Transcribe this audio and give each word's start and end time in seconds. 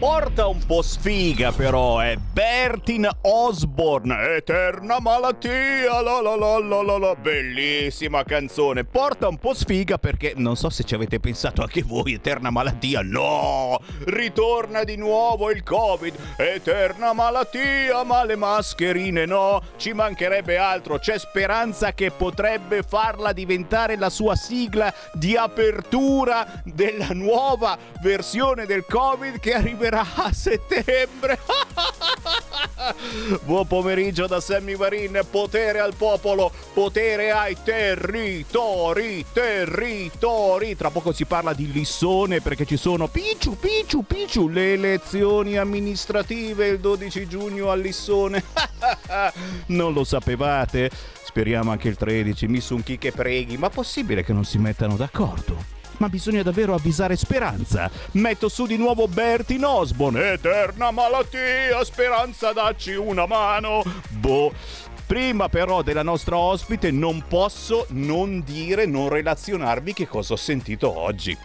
Porta 0.00 0.46
un 0.46 0.64
po' 0.64 0.80
sfiga 0.80 1.52
però, 1.52 1.98
è 1.98 2.16
Bertin 2.16 3.06
Osborne, 3.20 4.36
Eterna 4.36 4.98
malattia, 4.98 6.00
la 6.00 6.22
la 6.22 6.36
la 6.36 6.58
la 6.58 6.82
la 6.82 6.96
la, 6.96 7.14
bellissima 7.14 8.24
canzone. 8.24 8.84
Porta 8.84 9.28
un 9.28 9.36
po' 9.36 9.52
sfiga 9.52 9.98
perché 9.98 10.32
non 10.36 10.56
so 10.56 10.70
se 10.70 10.84
ci 10.84 10.94
avete 10.94 11.20
pensato 11.20 11.60
anche 11.60 11.82
voi, 11.82 12.14
Eterna 12.14 12.48
malattia, 12.48 13.02
no! 13.02 13.78
Ritorna 14.06 14.84
di 14.84 14.96
nuovo 14.96 15.50
il 15.50 15.62
Covid, 15.62 16.14
Eterna 16.38 17.12
malattia, 17.12 18.02
ma 18.02 18.24
le 18.24 18.36
mascherine 18.36 19.26
no, 19.26 19.60
ci 19.76 19.92
mancherebbe 19.92 20.56
altro, 20.56 20.98
c'è 20.98 21.18
speranza 21.18 21.92
che 21.92 22.10
potrebbe 22.10 22.82
farla 22.82 23.34
diventare 23.34 23.98
la 23.98 24.08
sua 24.08 24.34
sigla 24.34 24.90
di 25.12 25.36
apertura 25.36 26.62
della 26.64 27.08
nuova 27.10 27.76
versione 28.00 28.64
del 28.64 28.86
Covid 28.88 29.38
che 29.38 29.52
arriverà 29.52 29.89
arriverà 29.90 30.06
a 30.14 30.32
settembre. 30.32 31.38
Buon 33.42 33.66
pomeriggio 33.66 34.26
da 34.26 34.40
Sammy 34.40 34.76
Varin, 34.76 35.20
potere 35.28 35.80
al 35.80 35.94
popolo, 35.94 36.50
potere 36.72 37.30
ai 37.30 37.56
territori, 37.62 39.24
territori. 39.32 40.76
Tra 40.76 40.90
poco 40.90 41.12
si 41.12 41.24
parla 41.26 41.52
di 41.52 41.70
Lissone 41.70 42.40
perché 42.40 42.64
ci 42.64 42.76
sono 42.76 43.08
picciu, 43.08 43.56
picciu, 43.58 44.04
picciu, 44.04 44.48
le 44.48 44.72
elezioni 44.74 45.58
amministrative 45.58 46.68
il 46.68 46.80
12 46.80 47.28
giugno 47.28 47.70
a 47.70 47.74
Lissone. 47.74 48.42
non 49.66 49.92
lo 49.92 50.04
sapevate? 50.04 50.90
Speriamo 51.22 51.70
anche 51.70 51.88
il 51.88 51.96
13, 51.96 52.48
mi 52.48 52.60
son 52.60 52.82
chi 52.82 52.96
che 52.98 53.12
preghi, 53.12 53.56
ma 53.56 53.68
possibile 53.68 54.24
che 54.24 54.32
non 54.32 54.44
si 54.44 54.58
mettano 54.58 54.96
d'accordo? 54.96 55.79
Ma 56.00 56.08
bisogna 56.08 56.42
davvero 56.42 56.74
avvisare 56.74 57.14
Speranza. 57.14 57.90
Metto 58.12 58.48
su 58.48 58.66
di 58.66 58.76
nuovo 58.76 59.06
Bertin 59.06 59.64
Osborne. 59.64 60.32
Eterna 60.32 60.90
malattia, 60.90 61.84
Speranza, 61.84 62.52
dacci 62.52 62.94
una 62.94 63.26
mano. 63.26 63.82
Boh. 64.08 64.52
Prima 65.06 65.48
però 65.48 65.82
della 65.82 66.04
nostra 66.04 66.36
ospite 66.36 66.90
non 66.90 67.24
posso 67.26 67.86
non 67.90 68.42
dire, 68.44 68.86
non 68.86 69.08
relazionarvi 69.08 69.92
che 69.92 70.06
cosa 70.06 70.34
ho 70.34 70.36
sentito 70.36 70.96
oggi. 70.96 71.36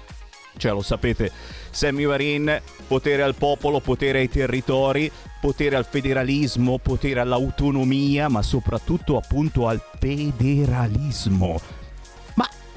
Cioè, 0.56 0.72
lo 0.72 0.84
sapete, 0.84 1.32
Sammy 1.72 2.06
Varin, 2.06 2.62
potere 2.88 3.24
al 3.24 3.36
popolo, 3.36 3.80
potere 3.80 4.20
ai 4.20 4.30
territori, 4.30 5.12
potere 5.42 5.76
al 5.76 5.86
federalismo, 5.86 6.78
potere 6.78 7.20
all'autonomia, 7.20 8.30
ma 8.30 8.42
soprattutto 8.44 9.18
appunto 9.18 9.68
al 9.68 9.82
federalismo. 10.00 11.60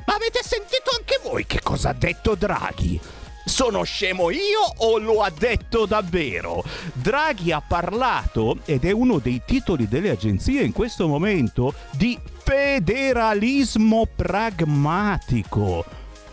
Ma 0.09 0.15
avete 0.15 0.41
sentito 0.43 0.91
anche 0.97 1.21
voi 1.23 1.45
che 1.45 1.61
cosa 1.63 1.91
ha 1.91 1.93
detto 1.93 2.35
Draghi? 2.35 2.99
Sono 3.45 3.83
scemo 3.83 4.31
io 4.31 4.61
o 4.79 4.97
lo 4.97 5.21
ha 5.21 5.29
detto 5.29 5.85
davvero? 5.85 6.65
Draghi 6.95 7.53
ha 7.53 7.61
parlato, 7.61 8.61
ed 8.65 8.87
è 8.87 8.91
uno 8.91 9.19
dei 9.19 9.43
titoli 9.45 9.87
delle 9.87 10.09
agenzie 10.09 10.63
in 10.63 10.73
questo 10.73 11.07
momento, 11.09 11.75
di 11.91 12.19
federalismo 12.43 14.09
pragmatico. 14.17 15.85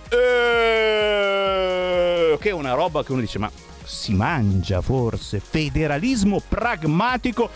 Eeeh, 0.07 1.17
che 2.39 2.49
è 2.51 2.53
una 2.53 2.75
roba 2.75 3.03
che 3.03 3.11
uno 3.11 3.19
dice, 3.19 3.39
ma 3.39 3.51
si 3.83 4.13
mangia 4.13 4.79
forse? 4.79 5.41
Federalismo 5.41 6.41
pragmatico 6.47 7.49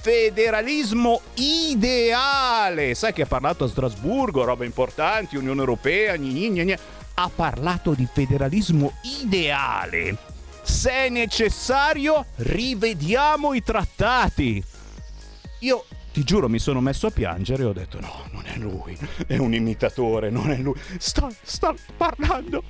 federalismo 0.00 1.20
ideale. 1.34 2.94
Sai 2.94 3.12
che 3.12 3.22
ha 3.22 3.26
parlato 3.26 3.64
a 3.64 3.68
Strasburgo, 3.68 4.44
robe 4.44 4.64
importanti, 4.64 5.36
Unione 5.36 5.60
Europea, 5.60 6.16
gni, 6.16 6.50
gni. 6.50 6.74
ha 7.14 7.30
parlato 7.34 7.92
di 7.92 8.08
federalismo 8.10 8.94
ideale. 9.20 10.16
Se 10.62 10.90
è 10.90 11.08
necessario, 11.08 12.26
rivediamo 12.36 13.52
i 13.52 13.62
trattati. 13.62 14.62
Io 15.60 15.84
ti 16.20 16.26
giuro 16.26 16.50
mi 16.50 16.58
sono 16.58 16.82
messo 16.82 17.06
a 17.06 17.10
piangere 17.10 17.62
e 17.62 17.66
ho 17.66 17.72
detto 17.72 17.98
no, 17.98 18.26
non 18.32 18.42
è 18.44 18.58
lui, 18.58 18.94
è 19.26 19.38
un 19.38 19.54
imitatore, 19.54 20.28
non 20.28 20.50
è 20.50 20.58
lui. 20.58 20.74
Sta, 20.98 21.28
sta 21.40 21.74
parlando, 21.96 22.62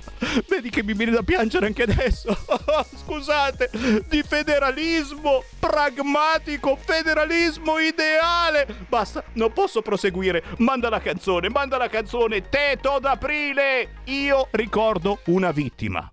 vedi 0.47 0.69
che 0.69 0.83
mi 0.83 0.93
viene 0.93 1.11
da 1.11 1.21
piangere 1.21 1.65
anche 1.65 1.83
adesso. 1.83 2.33
Scusate, 3.03 3.69
di 4.07 4.23
federalismo 4.23 5.43
pragmatico, 5.59 6.77
federalismo 6.77 7.77
ideale. 7.77 8.67
Basta, 8.87 9.21
non 9.33 9.51
posso 9.51 9.81
proseguire. 9.81 10.43
Manda 10.59 10.87
la 10.87 11.01
canzone, 11.01 11.49
manda 11.49 11.75
la 11.75 11.89
canzone, 11.89 12.47
Teto 12.47 12.99
d'aprile. 12.99 13.95
Io 14.05 14.47
ricordo 14.51 15.19
una 15.25 15.51
vittima. 15.51 16.09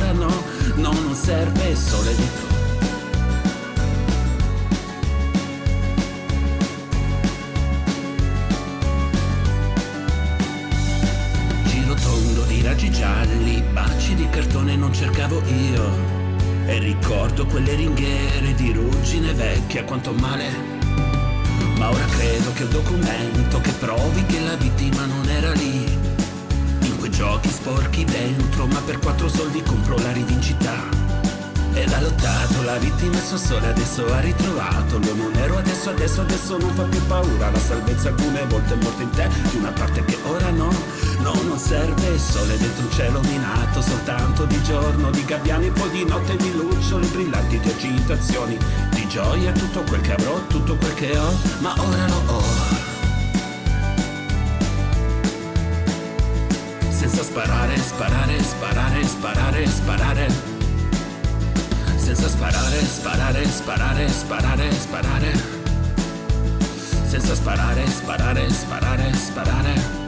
Parte 0.00 0.06
che 0.06 0.06
ora 0.06 0.12
no 0.12 0.44
no 0.76 0.92
non 0.92 1.14
serve 1.14 1.76
sole 1.76 2.14
dietro 2.14 2.48
Giro 11.64 11.94
tondo 11.94 12.42
di 12.44 12.62
raggi 12.62 12.90
gialli 12.90 13.62
baci 13.72 14.14
di 14.14 14.28
cartone 14.28 14.76
non 14.76 14.92
cercavo 14.92 15.42
io. 15.46 16.18
E 16.66 16.78
ricordo 16.78 17.46
quelle 17.46 17.74
ringhiere 17.74 18.54
di 18.54 18.72
ruggine 18.72 19.32
vecchia 19.32 19.84
quanto 19.84 20.12
male. 20.12 20.50
Ma 21.76 21.88
ora 21.88 22.04
credo 22.04 22.52
che 22.52 22.62
il 22.64 22.68
documento 22.68 23.60
che 23.60 23.72
provi 23.72 24.24
che 24.26 24.40
la 24.40 24.54
vittima 24.56 25.04
non 25.06 25.28
era 25.28 25.52
lì. 25.52 26.09
Giochi 27.20 27.50
sporchi 27.50 28.02
dentro, 28.06 28.66
ma 28.66 28.80
per 28.80 28.98
quattro 28.98 29.28
soldi 29.28 29.62
compro 29.62 29.94
la 29.98 30.10
rivincita. 30.10 30.72
Ed 31.74 31.92
ha 31.92 32.00
lottato 32.00 32.62
la 32.62 32.78
vittima 32.78 33.14
il 33.14 33.22
suo 33.22 33.36
sole 33.36 33.66
adesso 33.66 34.10
ha 34.10 34.20
ritrovato. 34.20 34.96
L'uomo 34.96 35.28
nero 35.28 35.58
adesso 35.58 35.90
adesso 35.90 36.22
adesso 36.22 36.56
non 36.56 36.70
fa 36.70 36.84
più 36.84 37.06
paura. 37.06 37.50
La 37.50 37.58
salvezza 37.58 38.08
alcune 38.08 38.46
volte 38.46 38.72
è 38.72 38.76
morta 38.82 39.02
in 39.02 39.10
te 39.10 39.28
Di 39.50 39.56
una 39.58 39.70
parte 39.70 40.02
che 40.06 40.16
ora 40.22 40.48
no. 40.48 40.72
No 41.18 41.34
non 41.42 41.58
serve 41.58 42.08
il 42.08 42.18
sole 42.18 42.56
dentro 42.56 42.84
un 42.84 42.90
cielo 42.90 43.20
minato 43.20 43.82
Soltanto 43.82 44.46
di 44.46 44.62
giorno 44.62 45.10
di 45.10 45.22
gabbiani 45.22 45.68
Poi 45.72 45.90
di 45.90 46.04
notte 46.06 46.36
di 46.36 46.54
lucciole 46.54 47.06
brillanti 47.08 47.60
di 47.60 47.68
agitazioni. 47.68 48.56
Di 48.94 49.06
gioia 49.08 49.52
tutto 49.52 49.82
quel 49.82 50.00
che 50.00 50.14
avrò 50.14 50.40
Tutto 50.46 50.74
quel 50.74 50.94
che 50.94 51.18
ho 51.18 51.36
Ma 51.58 51.74
ora 51.76 52.06
lo 52.06 52.22
ho 52.28 52.89
parares, 57.34 57.92
parares, 57.98 58.54
parares, 58.60 59.16
parares, 59.22 59.80
parares. 59.86 60.34
Senses 61.98 62.34
parares, 62.36 63.00
parares, 63.04 63.62
parares, 63.66 64.24
parares, 64.28 64.86
parares. 64.92 65.40
Senses 67.10 67.40
parares, 67.40 68.02
parares, 68.06 68.66
parares, 68.68 69.30
parares. 69.34 69.99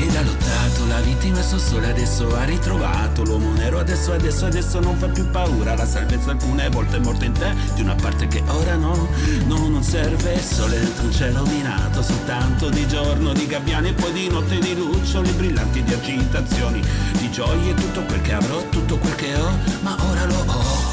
Ed 0.00 0.16
ha 0.16 0.22
lottato 0.22 0.86
la 0.86 0.98
vittima 1.00 1.40
e 1.40 1.42
so 1.42 1.58
sole 1.58 1.90
adesso 1.90 2.34
ha 2.34 2.44
ritrovato 2.44 3.22
l'uomo 3.22 3.52
nero. 3.52 3.78
Adesso 3.78 4.12
adesso 4.12 4.46
adesso 4.46 4.80
non 4.80 4.96
fa 4.96 5.08
più 5.08 5.28
paura 5.30 5.74
la 5.74 5.84
salvezza 5.84 6.30
alcune 6.30 6.70
volte 6.70 6.96
è 6.96 7.00
morta 7.00 7.26
in 7.26 7.32
te 7.32 7.54
di 7.74 7.82
una 7.82 7.94
parte 7.94 8.26
che 8.26 8.42
ora 8.46 8.76
no 8.76 9.08
no 9.44 9.68
non 9.68 9.82
serve. 9.82 10.40
Sole 10.40 10.80
dentro 10.80 11.04
un 11.04 11.12
cielo 11.12 11.44
minato 11.44 12.02
soltanto 12.02 12.70
di 12.70 12.88
giorno 12.88 13.34
di 13.34 13.46
gabbiani 13.46 13.88
e 13.88 13.92
poi 13.92 14.12
di 14.12 14.28
notte 14.28 14.58
di 14.58 14.74
luccioli 14.74 15.30
brillanti 15.32 15.82
di 15.82 15.92
agitazioni 15.92 16.80
di 17.18 17.30
gioie 17.30 17.74
tutto 17.74 18.02
quel 18.04 18.22
che 18.22 18.32
avrò 18.32 18.66
tutto 18.70 18.96
quel 18.96 19.14
che 19.16 19.34
ho 19.34 19.58
ma 19.82 19.96
ora 20.08 20.24
lo 20.24 20.44
ho 20.46 20.89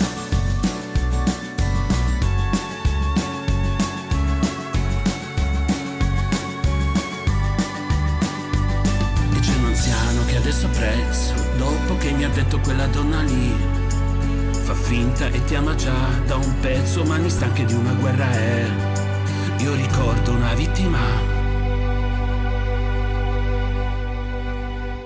adesso 10.58 10.66
apprezzo 10.66 11.34
dopo 11.58 11.98
che 11.98 12.12
mi 12.12 12.24
ha 12.24 12.30
detto 12.30 12.60
quella 12.60 12.88
donna 12.88 13.22
lì. 13.22 13.54
Fa 14.52 14.74
finta 14.74 15.28
e 15.28 15.44
ti 15.44 15.56
ama 15.56 15.76
già 15.76 16.20
da 16.26 16.36
un 16.36 16.60
pezzo, 16.60 17.04
ma 17.04 17.18
mi 17.18 17.30
stanche 17.30 17.64
di 17.66 17.74
una 17.74 17.94
guerra 17.94 18.32
è. 18.32 18.66
Io 19.60 19.76
ricordo 19.76 20.32
una 20.32 20.54
vittima. 20.56 21.00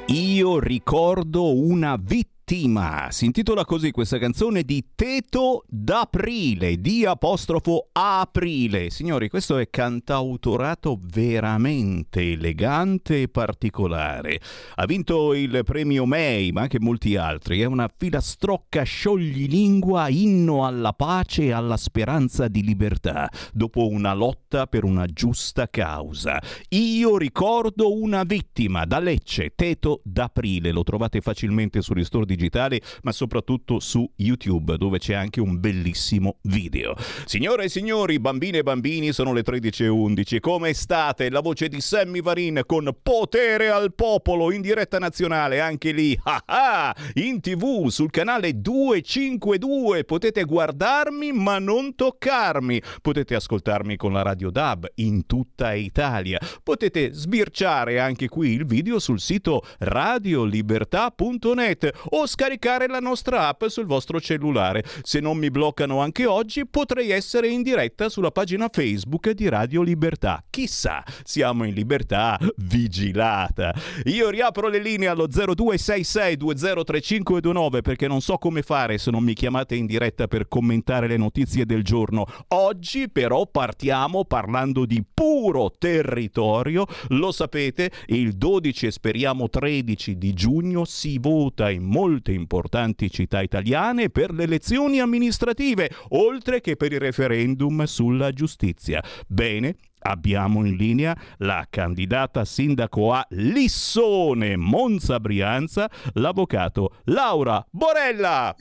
Io 0.08 0.60
ricordo 0.60 1.56
una 1.56 1.98
vittima 1.98 2.31
Fatima. 2.52 3.08
Si 3.12 3.24
intitola 3.24 3.64
così 3.64 3.92
questa 3.92 4.18
canzone 4.18 4.64
di 4.64 4.84
Teto 4.94 5.64
d'Aprile, 5.70 6.82
di 6.82 7.06
apostrofo 7.06 7.88
Aprile. 7.94 8.90
Signori, 8.90 9.30
questo 9.30 9.58
è 9.58 9.70
cantautorato 9.70 11.00
veramente 11.02 12.34
elegante 12.34 13.22
e 13.22 13.28
particolare. 13.30 14.42
Ha 14.76 14.86
vinto 14.86 15.34
il 15.34 15.62
premio 15.64 16.06
May, 16.06 16.52
ma 16.52 16.64
anche 16.64 16.82
molti 16.82 17.16
altri. 17.16 17.62
È 17.62 17.66
una 17.66 17.90
filastrocca 17.96 18.84
scioglilingua, 18.84 20.10
inno 20.10 20.66
alla 20.66 20.92
pace 20.92 21.44
e 21.44 21.52
alla 21.54 21.78
speranza 21.78 22.50
di 22.50 22.64
libertà, 22.64 23.30
dopo 23.54 23.88
una 23.88 24.14
lotta 24.14 24.68
per 24.68 24.84
una 24.84 25.06
giusta 25.06 25.70
causa. 25.70 26.38
Io 26.72 27.18
ricordo 27.18 27.98
una 27.98 28.24
vittima, 28.24 28.84
da 28.84 29.00
Lecce, 29.00 29.54
Teto 29.56 30.02
d'Aprile. 30.04 30.72
Lo 30.72 30.84
trovate 30.84 31.22
facilmente 31.22 31.82
sugli 31.82 32.04
store 32.04 32.26
di 32.26 32.40
digitali, 32.42 32.82
ma 33.04 33.12
soprattutto 33.12 33.80
su 33.80 34.10
YouTube, 34.16 34.78
dove 34.78 34.98
c'è 34.98 35.14
anche 35.14 35.40
un 35.40 35.60
bellissimo 35.60 36.38
video. 36.44 36.96
Signore 37.26 37.66
e 37.66 37.70
signori, 37.70 38.20
bambine 38.20 38.60
e 38.60 38.64
bambini, 38.64 39.12
sono 39.12 39.34
le 39.34 39.44
13.11. 39.44 40.40
Come 40.40 40.74
state? 40.74 41.30
La 41.30 41.42
voce 41.42 41.68
di 41.68 41.80
Sammy 41.80 42.22
Varin 42.22 42.62
con 42.66 42.90
Potere 43.02 43.70
al 43.70 43.94
Popolo 43.94 44.52
in 44.52 44.62
diretta 44.62 44.98
nazionale, 44.98 45.60
anche 45.60 45.92
lì, 45.92 46.18
ah 46.24 46.42
ah, 46.46 46.96
in 47.16 47.40
tv 47.40 47.88
sul 47.88 48.10
canale 48.10 48.60
252. 48.60 50.04
Potete 50.06 50.44
guardarmi 50.44 51.32
ma 51.32 51.60
non 51.60 51.96
toccarmi. 51.96 52.82
Potete 53.02 53.36
ascoltarmi 53.36 53.98
con 53.98 54.14
la 54.14 54.24
radio 54.24 54.50
DAB 54.50 54.88
in 54.96 55.26
tutta 55.26 55.74
Italia. 55.74 56.40
Potete 56.64 57.14
sbirciare 57.14 58.00
anche 58.00 58.28
qui 58.28 58.52
il 58.52 58.66
video 58.66 59.00
sul 59.00 59.20
sito 59.20 59.64
radiolibertà.net 59.80 61.92
o 62.10 62.26
scaricare 62.32 62.88
la 62.88 63.00
nostra 63.00 63.50
app 63.50 63.66
sul 63.66 63.86
vostro 63.86 64.22
cellulare. 64.22 64.86
Se 65.02 65.20
non 65.20 65.38
mi 65.38 65.52
bloccano 65.52 66.00
anche 66.00 66.26
oggi, 66.26 66.66
potrei 66.66 67.12
essere 67.12 67.50
in 67.50 67.62
diretta 67.62 68.08
sulla 68.08 68.32
pagina 68.32 68.70
Facebook 68.72 69.32
di 69.32 69.50
Radio 69.50 69.82
Libertà. 69.82 70.42
Chissà, 70.50 71.04
siamo 71.24 71.66
in 71.66 71.74
libertà 71.74 72.40
vigilata. 72.56 73.76
Io 74.06 74.30
riapro 74.30 74.70
le 74.70 74.80
linee 74.80 75.10
allo 75.10 75.28
0266203529 75.28 77.82
perché 77.82 78.08
non 78.08 78.22
so 78.22 78.38
come 78.38 78.62
fare 78.62 78.98
se 78.98 79.12
non 79.12 79.26
mi 79.26 79.34
chiamate 79.34 79.76
in 79.76 79.86
diretta 79.86 80.28
per 80.28 80.48
commentare 80.48 81.08
le 81.08 81.18
notizie 81.18 81.66
del 81.66 81.84
giorno. 81.84 82.26
Oggi 82.50 83.10
però 83.10 83.46
partiamo 83.46 84.24
parlando 84.24 84.86
di 84.86 85.04
puro 85.14 85.70
territorio. 85.78 86.86
Lo 87.10 87.34
sapete, 87.34 87.92
il 88.06 88.38
12 88.38 88.86
e 88.86 88.92
speriamo 88.92 89.50
13 89.50 90.18
di 90.18 90.32
giugno 90.34 90.86
si 90.86 91.18
vota 91.18 91.70
in 91.70 91.84
molti 91.84 92.11
molte 92.12 92.34
importanti 92.34 93.10
città 93.10 93.42
italiane 93.42 94.10
per 94.10 94.32
le 94.32 94.44
elezioni 94.44 95.00
amministrative, 95.00 95.90
oltre 96.10 96.60
che 96.60 96.76
per 96.76 96.92
il 96.92 97.00
referendum 97.00 97.86
sulla 97.86 98.32
giustizia. 98.32 99.02
Bene, 99.28 99.76
Abbiamo 100.04 100.66
in 100.66 100.78
linea 100.78 101.16
la 101.38 101.68
candidata 101.70 102.44
sindaco 102.44 103.14
a 103.14 103.24
Lissone, 103.30 104.58
Monza 104.58 105.20
Brianza, 105.20 105.88
l'avvocato 106.14 106.96
Laura 107.04 107.64
Borella. 107.70 108.56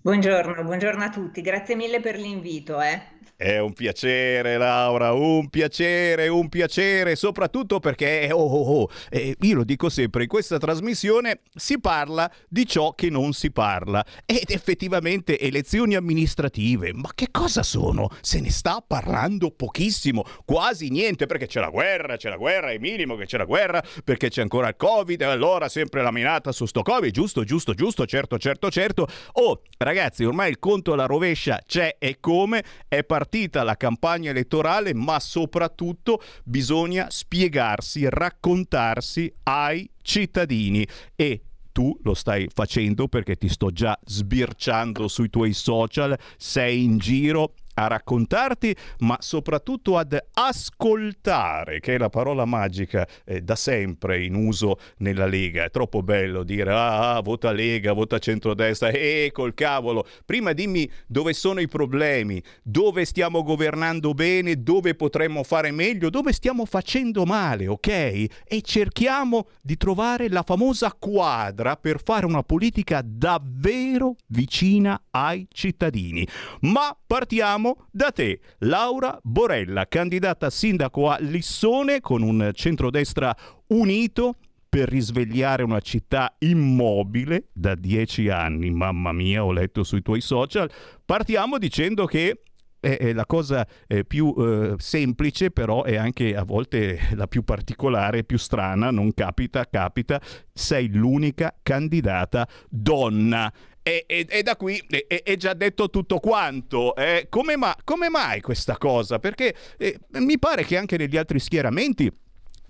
Buongiorno, 0.00 0.64
buongiorno 0.64 1.04
a 1.04 1.10
tutti, 1.10 1.42
grazie 1.42 1.76
mille 1.76 2.00
per 2.00 2.18
l'invito. 2.18 2.80
Eh. 2.80 3.17
È 3.40 3.56
un 3.58 3.72
piacere, 3.72 4.56
Laura, 4.56 5.12
un 5.12 5.48
piacere, 5.48 6.26
un 6.26 6.48
piacere, 6.48 7.14
soprattutto 7.14 7.78
perché, 7.78 8.30
oh, 8.32 8.42
oh, 8.42 8.80
oh, 8.80 8.90
eh, 9.10 9.36
io 9.42 9.54
lo 9.54 9.62
dico 9.62 9.88
sempre, 9.88 10.22
in 10.22 10.28
questa 10.28 10.58
trasmissione 10.58 11.42
si 11.54 11.78
parla 11.78 12.28
di 12.48 12.66
ciò 12.66 12.96
che 12.96 13.10
non 13.10 13.32
si 13.34 13.52
parla. 13.52 14.04
Ed 14.26 14.50
effettivamente 14.50 15.38
elezioni 15.38 15.94
amministrative, 15.94 16.92
ma 16.92 17.10
che 17.14 17.28
cosa 17.30 17.62
sono? 17.62 18.10
Se 18.22 18.40
ne 18.40 18.50
sta 18.50 18.82
parlando 18.84 19.52
pochissimo, 19.52 20.24
quasi 20.44 20.88
niente, 20.88 21.26
perché 21.26 21.46
c'è 21.46 21.60
la 21.60 21.70
guerra, 21.70 22.16
c'è 22.16 22.30
la 22.30 22.38
guerra, 22.38 22.72
è 22.72 22.78
minimo 22.78 23.14
che 23.14 23.26
c'è 23.26 23.38
la 23.38 23.44
guerra, 23.44 23.80
perché 24.02 24.30
c'è 24.30 24.42
ancora 24.42 24.66
il 24.66 24.74
Covid, 24.76 25.22
allora 25.22 25.68
sempre 25.68 26.02
la 26.02 26.10
minata 26.10 26.50
su 26.50 26.66
sto 26.66 26.82
Covid, 26.82 27.12
giusto, 27.12 27.44
giusto, 27.44 27.72
giusto, 27.72 28.04
certo, 28.04 28.36
certo, 28.36 28.68
certo. 28.68 29.06
Oh, 29.34 29.62
ragazzi, 29.76 30.24
ormai 30.24 30.50
il 30.50 30.58
conto 30.58 30.92
alla 30.92 31.06
rovescia 31.06 31.60
c'è 31.64 31.94
e 32.00 32.16
come 32.18 32.64
è 32.88 33.04
partito 33.04 33.26
partita 33.28 33.62
la 33.62 33.76
campagna 33.76 34.30
elettorale, 34.30 34.94
ma 34.94 35.20
soprattutto 35.20 36.22
bisogna 36.44 37.08
spiegarsi, 37.10 38.08
raccontarsi 38.08 39.30
ai 39.42 39.88
cittadini. 40.00 40.86
E 41.14 41.42
tu 41.70 41.96
lo 42.02 42.14
stai 42.14 42.48
facendo 42.52 43.06
perché 43.06 43.36
ti 43.36 43.50
sto 43.50 43.70
già 43.70 43.98
sbirciando 44.02 45.08
sui 45.08 45.28
tuoi 45.28 45.52
social, 45.52 46.18
sei 46.38 46.84
in 46.84 46.96
giro 46.96 47.52
a 47.78 47.86
raccontarti, 47.86 48.74
ma 48.98 49.16
soprattutto 49.20 49.96
ad 49.96 50.18
ascoltare, 50.32 51.78
che 51.80 51.94
è 51.94 51.98
la 51.98 52.08
parola 52.08 52.44
magica 52.44 53.06
eh, 53.24 53.40
da 53.40 53.54
sempre 53.54 54.24
in 54.24 54.34
uso 54.34 54.78
nella 54.98 55.26
Lega. 55.26 55.64
È 55.64 55.70
troppo 55.70 56.02
bello 56.02 56.42
dire 56.42 56.72
ah, 56.72 57.16
ah 57.16 57.20
vota 57.20 57.52
Lega, 57.52 57.92
vota 57.92 58.18
centrodestra, 58.18 58.88
e 58.88 59.30
col 59.32 59.54
cavolo. 59.54 60.06
Prima 60.24 60.52
dimmi 60.52 60.90
dove 61.06 61.32
sono 61.32 61.60
i 61.60 61.68
problemi, 61.68 62.42
dove 62.62 63.04
stiamo 63.04 63.42
governando 63.42 64.12
bene, 64.12 64.62
dove 64.62 64.94
potremmo 64.94 65.44
fare 65.44 65.70
meglio, 65.70 66.10
dove 66.10 66.32
stiamo 66.32 66.64
facendo 66.64 67.24
male, 67.24 67.68
ok? 67.68 67.88
E 67.88 68.62
cerchiamo 68.62 69.48
di 69.62 69.76
trovare 69.76 70.28
la 70.28 70.42
famosa 70.42 70.94
quadra 70.98 71.76
per 71.76 72.00
fare 72.02 72.26
una 72.26 72.42
politica 72.42 73.02
davvero 73.04 74.16
vicina 74.26 75.00
ai 75.10 75.46
cittadini. 75.52 76.26
Ma 76.62 76.96
partiamo 77.06 77.67
Partiamo 77.68 77.86
da 77.90 78.10
te, 78.12 78.40
Laura 78.60 79.18
Borella, 79.22 79.86
candidata 79.86 80.48
sindaco 80.48 81.10
a 81.10 81.18
Lissone 81.20 82.00
con 82.00 82.22
un 82.22 82.50
centrodestra 82.54 83.34
unito 83.68 84.36
per 84.68 84.88
risvegliare 84.88 85.62
una 85.62 85.80
città 85.80 86.34
immobile 86.38 87.48
da 87.52 87.74
dieci 87.74 88.28
anni. 88.28 88.70
Mamma 88.70 89.12
mia, 89.12 89.44
ho 89.44 89.52
letto 89.52 89.82
sui 89.82 90.02
tuoi 90.02 90.20
social. 90.20 90.70
Partiamo 91.04 91.58
dicendo 91.58 92.06
che 92.06 92.42
è, 92.80 93.12
la 93.12 93.26
cosa 93.26 93.66
eh, 93.86 94.04
più 94.04 94.34
eh, 94.38 94.74
semplice, 94.78 95.50
però 95.50 95.82
è 95.82 95.96
anche 95.96 96.36
a 96.36 96.44
volte 96.44 96.98
la 97.14 97.26
più 97.26 97.42
particolare, 97.42 98.24
più 98.24 98.38
strana, 98.38 98.90
non 98.90 99.12
capita, 99.12 99.66
capita, 99.66 100.20
sei 100.52 100.88
l'unica 100.90 101.54
candidata 101.62 102.48
donna. 102.68 103.52
E, 103.88 104.04
e, 104.06 104.26
e 104.28 104.42
da 104.42 104.54
qui 104.56 104.78
è 105.06 105.36
già 105.36 105.54
detto 105.54 105.88
tutto 105.88 106.20
quanto. 106.20 106.94
Eh, 106.94 107.26
come, 107.30 107.56
ma, 107.56 107.74
come, 107.84 108.10
mai 108.10 108.42
questa 108.42 108.76
cosa? 108.76 109.18
Perché 109.18 109.54
eh, 109.78 109.98
mi 110.18 110.38
pare 110.38 110.64
che 110.64 110.76
anche 110.76 110.98
negli 110.98 111.16
altri 111.16 111.38
schieramenti 111.38 112.12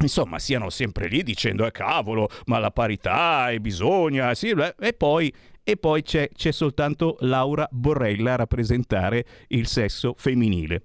insomma 0.00 0.38
siano 0.38 0.70
sempre 0.70 1.08
lì 1.08 1.24
dicendo 1.24 1.66
eh 1.66 1.72
cavolo 1.72 2.28
ma 2.44 2.60
la 2.60 2.70
parità 2.70 3.50
e 3.50 3.58
bisogna 3.58 4.32
sì, 4.32 4.54
e 4.78 4.92
poi 4.92 5.34
e 5.64 5.76
poi 5.76 6.02
c'è, 6.02 6.28
c'è 6.32 6.52
soltanto 6.52 7.16
Laura 7.20 7.66
Borrella 7.70 8.34
a 8.34 8.36
rappresentare 8.36 9.24
il 9.48 9.66
sesso 9.66 10.14
femminile. 10.16 10.82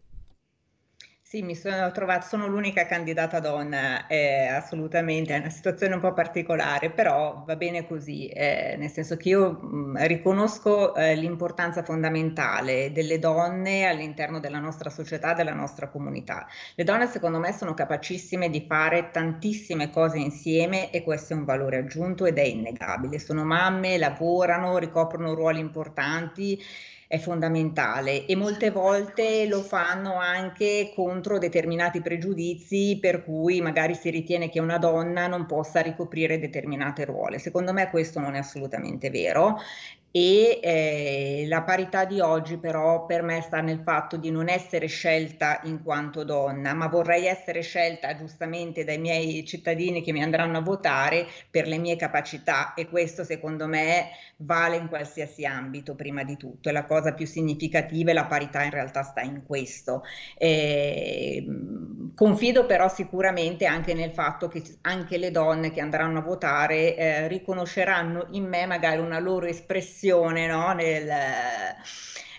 Sì, 1.34 1.42
mi 1.42 1.56
sono 1.56 1.90
trovata, 1.92 2.28
sono 2.28 2.46
l'unica 2.46 2.86
candidata 2.86 3.40
donna, 3.40 4.06
eh, 4.06 4.46
assolutamente, 4.46 5.34
è 5.34 5.40
una 5.40 5.50
situazione 5.50 5.96
un 5.96 6.00
po' 6.00 6.14
particolare, 6.14 6.92
però 6.92 7.44
va 7.44 7.56
bene 7.56 7.88
così, 7.88 8.28
eh, 8.28 8.76
nel 8.78 8.92
senso 8.92 9.18
che 9.18 9.30
io 9.30 9.54
mh, 9.54 10.06
riconosco 10.06 10.94
eh, 10.94 11.16
l'importanza 11.16 11.82
fondamentale 11.82 12.92
delle 12.92 13.18
donne 13.18 13.86
all'interno 13.88 14.40
della 14.40 14.60
nostra 14.60 14.92
società, 14.92 15.34
della 15.34 15.56
nostra 15.56 15.90
comunità. 15.90 16.46
Le 16.76 16.84
donne 16.84 17.08
secondo 17.08 17.40
me 17.40 17.52
sono 17.52 17.74
capacissime 17.74 18.52
di 18.52 18.64
fare 18.68 19.10
tantissime 19.10 19.90
cose 19.90 20.20
insieme 20.20 20.92
e 20.92 21.02
questo 21.02 21.34
è 21.34 21.36
un 21.36 21.46
valore 21.46 21.78
aggiunto 21.78 22.26
ed 22.28 22.38
è 22.38 22.44
innegabile. 22.44 23.18
Sono 23.18 23.44
mamme, 23.44 23.98
lavorano, 23.98 24.78
ricoprono 24.78 25.34
ruoli 25.34 25.60
importanti 25.60 26.62
è 27.14 27.20
fondamentale 27.20 28.26
e 28.26 28.36
molte 28.36 28.72
volte 28.72 29.46
lo 29.46 29.62
fanno 29.62 30.16
anche 30.16 30.92
contro 30.96 31.38
determinati 31.38 32.02
pregiudizi 32.02 32.98
per 33.00 33.24
cui 33.24 33.62
magari 33.62 33.94
si 33.94 34.10
ritiene 34.10 34.50
che 34.50 34.60
una 34.60 34.80
donna 34.80 35.28
non 35.28 35.46
possa 35.46 35.82
ricoprire 35.82 36.40
determinate 36.40 37.06
ruole. 37.06 37.38
Secondo 37.38 37.72
me 37.72 37.92
questo 37.92 38.20
non 38.20 38.34
è 38.34 38.40
assolutamente 38.40 39.12
vero 39.12 39.60
e 40.16 40.60
eh, 40.62 41.46
la 41.48 41.64
parità 41.64 42.06
di 42.06 42.20
oggi 42.20 42.60
però 42.60 43.08
per 43.08 43.24
me 43.24 43.42
sta 43.42 43.62
nel 43.62 43.82
fatto 43.84 44.16
di 44.16 44.30
non 44.30 44.48
essere 44.48 44.86
scelta 44.86 45.60
in 45.64 45.82
quanto 45.82 46.24
donna, 46.24 46.76
ma 46.76 46.88
vorrei 46.88 47.26
essere 47.26 47.62
scelta 47.64 48.16
giustamente 48.16 48.84
dai 48.84 49.00
miei 49.00 49.44
cittadini 49.44 50.04
che 50.04 50.12
mi 50.12 50.22
andranno 50.22 50.60
a 50.60 50.62
votare 50.62 51.26
per 51.50 51.66
le 51.66 51.80
mie 51.80 51.96
capacità 51.96 52.76
e 52.76 52.88
questo 52.88 53.24
secondo 53.24 53.66
me 53.66 54.10
vale 54.38 54.76
in 54.76 54.88
qualsiasi 54.88 55.46
ambito 55.46 55.96
prima 55.96 56.24
di 56.24 56.38
tutto, 56.38 56.70
è 56.70 56.72
la 56.72 56.86
cosa 56.86 57.14
più 57.14 57.26
significativa 57.26 58.12
e 58.12 58.14
la 58.14 58.26
parità 58.26 58.62
in 58.62 58.70
realtà 58.70 59.02
sta 59.02 59.22
in 59.22 59.42
questo. 59.44 60.04
Eh, 60.38 61.44
confido 62.14 62.68
però 62.68 62.88
sicuramente 62.88 63.66
anche 63.66 63.96
nel 63.96 64.12
fatto 64.12 64.48
che 64.48 64.62
anche 64.82 65.18
le 65.18 65.32
donne 65.32 65.72
che 65.72 65.82
andranno 65.82 66.20
a 66.20 66.22
votare 66.22 66.96
eh, 66.96 67.28
riconosceranno 67.28 68.28
in 68.32 68.48
me 68.48 68.68
magari 68.68 69.00
una 69.00 69.18
loro 69.18 69.48
espressione 69.48 70.02
passione 70.04 70.48
no? 70.48 70.74
Nel, 70.74 71.76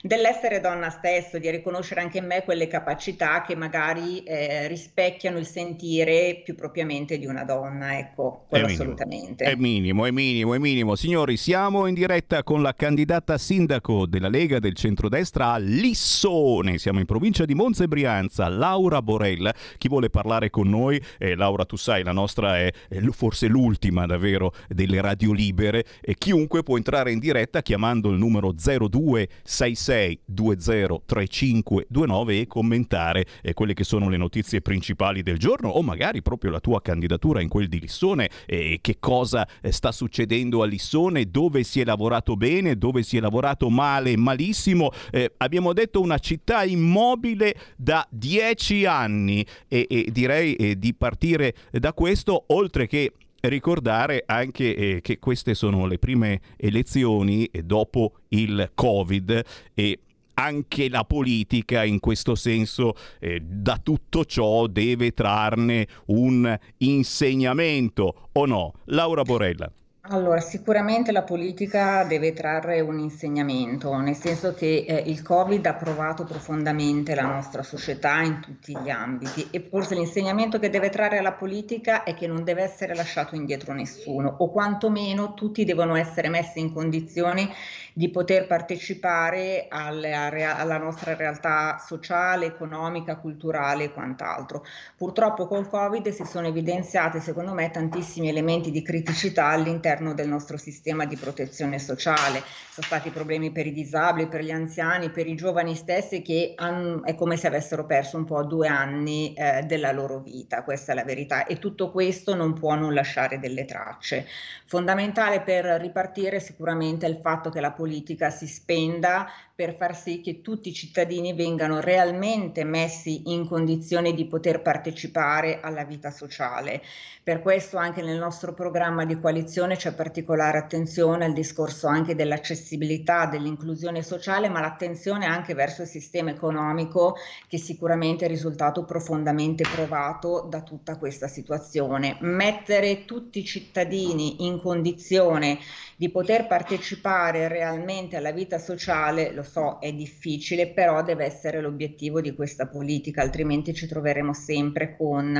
dell'essere 0.04 0.60
donna 0.60 0.90
stesso, 0.90 1.38
di 1.38 1.48
riconoscere 1.48 2.02
anche 2.02 2.18
in 2.18 2.26
me 2.26 2.42
quelle 2.44 2.66
capacità 2.66 3.40
che 3.40 3.56
magari 3.56 4.22
eh, 4.22 4.68
rispecchiano 4.68 5.38
il 5.38 5.46
sentire 5.46 6.42
più 6.44 6.54
propriamente 6.54 7.16
di 7.16 7.24
una 7.24 7.42
donna, 7.42 7.96
ecco, 7.96 8.44
quello 8.46 8.66
è 8.66 8.72
assolutamente. 8.72 9.44
È 9.46 9.54
minimo, 9.54 10.04
è 10.04 10.10
minimo, 10.10 10.52
è 10.52 10.58
minimo. 10.58 10.94
Signori, 10.94 11.38
siamo 11.38 11.86
in 11.86 11.94
diretta 11.94 12.42
con 12.42 12.60
la 12.60 12.74
candidata 12.74 13.38
sindaco 13.38 14.04
della 14.04 14.28
Lega 14.28 14.58
del 14.58 14.74
centrodestra 14.74 15.52
a 15.52 15.56
Lissone, 15.56 16.76
siamo 16.76 16.98
in 16.98 17.06
provincia 17.06 17.46
di 17.46 17.54
Monza 17.54 17.84
e 17.84 17.88
Brianza, 17.88 18.46
Laura 18.48 19.00
Borella. 19.00 19.54
Chi 19.78 19.88
vuole 19.88 20.10
parlare 20.10 20.50
con 20.50 20.68
noi, 20.68 21.02
eh, 21.16 21.34
Laura 21.34 21.64
tu 21.64 21.76
sai, 21.76 22.04
la 22.04 22.12
nostra 22.12 22.58
è, 22.58 22.70
è 22.90 23.00
forse 23.04 23.46
l'ultima 23.46 24.04
davvero 24.04 24.52
delle 24.68 25.00
radio 25.00 25.32
libere 25.32 25.86
e 26.02 26.14
chiunque 26.14 26.62
può 26.62 26.76
entrare 26.76 27.10
in 27.10 27.18
diretta 27.18 27.62
chiamando 27.62 28.10
il 28.10 28.18
numero 28.18 28.52
0266 28.52 29.93
20 29.94 31.02
3529 31.06 32.40
e 32.40 32.46
commentare 32.46 33.26
eh, 33.42 33.54
quelle 33.54 33.74
che 33.74 33.84
sono 33.84 34.08
le 34.08 34.16
notizie 34.16 34.60
principali 34.60 35.22
del 35.22 35.38
giorno 35.38 35.68
o 35.68 35.82
magari 35.82 36.22
proprio 36.22 36.50
la 36.50 36.60
tua 36.60 36.80
candidatura 36.80 37.40
in 37.40 37.48
quel 37.48 37.68
di 37.68 37.80
Lissone 37.80 38.28
e 38.46 38.78
che 38.80 38.96
cosa 38.98 39.46
eh, 39.60 39.70
sta 39.70 39.92
succedendo 39.92 40.62
a 40.62 40.66
Lissone, 40.66 41.30
dove 41.30 41.62
si 41.62 41.80
è 41.80 41.84
lavorato 41.84 42.36
bene, 42.36 42.76
dove 42.76 43.02
si 43.02 43.16
è 43.16 43.20
lavorato 43.20 43.70
male, 43.70 44.16
malissimo. 44.16 44.90
Eh, 45.10 45.32
abbiamo 45.38 45.72
detto 45.72 46.00
una 46.00 46.18
città 46.18 46.64
immobile 46.64 47.54
da 47.76 48.06
dieci 48.10 48.84
anni 48.84 49.46
e, 49.68 49.86
e 49.88 50.08
direi 50.10 50.54
eh, 50.56 50.78
di 50.78 50.94
partire 50.94 51.54
da 51.70 51.92
questo 51.92 52.44
oltre 52.48 52.86
che 52.86 53.12
ricordare 53.48 54.22
anche 54.26 54.74
eh, 54.74 55.00
che 55.00 55.18
queste 55.18 55.54
sono 55.54 55.86
le 55.86 55.98
prime 55.98 56.40
elezioni 56.56 57.48
dopo 57.62 58.14
il 58.28 58.70
Covid 58.74 59.44
e 59.74 59.98
anche 60.34 60.88
la 60.88 61.04
politica 61.04 61.84
in 61.84 62.00
questo 62.00 62.34
senso 62.34 62.94
eh, 63.20 63.40
da 63.40 63.78
tutto 63.82 64.24
ciò 64.24 64.66
deve 64.66 65.12
trarne 65.12 65.86
un 66.06 66.58
insegnamento 66.78 68.28
o 68.32 68.46
no? 68.46 68.72
Laura 68.86 69.22
Borella. 69.22 69.70
Allora, 70.08 70.38
sicuramente 70.40 71.12
la 71.12 71.22
politica 71.22 72.04
deve 72.04 72.34
trarre 72.34 72.82
un 72.82 72.98
insegnamento, 72.98 73.96
nel 73.96 74.14
senso 74.14 74.52
che 74.52 74.84
eh, 74.86 75.02
il 75.06 75.22
Covid 75.22 75.64
ha 75.64 75.72
provato 75.72 76.24
profondamente 76.24 77.14
la 77.14 77.22
nostra 77.22 77.62
società 77.62 78.20
in 78.20 78.38
tutti 78.40 78.76
gli 78.76 78.90
ambiti 78.90 79.48
e 79.50 79.66
forse 79.66 79.94
l'insegnamento 79.94 80.58
che 80.58 80.68
deve 80.68 80.90
trarre 80.90 81.22
la 81.22 81.32
politica 81.32 82.02
è 82.02 82.12
che 82.12 82.26
non 82.26 82.44
deve 82.44 82.64
essere 82.64 82.94
lasciato 82.94 83.34
indietro 83.34 83.72
nessuno 83.72 84.28
o 84.40 84.50
quantomeno 84.50 85.32
tutti 85.32 85.64
devono 85.64 85.96
essere 85.96 86.28
messi 86.28 86.60
in 86.60 86.70
condizioni 86.70 87.50
di 87.96 88.10
poter 88.10 88.48
partecipare 88.48 89.66
alla, 89.68 90.56
alla 90.56 90.78
nostra 90.78 91.14
realtà 91.14 91.78
sociale, 91.78 92.46
economica, 92.46 93.16
culturale 93.16 93.84
e 93.84 93.92
quant'altro. 93.92 94.64
Purtroppo 94.96 95.46
col 95.46 95.68
Covid 95.68 96.08
si 96.08 96.24
sono 96.24 96.48
evidenziati, 96.48 97.20
secondo 97.20 97.54
me, 97.54 97.70
tantissimi 97.70 98.28
elementi 98.28 98.72
di 98.72 98.82
criticità 98.82 99.46
all'interno 99.46 100.12
del 100.12 100.28
nostro 100.28 100.56
sistema 100.56 101.04
di 101.04 101.16
protezione 101.16 101.78
sociale. 101.78 102.42
Sono 102.70 102.86
stati 102.86 103.10
problemi 103.10 103.52
per 103.52 103.68
i 103.68 103.72
disabili, 103.72 104.26
per 104.26 104.42
gli 104.42 104.50
anziani, 104.50 105.10
per 105.10 105.28
i 105.28 105.36
giovani 105.36 105.76
stessi 105.76 106.20
che 106.20 106.54
hanno, 106.56 107.04
è 107.04 107.14
come 107.14 107.36
se 107.36 107.46
avessero 107.46 107.86
perso 107.86 108.16
un 108.16 108.24
po' 108.24 108.42
due 108.42 108.66
anni 108.66 109.34
eh, 109.34 109.62
della 109.62 109.92
loro 109.92 110.18
vita, 110.18 110.64
questa 110.64 110.90
è 110.90 110.94
la 110.96 111.04
verità 111.04 111.46
e 111.46 111.60
tutto 111.60 111.92
questo 111.92 112.34
non 112.34 112.54
può 112.54 112.74
non 112.74 112.92
lasciare 112.92 113.38
delle 113.38 113.64
tracce. 113.64 114.26
Fondamentale 114.66 115.42
per 115.42 115.64
ripartire 115.80 116.40
sicuramente 116.40 117.06
è 117.06 117.08
il 117.08 117.20
fatto 117.22 117.50
che 117.50 117.60
la 117.60 117.70
politica 117.84 118.30
si 118.30 118.46
spenda 118.46 119.28
per 119.56 119.76
far 119.76 119.96
sì 119.96 120.20
che 120.20 120.40
tutti 120.40 120.70
i 120.70 120.74
cittadini 120.74 121.32
vengano 121.32 121.78
realmente 121.78 122.64
messi 122.64 123.30
in 123.32 123.46
condizione 123.46 124.12
di 124.12 124.26
poter 124.26 124.60
partecipare 124.62 125.60
alla 125.60 125.84
vita 125.84 126.10
sociale. 126.10 126.82
Per 127.22 127.40
questo 127.40 127.76
anche 127.76 128.02
nel 128.02 128.18
nostro 128.18 128.52
programma 128.52 129.04
di 129.04 129.18
coalizione 129.18 129.76
c'è 129.76 129.94
particolare 129.94 130.58
attenzione 130.58 131.24
al 131.24 131.32
discorso 131.32 131.86
anche 131.86 132.16
dell'accessibilità, 132.16 133.26
dell'inclusione 133.26 134.02
sociale, 134.02 134.48
ma 134.48 134.60
l'attenzione 134.60 135.24
anche 135.24 135.54
verso 135.54 135.82
il 135.82 135.88
sistema 135.88 136.30
economico 136.30 137.14
che 137.46 137.56
sicuramente 137.56 138.24
è 138.24 138.28
risultato 138.28 138.84
profondamente 138.84 139.64
provato 139.72 140.46
da 140.50 140.62
tutta 140.62 140.98
questa 140.98 141.28
situazione. 141.28 142.18
Mettere 142.20 143.04
tutti 143.04 143.38
i 143.38 143.44
cittadini 143.44 144.44
in 144.46 144.60
condizione 144.60 145.60
di 145.96 146.10
poter 146.10 146.48
partecipare 146.48 147.46
realmente 147.46 148.16
alla 148.16 148.32
vita 148.32 148.58
sociale, 148.58 149.30
lo 149.32 149.43
so, 149.44 149.78
è 149.80 149.92
difficile, 149.92 150.68
però 150.68 151.02
deve 151.02 151.24
essere 151.24 151.60
l'obiettivo 151.60 152.20
di 152.20 152.34
questa 152.34 152.66
politica, 152.66 153.22
altrimenti 153.22 153.72
ci 153.74 153.86
troveremo 153.86 154.32
sempre 154.32 154.96
con 154.96 155.36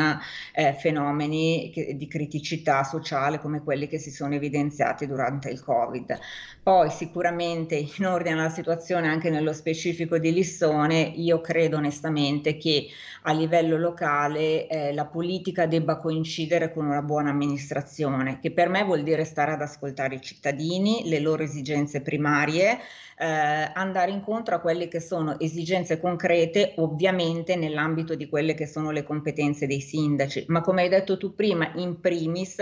eh, 0.54 0.72
fenomeni 0.74 1.70
che, 1.72 1.96
di 1.96 2.06
criticità 2.06 2.84
sociale 2.84 3.40
come 3.40 3.62
quelli 3.62 3.88
che 3.88 3.98
si 3.98 4.10
sono 4.10 4.34
evidenziati 4.34 5.06
durante 5.06 5.50
il 5.50 5.62
Covid. 5.62 6.18
Poi 6.64 6.88
sicuramente 6.88 7.74
in 7.74 8.06
ordine 8.06 8.40
alla 8.40 8.48
situazione 8.48 9.06
anche 9.06 9.28
nello 9.28 9.52
specifico 9.52 10.16
di 10.16 10.32
Lissone, 10.32 11.12
io 11.14 11.42
credo 11.42 11.76
onestamente 11.76 12.56
che 12.56 12.86
a 13.24 13.32
livello 13.32 13.76
locale 13.76 14.66
eh, 14.66 14.94
la 14.94 15.04
politica 15.04 15.66
debba 15.66 15.98
coincidere 15.98 16.72
con 16.72 16.86
una 16.86 17.02
buona 17.02 17.28
amministrazione, 17.28 18.38
che 18.40 18.50
per 18.50 18.70
me 18.70 18.82
vuol 18.82 19.02
dire 19.02 19.26
stare 19.26 19.52
ad 19.52 19.60
ascoltare 19.60 20.14
i 20.14 20.22
cittadini, 20.22 21.02
le 21.04 21.18
loro 21.18 21.42
esigenze 21.42 22.00
primarie, 22.00 22.78
eh, 23.16 23.70
andare 23.74 24.10
incontro 24.10 24.54
a 24.54 24.60
quelle 24.60 24.88
che 24.88 25.00
sono 25.00 25.38
esigenze 25.38 26.00
concrete, 26.00 26.74
ovviamente 26.78 27.56
nell'ambito 27.56 28.14
di 28.14 28.26
quelle 28.26 28.54
che 28.54 28.66
sono 28.66 28.90
le 28.90 29.04
competenze 29.04 29.66
dei 29.66 29.80
sindaci, 29.80 30.46
ma 30.48 30.62
come 30.62 30.82
hai 30.82 30.88
detto 30.88 31.18
tu 31.18 31.34
prima, 31.34 31.70
in 31.74 32.00
primis 32.00 32.56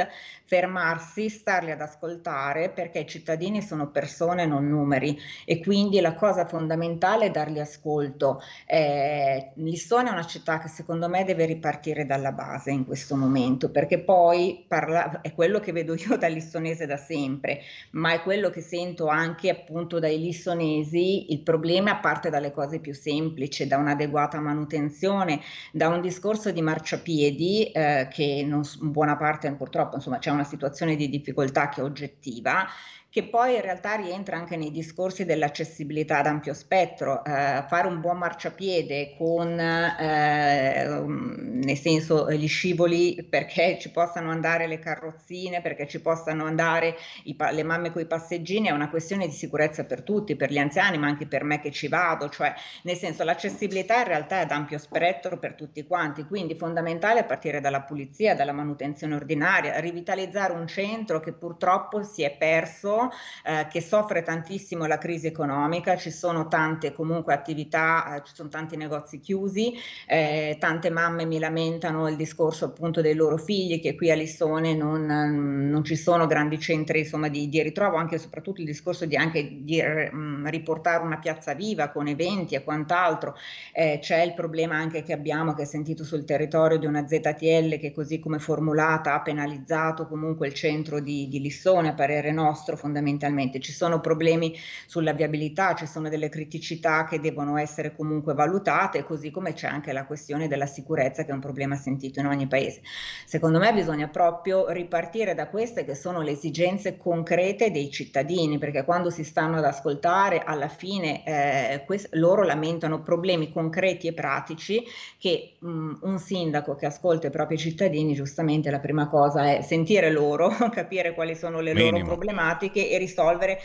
fermarsi, 0.44 1.28
starli 1.28 1.70
ad 1.70 1.80
ascoltare 1.80 2.70
perché 2.70 3.00
i 3.00 3.06
cittadini 3.06 3.62
sono 3.62 3.90
persone, 3.92 4.46
non 4.46 4.68
numeri 4.68 5.18
e 5.44 5.60
quindi 5.60 6.00
la 6.00 6.14
cosa 6.14 6.46
fondamentale 6.46 7.26
è 7.26 7.30
dargli 7.30 7.60
ascolto. 7.60 8.40
Eh, 8.66 9.52
Lissone 9.56 10.08
è 10.08 10.12
una 10.12 10.26
città 10.26 10.58
che 10.58 10.68
secondo 10.68 11.08
me 11.08 11.24
deve 11.24 11.44
ripartire 11.44 12.06
dalla 12.06 12.32
base 12.32 12.70
in 12.70 12.84
questo 12.84 13.16
momento 13.16 13.70
perché 13.70 14.00
poi 14.00 14.64
parla, 14.66 15.20
è 15.20 15.32
quello 15.32 15.60
che 15.60 15.72
vedo 15.72 15.94
io 15.96 16.16
da 16.16 16.26
lissonese 16.26 16.86
da 16.86 16.96
sempre, 16.96 17.60
ma 17.92 18.12
è 18.12 18.22
quello 18.22 18.50
che 18.50 18.60
sento 18.60 19.06
anche 19.06 19.50
appunto 19.50 19.98
dai 19.98 20.18
lissonesi 20.18 21.32
il 21.32 21.42
problema 21.42 21.98
parte 21.98 22.30
dalle 22.30 22.50
cose 22.50 22.80
più 22.80 22.94
semplici, 22.94 23.66
da 23.66 23.76
un'adeguata 23.76 24.40
manutenzione, 24.40 25.40
da 25.72 25.88
un 25.88 26.00
discorso 26.00 26.50
di 26.50 26.62
marciapiedi 26.62 27.70
eh, 27.70 28.08
che 28.10 28.44
non, 28.46 28.62
in 28.80 28.90
buona 28.90 29.16
parte 29.16 29.50
purtroppo 29.52 29.96
insomma 29.96 30.18
c'è 30.18 30.30
una 30.30 30.44
situazione 30.44 30.96
di 30.96 31.08
difficoltà 31.08 31.68
che 31.68 31.80
è 31.80 31.84
oggettiva 31.84 32.66
che 33.12 33.24
poi 33.24 33.56
in 33.56 33.60
realtà 33.60 33.96
rientra 33.96 34.38
anche 34.38 34.56
nei 34.56 34.70
discorsi 34.70 35.26
dell'accessibilità 35.26 36.20
ad 36.20 36.26
ampio 36.26 36.54
spettro. 36.54 37.22
Eh, 37.22 37.62
fare 37.68 37.86
un 37.86 38.00
buon 38.00 38.16
marciapiede 38.16 39.16
con, 39.18 39.60
eh, 39.60 41.04
nel 41.06 41.76
senso, 41.76 42.32
gli 42.32 42.48
scivoli 42.48 43.26
perché 43.28 43.76
ci 43.78 43.90
possano 43.90 44.30
andare 44.30 44.66
le 44.66 44.78
carrozzine, 44.78 45.60
perché 45.60 45.86
ci 45.86 46.00
possano 46.00 46.46
andare 46.46 46.96
i, 47.24 47.36
le 47.38 47.62
mamme 47.62 47.92
con 47.92 48.00
i 48.00 48.06
passeggini, 48.06 48.68
è 48.68 48.70
una 48.70 48.88
questione 48.88 49.26
di 49.26 49.34
sicurezza 49.34 49.84
per 49.84 50.00
tutti, 50.00 50.34
per 50.34 50.50
gli 50.50 50.56
anziani, 50.56 50.96
ma 50.96 51.08
anche 51.08 51.26
per 51.26 51.44
me 51.44 51.60
che 51.60 51.70
ci 51.70 51.88
vado, 51.88 52.30
cioè 52.30 52.54
nel 52.84 52.96
senso 52.96 53.24
l'accessibilità 53.24 53.98
in 53.98 54.06
realtà 54.06 54.38
è 54.38 54.42
ad 54.44 54.52
ampio 54.52 54.78
spettro 54.78 55.38
per 55.38 55.52
tutti 55.52 55.84
quanti, 55.86 56.24
quindi 56.24 56.54
fondamentale 56.54 57.24
partire 57.24 57.60
dalla 57.60 57.82
pulizia, 57.82 58.34
dalla 58.34 58.52
manutenzione 58.52 59.14
ordinaria, 59.14 59.78
rivitalizzare 59.80 60.54
un 60.54 60.66
centro 60.66 61.20
che 61.20 61.34
purtroppo 61.34 62.02
si 62.02 62.22
è 62.22 62.34
perso 62.34 63.00
eh, 63.44 63.66
che 63.70 63.80
soffre 63.80 64.22
tantissimo 64.22 64.86
la 64.86 64.98
crisi 64.98 65.26
economica, 65.26 65.96
ci 65.96 66.10
sono 66.10 66.48
tante 66.48 66.92
comunque 66.92 67.34
attività, 67.34 68.16
eh, 68.16 68.22
ci 68.24 68.34
sono 68.34 68.48
tanti 68.48 68.76
negozi 68.76 69.20
chiusi, 69.20 69.74
eh, 70.06 70.56
tante 70.58 70.90
mamme 70.90 71.24
mi 71.24 71.38
lamentano 71.38 72.08
il 72.08 72.16
discorso 72.16 72.66
appunto 72.66 73.00
dei 73.00 73.14
loro 73.14 73.36
figli 73.36 73.80
che 73.80 73.94
qui 73.94 74.10
a 74.10 74.14
Lissone 74.14 74.74
non, 74.74 75.06
non 75.06 75.84
ci 75.84 75.96
sono 75.96 76.26
grandi 76.26 76.58
centri 76.58 77.00
insomma, 77.00 77.28
di, 77.28 77.48
di, 77.48 77.62
ritrovo, 77.62 77.96
anche 77.96 78.16
e 78.16 78.18
soprattutto 78.18 78.60
il 78.60 78.66
discorso 78.66 79.06
di, 79.06 79.16
anche 79.16 79.62
di 79.62 79.82
mh, 79.82 80.16
mm, 80.16 80.46
riportare 80.48 81.04
una 81.04 81.18
piazza 81.18 81.54
viva 81.54 81.88
con 81.88 82.06
eventi 82.06 82.54
e 82.54 82.62
quant'altro, 82.62 83.36
eh, 83.72 83.98
c'è 84.00 84.22
il 84.22 84.34
problema 84.34 84.76
anche 84.76 85.02
che 85.02 85.12
abbiamo, 85.12 85.54
che 85.54 85.62
è 85.62 85.66
sentito 85.66 86.04
sul 86.04 86.24
territorio 86.24 86.78
di 86.78 86.86
una 86.86 87.06
ZTL 87.06 87.78
che 87.78 87.92
così 87.92 88.18
come 88.18 88.38
formulata 88.38 89.14
ha 89.14 89.22
penalizzato 89.22 90.06
comunque 90.06 90.46
il 90.46 90.54
centro 90.54 91.00
di, 91.00 91.28
di 91.28 91.40
Lissone, 91.40 91.90
a 91.90 91.94
parere 91.94 92.32
nostro 92.32 92.76
fondamentalmente 92.76 92.91
fondamentalmente. 92.92 93.58
Ci 93.58 93.72
sono 93.72 94.00
problemi 94.00 94.54
sulla 94.86 95.12
viabilità, 95.12 95.74
ci 95.74 95.86
sono 95.86 96.08
delle 96.10 96.28
criticità 96.28 97.06
che 97.06 97.18
devono 97.20 97.56
essere 97.56 97.96
comunque 97.96 98.34
valutate, 98.34 99.02
così 99.04 99.30
come 99.30 99.54
c'è 99.54 99.66
anche 99.66 99.92
la 99.92 100.04
questione 100.04 100.46
della 100.46 100.66
sicurezza 100.66 101.24
che 101.24 101.30
è 101.30 101.34
un 101.34 101.40
problema 101.40 101.74
sentito 101.76 102.20
in 102.20 102.26
ogni 102.26 102.46
paese. 102.46 102.82
Secondo 103.24 103.58
me 103.58 103.72
bisogna 103.72 104.08
proprio 104.08 104.70
ripartire 104.70 105.34
da 105.34 105.48
queste 105.48 105.84
che 105.84 105.94
sono 105.94 106.20
le 106.20 106.32
esigenze 106.32 106.98
concrete 106.98 107.70
dei 107.70 107.90
cittadini, 107.90 108.58
perché 108.58 108.84
quando 108.84 109.08
si 109.10 109.24
stanno 109.24 109.56
ad 109.56 109.64
ascoltare 109.64 110.42
alla 110.44 110.68
fine 110.68 111.24
eh, 111.24 111.82
quest- 111.86 112.14
loro 112.14 112.42
lamentano 112.42 113.02
problemi 113.02 113.50
concreti 113.50 114.06
e 114.06 114.12
pratici 114.12 114.84
che 115.18 115.54
mh, 115.58 115.92
un 116.02 116.18
sindaco 116.18 116.74
che 116.74 116.86
ascolta 116.86 117.28
i 117.28 117.30
propri 117.30 117.56
cittadini 117.56 118.14
giustamente 118.14 118.70
la 118.70 118.80
prima 118.80 119.08
cosa 119.08 119.56
è 119.56 119.62
sentire 119.62 120.10
loro, 120.10 120.48
capire 120.70 121.14
quali 121.14 121.34
sono 121.34 121.60
le 121.60 121.72
Minimo. 121.72 121.98
loro 121.98 122.04
problematiche 122.04 122.81
e 122.88 122.98
risolvere 122.98 123.60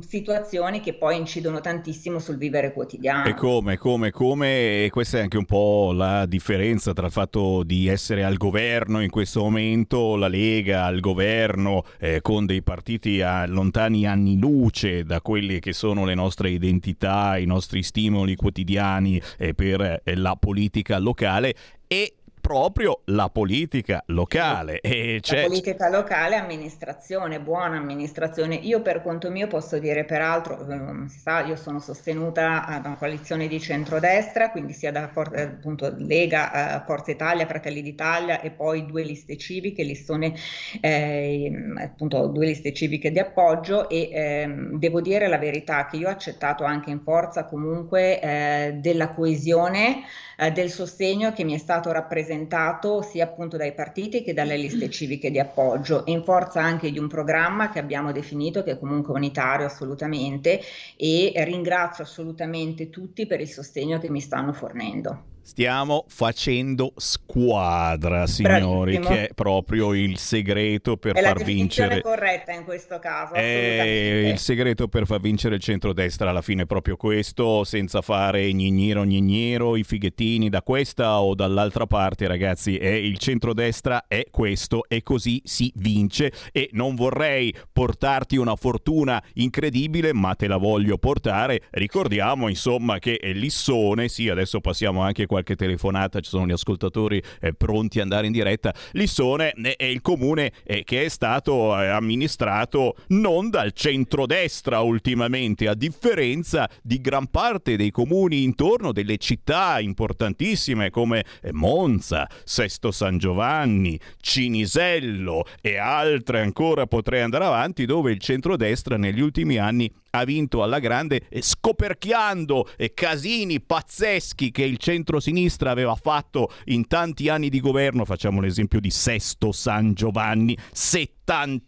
situazioni 0.00 0.80
che 0.80 0.94
poi 0.94 1.18
incidono 1.18 1.60
tantissimo 1.60 2.18
sul 2.18 2.38
vivere 2.38 2.72
quotidiano. 2.72 3.28
E 3.28 3.34
come, 3.34 3.76
come, 3.76 4.10
come, 4.10 4.84
e 4.84 4.90
questa 4.90 5.18
è 5.18 5.20
anche 5.20 5.36
un 5.36 5.44
po' 5.44 5.92
la 5.92 6.24
differenza 6.24 6.94
tra 6.94 7.06
il 7.06 7.12
fatto 7.12 7.62
di 7.62 7.86
essere 7.86 8.24
al 8.24 8.36
governo 8.36 9.02
in 9.02 9.10
questo 9.10 9.42
momento, 9.42 10.16
la 10.16 10.28
Lega 10.28 10.84
al 10.84 11.00
governo 11.00 11.84
eh, 11.98 12.22
con 12.22 12.46
dei 12.46 12.62
partiti 12.62 13.20
a 13.20 13.46
lontani 13.46 14.06
anni 14.06 14.38
luce 14.38 15.04
da 15.04 15.20
quelle 15.20 15.58
che 15.58 15.74
sono 15.74 16.06
le 16.06 16.14
nostre 16.14 16.48
identità, 16.50 17.36
i 17.36 17.44
nostri 17.44 17.82
stimoli 17.82 18.34
quotidiani 18.34 19.20
eh, 19.36 19.52
per 19.52 20.00
eh, 20.02 20.16
la 20.16 20.36
politica 20.40 20.98
locale 20.98 21.54
e 21.86 22.15
proprio 22.46 23.00
la 23.06 23.28
politica 23.28 24.04
locale. 24.06 24.78
E 24.80 25.20
la 25.20 25.42
politica 25.42 25.88
locale, 25.88 26.36
amministrazione, 26.36 27.40
buona 27.40 27.76
amministrazione. 27.76 28.54
Io 28.54 28.82
per 28.82 29.02
conto 29.02 29.32
mio 29.32 29.48
posso 29.48 29.80
dire, 29.80 30.04
peraltro, 30.04 30.64
ehm, 30.64 31.06
si 31.08 31.18
sa, 31.18 31.40
io 31.40 31.56
sono 31.56 31.80
sostenuta 31.80 32.78
da 32.80 32.86
una 32.86 32.96
coalizione 32.96 33.48
di 33.48 33.58
centrodestra, 33.58 34.52
quindi 34.52 34.74
sia 34.74 34.92
da 34.92 35.10
appunto, 35.12 35.92
Lega, 35.98 36.84
Forza 36.86 37.10
Italia, 37.10 37.46
Fratelli 37.46 37.82
d'Italia 37.82 38.40
e 38.40 38.52
poi 38.52 38.86
due 38.86 39.02
liste 39.02 39.36
civiche, 39.36 39.82
listone, 39.82 40.32
eh, 40.80 41.50
appunto 41.78 42.28
due 42.28 42.46
liste 42.46 42.72
civiche 42.72 43.10
di 43.10 43.18
appoggio 43.18 43.88
e 43.88 44.08
eh, 44.12 44.54
devo 44.74 45.00
dire 45.00 45.26
la 45.26 45.38
verità 45.38 45.86
che 45.86 45.96
io 45.96 46.06
ho 46.06 46.12
accettato 46.12 46.62
anche 46.62 46.90
in 46.90 47.00
forza 47.00 47.44
comunque 47.46 48.20
eh, 48.20 48.74
della 48.80 49.12
coesione, 49.14 50.04
eh, 50.38 50.52
del 50.52 50.70
sostegno 50.70 51.32
che 51.32 51.42
mi 51.42 51.54
è 51.54 51.58
stato 51.58 51.90
rappresentato 51.90 52.34
rappresentato 52.36 53.02
sia 53.02 53.24
appunto 53.24 53.56
dai 53.56 53.72
partiti 53.72 54.22
che 54.22 54.34
dalle 54.34 54.56
liste 54.56 54.90
civiche 54.90 55.30
di 55.30 55.38
appoggio, 55.38 56.02
in 56.06 56.22
forza 56.22 56.60
anche 56.60 56.90
di 56.90 56.98
un 56.98 57.08
programma 57.08 57.70
che 57.70 57.78
abbiamo 57.78 58.12
definito 58.12 58.62
che 58.62 58.72
è 58.72 58.78
comunque 58.78 59.14
unitario 59.14 59.66
assolutamente 59.66 60.60
e 60.96 61.32
ringrazio 61.44 62.04
assolutamente 62.04 62.90
tutti 62.90 63.26
per 63.26 63.40
il 63.40 63.48
sostegno 63.48 63.98
che 63.98 64.10
mi 64.10 64.20
stanno 64.20 64.52
fornendo. 64.52 65.35
Stiamo 65.46 66.06
facendo 66.08 66.92
squadra, 66.96 68.26
signori, 68.26 68.94
Bravissimo. 68.94 69.14
che 69.14 69.28
è 69.28 69.32
proprio 69.32 69.94
il 69.94 70.18
segreto 70.18 70.96
per 70.96 71.14
è 71.14 71.22
far 71.22 71.44
vincere. 71.44 71.98
È 71.98 72.00
corretta 72.00 72.50
in 72.50 72.64
questo 72.64 72.98
caso. 72.98 73.34
È 73.34 74.24
il 74.26 74.38
segreto 74.38 74.88
per 74.88 75.06
far 75.06 75.20
vincere 75.20 75.54
il 75.54 75.60
centrodestra 75.60 76.30
alla 76.30 76.42
fine 76.42 76.62
è 76.62 76.66
proprio 76.66 76.96
questo, 76.96 77.62
senza 77.62 78.02
fare 78.02 78.52
gnignero 78.52 79.04
gnignero, 79.04 79.76
i 79.76 79.84
fighettini 79.84 80.48
da 80.48 80.62
questa 80.62 81.20
o 81.20 81.36
dall'altra 81.36 81.86
parte, 81.86 82.26
ragazzi. 82.26 82.76
È 82.76 82.88
il 82.88 83.16
centrodestra 83.18 84.06
è 84.08 84.24
questo 84.32 84.82
e 84.88 85.04
così 85.04 85.40
si 85.44 85.72
vince. 85.76 86.32
E 86.50 86.70
non 86.72 86.96
vorrei 86.96 87.54
portarti 87.72 88.36
una 88.36 88.56
fortuna 88.56 89.22
incredibile, 89.34 90.12
ma 90.12 90.34
te 90.34 90.48
la 90.48 90.56
voglio 90.56 90.98
portare. 90.98 91.62
Ricordiamo, 91.70 92.48
insomma, 92.48 92.98
che 92.98 93.16
Lissone, 93.32 94.08
sì, 94.08 94.28
adesso 94.28 94.60
passiamo 94.60 95.02
anche 95.02 95.26
qua 95.26 95.34
qualche 95.36 95.56
telefonata, 95.56 96.20
ci 96.20 96.30
sono 96.30 96.46
gli 96.46 96.52
ascoltatori 96.52 97.22
eh, 97.40 97.52
pronti 97.52 97.98
ad 97.98 98.04
andare 98.04 98.26
in 98.26 98.32
diretta. 98.32 98.74
Lissone 98.92 99.50
è 99.50 99.84
il 99.84 100.00
comune 100.00 100.52
eh, 100.64 100.82
che 100.82 101.04
è 101.04 101.08
stato 101.08 101.78
eh, 101.78 101.88
amministrato 101.88 102.96
non 103.08 103.50
dal 103.50 103.72
centrodestra 103.72 104.80
ultimamente, 104.80 105.68
a 105.68 105.74
differenza 105.74 106.68
di 106.82 107.00
gran 107.02 107.26
parte 107.26 107.76
dei 107.76 107.90
comuni 107.90 108.44
intorno, 108.44 108.92
delle 108.92 109.18
città 109.18 109.78
importantissime 109.78 110.88
come 110.88 111.24
eh, 111.42 111.52
Monza, 111.52 112.26
Sesto 112.44 112.90
San 112.90 113.18
Giovanni, 113.18 114.00
Cinisello 114.18 115.44
e 115.60 115.76
altre 115.76 116.40
ancora 116.40 116.86
potrei 116.86 117.20
andare 117.20 117.44
avanti, 117.44 117.84
dove 117.84 118.10
il 118.10 118.20
centrodestra 118.20 118.96
negli 118.96 119.20
ultimi 119.20 119.58
anni 119.58 119.92
ha 120.18 120.24
vinto 120.24 120.62
alla 120.62 120.78
grande 120.78 121.22
eh, 121.28 121.42
scoperchiando 121.42 122.68
eh, 122.76 122.94
casini 122.94 123.60
pazzeschi 123.60 124.50
che 124.50 124.64
il 124.64 124.78
centro-sinistra 124.78 125.70
aveva 125.70 125.94
fatto 125.94 126.50
in 126.66 126.86
tanti 126.86 127.28
anni 127.28 127.48
di 127.48 127.60
governo. 127.60 128.04
Facciamo 128.04 128.40
l'esempio 128.40 128.80
di 128.80 128.90
Sesto 128.90 129.52
San 129.52 129.94
Giovanni, 129.94 130.56
70 130.72 131.15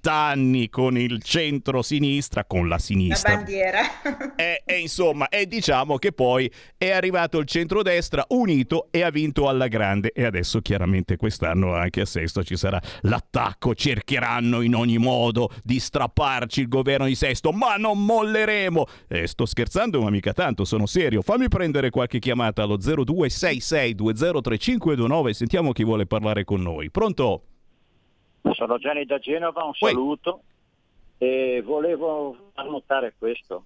anni 0.08 0.68
con 0.68 0.96
il 0.96 1.20
centro-sinistra, 1.22 2.44
con 2.44 2.68
la 2.68 2.78
sinistra. 2.78 3.30
La 3.30 3.36
bandiera. 3.36 3.80
e, 4.36 4.62
e 4.64 4.78
insomma, 4.78 5.28
e 5.28 5.46
diciamo 5.46 5.96
che 5.96 6.12
poi 6.12 6.50
è 6.76 6.90
arrivato 6.90 7.38
il 7.38 7.46
centro-destra 7.46 8.26
unito 8.28 8.88
e 8.90 9.02
ha 9.02 9.10
vinto 9.10 9.48
alla 9.48 9.68
grande. 9.68 10.12
E 10.12 10.24
adesso 10.24 10.60
chiaramente 10.60 11.16
quest'anno 11.16 11.74
anche 11.74 12.02
a 12.02 12.06
Sesto 12.06 12.44
ci 12.44 12.56
sarà 12.56 12.80
l'attacco. 13.02 13.74
Cercheranno 13.74 14.60
in 14.60 14.74
ogni 14.74 14.98
modo 14.98 15.50
di 15.62 15.80
strapparci 15.80 16.60
il 16.60 16.68
governo 16.68 17.06
di 17.06 17.14
Sesto, 17.14 17.52
ma 17.52 17.76
non 17.76 18.04
molleremo. 18.04 18.84
Eh, 19.08 19.26
sto 19.26 19.46
scherzando, 19.46 20.00
ma 20.00 20.10
mica 20.10 20.32
tanto, 20.32 20.64
sono 20.64 20.86
serio. 20.86 21.22
Fammi 21.22 21.48
prendere 21.48 21.90
qualche 21.90 22.18
chiamata 22.18 22.62
allo 22.62 22.78
0266203529 22.78 25.28
e 25.28 25.34
sentiamo 25.34 25.72
chi 25.72 25.84
vuole 25.84 26.06
parlare 26.06 26.44
con 26.44 26.62
noi. 26.62 26.90
Pronto? 26.90 27.42
Sono 28.54 28.78
Gianni 28.78 29.04
da 29.04 29.18
Genova, 29.18 29.64
un 29.64 29.74
saluto. 29.74 30.42
E 31.18 31.62
volevo 31.64 32.50
annotare 32.54 33.14
questo, 33.18 33.64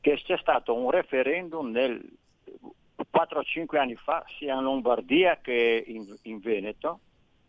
che 0.00 0.20
c'è 0.22 0.36
stato 0.36 0.74
un 0.74 0.90
referendum 0.90 1.70
nel 1.70 2.00
4-5 3.10 3.78
anni 3.78 3.94
fa 3.94 4.24
sia 4.38 4.54
in 4.54 4.62
Lombardia 4.62 5.38
che 5.40 5.82
in, 5.86 6.14
in 6.22 6.40
Veneto 6.40 7.00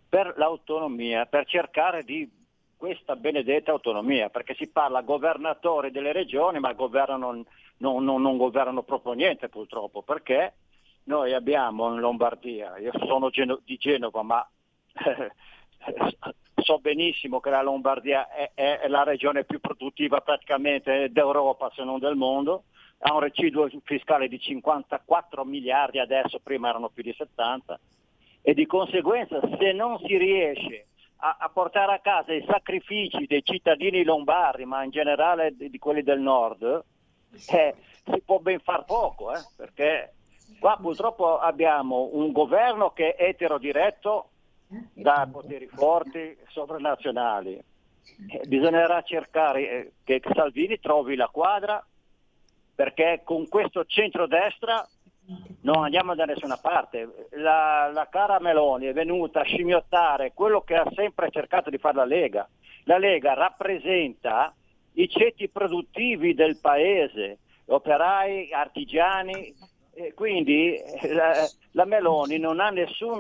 per 0.08 0.34
l'autonomia, 0.38 1.26
per 1.26 1.46
cercare 1.46 2.04
di 2.04 2.30
questa 2.76 3.16
benedetta 3.16 3.72
autonomia, 3.72 4.30
perché 4.30 4.56
si 4.56 4.68
parla 4.68 5.02
governatori 5.02 5.92
delle 5.92 6.14
regioni, 6.14 6.60
ma 6.60 6.72
governano, 6.74 7.44
non, 7.78 8.04
non, 8.04 8.22
non, 8.22 8.38
governano 8.38 8.84
proprio 8.84 9.14
niente 9.14 9.50
purtroppo, 9.50 10.02
perché 10.02 10.54
noi 11.04 11.34
abbiamo 11.34 11.94
in 11.94 12.00
Lombardia, 12.00 12.78
io 12.78 12.92
sono 13.06 13.30
Geno- 13.30 13.60
di 13.66 13.76
Genova, 13.76 14.24
ma 14.24 14.50
eh, 14.94 15.32
so 16.62 16.80
benissimo 16.80 17.40
che 17.40 17.50
la 17.50 17.62
Lombardia 17.62 18.30
è, 18.30 18.52
è, 18.54 18.88
la 18.88 19.04
regione 19.04 19.44
più 19.44 19.60
produttiva 19.60 20.22
praticamente 20.22 21.10
d'Europa, 21.12 21.72
se 21.76 21.84
non 21.84 22.00
del 22.00 22.16
mondo, 22.16 22.66
ha 23.00 23.14
un 23.14 23.22
residuo 23.22 23.68
fiscale 23.84 24.28
di 24.28 24.40
54 24.40 25.46
miliardi 25.46 26.00
adesso, 26.00 26.40
prima 26.44 26.70
erano 26.70 26.90
più 26.90 27.04
di 27.04 27.14
70, 27.18 27.80
e 28.42 28.54
di 28.54 28.66
conseguenza 28.66 29.40
se 29.58 29.72
non 29.72 29.98
si 30.00 30.18
riesce 30.18 30.88
a, 31.18 31.38
a, 31.40 31.50
portare 31.50 31.94
a 31.94 32.00
casa 32.00 32.34
i 32.34 32.46
sacrifici 32.48 33.26
dei 33.26 33.44
cittadini 33.44 34.04
lombardi, 34.04 34.66
ma 34.66 34.84
in 34.84 34.92
generale 34.92 35.56
di, 35.56 35.70
di 35.70 35.80
quelli 35.80 36.04
del 36.04 36.20
nord, 36.20 36.84
eh, 37.32 37.76
si 38.06 38.22
può 38.26 38.40
ben 38.40 38.60
far 38.60 38.86
poco, 38.86 39.34
eh, 39.34 39.40
perché 39.56 40.14
qua 40.60 40.78
purtroppo 40.80 41.40
abbiamo 41.40 42.10
un 42.14 42.32
governo 42.32 42.92
che 42.92 43.16
è 43.16 43.26
eterodiretto 43.26 44.30
da 44.94 45.28
poteri 45.32 45.68
forti 45.68 46.38
sovranazionali. 46.50 47.56
Eh, 47.56 48.42
bisognerà 48.48 49.02
cercare 49.02 49.70
eh, 49.70 49.92
che 50.04 50.22
Salvini 50.34 50.80
trovi 50.80 51.16
la 51.16 51.28
quadra 51.28 51.84
perché 52.76 53.22
con 53.24 53.48
questo 53.48 53.84
centrodestra 53.86 54.88
non 55.62 55.84
andiamo 55.84 56.16
da 56.16 56.26
nessuna 56.26 56.58
parte. 56.58 57.28
La, 57.32 57.92
la, 57.94 58.08
cara 58.10 58.40
Meloni 58.40 58.86
è 58.86 58.94
venuta 58.94 59.42
a 59.42 59.44
scimmiottare 59.44 60.34
quello 60.34 60.62
che 60.62 60.76
ha 60.76 60.90
sempre 60.96 61.30
cercato 61.30 61.70
di 61.70 61.78
fare 61.78 61.98
la 61.98 62.06
Lega. 62.06 62.48
La 62.86 62.98
Lega 62.98 63.34
rappresenta 63.34 64.54
i 64.94 65.10
ceti 65.10 65.50
produttivi 65.50 66.34
del 66.34 66.58
paese, 66.60 67.40
operai, 67.66 68.52
artigiani, 68.54 69.54
quindi 70.14 70.76
eh, 70.76 71.14
la, 71.14 71.48
la, 71.72 71.86
Meloni 71.86 72.38
non 72.38 72.60
ha, 72.60 72.72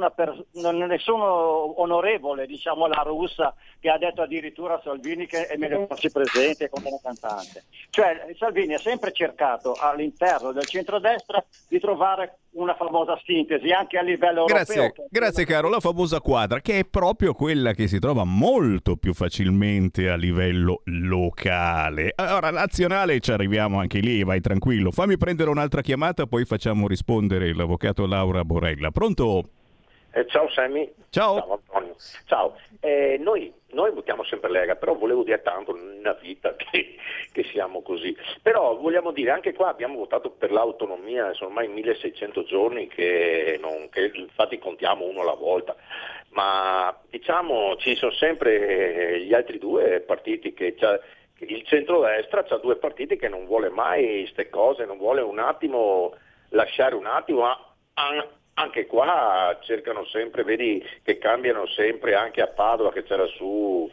per, 0.10 0.46
non 0.54 0.82
ha 0.82 0.86
nessuno 0.86 1.82
onorevole, 1.82 2.46
diciamo 2.46 2.88
la 2.88 3.02
russa, 3.06 3.54
che 3.80 3.89
ha 3.89 3.98
detto 3.98 4.22
addirittura 4.22 4.76
a 4.76 4.82
Salvini 4.84 5.26
che 5.26 5.48
è 5.48 5.58
meglio 5.58 5.86
farsi 5.88 6.12
presente 6.12 6.70
come 6.70 6.88
una 6.88 7.00
cantante. 7.02 7.65
Cioè 7.89 8.34
Salvini 8.38 8.74
ha 8.74 8.80
sempre 8.80 9.12
cercato 9.12 9.76
all'interno 9.80 10.52
del 10.52 10.65
centrodestra 10.65 11.44
di 11.68 11.80
trovare 11.80 12.39
una 12.51 12.75
famosa 12.75 13.19
sintesi 13.25 13.71
anche 13.71 13.97
a 13.97 14.01
livello 14.01 14.45
grazie, 14.45 14.75
europeo. 14.75 15.05
Grazie 15.09 15.45
caro, 15.45 15.69
la 15.69 15.79
famosa 15.79 16.19
quadra 16.19 16.59
che 16.62 16.79
è 16.79 16.85
proprio 16.85 17.33
quella 17.33 17.73
che 17.73 17.88
si 17.88 17.99
trova 17.99 18.23
molto 18.23 18.95
più 18.95 19.13
facilmente 19.13 20.09
a 20.09 20.15
livello 20.15 20.81
locale. 20.85 22.12
Allora, 22.15 22.49
nazionale 22.49 23.19
ci 23.19 23.31
arriviamo 23.31 23.79
anche 23.79 23.99
lì, 23.99 24.23
vai 24.23 24.41
tranquillo. 24.41 24.91
Fammi 24.91 25.17
prendere 25.17 25.49
un'altra 25.49 25.81
chiamata, 25.81 26.25
poi 26.25 26.45
facciamo 26.45 26.88
rispondere 26.88 27.53
l'avvocato 27.53 28.05
Laura 28.05 28.43
Borella. 28.43 28.91
Pronto? 28.91 29.49
Eh, 30.12 30.26
ciao 30.28 30.50
Sammy. 30.50 30.91
Ciao. 31.10 31.38
Ciao 31.38 31.54
Antonio. 31.54 31.95
Ciao. 32.26 32.58
Eh, 32.80 33.17
noi, 33.19 33.54
noi, 33.72 33.91
votiamo 33.91 34.24
sempre 34.24 34.50
Lega, 34.50 34.76
però 34.76 34.95
volevo 34.95 35.24
dire 35.24 35.41
tanto 35.41 35.76
nella 35.76 36.13
vita 36.13 36.56
che, 36.56 36.95
che, 37.32 37.43
siamo 37.43 37.82
così. 37.82 38.15
Però 38.41 38.76
vogliamo 38.78 39.12
dire, 39.12 39.32
anche 39.32 39.54
qua 39.54 39.69
abbiamo 39.69 39.98
votato 39.98 40.32
per 40.32 40.52
l'autonomia, 40.52 41.34
sono 41.34 41.50
ormai 41.50 41.67
1600 41.67 42.43
giorni 42.43 42.88
che, 42.88 43.60
non, 43.62 43.89
che 43.89 44.12
infatti 44.15 44.58
contiamo 44.58 45.06
uno 45.06 45.22
alla 45.22 45.36
volta. 45.36 45.76
Ma 46.30 46.95
diciamo 47.10 47.76
ci 47.78 47.95
sono 47.95 48.12
sempre 48.12 49.22
gli 49.22 49.34
altri 49.34 49.58
due 49.58 50.00
partiti 50.02 50.54
che 50.54 50.76
il 51.39 51.63
centrodestra 51.65 52.45
ha 52.48 52.58
due 52.58 52.78
partiti 52.78 53.15
che 53.15 53.30
non 53.30 53.45
vuole 53.45 53.69
mai 53.69 54.22
queste 54.22 54.50
cose, 54.50 54.86
non 54.86 54.98
vuole 54.98 55.22
un 55.22 55.39
attimo 55.39 56.13
lasciare 56.50 56.95
un 56.95 57.06
attimo 57.06 57.45
a, 57.45 57.74
a, 57.93 58.28
anche 58.60 58.86
qua 58.86 59.58
cercano 59.62 60.06
sempre, 60.06 60.43
vedi 60.43 60.84
che 61.04 61.17
cambiano 61.17 61.65
sempre, 61.67 62.15
anche 62.15 62.41
a 62.41 62.48
Padova 62.48 62.91
che 62.91 63.04
c'era 63.04 63.26
su 63.28 63.89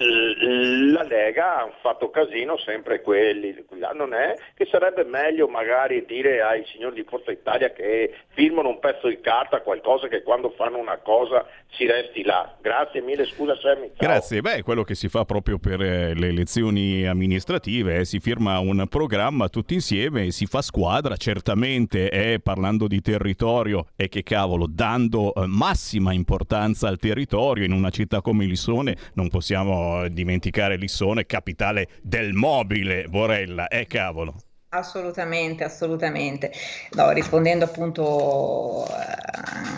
la 0.00 1.02
Lega 1.02 1.62
ha 1.62 1.72
fatto 1.80 2.10
casino 2.10 2.56
sempre 2.58 3.02
quelli, 3.02 3.64
non 3.94 4.14
è 4.14 4.34
che 4.54 4.66
sarebbe 4.70 5.02
meglio 5.04 5.48
magari 5.48 6.04
dire 6.06 6.40
ai 6.40 6.64
signori 6.66 6.94
di 6.94 7.06
Forza 7.08 7.32
Italia 7.32 7.72
che 7.72 8.14
firmano 8.28 8.68
un 8.68 8.78
pezzo 8.78 9.08
di 9.08 9.20
carta, 9.20 9.60
qualcosa 9.60 10.06
che 10.06 10.22
quando 10.22 10.50
fanno 10.50 10.78
una 10.78 10.98
cosa 10.98 11.44
si 11.70 11.84
resti 11.86 12.22
là. 12.22 12.56
Grazie 12.60 13.00
mille, 13.00 13.26
scusa 13.26 13.56
Sammy. 13.56 13.90
Ciao. 13.96 14.08
Grazie, 14.08 14.40
beh, 14.40 14.62
quello 14.62 14.84
che 14.84 14.94
si 14.94 15.08
fa 15.08 15.24
proprio 15.24 15.58
per 15.58 15.82
eh, 15.82 16.14
le 16.14 16.28
elezioni 16.28 17.04
amministrative, 17.04 17.96
eh, 17.96 18.04
si 18.04 18.20
firma 18.20 18.60
un 18.60 18.86
programma 18.88 19.48
tutti 19.48 19.74
insieme 19.74 20.26
e 20.26 20.30
si 20.30 20.46
fa 20.46 20.62
squadra, 20.62 21.16
certamente 21.16 22.08
eh, 22.10 22.38
parlando 22.40 22.86
di 22.86 23.00
territorio 23.00 23.86
e 23.96 24.08
che 24.08 24.22
cavolo, 24.22 24.66
dando 24.68 25.34
eh, 25.34 25.46
massima 25.46 26.12
importanza 26.12 26.86
al 26.86 26.98
territorio 26.98 27.64
in 27.64 27.72
una 27.72 27.90
città 27.90 28.20
come 28.20 28.44
Lissone 28.44 28.96
non 29.14 29.28
possiamo 29.28 29.87
dimenticare 30.10 30.76
Lissone, 30.76 31.26
capitale 31.26 31.88
del 32.02 32.32
mobile, 32.32 33.06
Borella, 33.08 33.68
eh 33.68 33.86
cavolo. 33.86 34.47
Assolutamente, 34.70 35.64
assolutamente. 35.64 36.52
No, 36.90 37.10
rispondendo 37.12 37.64
appunto 37.64 38.84
eh, 38.86 38.90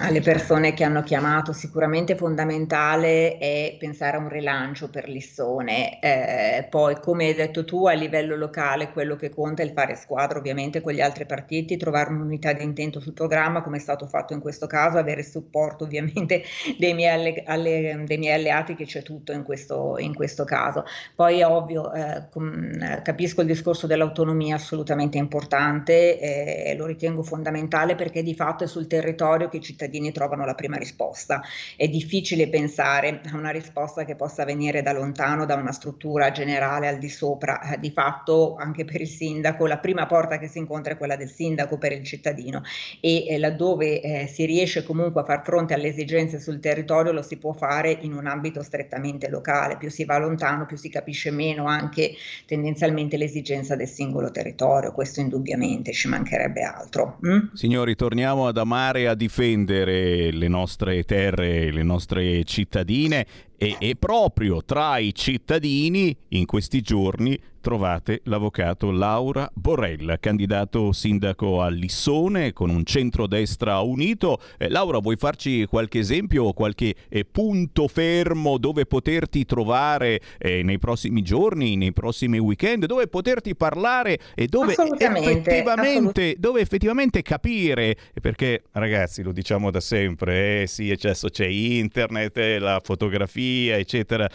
alle 0.01 0.21
persone 0.21 0.75
che 0.75 0.83
hanno 0.83 1.05
chiamato, 1.05 1.53
sicuramente 1.53 2.17
fondamentale 2.17 3.39
è 3.39 3.77
pensare 3.79 4.17
a 4.17 4.21
un 4.21 4.29
rilancio 4.29 4.91
per 4.91 5.09
Lissone. 5.09 6.01
Eh, 6.01 6.67
poi, 6.69 6.99
come 6.99 7.27
hai 7.27 7.35
detto 7.35 7.65
tu, 7.65 7.87
a 7.87 7.93
livello 7.93 8.35
locale 8.35 8.91
quello 8.91 9.15
che 9.15 9.29
conta 9.31 9.63
è 9.63 9.65
il 9.65 9.71
fare 9.73 9.95
squadra 9.95 10.39
ovviamente 10.39 10.81
con 10.81 10.93
gli 10.93 11.01
altri 11.01 11.25
partiti, 11.25 11.77
trovare 11.77 12.11
un'unità 12.11 12.53
di 12.53 12.65
intento 12.65 12.99
sul 12.99 13.13
programma, 13.13 13.63
come 13.63 13.77
è 13.77 13.81
stato 13.81 14.09
fatto 14.09 14.33
in 14.33 14.41
questo 14.41 14.67
caso, 14.67 14.99
avere 14.99 15.23
supporto 15.23 15.85
ovviamente 15.85 16.43
dei 16.77 16.95
miei, 16.95 17.15
alle, 17.15 17.43
alle, 17.47 18.03
dei 18.05 18.19
miei 18.19 18.35
alleati, 18.35 18.75
che 18.75 18.87
c'è 18.87 19.03
tutto 19.03 19.31
in 19.31 19.45
questo, 19.45 19.99
in 19.99 20.15
questo 20.17 20.43
caso. 20.43 20.85
Poi 21.15 21.39
è 21.39 21.47
ovvio, 21.47 21.93
eh, 21.93 22.27
com, 22.29 23.03
capisco 23.03 23.43
il 23.43 23.47
discorso 23.47 23.87
dell'autonomia 23.87 24.57
assolutamente 24.57 24.79
assolutamente 24.81 25.19
importante 25.19 26.19
e 26.19 26.75
lo 26.75 26.87
ritengo 26.87 27.23
fondamentale 27.23 27.95
perché 27.95 28.23
di 28.23 28.35
fatto 28.35 28.65
è 28.65 28.67
sul 28.67 28.87
territorio 28.87 29.49
che 29.49 29.59
i 29.59 29.61
cittadini 29.61 30.11
trovano 30.13 30.45
la 30.45 30.55
prima 30.55 30.77
risposta. 30.77 31.43
È 31.77 31.87
difficile 31.89 32.49
pensare 32.49 33.21
a 33.31 33.37
una 33.37 33.51
risposta 33.51 34.05
che 34.05 34.17
possa 34.17 34.45
venire 34.45 34.83
da 34.83 34.93
lontano, 34.93 35.45
da 35.45 35.55
una 35.55 35.73
struttura 35.73 36.31
generale 36.31 36.89
al 36.89 36.99
di 36.99 37.09
sopra. 37.09 37.61
Eh, 37.61 37.79
di 37.79 37.91
fatto 37.91 38.57
anche 38.57 38.85
per 38.85 39.01
il 39.01 39.09
sindaco 39.09 39.67
la 39.67 39.79
prima 39.79 40.07
porta 40.07 40.39
che 40.39 40.49
si 40.49 40.59
incontra 40.59 40.95
è 40.95 40.97
quella 40.97 41.17
del 41.17 41.31
sindaco 41.31 41.79
per 41.79 41.93
il 41.93 42.05
cittadino 42.05 42.63
e 43.01 43.27
eh, 43.27 43.39
laddove 43.39 44.01
eh, 44.01 44.27
si 44.27 44.45
riesce 44.45 44.83
comunque 44.83 45.21
a 45.21 45.25
far 45.25 45.43
fronte 45.45 45.75
alle 45.75 45.89
esigenze 45.89 46.41
sul 46.41 46.61
territorio 46.61 47.13
lo 47.13 47.23
si 47.23 47.37
può 47.37 47.53
fare 47.53 47.99
in 48.01 48.15
un 48.15 48.27
ambito 48.27 48.63
strettamente 48.63 49.29
locale. 49.29 49.77
Più 49.77 49.91
si 49.91 50.05
va 50.05 50.19
lontano 50.19 50.67
più 50.67 50.77
si 50.77 50.89
capisce 50.89 51.31
meno 51.31 51.67
anche 51.67 52.13
tendenzialmente 52.47 53.17
l'esigenza 53.17 53.77
del 53.77 53.89
singolo 53.89 54.31
territorio 54.31 54.70
territorio, 54.71 54.93
questo 54.93 55.21
indubbiamente 55.21 55.93
ci 55.93 56.09
mancherebbe 56.09 56.63
altro. 56.63 57.19
Mm? 57.27 57.53
Signori, 57.55 57.97
torniamo 57.97 58.47
ad 58.47 58.57
amare 58.57 59.01
e 59.01 59.07
a 59.07 59.15
difendere 59.15 60.31
le 60.31 60.49
nostre 60.49 61.03
terre, 61.05 61.73
le 61.73 61.83
nostre 61.83 62.45
cittadine 62.45 63.27
e, 63.63 63.77
e, 63.79 63.95
proprio 63.95 64.65
tra 64.65 64.97
i 64.97 65.15
cittadini 65.15 66.17
in 66.29 66.47
questi 66.47 66.81
giorni 66.81 67.39
trovate 67.61 68.23
l'avvocato 68.25 68.91
Laura 68.91 69.51
Borrella, 69.53 70.19
candidato 70.19 70.93
sindaco 70.93 71.61
a 71.61 71.69
Lissone 71.69 72.55
con 72.55 72.71
un 72.71 72.85
centrodestra 72.87 73.81
unito. 73.81 74.41
Eh, 74.57 74.71
Laura, 74.71 74.97
vuoi 75.01 75.17
farci 75.17 75.67
qualche 75.67 75.99
esempio, 75.99 76.55
qualche 76.55 76.95
eh, 77.11 77.27
punto 77.27 77.87
fermo 77.87 78.57
dove 78.57 78.87
poterti 78.87 79.45
trovare 79.45 80.23
eh, 80.39 80.63
nei 80.63 80.79
prossimi 80.79 81.21
giorni, 81.21 81.77
nei 81.77 81.93
prossimi 81.93 82.39
weekend, 82.39 82.87
dove 82.87 83.09
poterti 83.09 83.55
parlare 83.55 84.19
e 84.35 84.47
dove 84.47 84.73
effettivamente, 84.73 86.37
dove 86.39 86.63
effettivamente 86.63 87.21
capire? 87.21 87.95
Perché 88.23 88.63
ragazzi, 88.73 89.23
lo 89.23 89.33
diciamo 89.33 89.71
da 89.71 89.81
sempre, 89.81 90.63
eh, 90.63 90.67
sì, 90.67 90.97
c'è 90.97 91.47
internet, 91.47 92.39
la 92.59 92.81
fotografia 92.83 93.50
via, 93.51 93.77
eccetera, 93.77 94.29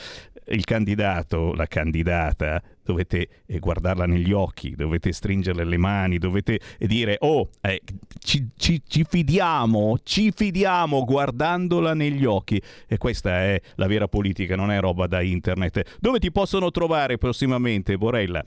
il 0.48 0.64
candidato, 0.64 1.54
la 1.54 1.66
candidata, 1.66 2.62
dovete 2.84 3.28
eh, 3.48 3.60
guardarla 3.60 4.06
negli 4.06 4.32
occhi, 4.32 4.76
dovete 4.76 5.12
stringerle 5.12 5.64
le 5.64 5.78
mani, 5.78 6.18
dovete 6.18 6.60
dire, 6.78 7.18
oh, 7.22 7.50
eh, 7.62 7.82
ci, 8.20 8.50
ci, 8.56 8.82
ci, 8.86 9.06
fidiamo, 9.08 9.98
ci 10.04 10.32
fidiamo 10.32 11.04
guardandola 11.04 11.94
negli 11.94 12.26
occhi. 12.26 12.62
E 12.88 12.98
questa 12.98 13.42
è 13.42 13.60
la 13.76 13.88
vera 13.88 14.08
politica, 14.08 14.56
non 14.56 14.72
è 14.72 14.80
roba 14.80 15.08
da 15.08 15.22
internet. 15.22 15.98
Dove 16.00 16.20
ti 16.20 16.32
possono 16.32 16.70
trovare 16.70 17.18
prossimamente, 17.18 17.98
Borella? 17.98 18.44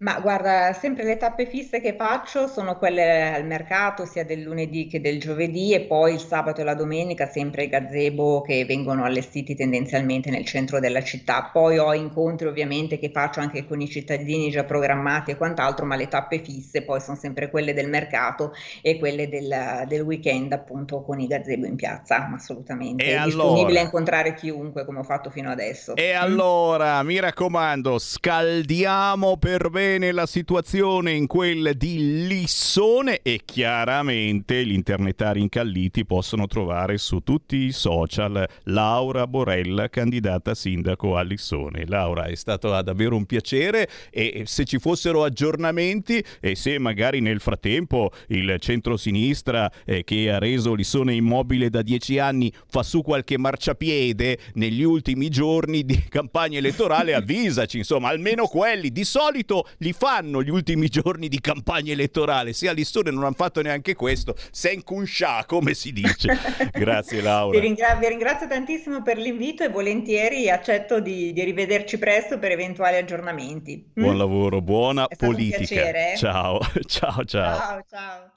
Ma 0.00 0.18
guarda, 0.18 0.72
sempre 0.72 1.04
le 1.04 1.18
tappe 1.18 1.44
fisse 1.44 1.78
che 1.78 1.94
faccio 1.94 2.46
sono 2.46 2.78
quelle 2.78 3.34
al 3.34 3.44
mercato, 3.44 4.06
sia 4.06 4.24
del 4.24 4.40
lunedì 4.40 4.86
che 4.86 4.98
del 4.98 5.20
giovedì, 5.20 5.74
e 5.74 5.82
poi 5.82 6.14
il 6.14 6.20
sabato 6.20 6.62
e 6.62 6.64
la 6.64 6.72
domenica 6.72 7.26
sempre 7.26 7.64
i 7.64 7.68
gazebo 7.68 8.40
che 8.40 8.64
vengono 8.64 9.04
allestiti 9.04 9.54
tendenzialmente 9.54 10.30
nel 10.30 10.46
centro 10.46 10.80
della 10.80 11.02
città. 11.02 11.50
Poi 11.52 11.76
ho 11.76 11.92
incontri 11.92 12.46
ovviamente 12.46 12.98
che 12.98 13.10
faccio 13.12 13.40
anche 13.40 13.66
con 13.66 13.82
i 13.82 13.90
cittadini 13.90 14.48
già 14.48 14.64
programmati 14.64 15.32
e 15.32 15.36
quant'altro, 15.36 15.84
ma 15.84 15.96
le 15.96 16.08
tappe 16.08 16.38
fisse 16.42 16.82
poi 16.82 16.98
sono 17.02 17.18
sempre 17.18 17.50
quelle 17.50 17.74
del 17.74 17.90
mercato 17.90 18.54
e 18.80 18.98
quelle 18.98 19.28
del, 19.28 19.84
del 19.86 20.00
weekend 20.00 20.50
appunto 20.54 21.02
con 21.02 21.20
i 21.20 21.26
gazebo 21.26 21.66
in 21.66 21.76
piazza, 21.76 22.30
assolutamente. 22.34 23.04
E 23.04 23.08
È 23.08 23.16
allora... 23.16 23.26
disponibile 23.26 23.80
a 23.80 23.82
incontrare 23.82 24.32
chiunque 24.32 24.86
come 24.86 25.00
ho 25.00 25.04
fatto 25.04 25.28
fino 25.28 25.50
adesso. 25.50 25.94
E 25.94 26.12
allora, 26.12 27.02
mi 27.02 27.20
raccomando, 27.20 27.98
scaldiamo 27.98 29.36
per 29.36 29.68
bene 29.68 29.88
bene 29.90 30.12
la 30.12 30.26
situazione 30.26 31.10
in 31.10 31.26
quel 31.26 31.72
di 31.76 32.24
Lissone 32.28 33.22
e 33.22 33.40
chiaramente 33.44 34.64
gli 34.64 34.72
internetari 34.72 35.40
incalliti 35.40 36.06
possono 36.06 36.46
trovare 36.46 36.96
su 36.96 37.20
tutti 37.24 37.56
i 37.56 37.72
social 37.72 38.48
Laura 38.64 39.26
Borella, 39.26 39.88
candidata 39.88 40.54
sindaco 40.54 41.16
a 41.16 41.22
Lissone. 41.22 41.86
Laura, 41.88 42.26
è 42.26 42.36
stato 42.36 42.68
davvero 42.82 43.16
un 43.16 43.26
piacere 43.26 43.88
e 44.10 44.44
se 44.46 44.64
ci 44.64 44.78
fossero 44.78 45.24
aggiornamenti 45.24 46.24
e 46.38 46.54
se 46.54 46.78
magari 46.78 47.20
nel 47.20 47.40
frattempo 47.40 48.12
il 48.28 48.58
centro-sinistra 48.60 49.72
eh, 49.84 50.04
che 50.04 50.30
ha 50.30 50.38
reso 50.38 50.74
Lissone 50.74 51.14
immobile 51.14 51.68
da 51.68 51.82
dieci 51.82 52.20
anni 52.20 52.52
fa 52.68 52.84
su 52.84 53.02
qualche 53.02 53.38
marciapiede 53.38 54.38
negli 54.54 54.84
ultimi 54.84 55.30
giorni 55.30 55.84
di 55.84 56.00
campagna 56.08 56.58
elettorale, 56.58 57.14
avvisaci, 57.14 57.78
insomma, 57.78 58.10
almeno 58.10 58.46
quelli 58.46 58.90
di 58.92 59.04
solito 59.04 59.66
li 59.80 59.92
fanno 59.92 60.42
gli 60.42 60.50
ultimi 60.50 60.88
giorni 60.88 61.28
di 61.28 61.40
campagna 61.40 61.92
elettorale. 61.92 62.52
Se 62.52 62.68
a 62.68 62.72
Lissone 62.72 63.10
non 63.10 63.24
hanno 63.24 63.34
fatto 63.34 63.60
neanche 63.62 63.94
questo, 63.94 64.34
sen 64.50 64.82
kunsha, 64.82 65.44
come 65.46 65.74
si 65.74 65.92
dice. 65.92 66.38
Grazie 66.72 67.20
Laura. 67.20 67.58
Vi, 67.58 67.66
ringra- 67.66 67.94
vi, 67.94 68.08
ringrazio 68.08 68.46
tantissimo 68.46 69.02
per 69.02 69.18
l'invito 69.18 69.62
e 69.62 69.68
volentieri 69.68 70.50
accetto 70.50 71.00
di, 71.00 71.32
di 71.32 71.44
rivederci 71.44 71.98
presto 71.98 72.38
per 72.38 72.52
eventuali 72.52 72.96
aggiornamenti. 72.96 73.90
Buon 73.94 74.14
mm? 74.14 74.18
lavoro, 74.18 74.60
buona 74.60 75.06
È 75.06 75.16
politica. 75.16 75.58
Piacere? 75.58 76.14
Ciao, 76.16 76.60
ciao, 76.86 77.24
ciao. 77.24 77.56
Ciao, 77.58 77.84
ciao. 77.88 78.32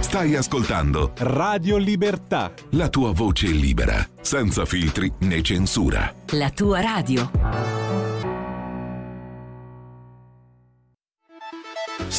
Stai 0.00 0.34
ascoltando 0.34 1.12
Radio 1.18 1.78
Libertà. 1.78 2.52
La 2.72 2.88
tua 2.88 3.12
voce 3.12 3.46
libera, 3.46 4.06
senza 4.20 4.66
filtri 4.66 5.10
né 5.20 5.40
censura. 5.40 6.12
La 6.32 6.50
tua 6.50 6.80
radio. 6.80 7.81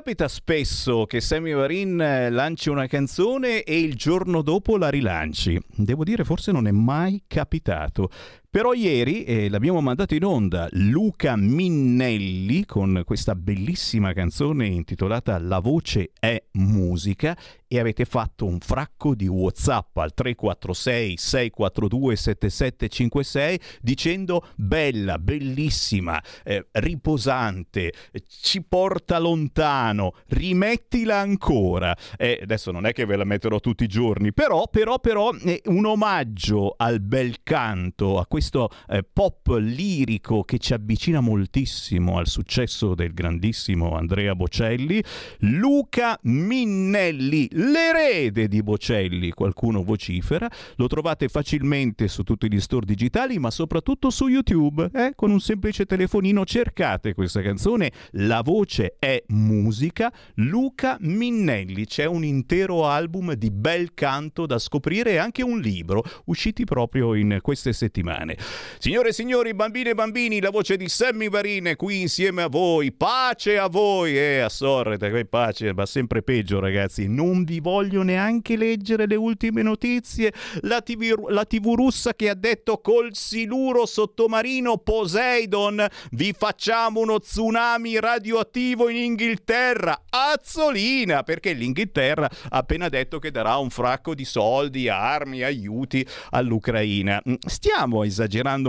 Capita 0.00 0.28
spesso 0.28 1.04
che 1.04 1.20
Sammy 1.20 1.52
Varin 1.52 2.00
eh, 2.00 2.30
lanci 2.30 2.70
una 2.70 2.86
canzone 2.86 3.64
e 3.64 3.80
il 3.80 3.96
giorno 3.96 4.40
dopo 4.40 4.78
la 4.78 4.88
rilanci. 4.88 5.60
Devo 5.76 6.04
dire, 6.04 6.24
forse 6.24 6.52
non 6.52 6.66
è 6.66 6.70
mai 6.70 7.24
capitato. 7.26 8.08
Però 8.52 8.72
ieri 8.72 9.22
eh, 9.22 9.48
l'abbiamo 9.48 9.80
mandato 9.80 10.16
in 10.16 10.24
onda 10.24 10.66
Luca 10.72 11.36
Minnelli 11.36 12.66
con 12.66 13.02
questa 13.04 13.36
bellissima 13.36 14.12
canzone 14.12 14.66
intitolata 14.66 15.38
La 15.38 15.60
voce 15.60 16.10
è 16.18 16.42
musica 16.54 17.38
e 17.68 17.78
avete 17.78 18.04
fatto 18.04 18.46
un 18.46 18.58
fracco 18.58 19.14
di 19.14 19.28
WhatsApp 19.28 19.96
al 19.98 20.12
346 20.12 21.16
642 21.16 22.16
7756 22.16 23.60
dicendo 23.80 24.48
bella, 24.56 25.20
bellissima, 25.20 26.20
eh, 26.42 26.66
riposante, 26.72 27.92
ci 28.26 28.64
porta 28.64 29.20
lontano, 29.20 30.14
rimettila 30.26 31.18
ancora. 31.18 31.96
Eh, 32.16 32.40
adesso 32.42 32.72
non 32.72 32.86
è 32.86 32.92
che 32.92 33.04
ve 33.04 33.14
la 33.14 33.22
metterò 33.22 33.60
tutti 33.60 33.84
i 33.84 33.86
giorni, 33.86 34.32
però, 34.32 34.66
però, 34.66 34.98
però 34.98 35.32
è 35.32 35.60
un 35.66 35.86
omaggio 35.86 36.74
al 36.76 37.00
bel 37.00 37.44
canto, 37.44 38.18
a 38.18 38.26
questo 38.26 38.38
eh, 38.88 39.02
pop 39.02 39.56
lirico 39.58 40.42
che 40.42 40.58
ci 40.58 40.74
avvicina 40.74 41.20
moltissimo 41.20 42.18
al 42.18 42.26
successo 42.26 42.94
del 42.94 43.12
grandissimo 43.12 43.96
Andrea 43.96 44.34
Bocelli, 44.34 45.02
Luca 45.40 46.18
Minnelli 46.22 47.48
l'erede 47.52 48.48
di 48.48 48.62
Bocelli, 48.62 49.30
qualcuno 49.30 49.82
vocifera, 49.82 50.48
lo 50.76 50.86
trovate 50.86 51.28
facilmente 51.28 52.08
su 52.08 52.22
tutti 52.22 52.50
gli 52.50 52.60
store 52.60 52.86
digitali, 52.86 53.38
ma 53.38 53.50
soprattutto 53.50 54.10
su 54.10 54.28
YouTube, 54.28 54.90
eh? 54.92 55.12
con 55.14 55.30
un 55.30 55.40
semplice 55.40 55.86
telefonino 55.86 56.44
cercate 56.44 57.14
questa 57.14 57.42
canzone, 57.42 57.92
la 58.12 58.42
voce 58.42 58.96
è 58.98 59.22
musica, 59.28 60.12
Luca 60.34 60.96
Minnelli, 61.00 61.86
c'è 61.86 62.04
un 62.04 62.24
intero 62.24 62.86
album 62.86 63.34
di 63.34 63.50
bel 63.50 63.94
canto 63.94 64.46
da 64.46 64.58
scoprire 64.58 65.12
e 65.12 65.16
anche 65.16 65.42
un 65.42 65.60
libro, 65.60 66.02
usciti 66.26 66.64
proprio 66.64 67.14
in 67.14 67.38
queste 67.42 67.72
settimane. 67.72 68.29
Signore 68.78 69.10
e 69.10 69.12
signori, 69.12 69.54
bambine 69.54 69.90
e 69.90 69.94
bambini, 69.94 70.40
la 70.40 70.50
voce 70.50 70.76
di 70.76 70.88
Sammy 70.88 71.28
Varine 71.28 71.76
qui 71.76 72.00
insieme 72.00 72.42
a 72.42 72.48
voi, 72.48 72.92
pace 72.92 73.58
a 73.58 73.68
voi, 73.68 74.16
e 74.16 74.20
eh, 74.20 74.38
a 74.40 74.48
sorrete, 74.48 75.24
pace, 75.24 75.72
ma 75.72 75.86
sempre 75.86 76.22
peggio 76.22 76.60
ragazzi, 76.60 77.06
non 77.08 77.44
vi 77.44 77.60
voglio 77.60 78.02
neanche 78.02 78.56
leggere 78.56 79.06
le 79.06 79.16
ultime 79.16 79.62
notizie. 79.62 80.32
La 80.62 80.80
TV, 80.80 81.28
la 81.28 81.44
TV 81.44 81.72
russa 81.74 82.14
che 82.14 82.28
ha 82.28 82.34
detto 82.34 82.78
col 82.78 83.14
siluro 83.14 83.86
sottomarino 83.86 84.78
Poseidon 84.78 85.86
vi 86.12 86.34
facciamo 86.36 87.00
uno 87.00 87.18
tsunami 87.18 87.98
radioattivo 87.98 88.88
in 88.88 88.96
Inghilterra. 88.96 90.02
Azzolina, 90.08 91.22
perché 91.22 91.52
l'Inghilterra 91.52 92.26
ha 92.26 92.58
appena 92.58 92.88
detto 92.88 93.18
che 93.18 93.30
darà 93.30 93.56
un 93.56 93.70
fracco 93.70 94.14
di 94.14 94.24
soldi, 94.24 94.88
armi, 94.88 95.42
aiuti 95.42 96.06
all'Ucraina. 96.30 97.22
Mm, 97.28 97.34
stiamo 97.46 98.02
esagerando 98.04 98.19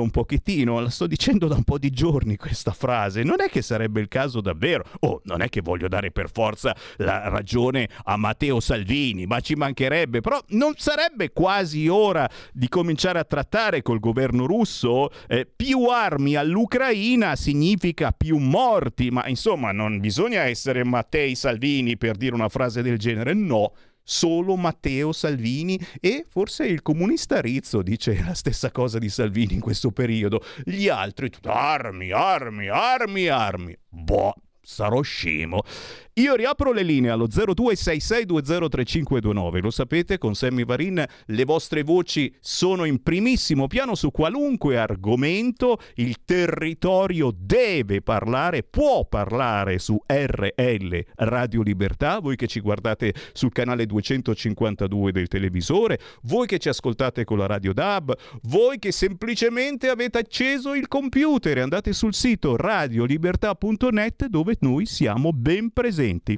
un 0.02 0.10
pochettino, 0.12 0.80
la 0.80 0.90
sto 0.90 1.08
dicendo 1.08 1.48
da 1.48 1.56
un 1.56 1.64
po' 1.64 1.78
di 1.78 1.90
giorni 1.90 2.38
questa 2.38 2.72
frase. 2.72 3.24
Non 3.24 3.42
è 3.42 3.50
che 3.50 3.62
sarebbe 3.62 4.00
il 4.02 4.08
caso 4.08 4.42
davvero. 4.42 4.86
Oh, 5.02 5.22
non 5.26 5.42
è 5.42 5.50
che 5.50 5.62
voglio 5.62 5.88
dare 5.88 6.12
per 6.12 6.30
forza 6.32 6.76
la 6.98 7.30
ragione 7.30 7.90
a 8.04 8.18
Matteo 8.18 8.60
Salvini, 8.60 9.26
ma 9.26 9.40
ci 9.40 9.56
mancherebbe. 9.56 10.22
Però 10.22 10.40
non 10.50 10.74
sarebbe 10.78 11.32
quasi 11.32 11.88
ora 11.88 12.30
di 12.54 12.68
cominciare 12.68 13.20
a 13.20 13.24
trattare 13.24 13.82
col 13.82 14.00
governo 14.00 14.46
russo? 14.46 15.10
Eh, 15.28 15.48
più 15.54 15.86
armi 15.86 16.36
all'Ucraina 16.36 17.36
significa 17.36 18.12
più 18.12 18.38
morti, 18.38 19.10
ma 19.10 19.28
insomma 19.28 19.72
non 19.72 20.00
bisogna 20.00 20.42
essere 20.42 20.84
Mattei 20.84 21.36
Salvini 21.36 21.98
per 21.98 22.16
dire 22.16 22.36
una 22.36 22.50
frase 22.50 22.82
del 22.82 22.98
genere, 22.98 23.34
no 23.34 23.74
solo 24.12 24.58
Matteo 24.58 25.14
Salvini 25.14 25.80
e 26.02 26.26
forse 26.28 26.66
il 26.66 26.82
comunista 26.82 27.40
Rizzo 27.40 27.82
dice 27.82 28.22
la 28.22 28.34
stessa 28.34 28.70
cosa 28.70 29.00
di 29.00 29.08
Salvini 29.08 29.54
in 29.54 29.62
questo 29.62 29.92
periodo. 29.92 30.44
Gli 30.66 30.90
altri, 30.90 31.32
armi, 31.44 32.12
armi, 32.12 32.68
armi, 32.68 33.28
armi. 33.28 33.78
Boh, 33.88 34.34
sarò 34.62 35.02
scemo. 35.02 35.64
Io 36.16 36.36
riapro 36.36 36.74
le 36.74 36.84
linee 36.84 37.10
allo 37.10 37.28
0266203529. 37.28 39.62
Lo 39.62 39.72
sapete, 39.72 40.18
con 40.18 40.36
Sammy 40.36 40.66
Varin 40.66 41.02
le 41.28 41.46
vostre 41.46 41.84
voci 41.84 42.36
sono 42.42 42.84
in 42.84 43.02
primissimo 43.02 43.68
piano 43.68 43.96
su 43.96 44.12
qualunque 44.12 44.78
argomento. 44.78 45.80
Il 45.96 46.26
territorio 46.26 47.34
deve 47.34 48.02
parlare, 48.02 48.64
può 48.64 49.06
parlare 49.06 49.80
su 49.80 49.98
RL 50.06 51.06
Radio 51.16 51.62
Libertà. 51.62 52.20
Voi 52.20 52.36
che 52.36 52.48
ci 52.48 52.60
guardate 52.60 53.14
sul 53.32 53.54
canale 53.54 53.86
252 53.86 55.14
del 55.14 55.30
televisore, 55.30 55.98
voi 56.24 56.46
che 56.46 56.60
ci 56.60 56.68
ascoltate 56.68 57.24
con 57.24 57.38
la 57.38 57.46
Radio 57.46 57.72
DAB, 57.72 58.12
voi 58.50 58.80
che 58.80 58.92
semplicemente 58.92 59.88
avete 59.88 60.18
acceso 60.18 60.74
il 60.74 60.90
computer 60.90 61.58
e 61.58 61.62
andate 61.62 61.94
sul 61.94 62.14
sito 62.14 62.58
radiolibertà.net 62.58 64.26
dove 64.26 64.58
noi 64.60 64.86
siamo 64.86 65.32
ben 65.32 65.72
presenti 65.72 66.00
presenti. 66.02 66.38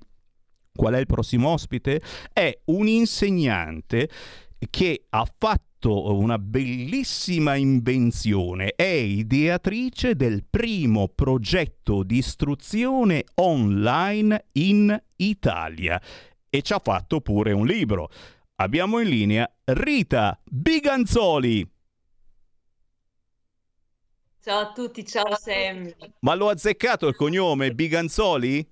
Qual 0.75 0.93
è 0.93 0.99
il 0.99 1.05
prossimo 1.05 1.49
ospite? 1.49 2.01
È 2.31 2.61
un 2.65 2.87
insegnante 2.87 4.09
che 4.69 5.05
ha 5.09 5.25
fatto 5.37 6.15
una 6.15 6.39
bellissima 6.39 7.55
invenzione, 7.55 8.73
è 8.75 8.83
ideatrice 8.83 10.15
del 10.15 10.45
primo 10.49 11.09
progetto 11.09 12.03
di 12.03 12.17
istruzione 12.17 13.25
online 13.35 14.45
in 14.53 14.97
Italia 15.17 16.01
e 16.49 16.61
ci 16.61 16.73
ha 16.73 16.79
fatto 16.79 17.21
pure 17.21 17.51
un 17.51 17.65
libro. 17.65 18.09
Abbiamo 18.55 18.99
in 18.99 19.09
linea 19.09 19.51
Rita 19.65 20.39
Biganzoli. 20.43 21.69
Ciao 24.41 24.59
a 24.59 24.71
tutti, 24.71 25.05
ciao 25.05 25.35
Sam. 25.35 25.93
Ma 26.19 26.33
l'ho 26.35 26.49
azzeccato 26.49 27.07
il 27.07 27.15
cognome 27.15 27.73
Biganzoli? 27.73 28.65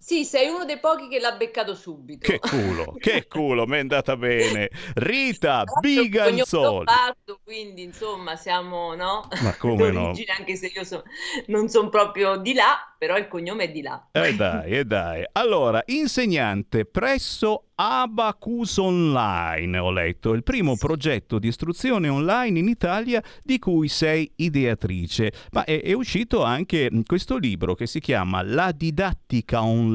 Sì, 0.00 0.24
sei 0.24 0.48
uno 0.48 0.64
dei 0.64 0.78
pochi 0.78 1.08
che 1.08 1.18
l'ha 1.18 1.32
beccato 1.32 1.74
subito. 1.74 2.30
Che 2.30 2.38
culo, 2.38 2.94
che 3.00 3.26
culo, 3.26 3.66
mi 3.66 3.76
è 3.76 3.80
andata 3.80 4.16
bene. 4.16 4.70
Rita 4.94 5.64
Biganzoli. 5.80 6.84
Parto, 6.84 7.40
quindi 7.42 7.82
insomma 7.82 8.36
siamo, 8.36 8.94
no? 8.94 9.28
Ma 9.42 9.56
come 9.58 9.90
no? 9.90 10.12
Anche 10.38 10.54
se 10.54 10.70
io 10.72 10.84
so, 10.84 11.02
non 11.46 11.68
sono 11.68 11.88
proprio 11.88 12.36
di 12.36 12.54
là, 12.54 12.94
però 12.96 13.16
il 13.16 13.26
cognome 13.26 13.64
è 13.64 13.70
di 13.70 13.82
là. 13.82 14.08
E 14.12 14.28
eh 14.28 14.34
dai, 14.34 14.70
e 14.70 14.76
eh 14.78 14.84
dai. 14.84 15.24
Allora, 15.32 15.82
insegnante 15.86 16.84
presso 16.84 17.64
Abacus 17.74 18.76
Online, 18.78 19.78
ho 19.78 19.90
letto, 19.90 20.32
il 20.32 20.42
primo 20.42 20.76
progetto 20.76 21.38
di 21.38 21.48
istruzione 21.48 22.08
online 22.08 22.58
in 22.58 22.66
Italia 22.66 23.22
di 23.42 23.58
cui 23.58 23.88
sei 23.88 24.30
ideatrice. 24.36 25.32
Ma 25.52 25.64
è, 25.64 25.80
è, 25.80 25.92
uscito 25.92 26.42
anche 26.42 26.90
questo 27.06 27.36
libro 27.36 27.74
che 27.74 27.86
si 27.86 28.00
chiama 28.00 28.42
La 28.42 28.72
didattica 28.72 29.62
online 29.62 29.87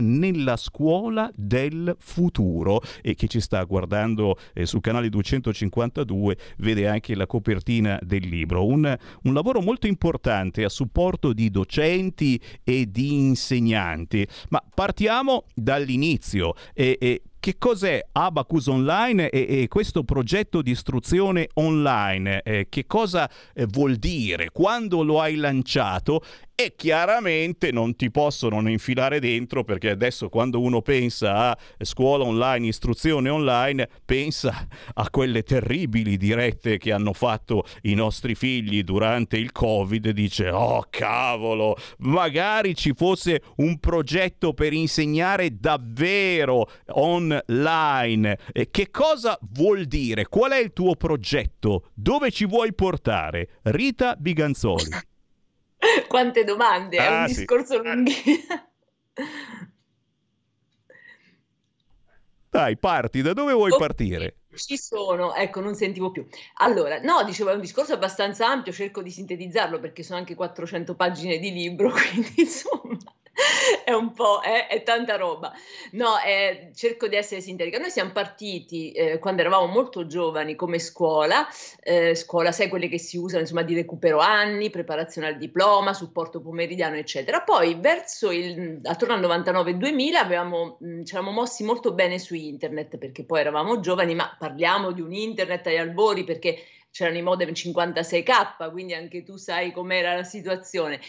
nella 0.00 0.56
scuola 0.56 1.30
del 1.34 1.96
futuro 1.98 2.80
e 3.00 3.14
chi 3.14 3.28
ci 3.28 3.40
sta 3.40 3.62
guardando 3.64 4.36
eh, 4.52 4.66
sul 4.66 4.80
canale 4.80 5.08
252 5.08 6.36
vede 6.58 6.88
anche 6.88 7.14
la 7.14 7.26
copertina 7.26 7.98
del 8.02 8.26
libro. 8.28 8.66
Un, 8.66 8.96
un 9.22 9.34
lavoro 9.34 9.60
molto 9.60 9.86
importante 9.86 10.64
a 10.64 10.68
supporto 10.68 11.32
di 11.32 11.50
docenti 11.50 12.40
e 12.64 12.90
di 12.90 13.14
insegnanti. 13.14 14.26
Ma 14.50 14.62
partiamo 14.74 15.44
dall'inizio. 15.54 16.54
E, 16.74 16.96
e 17.00 17.22
che 17.42 17.56
cos'è 17.58 18.00
Abacus 18.12 18.68
Online 18.68 19.28
e, 19.28 19.62
e, 19.62 19.66
questo 19.66 20.04
progetto 20.04 20.62
di 20.62 20.70
istruzione 20.70 21.48
online? 21.54 22.40
Eh, 22.42 22.68
che 22.68 22.86
cosa 22.86 23.28
eh, 23.52 23.66
vuol 23.66 23.96
dire? 23.96 24.50
Quando 24.52 25.02
lo 25.02 25.20
hai 25.20 25.34
lanciato? 25.34 26.22
E 26.54 26.74
chiaramente 26.76 27.72
non 27.72 27.96
ti 27.96 28.12
possono 28.12 28.68
infilare 28.68 29.18
dentro 29.18 29.64
perché 29.64 29.90
adesso 29.90 30.28
quando 30.28 30.60
uno 30.60 30.82
pensa 30.82 31.50
a 31.50 31.58
scuola 31.80 32.24
online, 32.24 32.68
istruzione 32.68 33.28
online, 33.28 33.88
pensa 34.04 34.68
a 34.94 35.10
quelle 35.10 35.42
terribili 35.42 36.16
dirette 36.16 36.78
che 36.78 36.92
hanno 36.92 37.14
fatto 37.14 37.64
i 37.82 37.94
nostri 37.94 38.36
figli 38.36 38.84
durante 38.84 39.38
il 39.38 39.50
Covid. 39.50 40.10
Dice, 40.10 40.50
oh 40.50 40.86
cavolo, 40.88 41.74
magari 42.00 42.76
ci 42.76 42.92
fosse 42.94 43.42
un 43.56 43.80
progetto 43.80 44.52
per 44.52 44.72
insegnare 44.72 45.58
davvero 45.58 46.68
online 46.90 47.31
online. 47.32 48.38
Eh, 48.52 48.70
che 48.70 48.90
cosa 48.90 49.38
vuol 49.52 49.84
dire? 49.84 50.26
Qual 50.28 50.52
è 50.52 50.58
il 50.58 50.72
tuo 50.72 50.94
progetto? 50.96 51.90
Dove 51.94 52.30
ci 52.30 52.46
vuoi 52.46 52.74
portare? 52.74 53.60
Rita 53.62 54.16
Biganzoli. 54.16 54.90
Quante 56.08 56.44
domande, 56.44 56.98
ah, 56.98 57.04
è 57.04 57.20
un 57.22 57.28
sì. 57.28 57.34
discorso 57.34 57.82
lunghissimo. 57.82 58.70
Dai, 62.48 62.76
parti, 62.76 63.22
da 63.22 63.32
dove 63.32 63.52
vuoi 63.54 63.70
okay. 63.70 63.86
partire? 63.86 64.36
Ci 64.54 64.76
sono, 64.76 65.34
ecco, 65.34 65.60
non 65.60 65.74
sentivo 65.74 66.10
più. 66.10 66.26
Allora, 66.56 67.00
no, 67.00 67.24
dicevo, 67.24 67.50
è 67.50 67.54
un 67.54 67.62
discorso 67.62 67.94
abbastanza 67.94 68.46
ampio, 68.46 68.72
cerco 68.72 69.02
di 69.02 69.10
sintetizzarlo 69.10 69.80
perché 69.80 70.02
sono 70.02 70.18
anche 70.18 70.34
400 70.34 70.94
pagine 70.94 71.38
di 71.38 71.50
libro, 71.50 71.90
quindi 72.10 72.32
insomma 72.36 72.98
è 73.84 73.92
un 73.92 74.12
po', 74.12 74.42
eh, 74.42 74.66
è 74.66 74.82
tanta 74.82 75.16
roba. 75.16 75.52
No, 75.92 76.18
eh, 76.24 76.70
cerco 76.74 77.08
di 77.08 77.16
essere 77.16 77.40
sintetica. 77.40 77.78
Noi 77.78 77.90
siamo 77.90 78.12
partiti 78.12 78.92
eh, 78.92 79.18
quando 79.18 79.40
eravamo 79.40 79.66
molto 79.66 80.06
giovani 80.06 80.54
come 80.54 80.78
scuola, 80.78 81.46
eh, 81.82 82.14
scuola, 82.14 82.52
sai, 82.52 82.68
quelle 82.68 82.88
che 82.88 82.98
si 82.98 83.16
usano, 83.16 83.40
insomma, 83.40 83.62
di 83.62 83.74
recupero 83.74 84.18
anni, 84.18 84.70
preparazione 84.70 85.28
al 85.28 85.38
diploma, 85.38 85.94
supporto 85.94 86.40
pomeridiano, 86.40 86.96
eccetera. 86.96 87.42
Poi, 87.42 87.76
verso 87.80 88.30
il, 88.30 88.80
attorno 88.84 89.14
al 89.14 89.20
99-2000, 89.20 90.14
avevamo, 90.14 90.76
mh, 90.80 91.04
ci 91.04 91.14
eravamo 91.14 91.40
mossi 91.40 91.64
molto 91.64 91.92
bene 91.92 92.18
su 92.18 92.34
internet, 92.34 92.98
perché 92.98 93.24
poi 93.24 93.40
eravamo 93.40 93.80
giovani, 93.80 94.14
ma 94.14 94.34
parliamo 94.38 94.92
di 94.92 95.00
un 95.00 95.12
internet 95.12 95.66
agli 95.66 95.76
albori, 95.76 96.24
perché 96.24 96.58
c'erano 96.90 97.16
i 97.16 97.22
modem 97.22 97.52
56k, 97.52 98.70
quindi 98.70 98.92
anche 98.92 99.22
tu 99.22 99.36
sai 99.36 99.72
com'era 99.72 100.14
la 100.14 100.24
situazione 100.24 101.00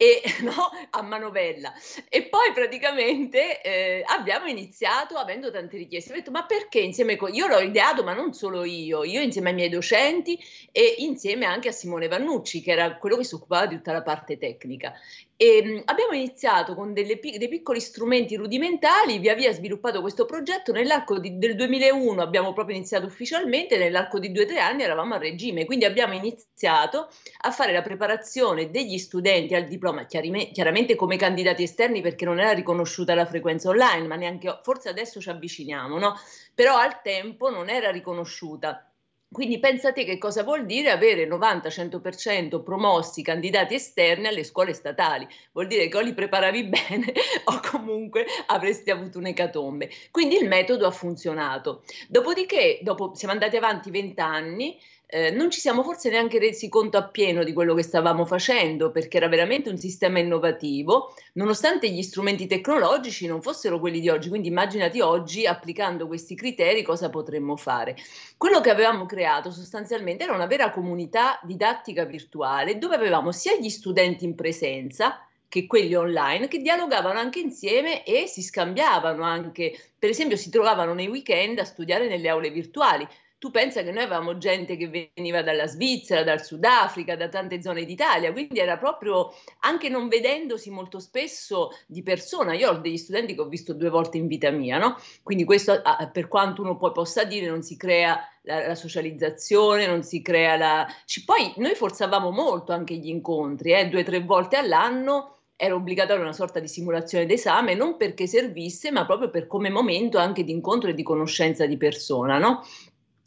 e 0.00 0.22
no, 0.40 0.70
a 0.88 1.02
manovella. 1.02 1.74
E 2.08 2.22
poi 2.22 2.52
praticamente 2.54 3.60
eh, 3.60 4.02
abbiamo 4.06 4.46
iniziato 4.46 5.16
avendo 5.16 5.50
tante 5.50 5.76
richieste. 5.76 6.12
Ho 6.12 6.14
detto, 6.14 6.30
ma 6.30 6.46
perché 6.46 6.80
insieme 6.80 7.16
con... 7.16 7.34
Io 7.34 7.46
l'ho 7.46 7.58
ideato, 7.58 8.02
ma 8.02 8.14
non 8.14 8.32
solo 8.32 8.64
io, 8.64 9.04
io 9.04 9.20
insieme 9.20 9.50
ai 9.50 9.56
miei 9.56 9.68
docenti 9.68 10.38
e 10.72 10.94
insieme 11.00 11.44
anche 11.44 11.68
a 11.68 11.72
Simone 11.72 12.08
Vannucci, 12.08 12.62
che 12.62 12.72
era 12.72 12.96
quello 12.96 13.18
che 13.18 13.24
si 13.24 13.34
occupava 13.34 13.66
di 13.66 13.76
tutta 13.76 13.92
la 13.92 14.02
parte 14.02 14.38
tecnica. 14.38 14.94
E 15.42 15.62
mh, 15.64 15.82
abbiamo 15.86 16.12
iniziato 16.12 16.74
con 16.74 16.92
delle, 16.92 17.18
dei 17.18 17.48
piccoli 17.48 17.80
strumenti 17.80 18.36
rudimentali, 18.36 19.18
via 19.18 19.34
via 19.34 19.50
sviluppato 19.54 20.02
questo 20.02 20.26
progetto. 20.26 20.70
Nell'arco 20.70 21.18
di, 21.18 21.38
del 21.38 21.54
2001 21.54 22.20
abbiamo 22.20 22.52
proprio 22.52 22.76
iniziato 22.76 23.06
ufficialmente, 23.06 23.78
nell'arco 23.78 24.18
di 24.18 24.32
due 24.32 24.42
o 24.42 24.46
tre 24.46 24.58
anni 24.60 24.82
eravamo 24.82 25.14
a 25.14 25.18
regime, 25.18 25.64
quindi 25.64 25.86
abbiamo 25.86 26.12
iniziato 26.12 27.08
a 27.40 27.50
fare 27.52 27.72
la 27.72 27.80
preparazione 27.80 28.70
degli 28.70 28.98
studenti 28.98 29.54
al 29.54 29.64
diploma, 29.66 30.04
chiaramente 30.04 30.94
come 30.94 31.16
candidati 31.16 31.62
esterni 31.62 32.02
perché 32.02 32.26
non 32.26 32.38
era 32.38 32.52
riconosciuta 32.52 33.14
la 33.14 33.24
frequenza 33.24 33.70
online, 33.70 34.06
ma 34.06 34.16
neanche 34.16 34.60
forse 34.62 34.90
adesso 34.90 35.22
ci 35.22 35.30
avviciniamo, 35.30 35.98
no? 35.98 36.16
Però 36.54 36.76
al 36.76 37.00
tempo 37.00 37.48
non 37.48 37.70
era 37.70 37.90
riconosciuta. 37.90 38.89
Quindi 39.32 39.60
pensate 39.60 40.04
che 40.04 40.18
cosa 40.18 40.42
vuol 40.42 40.66
dire 40.66 40.90
avere 40.90 41.24
90-100% 41.24 42.64
promossi 42.64 43.22
candidati 43.22 43.74
esterni 43.74 44.26
alle 44.26 44.42
scuole 44.42 44.74
statali. 44.74 45.24
Vuol 45.52 45.68
dire 45.68 45.86
che 45.86 45.96
o 45.98 46.00
li 46.00 46.14
preparavi 46.14 46.64
bene 46.66 47.12
o 47.44 47.60
comunque 47.70 48.26
avresti 48.46 48.90
avuto 48.90 49.18
un'ecatombe. 49.18 49.88
Quindi 50.10 50.36
il 50.36 50.48
metodo 50.48 50.84
ha 50.84 50.90
funzionato. 50.90 51.84
Dopodiché, 52.08 52.80
dopo, 52.82 53.14
siamo 53.14 53.32
andati 53.32 53.56
avanti 53.56 53.92
20 53.92 54.20
anni, 54.20 54.76
eh, 55.10 55.30
non 55.32 55.50
ci 55.50 55.58
siamo 55.58 55.82
forse 55.82 56.08
neanche 56.08 56.38
resi 56.38 56.68
conto 56.68 56.96
appieno 56.96 57.42
di 57.42 57.52
quello 57.52 57.74
che 57.74 57.82
stavamo 57.82 58.24
facendo, 58.24 58.92
perché 58.92 59.16
era 59.16 59.26
veramente 59.26 59.68
un 59.68 59.76
sistema 59.76 60.20
innovativo, 60.20 61.14
nonostante 61.32 61.90
gli 61.90 62.02
strumenti 62.02 62.46
tecnologici 62.46 63.26
non 63.26 63.42
fossero 63.42 63.80
quelli 63.80 63.98
di 63.98 64.08
oggi. 64.08 64.28
Quindi 64.28 64.48
immaginati 64.48 65.00
oggi, 65.00 65.46
applicando 65.46 66.06
questi 66.06 66.36
criteri, 66.36 66.84
cosa 66.84 67.10
potremmo 67.10 67.56
fare. 67.56 67.96
Quello 68.36 68.60
che 68.60 68.70
avevamo 68.70 69.04
creato 69.06 69.50
sostanzialmente 69.50 70.22
era 70.22 70.32
una 70.32 70.46
vera 70.46 70.70
comunità 70.70 71.40
didattica 71.42 72.04
virtuale, 72.04 72.78
dove 72.78 72.94
avevamo 72.94 73.32
sia 73.32 73.56
gli 73.56 73.68
studenti 73.68 74.24
in 74.24 74.36
presenza, 74.36 75.24
che 75.48 75.66
quelli 75.66 75.96
online 75.96 76.46
che 76.46 76.58
dialogavano 76.58 77.18
anche 77.18 77.40
insieme 77.40 78.04
e 78.04 78.28
si 78.28 78.40
scambiavano 78.40 79.24
anche, 79.24 79.76
per 79.98 80.08
esempio 80.08 80.36
si 80.36 80.48
trovavano 80.48 80.94
nei 80.94 81.08
weekend 81.08 81.58
a 81.58 81.64
studiare 81.64 82.06
nelle 82.06 82.28
aule 82.28 82.50
virtuali, 82.50 83.06
tu 83.40 83.50
pensa 83.50 83.82
che 83.82 83.90
noi 83.90 84.02
avevamo 84.02 84.36
gente 84.36 84.76
che 84.76 85.10
veniva 85.14 85.40
dalla 85.40 85.66
Svizzera, 85.66 86.22
dal 86.22 86.44
Sudafrica, 86.44 87.16
da 87.16 87.30
tante 87.30 87.62
zone 87.62 87.86
d'Italia, 87.86 88.32
quindi 88.32 88.58
era 88.58 88.76
proprio 88.76 89.32
anche 89.60 89.88
non 89.88 90.08
vedendosi 90.08 90.68
molto 90.68 90.98
spesso 90.98 91.70
di 91.86 92.02
persona. 92.02 92.52
Io 92.52 92.68
ho 92.68 92.74
degli 92.74 92.98
studenti 92.98 93.34
che 93.34 93.40
ho 93.40 93.48
visto 93.48 93.72
due 93.72 93.88
volte 93.88 94.18
in 94.18 94.26
vita 94.26 94.50
mia, 94.50 94.76
no? 94.76 94.98
Quindi 95.22 95.44
questo, 95.44 95.80
per 96.12 96.28
quanto 96.28 96.60
uno 96.60 96.76
poi 96.76 96.92
possa 96.92 97.24
dire, 97.24 97.46
non 97.48 97.62
si 97.62 97.78
crea 97.78 98.20
la, 98.42 98.66
la 98.66 98.74
socializzazione, 98.74 99.86
non 99.86 100.02
si 100.02 100.20
crea 100.20 100.58
la... 100.58 100.86
Poi 101.24 101.54
noi 101.56 101.74
forzavamo 101.74 102.30
molto 102.30 102.72
anche 102.72 102.94
gli 102.96 103.08
incontri, 103.08 103.72
eh, 103.72 103.88
due 103.88 104.02
o 104.02 104.04
tre 104.04 104.20
volte 104.20 104.56
all'anno 104.56 105.36
era 105.62 105.74
obbligatoria 105.74 106.22
una 106.22 106.32
sorta 106.32 106.58
di 106.58 106.68
simulazione 106.68 107.26
d'esame, 107.26 107.74
non 107.74 107.98
perché 107.98 108.26
servisse, 108.26 108.90
ma 108.90 109.04
proprio 109.04 109.28
per 109.28 109.46
come 109.46 109.68
momento 109.68 110.16
anche 110.16 110.42
di 110.42 110.52
incontro 110.52 110.88
e 110.88 110.94
di 110.94 111.02
conoscenza 111.02 111.66
di 111.66 111.76
persona, 111.76 112.38
no? 112.38 112.64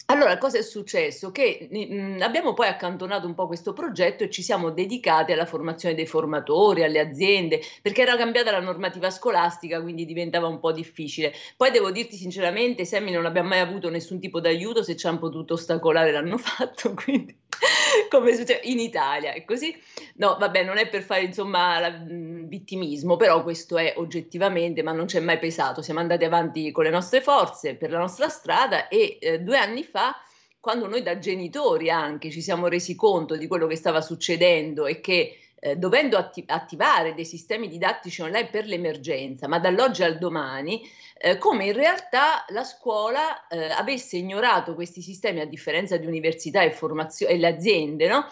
Allora, 0.08 0.38
cosa 0.38 0.58
è 0.58 0.62
successo? 0.62 1.32
Che 1.32 1.68
mh, 1.72 2.22
abbiamo 2.22 2.54
poi 2.54 2.68
accantonato 2.68 3.26
un 3.28 3.34
po' 3.34 3.48
questo 3.48 3.74
progetto 3.74 4.24
e 4.24 4.30
ci 4.30 4.42
siamo 4.44 4.70
dedicati 4.72 5.32
alla 5.32 5.46
formazione 5.46 5.96
dei 5.96 6.06
formatori, 6.06 6.84
alle 6.84 7.00
aziende, 7.00 7.60
perché 7.82 8.02
era 8.02 8.16
cambiata 8.18 8.52
la 8.52 8.60
normativa 8.60 9.10
scolastica, 9.10 9.82
quindi 9.82 10.06
diventava 10.06 10.48
un 10.48 10.60
po' 10.60 10.72
difficile. 10.72 11.34
Poi 11.58 11.72
devo 11.72 11.90
dirti 11.92 12.16
sinceramente, 12.18 12.86
Sammy 12.86 13.12
non 13.12 13.26
abbiamo 13.26 13.50
mai 13.50 13.60
avuto 13.60 13.90
nessun 13.90 14.20
tipo 14.20 14.40
d'aiuto, 14.40 14.84
se 14.84 14.96
ci 14.98 15.08
hanno 15.08 15.20
potuto 15.20 15.54
ostacolare 15.56 16.12
l'hanno 16.12 16.38
fatto, 16.40 16.94
quindi 16.94 17.36
come 18.10 18.36
succede 18.36 18.62
in 18.64 18.80
Italia, 18.80 19.34
è 19.34 19.44
così. 19.46 19.76
No, 20.16 20.38
vabbè, 20.40 20.64
non 20.64 20.78
è 20.78 20.88
per 20.88 21.02
fare 21.02 21.24
insomma 21.24 21.80
la, 21.80 21.90
vittimismo, 21.90 23.16
però 23.18 23.44
questo 23.44 23.78
è 23.78 23.94
oggettivamente, 23.98 24.84
ma 24.84 24.92
non 24.92 25.08
ci 25.08 25.18
è 25.18 25.20
mai 25.20 25.40
pesato. 25.40 25.82
Siamo 25.82 26.00
andati 26.00 26.24
avanti 26.24 26.72
con 26.72 26.84
le 26.84 26.90
nostre 26.90 27.22
forze 27.22 27.76
per 27.76 27.90
la 27.92 28.00
nostra 28.00 28.30
strada 28.30 28.88
e 28.88 29.18
eh, 29.20 29.40
due 29.40 29.58
anni 29.58 29.84
fa 29.84 30.16
quando 30.60 30.88
noi 30.88 31.02
da 31.02 31.20
genitori 31.20 31.90
anche 31.90 32.32
ci 32.32 32.42
siamo 32.42 32.68
resi 32.68 32.96
conto 32.96 33.36
di 33.36 33.48
quello 33.48 33.68
che 33.68 33.76
stava 33.76 34.00
succedendo 34.00 34.86
e 34.86 35.02
che 35.02 35.38
eh, 35.60 35.76
dovendo 35.76 36.18
atti- 36.18 36.44
attivare 36.48 37.14
dei 37.14 37.26
sistemi 37.26 37.68
didattici 37.68 38.22
online 38.22 38.48
per 38.50 38.66
l'emergenza, 38.66 39.48
ma 39.48 39.60
dall'oggi 39.60 40.04
al 40.04 40.18
domani, 40.18 40.82
eh, 41.26 41.38
come 41.38 41.68
in 41.68 41.74
realtà 41.74 42.44
la 42.50 42.66
scuola 42.66 43.48
eh, 43.48 43.72
avesse 43.72 44.18
ignorato 44.18 44.76
questi 44.76 45.02
sistemi 45.02 45.40
a 45.40 45.46
differenza 45.46 45.96
di 45.96 46.06
università 46.06 46.64
e, 46.64 46.72
formazio- 46.72 47.28
e 47.28 47.38
le 47.38 47.48
aziende, 47.48 48.10
no? 48.10 48.28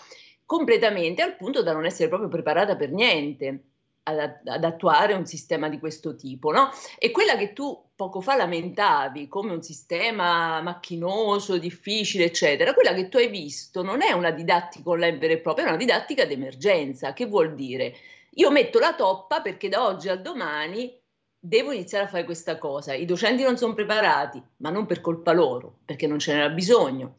completamente 0.46 1.22
al 1.22 1.38
punto 1.38 1.64
da 1.64 1.72
non 1.72 1.86
essere 1.86 2.10
proprio 2.10 2.28
preparata 2.28 2.76
per 2.76 2.92
niente 2.92 3.64
ad, 4.04 4.42
ad, 4.44 4.64
attuare 4.66 5.14
un 5.14 5.26
sistema 5.26 5.70
di 5.70 5.80
questo 5.80 6.18
tipo, 6.18 6.52
no? 6.52 6.70
E 7.00 7.12
quella 7.12 7.38
che 7.38 7.54
tu 7.54 7.92
poco 7.96 8.20
fa 8.20 8.36
lamentavi 8.36 9.30
come 9.30 9.54
un 9.54 9.62
sistema 9.62 10.60
macchinoso, 10.60 11.58
difficile, 11.58 12.26
eccetera, 12.26 12.74
quella 12.74 12.94
che 12.94 13.08
tu 13.08 13.16
hai 13.16 13.30
visto 13.30 13.84
non 13.84 14.02
è 14.02 14.12
una 14.12 14.32
didattica 14.32 14.90
online 14.90 15.18
vera 15.18 15.34
e 15.34 15.40
propria, 15.40 15.64
è 15.64 15.70
una 15.70 15.78
didattica 15.78 16.26
d'emergenza. 16.26 17.14
Che 17.14 17.26
vuol 17.26 17.56
dire? 17.56 17.96
Io 18.32 18.52
metto 18.52 18.80
la 18.80 18.94
toppa 18.96 19.40
perché 19.40 19.70
da 19.70 19.86
oggi 19.86 20.10
al 20.10 20.22
domani 20.22 21.00
devo 21.44 21.72
iniziare 21.72 22.06
a 22.06 22.08
fare 22.08 22.24
questa 22.24 22.60
cosa. 22.60 22.94
I 22.94 23.06
docenti 23.06 23.42
non 23.42 23.58
sono 23.58 23.74
preparati, 23.74 24.42
ma 24.58 24.70
non 24.70 24.86
per 24.86 25.02
colpa 25.02 25.34
loro, 25.34 25.80
perché 25.84 26.06
non 26.06 26.20
ce 26.20 26.34
n'era 26.34 26.50
bisogno. 26.50 27.16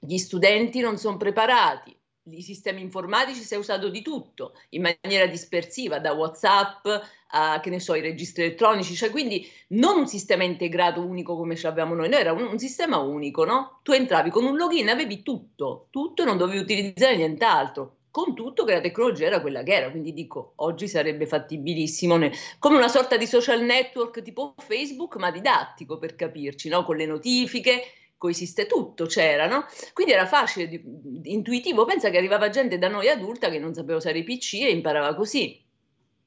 Gli 0.00 0.18
studenti 0.18 0.80
non 0.80 0.98
sono 0.98 1.16
preparati, 1.16 1.96
i 2.24 2.42
sistemi 2.42 2.82
informatici 2.82 3.40
si 3.40 3.54
è 3.54 3.56
usato 3.56 3.88
di 3.88 4.02
tutto 4.02 4.52
in 4.70 4.82
maniera 4.82 5.26
dispersiva, 5.26 5.98
da 5.98 6.12
WhatsApp 6.12 6.86
a 7.32 7.60
che 7.60 7.70
ne 7.70 7.80
so, 7.80 7.94
i 7.94 8.00
registri 8.00 8.44
elettronici, 8.44 8.94
cioè 8.94 9.10
quindi 9.10 9.48
non 9.68 9.98
un 9.98 10.06
sistema 10.06 10.44
integrato 10.44 11.00
unico 11.00 11.36
come 11.36 11.56
ce 11.56 11.68
l'abbiamo 11.68 11.94
noi, 11.94 12.08
noi 12.08 12.20
era 12.20 12.32
un, 12.32 12.42
un, 12.42 12.58
sistema 12.58 12.98
unico, 12.98 13.44
no? 13.44 13.80
Tu 13.82 13.92
entravi 13.92 14.30
con 14.30 14.44
un 14.44 14.56
login, 14.56 14.88
avevi 14.88 15.22
tutto, 15.22 15.86
tutto 15.90 16.24
non 16.24 16.36
dovevi 16.36 16.58
utilizzare 16.58 17.16
nient'altro. 17.16 17.96
Con 18.10 18.34
tutto 18.34 18.64
che 18.64 18.72
la 18.72 18.80
tecnologia 18.80 19.26
era 19.26 19.40
quella 19.40 19.62
che 19.62 19.72
era, 19.72 19.90
quindi 19.90 20.12
dico, 20.12 20.54
oggi 20.56 20.88
sarebbe 20.88 21.26
fattibilissimo, 21.26 22.18
come 22.58 22.76
una 22.76 22.88
sorta 22.88 23.16
di 23.16 23.26
social 23.26 23.62
network 23.62 24.22
tipo 24.22 24.54
Facebook, 24.58 25.16
ma 25.16 25.30
didattico 25.30 25.98
per 25.98 26.16
capirci, 26.16 26.68
no? 26.68 26.84
con 26.84 26.96
le 26.96 27.06
notifiche, 27.06 27.82
coesiste 28.20 28.66
tutto, 28.66 29.06
c'era, 29.06 29.46
no? 29.46 29.64
Quindi 29.94 30.12
era 30.12 30.26
facile, 30.26 30.82
intuitivo, 31.22 31.86
pensa 31.86 32.10
che 32.10 32.18
arrivava 32.18 32.50
gente 32.50 32.76
da 32.76 32.88
noi 32.88 33.08
adulta 33.08 33.48
che 33.48 33.58
non 33.58 33.72
sapeva 33.72 33.96
usare 33.96 34.18
i 34.18 34.24
PC 34.24 34.54
e 34.60 34.70
imparava 34.70 35.14
così. 35.14 35.58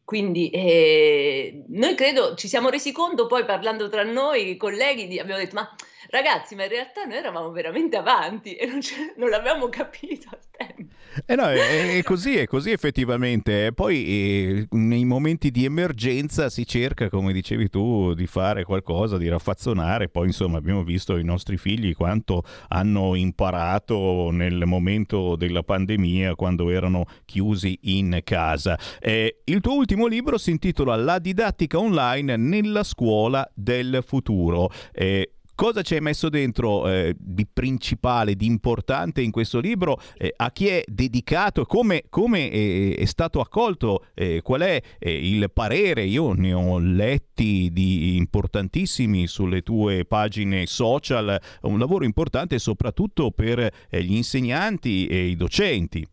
Quindi 0.04 0.50
eh, 0.50 1.64
noi 1.68 1.94
credo 1.96 2.34
ci 2.36 2.48
siamo 2.48 2.70
resi 2.70 2.92
conto 2.92 3.28
poi 3.28 3.46
parlando 3.46 3.90
tra 3.90 4.04
noi, 4.04 4.58
colleghi, 4.58 5.08
di, 5.08 5.20
abbiamo 5.20 5.40
detto 5.40 5.56
ma 5.56 5.70
ragazzi, 6.14 6.56
ma 6.56 6.64
in 6.64 6.70
realtà 6.70 7.06
noi 7.06 7.18
eravamo 7.18 7.52
veramente 7.52 7.98
avanti 7.98 8.54
e 8.54 8.68
non, 8.68 8.80
non 9.18 9.30
l'avevamo 9.30 9.68
capito 9.70 10.30
al 10.30 10.40
tempo. 10.52 10.94
Eh 11.26 11.36
no, 11.36 11.48
è, 11.48 11.98
è, 11.98 12.04
così, 12.04 12.38
è 12.38 12.46
così 12.46 12.72
effettivamente. 12.72 13.72
Poi 13.74 14.06
eh, 14.06 14.68
nei 14.72 15.06
momenti 15.06 15.52
di 15.52 15.66
emergenza 15.66 16.50
si 16.50 16.66
cerca, 16.66 17.10
come 17.10 17.34
dicevi 17.34 17.70
tu, 17.70 18.14
di 18.14 18.28
fare 18.28 18.64
qualcosa, 18.64 19.18
di 19.18 19.28
raffazzonare. 19.28 20.10
Poi 20.10 20.28
insomma 20.28 20.58
abbiamo 20.58 20.84
visto 20.84 21.18
i 21.18 21.24
nostri 21.24 21.58
figli 21.58 21.94
quanto 21.96 22.44
hanno 22.70 23.16
imparato 23.16 24.30
nel 24.32 24.64
momento 24.66 25.36
della 25.36 25.64
pandemia, 25.64 26.36
quando 26.36 26.70
erano 26.70 27.06
chiusi 27.26 27.78
in 27.84 28.22
casa. 28.24 28.78
Eh, 29.00 29.42
il 29.46 29.62
tuo 29.62 29.74
ultimo 29.74 30.06
libro 30.06 30.38
si 30.38 30.52
intitola 30.52 30.96
La 30.96 31.18
didattica 31.20 31.80
online 31.80 32.38
nella 32.38 32.84
scuola 32.84 33.50
del 33.54 34.04
futuro. 34.06 34.70
Eh, 34.92 35.34
cosa 35.56 35.82
ci 35.82 35.96
hai 35.96 36.02
messo 36.02 36.30
dentro 36.30 36.88
eh, 36.88 37.16
di 37.18 37.46
principale, 37.52 38.36
di 38.36 38.46
importante 38.46 39.22
in 39.22 39.32
questo 39.32 39.60
libro, 39.60 40.00
eh, 40.18 40.34
a 40.36 40.52
chi 40.52 40.68
è 40.68 40.84
dedicato, 40.88 41.66
come, 41.66 42.04
come 42.10 42.50
è, 42.50 42.96
è 42.98 43.06
stato 43.06 43.40
accolto, 43.40 44.06
eh, 44.14 44.42
qual 44.42 44.62
è 44.62 44.82
eh, 45.00 45.30
il 45.30 45.52
parere, 45.52 46.04
io 46.04 46.34
ne 46.34 46.54
ho 46.54 46.80
letti 46.80 47.70
di 47.72 48.16
importantissimi 48.18 49.28
sulle 49.28 49.62
tue 49.62 50.06
pagine 50.06 50.66
social, 50.66 51.40
un 51.62 51.80
lavoro 51.80 52.06
importante 52.06 52.60
soprattutto 52.60 53.32
per 53.32 53.60
eh, 53.60 54.04
gli 54.04 54.16
insegnanti 54.16 55.08
e 55.08 55.26
i 55.26 55.36
docenti. 55.36 56.06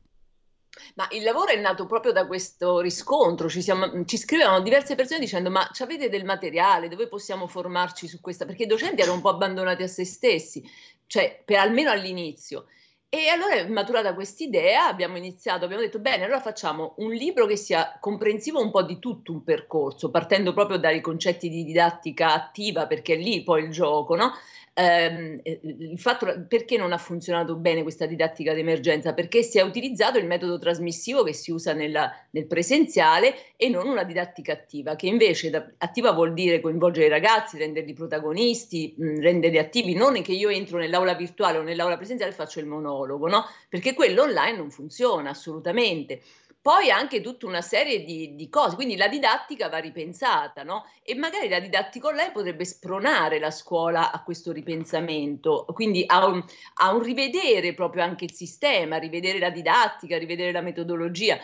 Ma 0.94 1.06
il 1.12 1.22
lavoro 1.22 1.52
è 1.52 1.60
nato 1.60 1.86
proprio 1.86 2.12
da 2.12 2.26
questo 2.26 2.80
riscontro, 2.80 3.48
ci, 3.48 3.62
siamo, 3.62 4.04
ci 4.04 4.16
scrivevano 4.16 4.60
diverse 4.60 4.94
persone 4.94 5.20
dicendo 5.20 5.50
ma 5.50 5.70
avete 5.78 6.08
del 6.08 6.24
materiale, 6.24 6.88
dove 6.88 7.08
possiamo 7.08 7.46
formarci 7.46 8.08
su 8.08 8.20
questa? 8.20 8.44
Perché 8.44 8.64
i 8.64 8.66
docenti 8.66 9.00
erano 9.00 9.16
un 9.16 9.22
po' 9.22 9.30
abbandonati 9.30 9.82
a 9.82 9.88
se 9.88 10.04
stessi, 10.04 10.62
cioè 11.06 11.42
per 11.44 11.58
almeno 11.58 11.90
all'inizio. 11.90 12.66
E 13.12 13.26
allora 13.26 13.54
è 13.54 13.66
maturata 13.66 14.14
questa 14.14 14.44
idea, 14.44 14.86
abbiamo 14.86 15.16
iniziato, 15.16 15.64
abbiamo 15.64 15.82
detto 15.82 15.98
bene, 15.98 16.22
allora 16.22 16.40
facciamo 16.40 16.94
un 16.98 17.10
libro 17.10 17.44
che 17.44 17.56
sia 17.56 17.98
comprensivo 17.98 18.60
un 18.60 18.70
po' 18.70 18.82
di 18.82 19.00
tutto 19.00 19.32
un 19.32 19.42
percorso, 19.42 20.10
partendo 20.12 20.52
proprio 20.52 20.78
dai 20.78 21.00
concetti 21.00 21.48
di 21.48 21.64
didattica 21.64 22.32
attiva, 22.32 22.86
perché 22.86 23.14
è 23.14 23.16
lì 23.16 23.42
poi 23.42 23.64
il 23.64 23.70
gioco, 23.72 24.14
no? 24.14 24.32
Ehm, 24.80 25.40
il 25.42 25.98
fatto 25.98 26.46
perché 26.48 26.76
non 26.76 26.92
ha 26.92 26.98
funzionato 26.98 27.56
bene 27.56 27.82
questa 27.82 28.06
didattica 28.06 28.54
d'emergenza? 28.54 29.12
Perché 29.12 29.42
si 29.42 29.58
è 29.58 29.62
utilizzato 29.62 30.18
il 30.18 30.26
metodo 30.26 30.58
trasmissivo 30.58 31.22
che 31.22 31.32
si 31.32 31.50
usa 31.50 31.72
nella, 31.72 32.10
nel 32.30 32.46
presenziale 32.46 33.34
e 33.56 33.68
non 33.68 33.88
una 33.88 34.04
didattica 34.04 34.52
attiva, 34.52 34.96
che 34.96 35.06
invece 35.06 35.50
da, 35.50 35.68
attiva 35.78 36.12
vuol 36.12 36.32
dire 36.32 36.60
coinvolgere 36.60 37.06
i 37.06 37.10
ragazzi, 37.10 37.58
renderli 37.58 37.92
protagonisti, 37.92 38.94
mh, 38.96 39.20
renderli 39.20 39.58
attivi, 39.58 39.94
non 39.94 40.16
è 40.16 40.22
che 40.22 40.32
io 40.32 40.48
entro 40.48 40.78
nell'aula 40.78 41.14
virtuale 41.14 41.58
o 41.58 41.62
nell'aula 41.62 41.96
presenziale 41.96 42.32
e 42.32 42.34
faccio 42.34 42.60
il 42.60 42.66
monologo, 42.66 43.28
no? 43.28 43.44
Perché 43.68 43.94
quello 43.94 44.22
online 44.22 44.56
non 44.56 44.70
funziona 44.70 45.30
assolutamente. 45.30 46.20
Poi 46.62 46.90
anche 46.90 47.22
tutta 47.22 47.46
una 47.46 47.62
serie 47.62 48.04
di, 48.04 48.34
di, 48.34 48.50
cose, 48.50 48.74
quindi 48.74 48.96
la 48.96 49.08
didattica 49.08 49.70
va 49.70 49.78
ripensata, 49.78 50.62
no? 50.62 50.84
E 51.02 51.14
magari 51.14 51.48
la 51.48 51.58
didattica 51.58 52.08
online 52.08 52.32
potrebbe 52.32 52.66
spronare 52.66 53.38
la 53.38 53.50
scuola 53.50 54.12
a 54.12 54.22
questo 54.22 54.52
ripensamento, 54.52 55.64
quindi 55.72 56.04
a 56.06 56.26
un, 56.26 56.44
a 56.74 56.92
un 56.92 57.02
rivedere 57.02 57.72
proprio 57.72 58.02
anche 58.02 58.24
il 58.24 58.32
sistema, 58.32 58.98
rivedere 58.98 59.38
la 59.38 59.48
didattica, 59.48 60.18
rivedere 60.18 60.52
la 60.52 60.60
metodologia. 60.60 61.38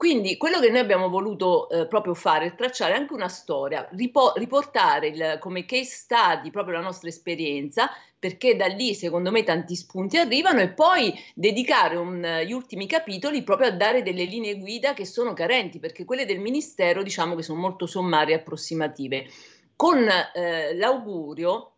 Quindi 0.00 0.38
quello 0.38 0.60
che 0.60 0.70
noi 0.70 0.78
abbiamo 0.78 1.10
voluto 1.10 1.68
eh, 1.68 1.86
proprio 1.86 2.14
fare 2.14 2.46
è 2.46 2.54
tracciare 2.54 2.94
anche 2.94 3.12
una 3.12 3.28
storia, 3.28 3.86
ripo- 3.92 4.32
riportare 4.36 5.08
il, 5.08 5.36
come 5.38 5.66
case 5.66 5.84
study 5.84 6.50
proprio 6.50 6.76
la 6.76 6.80
nostra 6.80 7.10
esperienza, 7.10 7.90
perché 8.18 8.56
da 8.56 8.64
lì 8.64 8.94
secondo 8.94 9.30
me 9.30 9.42
tanti 9.42 9.76
spunti 9.76 10.16
arrivano 10.16 10.60
e 10.60 10.70
poi 10.70 11.12
dedicare 11.34 11.96
un, 11.96 12.40
gli 12.46 12.52
ultimi 12.52 12.86
capitoli 12.86 13.42
proprio 13.42 13.68
a 13.68 13.72
dare 13.72 14.00
delle 14.02 14.24
linee 14.24 14.56
guida 14.56 14.94
che 14.94 15.04
sono 15.04 15.34
carenti, 15.34 15.78
perché 15.78 16.06
quelle 16.06 16.24
del 16.24 16.38
Ministero 16.38 17.02
diciamo 17.02 17.34
che 17.34 17.42
sono 17.42 17.60
molto 17.60 17.84
sommarie 17.84 18.36
e 18.36 18.38
approssimative. 18.38 19.26
Con 19.76 20.08
eh, 20.08 20.74
l'augurio 20.76 21.72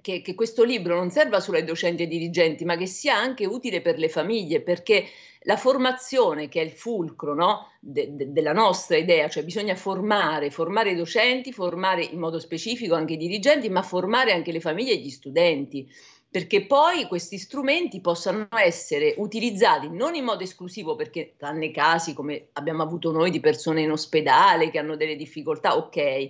che, 0.00 0.22
che, 0.22 0.34
questo 0.34 0.64
libro 0.64 0.96
non 0.96 1.10
serva 1.10 1.40
solo 1.40 1.58
ai 1.58 1.64
docenti 1.64 2.02
e 2.02 2.04
ai 2.04 2.10
dirigenti, 2.10 2.64
ma 2.64 2.76
che 2.76 2.86
sia 2.86 3.16
anche 3.16 3.46
utile 3.46 3.80
per 3.80 3.98
le 3.98 4.08
famiglie, 4.08 4.60
perché 4.60 5.06
la 5.44 5.56
formazione, 5.56 6.48
che 6.48 6.60
è 6.60 6.64
il 6.64 6.70
fulcro 6.70 7.34
no, 7.34 7.70
de, 7.80 8.14
de, 8.14 8.32
della 8.32 8.52
nostra 8.52 8.96
idea, 8.96 9.28
cioè 9.28 9.44
bisogna 9.44 9.74
formare, 9.74 10.50
formare 10.50 10.90
i 10.90 10.96
docenti, 10.96 11.52
formare 11.52 12.04
in 12.04 12.18
modo 12.18 12.38
specifico 12.38 12.94
anche 12.94 13.14
i 13.14 13.18
dirigenti, 13.18 13.68
ma 13.68 13.82
formare 13.82 14.32
anche 14.32 14.52
le 14.52 14.60
famiglie 14.60 14.92
e 14.92 14.98
gli 14.98 15.10
studenti 15.10 15.88
perché 16.30 16.64
poi 16.64 17.08
questi 17.08 17.38
strumenti 17.38 18.00
possano 18.00 18.46
essere 18.50 19.14
utilizzati 19.18 19.88
non 19.90 20.14
in 20.14 20.22
modo 20.22 20.44
esclusivo 20.44 20.94
perché 20.94 21.34
tranne 21.36 21.72
casi 21.72 22.14
come 22.14 22.50
abbiamo 22.52 22.84
avuto 22.84 23.10
noi 23.10 23.32
di 23.32 23.40
persone 23.40 23.80
in 23.80 23.90
ospedale 23.90 24.70
che 24.70 24.78
hanno 24.78 24.94
delle 24.94 25.16
difficoltà, 25.16 25.76
ok, 25.76 26.28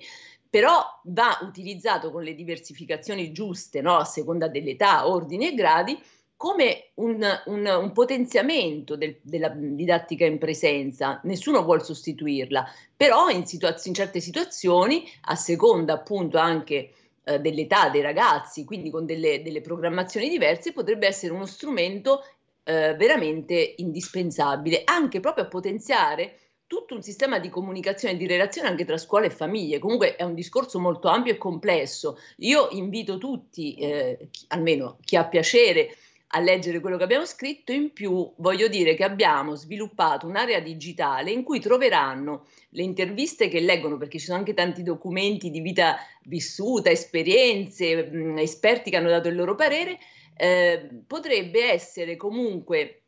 però 0.50 0.82
va 1.04 1.38
utilizzato 1.42 2.10
con 2.10 2.24
le 2.24 2.34
diversificazioni 2.34 3.32
giuste 3.32 3.80
no? 3.80 3.96
a 3.96 4.04
seconda 4.04 4.48
dell'età, 4.48 5.08
ordini 5.08 5.48
e 5.48 5.54
gradi 5.54 5.98
come 6.40 6.92
un, 6.94 7.22
un, 7.44 7.66
un 7.66 7.92
potenziamento 7.92 8.96
del, 8.96 9.18
della 9.20 9.50
didattica 9.50 10.24
in 10.24 10.38
presenza, 10.38 11.20
nessuno 11.24 11.62
vuole 11.62 11.84
sostituirla, 11.84 12.66
però 12.96 13.28
in, 13.28 13.44
situaz- 13.44 13.84
in 13.84 13.92
certe 13.92 14.20
situazioni, 14.20 15.06
a 15.24 15.34
seconda 15.34 15.92
appunto 15.92 16.38
anche 16.38 16.92
eh, 17.24 17.38
dell'età 17.40 17.90
dei 17.90 18.00
ragazzi, 18.00 18.64
quindi 18.64 18.88
con 18.88 19.04
delle, 19.04 19.42
delle, 19.42 19.60
programmazioni 19.60 20.30
diverse, 20.30 20.72
potrebbe 20.72 21.06
essere 21.06 21.34
uno 21.34 21.44
strumento 21.44 22.24
eh, 22.64 22.94
veramente 22.94 23.74
indispensabile, 23.76 24.80
anche 24.84 25.20
proprio 25.20 25.44
a 25.44 25.48
potenziare 25.48 26.38
tutto 26.70 26.94
un 26.94 27.02
sistema 27.02 27.40
di 27.40 27.48
comunicazione 27.48 28.14
e 28.14 28.16
di 28.16 28.28
relazione 28.28 28.68
anche 28.68 28.84
tra 28.84 28.96
scuole 28.96 29.26
e 29.26 29.30
famiglie. 29.30 29.80
Comunque 29.80 30.14
è 30.14 30.22
un 30.22 30.36
discorso 30.36 30.78
molto 30.78 31.08
ampio 31.08 31.32
e 31.32 31.36
complesso. 31.36 32.16
Io 32.36 32.68
invito 32.70 33.18
tutti, 33.18 33.74
eh, 33.74 34.28
chi, 34.30 34.44
almeno 34.50 34.96
chi 35.02 35.16
ha 35.16 35.24
piacere, 35.24 35.96
a 36.28 36.38
leggere 36.38 36.78
quello 36.78 36.96
che 36.96 37.02
abbiamo 37.02 37.24
scritto, 37.24 37.72
in 37.72 37.92
più 37.92 38.32
voglio 38.36 38.68
dire 38.68 38.94
che 38.94 39.02
abbiamo 39.02 39.56
sviluppato 39.56 40.28
un'area 40.28 40.60
digitale 40.60 41.32
in 41.32 41.42
cui 41.42 41.58
troveranno 41.58 42.46
le 42.68 42.84
interviste 42.84 43.48
che 43.48 43.58
leggono, 43.58 43.96
perché 43.96 44.20
ci 44.20 44.26
sono 44.26 44.38
anche 44.38 44.54
tanti 44.54 44.84
documenti 44.84 45.50
di 45.50 45.60
vita 45.60 45.96
vissuta, 46.26 46.88
esperienze, 46.88 48.04
mh, 48.04 48.38
esperti 48.38 48.90
che 48.90 48.96
hanno 48.96 49.10
dato 49.10 49.26
il 49.26 49.34
loro 49.34 49.56
parere, 49.56 49.98
eh, 50.36 50.88
potrebbe 51.04 51.68
essere 51.68 52.14
comunque 52.14 52.99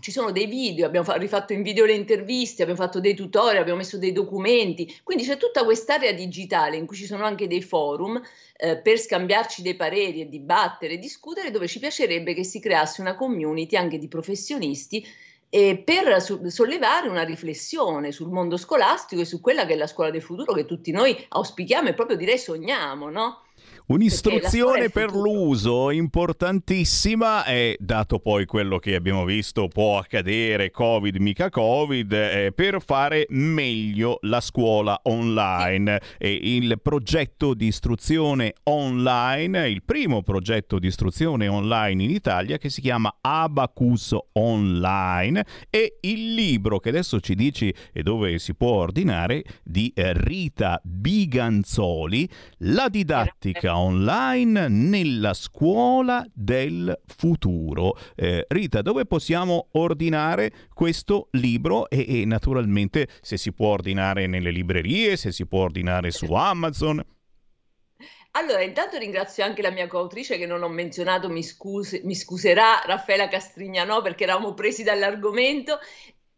ci 0.00 0.10
sono 0.10 0.30
dei 0.30 0.46
video, 0.46 0.86
abbiamo 0.86 1.06
fa- 1.06 1.16
rifatto 1.16 1.52
in 1.52 1.62
video 1.62 1.84
le 1.84 1.94
interviste, 1.94 2.62
abbiamo 2.62 2.80
fatto 2.80 3.00
dei 3.00 3.14
tutorial, 3.14 3.62
abbiamo 3.62 3.78
messo 3.78 3.98
dei 3.98 4.12
documenti, 4.12 5.00
quindi 5.02 5.24
c'è 5.24 5.36
tutta 5.36 5.64
quest'area 5.64 6.12
digitale 6.12 6.76
in 6.76 6.86
cui 6.86 6.96
ci 6.96 7.06
sono 7.06 7.24
anche 7.24 7.46
dei 7.46 7.62
forum 7.62 8.20
eh, 8.56 8.76
per 8.76 8.98
scambiarci 8.98 9.62
dei 9.62 9.74
pareri 9.74 10.20
e 10.20 10.28
dibattere 10.28 10.98
discutere, 10.98 11.50
dove 11.50 11.66
ci 11.66 11.78
piacerebbe 11.78 12.34
che 12.34 12.44
si 12.44 12.60
creasse 12.60 13.00
una 13.00 13.14
community 13.14 13.76
anche 13.76 13.98
di 13.98 14.08
professionisti 14.08 15.06
eh, 15.48 15.78
per 15.78 16.20
sollevare 16.20 17.08
una 17.08 17.22
riflessione 17.22 18.12
sul 18.12 18.30
mondo 18.30 18.56
scolastico 18.56 19.22
e 19.22 19.24
su 19.24 19.40
quella 19.40 19.64
che 19.64 19.74
è 19.74 19.76
la 19.76 19.86
scuola 19.86 20.10
del 20.10 20.22
futuro 20.22 20.52
che 20.52 20.66
tutti 20.66 20.90
noi 20.90 21.16
auspichiamo 21.28 21.88
e 21.88 21.94
proprio 21.94 22.16
direi 22.16 22.38
sogniamo, 22.38 23.08
no? 23.08 23.45
Un'istruzione 23.88 24.90
per 24.90 25.12
l'uso 25.12 25.92
importantissima 25.92 27.44
e 27.44 27.76
dato 27.78 28.18
poi 28.18 28.44
quello 28.44 28.80
che 28.80 28.96
abbiamo 28.96 29.24
visto 29.24 29.68
può 29.68 29.98
accadere, 29.98 30.72
Covid 30.72 31.14
mica 31.18 31.50
Covid, 31.50 32.12
eh, 32.12 32.52
per 32.52 32.82
fare 32.84 33.26
meglio 33.28 34.18
la 34.22 34.40
scuola 34.40 34.98
online. 35.04 36.00
E 36.18 36.32
il 36.32 36.80
progetto 36.82 37.54
di 37.54 37.68
istruzione 37.68 38.54
online, 38.64 39.68
il 39.68 39.84
primo 39.84 40.20
progetto 40.22 40.80
di 40.80 40.88
istruzione 40.88 41.46
online 41.46 42.02
in 42.02 42.10
Italia 42.10 42.58
che 42.58 42.70
si 42.70 42.80
chiama 42.80 43.18
Abacus 43.20 44.16
Online 44.32 45.46
e 45.70 45.98
il 46.00 46.34
libro 46.34 46.80
che 46.80 46.88
adesso 46.88 47.20
ci 47.20 47.36
dici 47.36 47.72
e 47.92 48.02
dove 48.02 48.40
si 48.40 48.56
può 48.56 48.72
ordinare 48.72 49.44
di 49.62 49.92
eh, 49.94 50.12
Rita 50.12 50.80
Biganzoli, 50.82 52.28
La 52.58 52.88
didattica 52.88 53.74
online 53.78 54.68
nella 54.68 55.34
scuola 55.34 56.24
del 56.32 56.98
futuro. 57.06 57.96
Eh, 58.14 58.44
Rita, 58.48 58.82
dove 58.82 59.06
possiamo 59.06 59.68
ordinare 59.72 60.52
questo 60.72 61.28
libro 61.32 61.88
e, 61.88 62.22
e 62.22 62.24
naturalmente 62.24 63.08
se 63.20 63.36
si 63.36 63.52
può 63.52 63.68
ordinare 63.68 64.26
nelle 64.26 64.50
librerie, 64.50 65.16
se 65.16 65.32
si 65.32 65.46
può 65.46 65.62
ordinare 65.62 66.10
su 66.10 66.32
Amazon? 66.32 67.04
Allora, 68.36 68.62
intanto 68.62 68.98
ringrazio 68.98 69.44
anche 69.44 69.62
la 69.62 69.70
mia 69.70 69.86
coautrice 69.86 70.36
che 70.36 70.44
non 70.44 70.62
ho 70.62 70.68
menzionato, 70.68 71.30
mi, 71.30 71.42
scuse, 71.42 72.02
mi 72.04 72.14
scuserà, 72.14 72.82
Raffaella 72.84 73.28
Castrignano, 73.28 74.02
perché 74.02 74.24
eravamo 74.24 74.52
presi 74.52 74.82
dall'argomento 74.82 75.78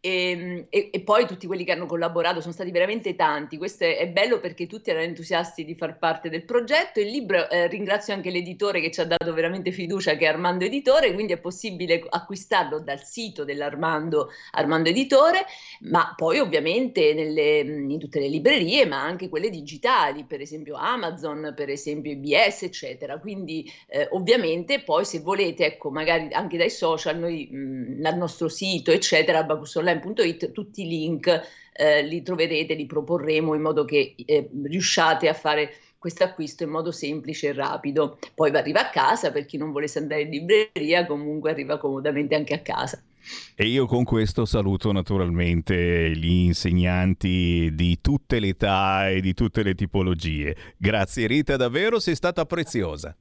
e, 0.01 0.31
ehm, 0.31 0.65
e, 0.69 0.89
e, 0.91 1.01
poi 1.01 1.25
tutti 1.25 1.47
quelli 1.47 1.63
che 1.63 1.71
hanno 1.71 1.85
collaborato 1.85 2.39
sono 2.41 2.53
stati 2.53 2.71
veramente 2.71 3.15
tanti. 3.15 3.57
Questo 3.57 3.83
è, 3.83 3.97
è 3.97 4.07
bello 4.07 4.39
perché 4.39 4.67
tutti 4.67 4.89
erano 4.89 5.05
entusiasti 5.05 5.65
di 5.65 5.75
far 5.75 5.97
parte 5.97 6.29
del 6.29 6.45
progetto. 6.45 6.99
Il 6.99 7.09
libro 7.09 7.49
eh, 7.49 7.67
ringrazio 7.67 8.13
anche 8.13 8.29
l'editore 8.29 8.79
che 8.81 8.91
ci 8.91 9.01
ha 9.01 9.05
dato 9.05 9.33
veramente 9.33 9.71
fiducia, 9.71 10.15
che 10.15 10.25
è 10.25 10.27
Armando 10.29 10.63
Editore, 10.63 11.13
quindi 11.13 11.33
è 11.33 11.39
possibile 11.39 12.03
acquistarlo 12.07 12.79
dal 12.79 13.03
sito 13.03 13.43
dell'Armando 13.43 14.29
Armando 14.51 14.89
Editore, 14.89 15.45
ma 15.81 16.13
poi 16.15 16.39
ovviamente 16.39 17.13
nelle, 17.13 17.59
in 17.59 17.99
tutte 17.99 18.19
le 18.19 18.29
librerie, 18.29 18.85
ma 18.85 19.01
anche 19.03 19.29
quelle 19.29 19.49
digitali, 19.49 20.23
per 20.25 20.41
esempio 20.41 20.75
Amazon, 20.75 21.53
per 21.55 21.69
esempio 21.69 22.11
IBS, 22.11 22.63
eccetera. 22.63 23.19
Quindi 23.19 23.69
eh, 23.87 24.07
ovviamente 24.11 24.81
poi 24.81 25.03
se 25.05 25.19
volete, 25.19 25.65
ecco, 25.65 25.91
magari 25.91 26.29
anche 26.31 26.57
dai 26.57 26.69
social, 26.69 27.17
noi 27.17 27.49
mh, 27.51 28.01
dal 28.01 28.17
nostro 28.17 28.47
sito, 28.47 28.91
eccetera, 28.91 29.43
Bacussola 29.43 29.88
online.it 29.89 30.51
tutti 30.51 30.83
i 30.83 30.87
link 30.87 31.27
eh, 31.73 32.03
li 32.03 32.21
troverete, 32.21 32.73
li 32.73 32.85
proporremo 32.85 33.53
in 33.53 33.61
modo 33.61 33.85
che 33.85 34.15
eh, 34.25 34.49
riusciate 34.65 35.27
a 35.29 35.33
fare 35.33 35.71
questo 35.97 36.23
acquisto 36.23 36.63
in 36.63 36.69
modo 36.69 36.91
semplice 36.91 37.49
e 37.49 37.53
rapido. 37.53 38.17
Poi 38.33 38.49
arriva 38.51 38.81
a 38.81 38.89
casa, 38.89 39.31
per 39.31 39.45
chi 39.45 39.57
non 39.57 39.71
volesse 39.71 39.99
andare 39.99 40.21
in 40.21 40.29
libreria, 40.29 41.05
comunque 41.05 41.51
arriva 41.51 41.77
comodamente 41.77 42.35
anche 42.35 42.53
a 42.53 42.59
casa. 42.59 43.01
E 43.53 43.65
io 43.65 43.85
con 43.85 44.05
questo 44.05 44.45
saluto 44.45 44.91
naturalmente 44.93 46.09
gli 46.11 46.45
insegnanti 46.45 47.69
di 47.73 47.99
tutte 48.01 48.39
le 48.39 48.47
età 48.49 49.09
e 49.09 49.19
di 49.19 49.33
tutte 49.33 49.61
le 49.61 49.75
tipologie. 49.75 50.55
Grazie 50.77 51.27
Rita, 51.27 51.57
davvero 51.57 51.99
sei 51.99 52.15
stata 52.15 52.45
preziosa. 52.45 53.15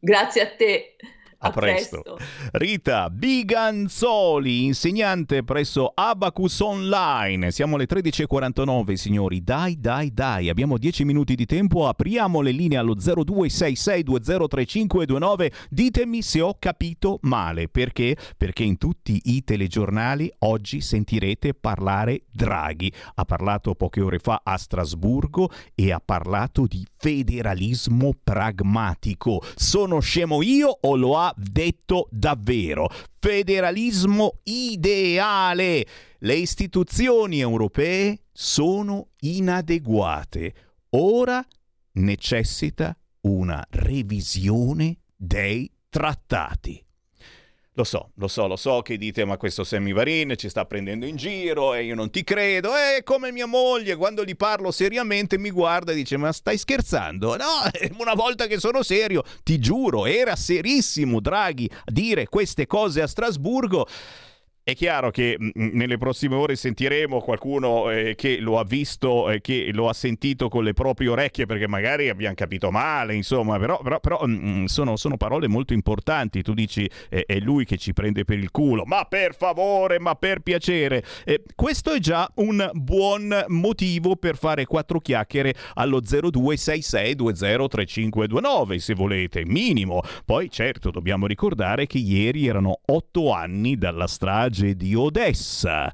Grazie 0.00 0.42
a 0.42 0.54
te. 0.56 0.96
A, 1.40 1.50
presto. 1.50 2.02
Rita 2.50 3.08
Biganzoli, 3.10 4.64
insegnante 4.64 5.44
presso 5.44 5.92
Abacus 5.94 6.58
Online. 6.58 7.52
Siamo 7.52 7.76
alle 7.76 7.86
13.49, 7.86 8.94
signori. 8.94 9.44
Dai, 9.44 9.78
dai, 9.78 10.12
dai. 10.12 10.48
Abbiamo 10.48 10.78
10 10.78 11.04
minuti 11.04 11.36
di 11.36 11.46
tempo. 11.46 11.86
Apriamo 11.86 12.40
le 12.40 12.50
linee 12.50 12.76
allo 12.76 12.96
0266203529. 12.96 15.52
Ditemi 15.70 16.22
se 16.22 16.40
ho 16.40 16.56
capito 16.58 17.20
male. 17.22 17.68
Perché? 17.68 18.16
Perché 18.36 18.64
in 18.64 18.76
tutti 18.76 19.20
i 19.26 19.44
telegiornali 19.44 20.28
oggi 20.40 20.80
sentirete 20.80 21.54
parlare 21.54 22.24
Draghi. 22.32 22.92
Ha 23.14 23.24
parlato 23.24 23.76
poche 23.76 24.00
ore 24.00 24.18
fa 24.18 24.40
a 24.42 24.56
Strasburgo 24.56 25.52
e 25.76 25.92
ha 25.92 26.02
parlato 26.04 26.66
di 26.66 26.84
federalismo 26.96 28.10
pragmatico. 28.24 29.40
Sono 29.54 30.00
scemo 30.00 30.42
io 30.42 30.78
o 30.80 30.96
lo 30.96 31.16
ha 31.16 31.26
detto 31.36 32.08
davvero. 32.10 32.88
Federalismo 33.18 34.40
ideale. 34.44 35.86
Le 36.18 36.34
istituzioni 36.34 37.40
europee 37.40 38.24
sono 38.32 39.08
inadeguate. 39.20 40.54
Ora 40.90 41.44
necessita 41.92 42.96
una 43.22 43.64
revisione 43.70 44.98
dei 45.16 45.70
trattati. 45.88 46.84
Lo 47.78 47.84
so, 47.84 48.10
lo 48.16 48.26
so, 48.26 48.48
lo 48.48 48.56
so 48.56 48.82
che 48.82 48.98
dite, 48.98 49.24
ma 49.24 49.36
questo 49.36 49.62
Sammy 49.62 49.92
Varin 49.92 50.34
ci 50.36 50.48
sta 50.48 50.64
prendendo 50.64 51.06
in 51.06 51.14
giro 51.14 51.74
e 51.74 51.84
io 51.84 51.94
non 51.94 52.10
ti 52.10 52.24
credo. 52.24 52.74
È 52.74 53.04
come 53.04 53.30
mia 53.30 53.46
moglie, 53.46 53.94
quando 53.94 54.24
gli 54.24 54.34
parlo 54.34 54.72
seriamente 54.72 55.38
mi 55.38 55.52
guarda 55.52 55.92
e 55.92 55.94
dice, 55.94 56.16
ma 56.16 56.32
stai 56.32 56.58
scherzando? 56.58 57.36
No, 57.36 57.62
una 58.00 58.14
volta 58.14 58.48
che 58.48 58.58
sono 58.58 58.82
serio, 58.82 59.22
ti 59.44 59.60
giuro, 59.60 60.06
era 60.06 60.34
serissimo 60.34 61.20
Draghi 61.20 61.70
dire 61.84 62.26
queste 62.26 62.66
cose 62.66 63.00
a 63.00 63.06
Strasburgo. 63.06 63.86
È 64.68 64.74
chiaro 64.74 65.10
che 65.10 65.36
mh, 65.38 65.50
nelle 65.54 65.96
prossime 65.96 66.34
ore 66.34 66.54
sentiremo 66.54 67.22
qualcuno 67.22 67.88
eh, 67.88 68.14
che 68.14 68.38
lo 68.38 68.58
ha 68.58 68.64
visto, 68.64 69.30
eh, 69.30 69.40
che 69.40 69.70
lo 69.72 69.88
ha 69.88 69.94
sentito 69.94 70.50
con 70.50 70.62
le 70.62 70.74
proprie 70.74 71.08
orecchie, 71.08 71.46
perché 71.46 71.66
magari 71.66 72.10
abbiamo 72.10 72.34
capito 72.34 72.70
male, 72.70 73.14
insomma, 73.14 73.58
però, 73.58 73.80
però, 73.82 73.98
però 73.98 74.26
mh, 74.26 74.66
sono, 74.66 74.96
sono, 74.96 75.16
parole 75.16 75.48
molto 75.48 75.72
importanti. 75.72 76.42
Tu 76.42 76.52
dici 76.52 76.86
eh, 77.08 77.24
è 77.24 77.38
lui 77.38 77.64
che 77.64 77.78
ci 77.78 77.94
prende 77.94 78.26
per 78.26 78.36
il 78.36 78.50
culo, 78.50 78.82
ma 78.84 79.06
per 79.08 79.34
favore, 79.34 79.98
ma 79.98 80.16
per 80.16 80.40
piacere. 80.40 81.02
questo 81.54 81.92
è 81.92 81.98
già 81.98 82.30
un 82.34 82.70
buon 82.74 83.46
motivo 83.46 84.16
per 84.16 84.36
fare 84.36 84.66
quattro 84.66 85.00
chiacchiere 85.00 85.54
allo 85.76 86.02
0266203529, 86.02 88.76
se 88.76 88.92
volete, 88.92 89.46
minimo. 89.46 90.02
Poi 90.26 90.50
certo 90.50 90.90
dobbiamo 90.90 91.26
ricordare 91.26 91.86
che 91.86 91.96
ieri 91.96 92.46
erano 92.46 92.80
otto 92.84 93.32
anni 93.32 93.78
dalla 93.78 94.06
strage 94.06 94.56
strage 94.58 94.74
di 94.74 94.94
Odessa. 94.94 95.92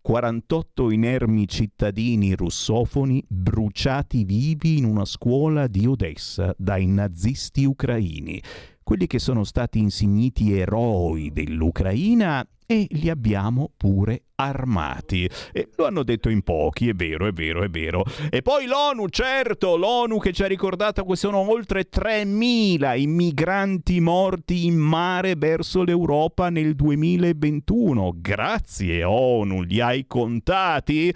48 0.00 0.90
inermi 0.92 1.48
cittadini 1.48 2.36
russofoni 2.36 3.24
bruciati 3.26 4.22
vivi 4.22 4.78
in 4.78 4.84
una 4.84 5.04
scuola 5.04 5.66
di 5.66 5.84
Odessa 5.86 6.54
dai 6.56 6.86
nazisti 6.86 7.64
ucraini. 7.64 8.40
Quelli 8.86 9.08
che 9.08 9.18
sono 9.18 9.42
stati 9.42 9.80
insigniti 9.80 10.56
eroi 10.56 11.32
dell'Ucraina 11.32 12.48
e 12.64 12.86
li 12.90 13.10
abbiamo 13.10 13.72
pure 13.76 14.26
armati. 14.36 15.28
E 15.52 15.70
lo 15.74 15.86
hanno 15.86 16.04
detto 16.04 16.28
in 16.28 16.42
pochi, 16.42 16.90
è 16.90 16.94
vero, 16.94 17.26
è 17.26 17.32
vero, 17.32 17.64
è 17.64 17.68
vero. 17.68 18.04
E 18.30 18.42
poi 18.42 18.66
l'ONU, 18.66 19.08
certo, 19.08 19.76
l'ONU 19.76 20.20
che 20.20 20.32
ci 20.32 20.44
ha 20.44 20.46
ricordato 20.46 21.04
che 21.04 21.16
sono 21.16 21.38
oltre 21.50 21.88
3.000 21.92 22.96
i 22.96 23.08
migranti 23.08 23.98
morti 23.98 24.66
in 24.66 24.76
mare 24.76 25.34
verso 25.34 25.82
l'Europa 25.82 26.48
nel 26.48 26.76
2021. 26.76 28.12
Grazie 28.14 29.02
ONU, 29.02 29.62
li 29.62 29.80
hai 29.80 30.06
contati? 30.06 31.12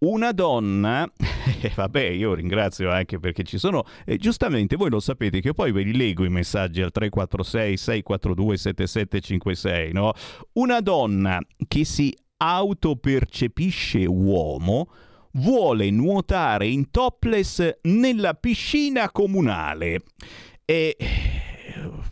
Una 0.00 0.32
donna, 0.32 1.10
e 1.62 1.72
vabbè 1.74 2.04
io 2.04 2.34
ringrazio 2.34 2.90
anche 2.90 3.18
perché 3.18 3.44
ci 3.44 3.56
sono, 3.56 3.84
eh, 4.04 4.18
giustamente 4.18 4.76
voi 4.76 4.90
lo 4.90 5.00
sapete 5.00 5.40
che 5.40 5.48
io 5.48 5.54
poi 5.54 5.72
ve 5.72 5.82
li 5.82 5.96
leggo 5.96 6.24
i 6.24 6.28
messaggi 6.28 6.82
al 6.82 6.90
346 6.90 7.76
642 7.78 8.56
7756, 8.58 9.92
no? 9.92 10.12
Una 10.52 10.80
donna 10.80 11.38
che 11.66 11.84
si 11.86 12.14
autopercepisce 12.42 14.04
uomo 14.06 14.88
vuole 15.32 15.90
nuotare 15.90 16.66
in 16.66 16.90
topless 16.90 17.78
nella 17.82 18.34
piscina 18.34 19.10
comunale. 19.10 20.00
E 20.64 20.96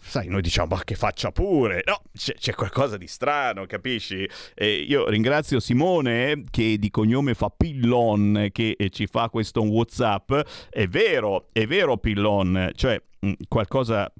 sai, 0.01 0.29
noi 0.29 0.41
diciamo, 0.41 0.75
ma 0.77 0.85
che 0.85 0.95
faccia 0.95 1.33
pure. 1.33 1.83
No, 1.87 2.03
c'è, 2.17 2.35
c'è 2.35 2.55
qualcosa 2.55 2.97
di 2.97 3.07
strano, 3.07 3.67
capisci? 3.67 4.29
E 4.55 4.73
io 4.75 5.09
ringrazio 5.09 5.61
Simone, 5.61 6.45
che 6.51 6.79
di 6.79 6.91
cognome 6.91 7.35
fa 7.35 7.51
Pillon, 7.51 8.49
che 8.53 8.77
ci 8.91 9.07
fa 9.07 9.29
questo 9.29 9.63
WhatsApp. 9.63 10.33
È 10.71 10.87
vero, 10.87 11.49
è 11.53 11.67
vero 11.67 11.97
Pillon, 11.97 12.71
cioè 12.75 13.01
qualcosa 13.49 14.13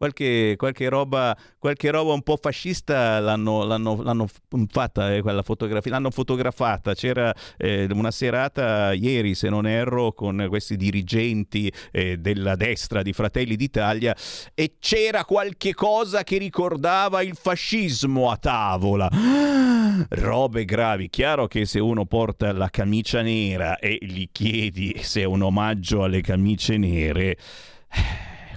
Qualche, 0.00 0.54
qualche, 0.56 0.88
roba, 0.88 1.36
qualche 1.58 1.90
roba 1.90 2.14
un 2.14 2.22
po' 2.22 2.38
fascista 2.40 3.20
l'hanno, 3.20 3.64
l'hanno, 3.64 4.02
l'hanno 4.02 4.26
fatta, 4.66 5.14
eh, 5.14 5.20
quella 5.20 5.42
fotografia, 5.42 5.90
l'hanno 5.90 6.10
fotografata. 6.10 6.94
C'era 6.94 7.34
eh, 7.58 7.86
una 7.90 8.10
serata 8.10 8.94
ieri, 8.94 9.34
se 9.34 9.50
non 9.50 9.66
erro, 9.66 10.12
con 10.12 10.46
questi 10.48 10.78
dirigenti 10.78 11.70
eh, 11.92 12.16
della 12.16 12.56
destra 12.56 13.02
di 13.02 13.12
Fratelli 13.12 13.56
d'Italia 13.56 14.16
e 14.54 14.76
c'era 14.78 15.26
qualche 15.26 15.74
cosa 15.74 16.24
che 16.24 16.38
ricordava 16.38 17.20
il 17.20 17.36
fascismo 17.38 18.30
a 18.30 18.38
tavola. 18.38 19.06
Robe 20.08 20.64
gravi. 20.64 21.10
Chiaro 21.10 21.46
che 21.46 21.66
se 21.66 21.78
uno 21.78 22.06
porta 22.06 22.54
la 22.54 22.70
camicia 22.70 23.20
nera 23.20 23.78
e 23.78 23.98
gli 24.00 24.30
chiedi 24.32 24.96
se 25.02 25.20
è 25.20 25.24
un 25.24 25.42
omaggio 25.42 26.04
alle 26.04 26.22
camicie 26.22 26.78
nere 26.78 27.36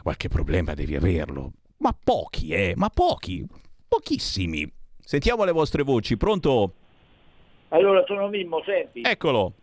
qualche 0.04 0.28
problema 0.28 0.74
devi 0.74 0.96
averlo. 0.96 1.54
Ma 1.78 1.96
pochi, 2.02 2.50
eh, 2.50 2.74
ma 2.76 2.90
pochi, 2.90 3.44
pochissimi. 3.88 4.72
Sentiamo 5.00 5.44
le 5.44 5.52
vostre 5.52 5.84
voci, 5.84 6.18
pronto? 6.18 6.74
Allora, 7.70 8.04
sono 8.06 8.28
Mimmo, 8.28 8.62
senti. 8.64 9.02
Eccolo. 9.02 9.54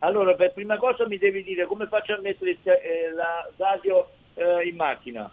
Allora, 0.00 0.34
per 0.34 0.52
prima 0.52 0.76
cosa 0.78 1.06
mi 1.06 1.18
devi 1.18 1.42
dire 1.42 1.66
come 1.66 1.86
faccio 1.86 2.14
a 2.14 2.20
mettere 2.20 2.52
eh, 2.62 3.12
la 3.14 3.48
radio 3.56 4.08
eh, 4.34 4.68
in 4.68 4.76
macchina. 4.76 5.30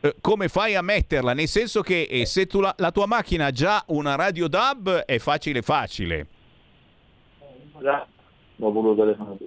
Eh, 0.00 0.16
come 0.20 0.48
fai 0.48 0.74
a 0.74 0.82
metterla? 0.82 1.34
Nel 1.34 1.48
senso 1.48 1.82
che 1.82 2.02
eh, 2.02 2.26
se 2.26 2.46
tu 2.46 2.60
la, 2.60 2.74
la 2.78 2.90
tua 2.90 3.06
macchina 3.06 3.46
ha 3.46 3.50
già 3.50 3.82
una 3.88 4.14
radio 4.14 4.48
DAB 4.48 5.04
è 5.04 5.18
facile 5.18 5.62
facile. 5.62 6.26
La... 7.78 8.06
Ho 8.58 8.70
voluto 8.70 9.02
telefonare. 9.02 9.38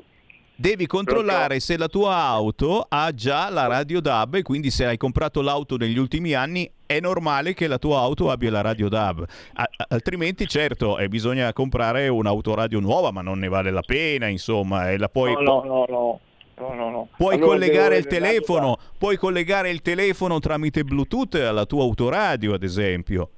Devi 0.63 0.87
controllare 0.87 1.59
se 1.59 1.75
la 1.75 1.89
tua 1.89 2.15
auto 2.15 2.85
ha 2.87 3.13
già 3.13 3.49
la 3.49 3.67
radio 3.67 3.99
DAB 3.99 4.35
e 4.35 4.41
quindi 4.43 4.71
se 4.71 4.85
hai 4.85 4.95
comprato 4.95 5.41
l'auto 5.41 5.75
negli 5.75 5.97
ultimi 5.97 6.31
anni 6.31 6.71
è 6.85 7.01
normale 7.01 7.53
che 7.53 7.67
la 7.67 7.77
tua 7.77 7.99
auto 7.99 8.31
abbia 8.31 8.49
la 8.49 8.61
radio 8.61 8.87
DAB. 8.87 9.25
A- 9.55 9.69
altrimenti, 9.89 10.47
certo, 10.47 10.99
eh, 10.99 11.09
bisogna 11.09 11.51
comprare 11.51 12.07
un'autoradio 12.07 12.79
nuova, 12.79 13.11
ma 13.11 13.21
non 13.21 13.39
ne 13.39 13.49
vale 13.49 13.71
la 13.71 13.81
pena, 13.81 14.27
insomma. 14.27 14.89
E 14.89 14.97
la 14.97 15.09
puoi, 15.09 15.33
No, 15.33 15.41
no, 15.41 15.63
no, 15.65 15.85
no. 15.89 16.19
No, 16.55 16.73
no, 16.73 16.89
no. 16.91 17.07
Puoi 17.17 17.33
Allora 17.35 17.49
collegare 17.49 17.97
il 17.97 18.07
telefono, 18.07 18.77
puoi 18.97 19.17
collegare 19.17 19.69
il 19.69 19.81
telefono 19.81 20.39
tramite 20.39 20.85
Bluetooth 20.85 21.35
alla 21.35 21.65
tua 21.65 21.83
autoradio, 21.83 22.53
ad 22.53 22.63
esempio. 22.63 23.29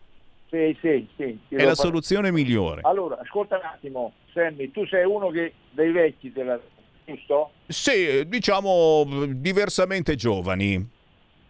Sì, 0.52 0.78
sì, 0.80 1.08
sì. 1.18 1.40
È 1.50 1.56
la 1.56 1.74
fare- 1.74 1.76
soluzione 1.76 2.32
migliore. 2.32 2.82
Allora, 2.84 3.18
ascolta 3.20 3.56
un 3.56 3.64
attimo, 3.64 4.12
Sammy, 4.32 4.70
tu 4.70 4.86
sei 4.86 5.06
uno 5.06 5.30
che 5.30 5.54
dei 5.72 5.92
vecchi, 5.92 6.32
te 6.32 6.44
la... 6.44 6.60
giusto? 7.06 7.52
Sì, 7.68 8.28
diciamo 8.28 9.06
diversamente 9.28 10.16
giovani. 10.16 10.74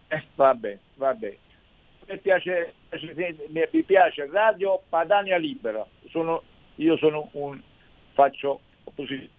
Eh, 0.07 0.23
vabbè, 0.35 0.77
vabbè. 0.95 1.37
Mi 2.07 2.17
piace, 2.19 2.73
mi 3.49 3.83
piace 3.83 4.29
Radio 4.31 4.81
Padania 4.89 5.37
Libera. 5.37 5.85
Sono, 6.09 6.43
io 6.75 6.97
sono 6.97 7.29
un, 7.33 7.59
faccio 8.13 8.59
opposizione 8.83 9.29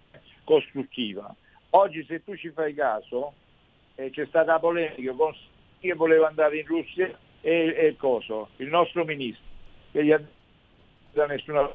costruttiva. 0.43 1.33
Oggi 1.71 2.05
se 2.07 2.23
tu 2.23 2.35
ci 2.35 2.49
fai 2.51 2.73
caso, 2.73 3.33
eh, 3.95 4.09
c'è 4.11 4.25
stata 4.27 4.53
la 4.53 4.59
polemica 4.59 5.11
con 5.13 5.35
chi 5.79 5.91
voleva 5.91 6.27
andare 6.27 6.59
in 6.59 6.65
Russia 6.65 7.07
e, 7.41 7.75
e 7.77 7.85
il 7.87 7.97
coso, 7.97 8.49
il 8.57 8.67
nostro 8.67 9.03
ministro, 9.03 9.43
che 9.91 10.05
gli 10.05 10.11
ha 10.11 10.21
da 11.13 11.25
nessuna 11.25 11.69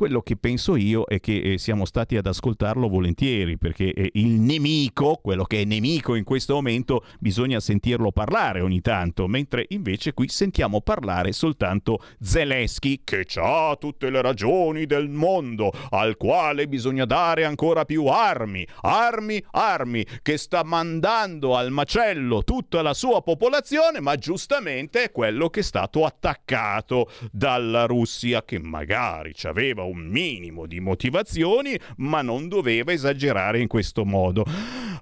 quello 0.00 0.22
che 0.22 0.36
penso 0.36 0.76
io 0.76 1.04
è 1.04 1.20
che 1.20 1.42
eh, 1.42 1.58
siamo 1.58 1.84
stati 1.84 2.16
ad 2.16 2.24
ascoltarlo 2.24 2.88
volentieri, 2.88 3.58
perché 3.58 3.92
eh, 3.92 4.08
il 4.14 4.40
nemico, 4.40 5.16
quello 5.22 5.44
che 5.44 5.60
è 5.60 5.64
nemico 5.66 6.14
in 6.14 6.24
questo 6.24 6.54
momento, 6.54 7.04
bisogna 7.18 7.60
sentirlo 7.60 8.10
parlare 8.10 8.62
ogni 8.62 8.80
tanto, 8.80 9.28
mentre 9.28 9.66
invece 9.68 10.14
qui 10.14 10.28
sentiamo 10.28 10.80
parlare 10.80 11.32
soltanto 11.32 12.02
Zelensky, 12.18 13.02
che 13.04 13.26
ha 13.34 13.76
tutte 13.78 14.08
le 14.08 14.22
ragioni 14.22 14.86
del 14.86 15.10
mondo, 15.10 15.70
al 15.90 16.16
quale 16.16 16.66
bisogna 16.66 17.04
dare 17.04 17.44
ancora 17.44 17.84
più 17.84 18.06
armi, 18.06 18.66
armi, 18.80 19.44
armi, 19.50 20.06
che 20.22 20.38
sta 20.38 20.64
mandando 20.64 21.56
al 21.56 21.70
macello 21.70 22.42
tutta 22.42 22.80
la 22.80 22.94
sua 22.94 23.20
popolazione, 23.20 24.00
ma 24.00 24.16
giustamente 24.16 25.02
è 25.02 25.12
quello 25.12 25.50
che 25.50 25.60
è 25.60 25.62
stato 25.62 26.06
attaccato 26.06 27.10
dalla 27.30 27.84
Russia, 27.84 28.42
che 28.42 28.58
magari 28.58 29.34
ci 29.34 29.46
aveva 29.46 29.88
un 29.90 30.06
minimo 30.06 30.66
di 30.66 30.80
motivazioni, 30.80 31.78
ma 31.96 32.22
non 32.22 32.48
doveva 32.48 32.92
esagerare 32.92 33.60
in 33.60 33.68
questo 33.68 34.04
modo. 34.04 34.44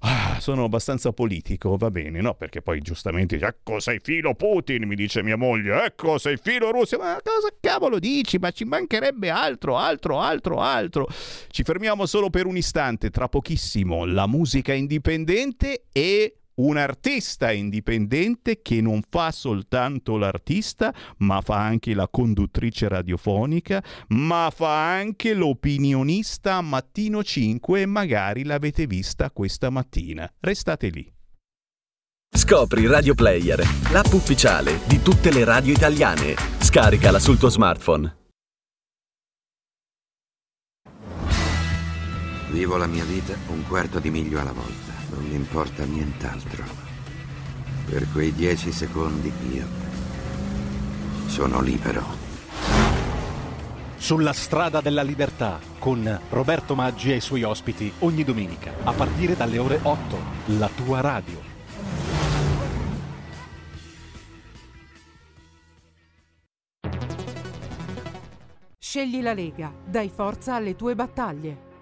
Ah, 0.01 0.39
sono 0.41 0.64
abbastanza 0.64 1.12
politico, 1.12 1.76
va 1.76 1.91
bene, 1.91 2.20
no? 2.20 2.34
Perché 2.34 2.62
poi 2.62 2.80
giustamente 2.80 3.36
ecco 3.36 3.80
sei 3.80 3.99
filo 4.01 4.34
Putin, 4.34 4.86
mi 4.86 4.95
dice 4.95 5.22
mia 5.22 5.36
moglie, 5.36 5.84
ecco 5.84 6.18
sei 6.18 6.36
filo 6.36 6.70
Russia, 6.70 6.99
ma 6.99 7.20
cosa 7.22 7.53
cavolo 7.61 7.99
dici? 7.99 8.39
Ma 8.39 8.51
ci 8.51 8.64
mancherebbe 8.64 9.30
altro, 9.30 9.76
altro, 9.76 10.20
altro, 10.20 10.61
altro. 10.61 11.09
Ci 11.49 11.62
fermiamo 11.64 12.07
solo 12.07 12.30
per 12.30 12.47
un 12.47 12.57
istante, 12.57 13.11
tra 13.11 13.28
pochissimo 13.28 14.05
la 14.05 14.26
musica 14.26 14.72
indipendente 14.72 15.86
e 15.93 16.38
un 16.59 16.76
artista 16.76 17.50
indipendente 17.50 18.62
che 18.62 18.80
non 18.80 19.02
fa 19.09 19.30
soltanto 19.30 20.16
l'artista, 20.16 20.94
ma 21.18 21.40
fa 21.40 21.59
anche 21.59 21.94
la 21.94 22.09
conduttrice 22.09 22.88
radiofonica, 22.88 23.82
ma 24.09 24.50
fa 24.54 24.92
anche 24.92 25.34
l'opinionista 25.34 26.54
a 26.54 26.62
mattino 26.62 27.22
5 27.22 27.80
e 27.80 27.86
magari 27.86 28.44
l'avete 28.44 28.86
vista 28.86 29.30
questa 29.30 29.70
mattina. 29.70 30.30
Restate 30.40 30.88
lì. 30.88 31.12
Scopri 32.30 32.86
Radio 32.86 33.14
Player, 33.14 33.59
l'app 33.90 34.12
ufficiale 34.12 34.80
di 34.86 35.00
tutte 35.00 35.32
le 35.32 35.44
radio 35.44 35.72
italiane. 35.72 36.34
Scaricala 36.59 37.18
sul 37.18 37.38
tuo 37.38 37.48
smartphone. 37.48 38.16
Vivo 42.50 42.76
la 42.76 42.86
mia 42.86 43.04
vita 43.04 43.34
un 43.48 43.62
quarto 43.66 43.98
di 43.98 44.11
miglio 44.11 44.40
alla 44.40 44.52
volta 44.52 44.88
non 45.11 45.24
mi 45.24 45.34
importa 45.34 45.84
nient'altro. 45.84 46.64
Per 47.86 48.06
quei 48.12 48.32
dieci 48.32 48.70
secondi 48.70 49.32
io 49.52 49.66
sono 51.26 51.61
libero. 51.61 52.26
Sulla 53.96 54.32
strada 54.32 54.80
della 54.80 55.02
libertà 55.02 55.59
con 55.78 56.20
Roberto 56.30 56.74
Maggi 56.74 57.12
e 57.12 57.16
i 57.16 57.20
suoi 57.20 57.42
ospiti 57.42 57.92
ogni 58.00 58.24
domenica 58.24 58.72
a 58.84 58.92
partire 58.92 59.36
dalle 59.36 59.59
ore 59.59 59.80
8. 59.82 60.16
La 60.59 60.68
tua 60.68 61.00
radio. 61.00 61.56
Scegli 68.78 69.20
la 69.20 69.34
Lega, 69.34 69.72
dai 69.84 70.09
forza 70.09 70.54
alle 70.54 70.74
tue 70.74 70.94
battaglie. 70.94 71.67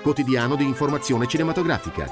quotidiano 0.00 0.56
di 0.56 0.64
informazione 0.64 1.26
cinematografica. 1.26 2.10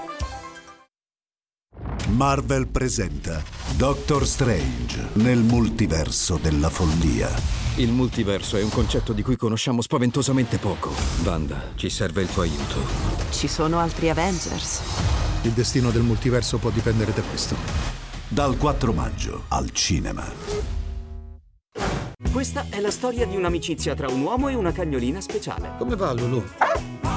Marvel 2.09 2.69
presenta 2.69 3.43
Doctor 3.77 4.27
Strange 4.27 5.11
nel 5.15 5.39
multiverso 5.39 6.39
della 6.41 6.71
follia. 6.71 7.31
Il 7.77 7.93
multiverso 7.93 8.57
è 8.57 8.63
un 8.63 8.71
concetto 8.71 9.13
di 9.13 9.23
cui 9.23 9.37
conosciamo 9.37 9.83
spaventosamente 9.83 10.57
poco. 10.59 10.91
Wanda, 11.23 11.73
ci 11.77 11.91
serve 11.91 12.23
il 12.23 12.29
tuo 12.29 12.43
aiuto. 12.43 12.77
Ci 13.31 13.47
sono 13.47 13.79
altri 13.79 14.09
Avengers. 14.09 14.81
Il 15.43 15.53
destino 15.53 15.91
del 15.91 16.03
multiverso 16.03 16.59
può 16.59 16.71
dipendere 16.71 17.13
da 17.13 17.23
questo. 17.23 17.55
Dal 18.27 18.57
4 18.57 18.93
maggio 18.93 19.45
al 19.49 19.71
cinema. 19.71 20.78
Questa 22.33 22.67
è 22.71 22.81
la 22.81 22.91
storia 22.91 23.27
di 23.27 23.37
un'amicizia 23.37 23.95
tra 23.95 24.09
un 24.09 24.23
uomo 24.23 24.49
e 24.49 24.55
una 24.55 24.71
cagnolina 24.71 25.21
speciale. 25.21 25.73
Come 25.79 25.97
va 25.97 26.13
Lulu? 26.13 26.45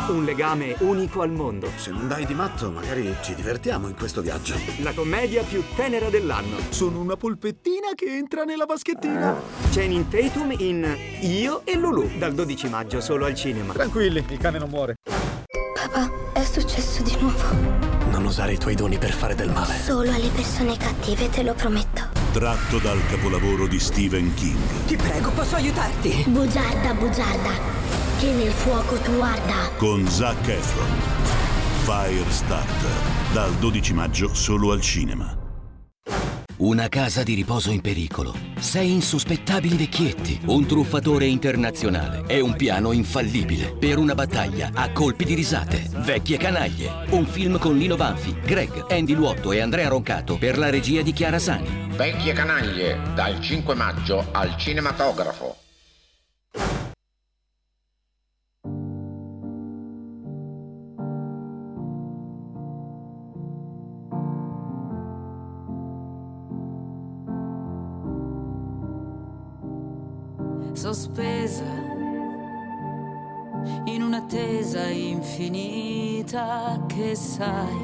Un 0.08 0.24
legame 0.26 0.76
unico 0.80 1.22
al 1.22 1.32
mondo. 1.32 1.70
Se 1.76 1.92
non 1.92 2.08
dai 2.08 2.26
di 2.26 2.34
matto, 2.34 2.72
magari 2.72 3.16
ci 3.22 3.36
divertiamo 3.36 3.88
in 3.88 3.96
questo 3.96 4.22
viaggio. 4.22 4.56
La 4.82 4.94
commedia 4.94 5.44
più 5.44 5.64
tenera 5.76 6.10
dell'anno. 6.10 6.58
Sono 6.70 7.00
una 7.00 7.16
polpettina 7.16 7.90
che 7.94 8.06
entra 8.06 8.44
nella 8.44 8.66
vaschettina. 8.66 9.40
Channing 9.72 10.08
Tatum 10.08 10.54
in 10.58 10.98
Io 11.22 11.62
e 11.66 11.76
Lulu, 11.76 12.18
dal 12.18 12.34
12 12.34 12.70
maggio 12.70 13.00
solo 13.00 13.26
al 13.26 13.36
cinema. 13.36 13.74
Tranquilli, 13.74 14.26
il 14.28 14.38
cane 14.38 14.58
non 14.58 14.70
muore. 14.70 14.96
Papà, 15.74 16.12
è 16.34 16.44
successo 16.44 17.04
di 17.04 17.16
nuovo. 17.20 18.10
Non 18.10 18.26
usare 18.26 18.54
i 18.54 18.58
tuoi 18.58 18.76
doni 18.76 18.98
per 18.98 19.12
fare 19.12 19.36
del 19.36 19.50
male. 19.50 19.76
Solo 19.76 20.12
alle 20.12 20.30
persone 20.30 20.76
cattive, 20.78 21.30
te 21.30 21.44
lo 21.44 21.54
prometto. 21.54 22.11
Tratto 22.32 22.78
dal 22.78 23.06
capolavoro 23.08 23.68
di 23.68 23.78
Stephen 23.78 24.34
King. 24.36 24.86
Ti 24.88 24.96
prego, 24.96 25.32
posso 25.32 25.58
aiutarti? 25.58 26.24
Bugiarda, 26.30 26.94
bugiarda. 26.94 27.50
Che 28.20 28.32
nel 28.32 28.54
fuoco 28.54 28.96
tu 29.00 29.20
arda. 29.20 29.70
Con 29.76 30.08
Zac 30.08 30.48
Efron. 30.48 30.88
Firestarter. 31.84 33.34
Dal 33.34 33.52
12 33.56 33.94
maggio 33.94 34.34
solo 34.34 34.72
al 34.72 34.80
cinema. 34.80 35.51
Una 36.64 36.90
casa 36.90 37.24
di 37.24 37.34
riposo 37.34 37.72
in 37.72 37.82
pericolo. 37.82 38.36
Sei 38.60 38.92
insospettabili 38.92 39.78
vecchietti. 39.78 40.42
Un 40.46 40.68
truffatore 40.68 41.26
internazionale. 41.26 42.22
E 42.28 42.40
un 42.40 42.56
piano 42.56 42.92
infallibile. 42.92 43.74
Per 43.74 43.98
una 43.98 44.14
battaglia 44.14 44.70
a 44.72 44.92
colpi 44.92 45.26
di 45.26 45.34
risate. 45.34 45.90
Vecchie 45.92 46.38
canaglie. 46.38 47.08
Un 47.10 47.26
film 47.26 47.58
con 47.58 47.76
Lino 47.76 47.96
Banfi, 47.96 48.40
Greg, 48.42 48.86
Andy 48.92 49.16
Luotto 49.16 49.52
e 49.52 49.60
Andrea 49.60 49.88
Roncato 49.88 50.38
per 50.38 50.60
la 50.60 50.70
regia 50.70 51.02
di 51.02 51.14
Chiara 51.14 51.40
Sani. 51.40 51.88
Vecchie 51.96 52.34
canaglie. 52.34 53.00
Dal 53.16 53.42
5 53.42 53.74
maggio 53.74 54.28
al 54.32 54.56
cinematografo. 54.56 55.56
Sospesa 70.94 71.64
in 73.86 74.02
un'attesa 74.02 74.88
infinita 74.90 76.84
che 76.86 77.16
sai 77.16 77.78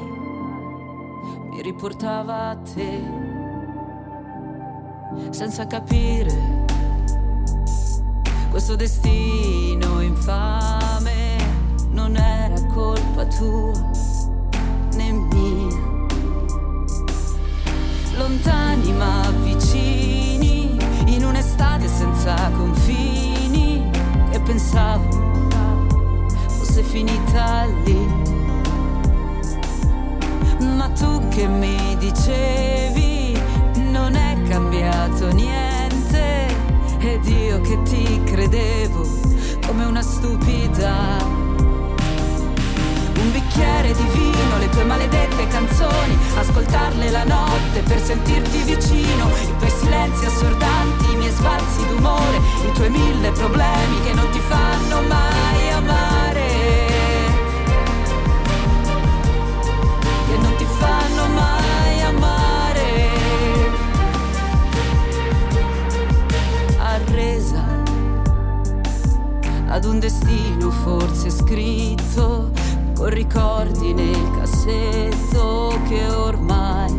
mi 1.50 1.62
riportava 1.62 2.50
a 2.50 2.56
te 2.56 3.00
senza 5.30 5.66
capire 5.66 6.66
questo 8.50 8.76
destino 8.76 10.02
infame 10.02 11.38
non 11.88 12.14
era 12.14 12.62
colpa 12.74 13.24
tua 13.24 13.90
né 14.96 15.12
mia. 15.12 15.86
Lontani 18.16 18.92
ma 18.92 19.30
vicini, 19.42 20.76
in 21.06 21.24
un'estate 21.24 21.86
senza 21.86 22.34
confini, 22.50 22.87
pensavo 24.48 25.06
fosse 26.46 26.82
finita 26.82 27.66
lì. 27.84 28.06
Ma 30.60 30.88
tu 30.88 31.28
che 31.28 31.46
mi 31.46 31.96
dicevi 31.98 33.38
non 33.90 34.14
è 34.14 34.40
cambiato 34.48 35.30
niente 35.32 36.46
ed 36.98 37.26
io 37.26 37.60
che 37.60 37.82
ti 37.82 38.22
credevo 38.24 39.06
come 39.66 39.84
una 39.84 40.02
stupida. 40.02 41.37
Un 43.28 43.34
bicchiere 43.34 43.92
di 43.92 44.04
vino, 44.14 44.56
le 44.58 44.70
tue 44.70 44.84
maledette 44.84 45.46
canzoni, 45.48 46.16
ascoltarle 46.38 47.10
la 47.10 47.24
notte 47.24 47.82
per 47.82 48.00
sentirti 48.00 48.62
vicino, 48.62 49.28
i 49.28 49.54
tuoi 49.58 49.70
silenzi 49.70 50.24
assordanti, 50.24 51.12
i 51.12 51.16
miei 51.16 51.30
sbalzi 51.30 51.86
d'umore, 51.88 52.38
i 52.38 52.72
tuoi 52.72 52.88
mille 52.88 53.30
problemi 53.32 54.00
che 54.02 54.14
non 54.14 54.30
ti 54.30 54.38
fanno 54.38 55.02
mai 55.02 55.70
amare. 55.72 56.46
Che 60.26 60.36
non 60.40 60.54
ti 60.56 60.66
fanno 60.78 61.26
mai 61.26 62.00
amare. 62.00 63.08
Arresa 66.78 67.66
ad 69.68 69.84
un 69.84 69.98
destino 69.98 70.70
forse 70.70 71.28
scritto 71.28 72.67
con 72.98 73.10
ricordi 73.10 73.94
nel 73.94 74.30
cassetto 74.32 75.80
che 75.86 76.04
ormai 76.08 76.92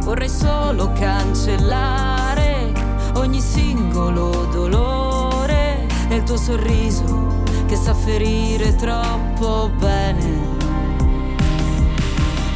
vorrei 0.00 0.30
solo 0.30 0.92
cancellare 0.92 2.72
ogni 3.16 3.40
singolo 3.40 4.46
dolore 4.50 5.86
e 6.08 6.16
il 6.16 6.22
tuo 6.22 6.38
sorriso 6.38 7.44
che 7.66 7.76
sa 7.76 7.92
ferire 7.92 8.74
troppo 8.76 9.70
bene. 9.78 10.45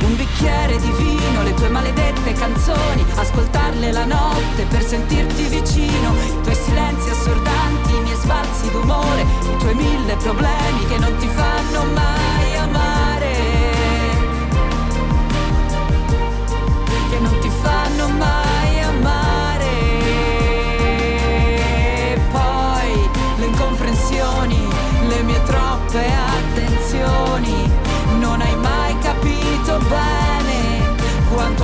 Un 0.03 0.17
bicchiere 0.17 0.79
di 0.79 0.91
vino, 0.93 1.43
le 1.43 1.55
tue 1.55 1.69
maledette 1.69 2.33
canzoni, 2.33 3.05
ascoltarle 3.15 3.93
la 3.93 4.05
notte 4.05 4.65
per 4.69 4.83
sentirti 4.83 5.45
vicino, 5.45 6.15
i 6.27 6.43
tuoi 6.43 6.55
silenzi 6.55 7.11
assordanti, 7.11 7.95
i 7.95 8.01
miei 8.03 8.17
sbalzi 8.17 8.71
d'umore, 8.71 9.23
i 9.23 9.57
tuoi 9.59 9.75
mille 9.75 10.17
problemi 10.17 10.87
che 10.89 10.99
non 10.99 11.17
ti 11.19 11.29
fanno 11.29 11.85
mai 11.93 12.40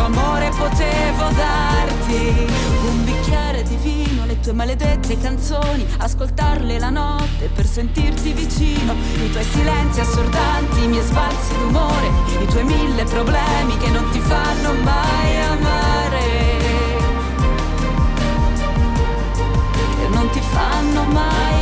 amore 0.06 0.50
potevo 0.50 1.28
darti. 1.34 2.46
Un 2.86 3.04
bicchiere 3.04 3.62
di 3.62 3.76
vino, 3.76 4.24
le 4.24 4.38
tue 4.40 4.52
maledette 4.52 5.18
canzoni, 5.18 5.86
ascoltarle 5.98 6.78
la 6.78 6.90
notte 6.90 7.48
per 7.54 7.66
sentirti 7.66 8.32
vicino, 8.32 8.94
i 8.94 9.30
tuoi 9.30 9.44
silenzi 9.44 10.00
assordanti, 10.00 10.84
i 10.84 10.88
miei 10.88 11.04
sbalzi 11.04 11.56
d'umore, 11.58 12.08
i 12.40 12.46
tuoi 12.46 12.64
mille 12.64 13.04
problemi 13.04 13.76
che 13.78 13.90
non 13.90 14.08
ti 14.10 14.20
fanno 14.20 14.72
mai 14.74 15.36
amare. 15.42 16.24
Che 19.98 20.08
non 20.08 20.30
ti 20.30 20.40
fanno 20.40 21.02
mai 21.04 21.55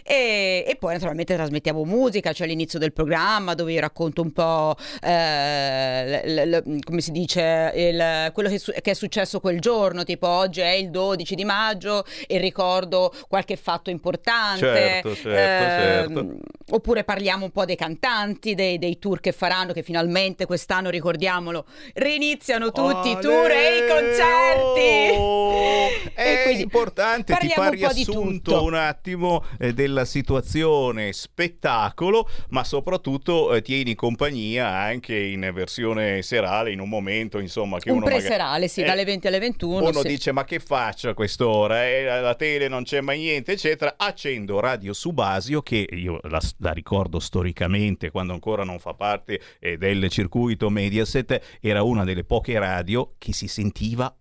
E, 0.04 0.66
e 0.68 0.76
poi 0.78 0.94
naturalmente 0.94 1.34
trasmettiamo 1.36 1.84
musica, 1.86 2.32
c'è 2.34 2.46
l'inizio 2.46 2.80
del 2.80 2.92
programma 2.94 3.54
dove 3.54 3.74
io 3.74 3.80
racconto 3.80 4.22
un 4.22 4.32
po' 4.32 4.76
eh, 5.02 6.22
l- 6.26 6.50
l- 6.50 6.80
come 6.84 7.02
si 7.02 7.12
dice 7.12 7.72
il- 7.76 8.32
quello 8.34 8.50
che, 8.50 8.60
su- 8.60 8.72
che 8.72 8.92
è 8.92 8.94
successo 8.94 9.40
quel 9.40 9.60
giorno, 9.60 10.04
tipo 10.04 10.28
oggi 10.28 10.62
è 10.62 10.72
il 10.72 10.90
12 10.90 11.36
di 11.36 11.46
maggio 11.46 12.04
e 12.28 12.38
ricordo 12.40 13.14
qualche 13.28 13.56
fatto 13.56 13.90
importante. 13.90 14.60
Certo, 14.60 15.16
certo, 15.16 16.20
Ehm, 16.20 16.40
Oppure 16.72 17.04
parliamo 17.04 17.46
un 17.46 17.52
po' 17.52 17.64
dei 17.64 17.76
cantanti, 17.76 18.56
dei, 18.56 18.80
dei 18.80 18.98
tour 18.98 19.20
che 19.20 19.32
faranno, 19.32 19.72
che 19.72 19.84
finalmente 19.84 20.48
quest'anno, 20.48 20.90
ricordiamolo, 20.90 21.66
riniziano 21.94 22.72
tutti 22.72 23.10
i 23.10 23.18
tour 23.20 23.52
e 23.52 23.75
i 23.78 23.88
concerti. 23.88 25.34
È 26.14 26.22
E 26.40 26.44
quindi 26.44 26.64
importante, 26.64 27.36
ti 27.40 27.50
fa 27.50 27.62
un 27.64 27.72
riassunto 27.72 28.64
un 28.64 28.74
attimo 28.74 29.44
eh, 29.60 29.74
della 29.74 30.06
situazione 30.06 31.12
spettacolo, 31.14 32.30
ma 32.50 32.64
soprattutto 32.64 33.54
eh, 33.54 33.62
tieni 33.62 33.96
compagnia 33.96 34.68
anche 34.70 35.18
in 35.18 35.50
versione 35.54 36.22
serale, 36.22 36.72
in 36.72 36.80
un 36.80 36.88
momento 36.90 37.40
insomma 37.40 37.80
che 37.80 37.90
Un 37.90 37.98
uno 37.98 38.06
magari- 38.06 38.24
preserale, 38.24 38.68
sì, 38.68 38.82
Eh, 38.82 38.86
dalle 38.86 39.04
20 39.04 39.28
alle 39.28 39.40
21. 39.40 39.88
uno 39.90 40.02
sì. 40.02 40.08
dice 40.08 40.32
ma 40.32 40.44
che 40.46 40.60
faccio 40.60 41.10
a 41.10 41.14
quest'ora? 41.14 41.86
Eh, 41.86 42.04
la 42.06 42.36
tele 42.36 42.68
non 42.68 42.84
c'è 42.84 43.02
mai 43.02 43.20
niente, 43.20 43.52
eccetera. 43.54 43.96
Accendo 43.98 44.60
Radio 44.60 44.94
Subasio 44.94 45.62
che 45.62 45.86
io 45.92 46.20
la, 46.24 46.40
la 46.60 46.72
ricordo 46.72 47.20
storicamente 47.20 48.10
quando 48.10 48.34
ancora 48.34 48.64
non 48.64 48.80
fa 48.80 48.94
parte 48.94 49.40
eh, 49.60 49.78
del 49.78 50.08
circuito 50.10 50.70
Mediaset, 50.70 51.58
era 51.62 51.84
una 51.84 52.04
delle 52.04 52.24
poche 52.24 52.58
radio 52.58 53.14
che 53.18 53.34
si 53.34 53.48
sentiva 53.48 53.64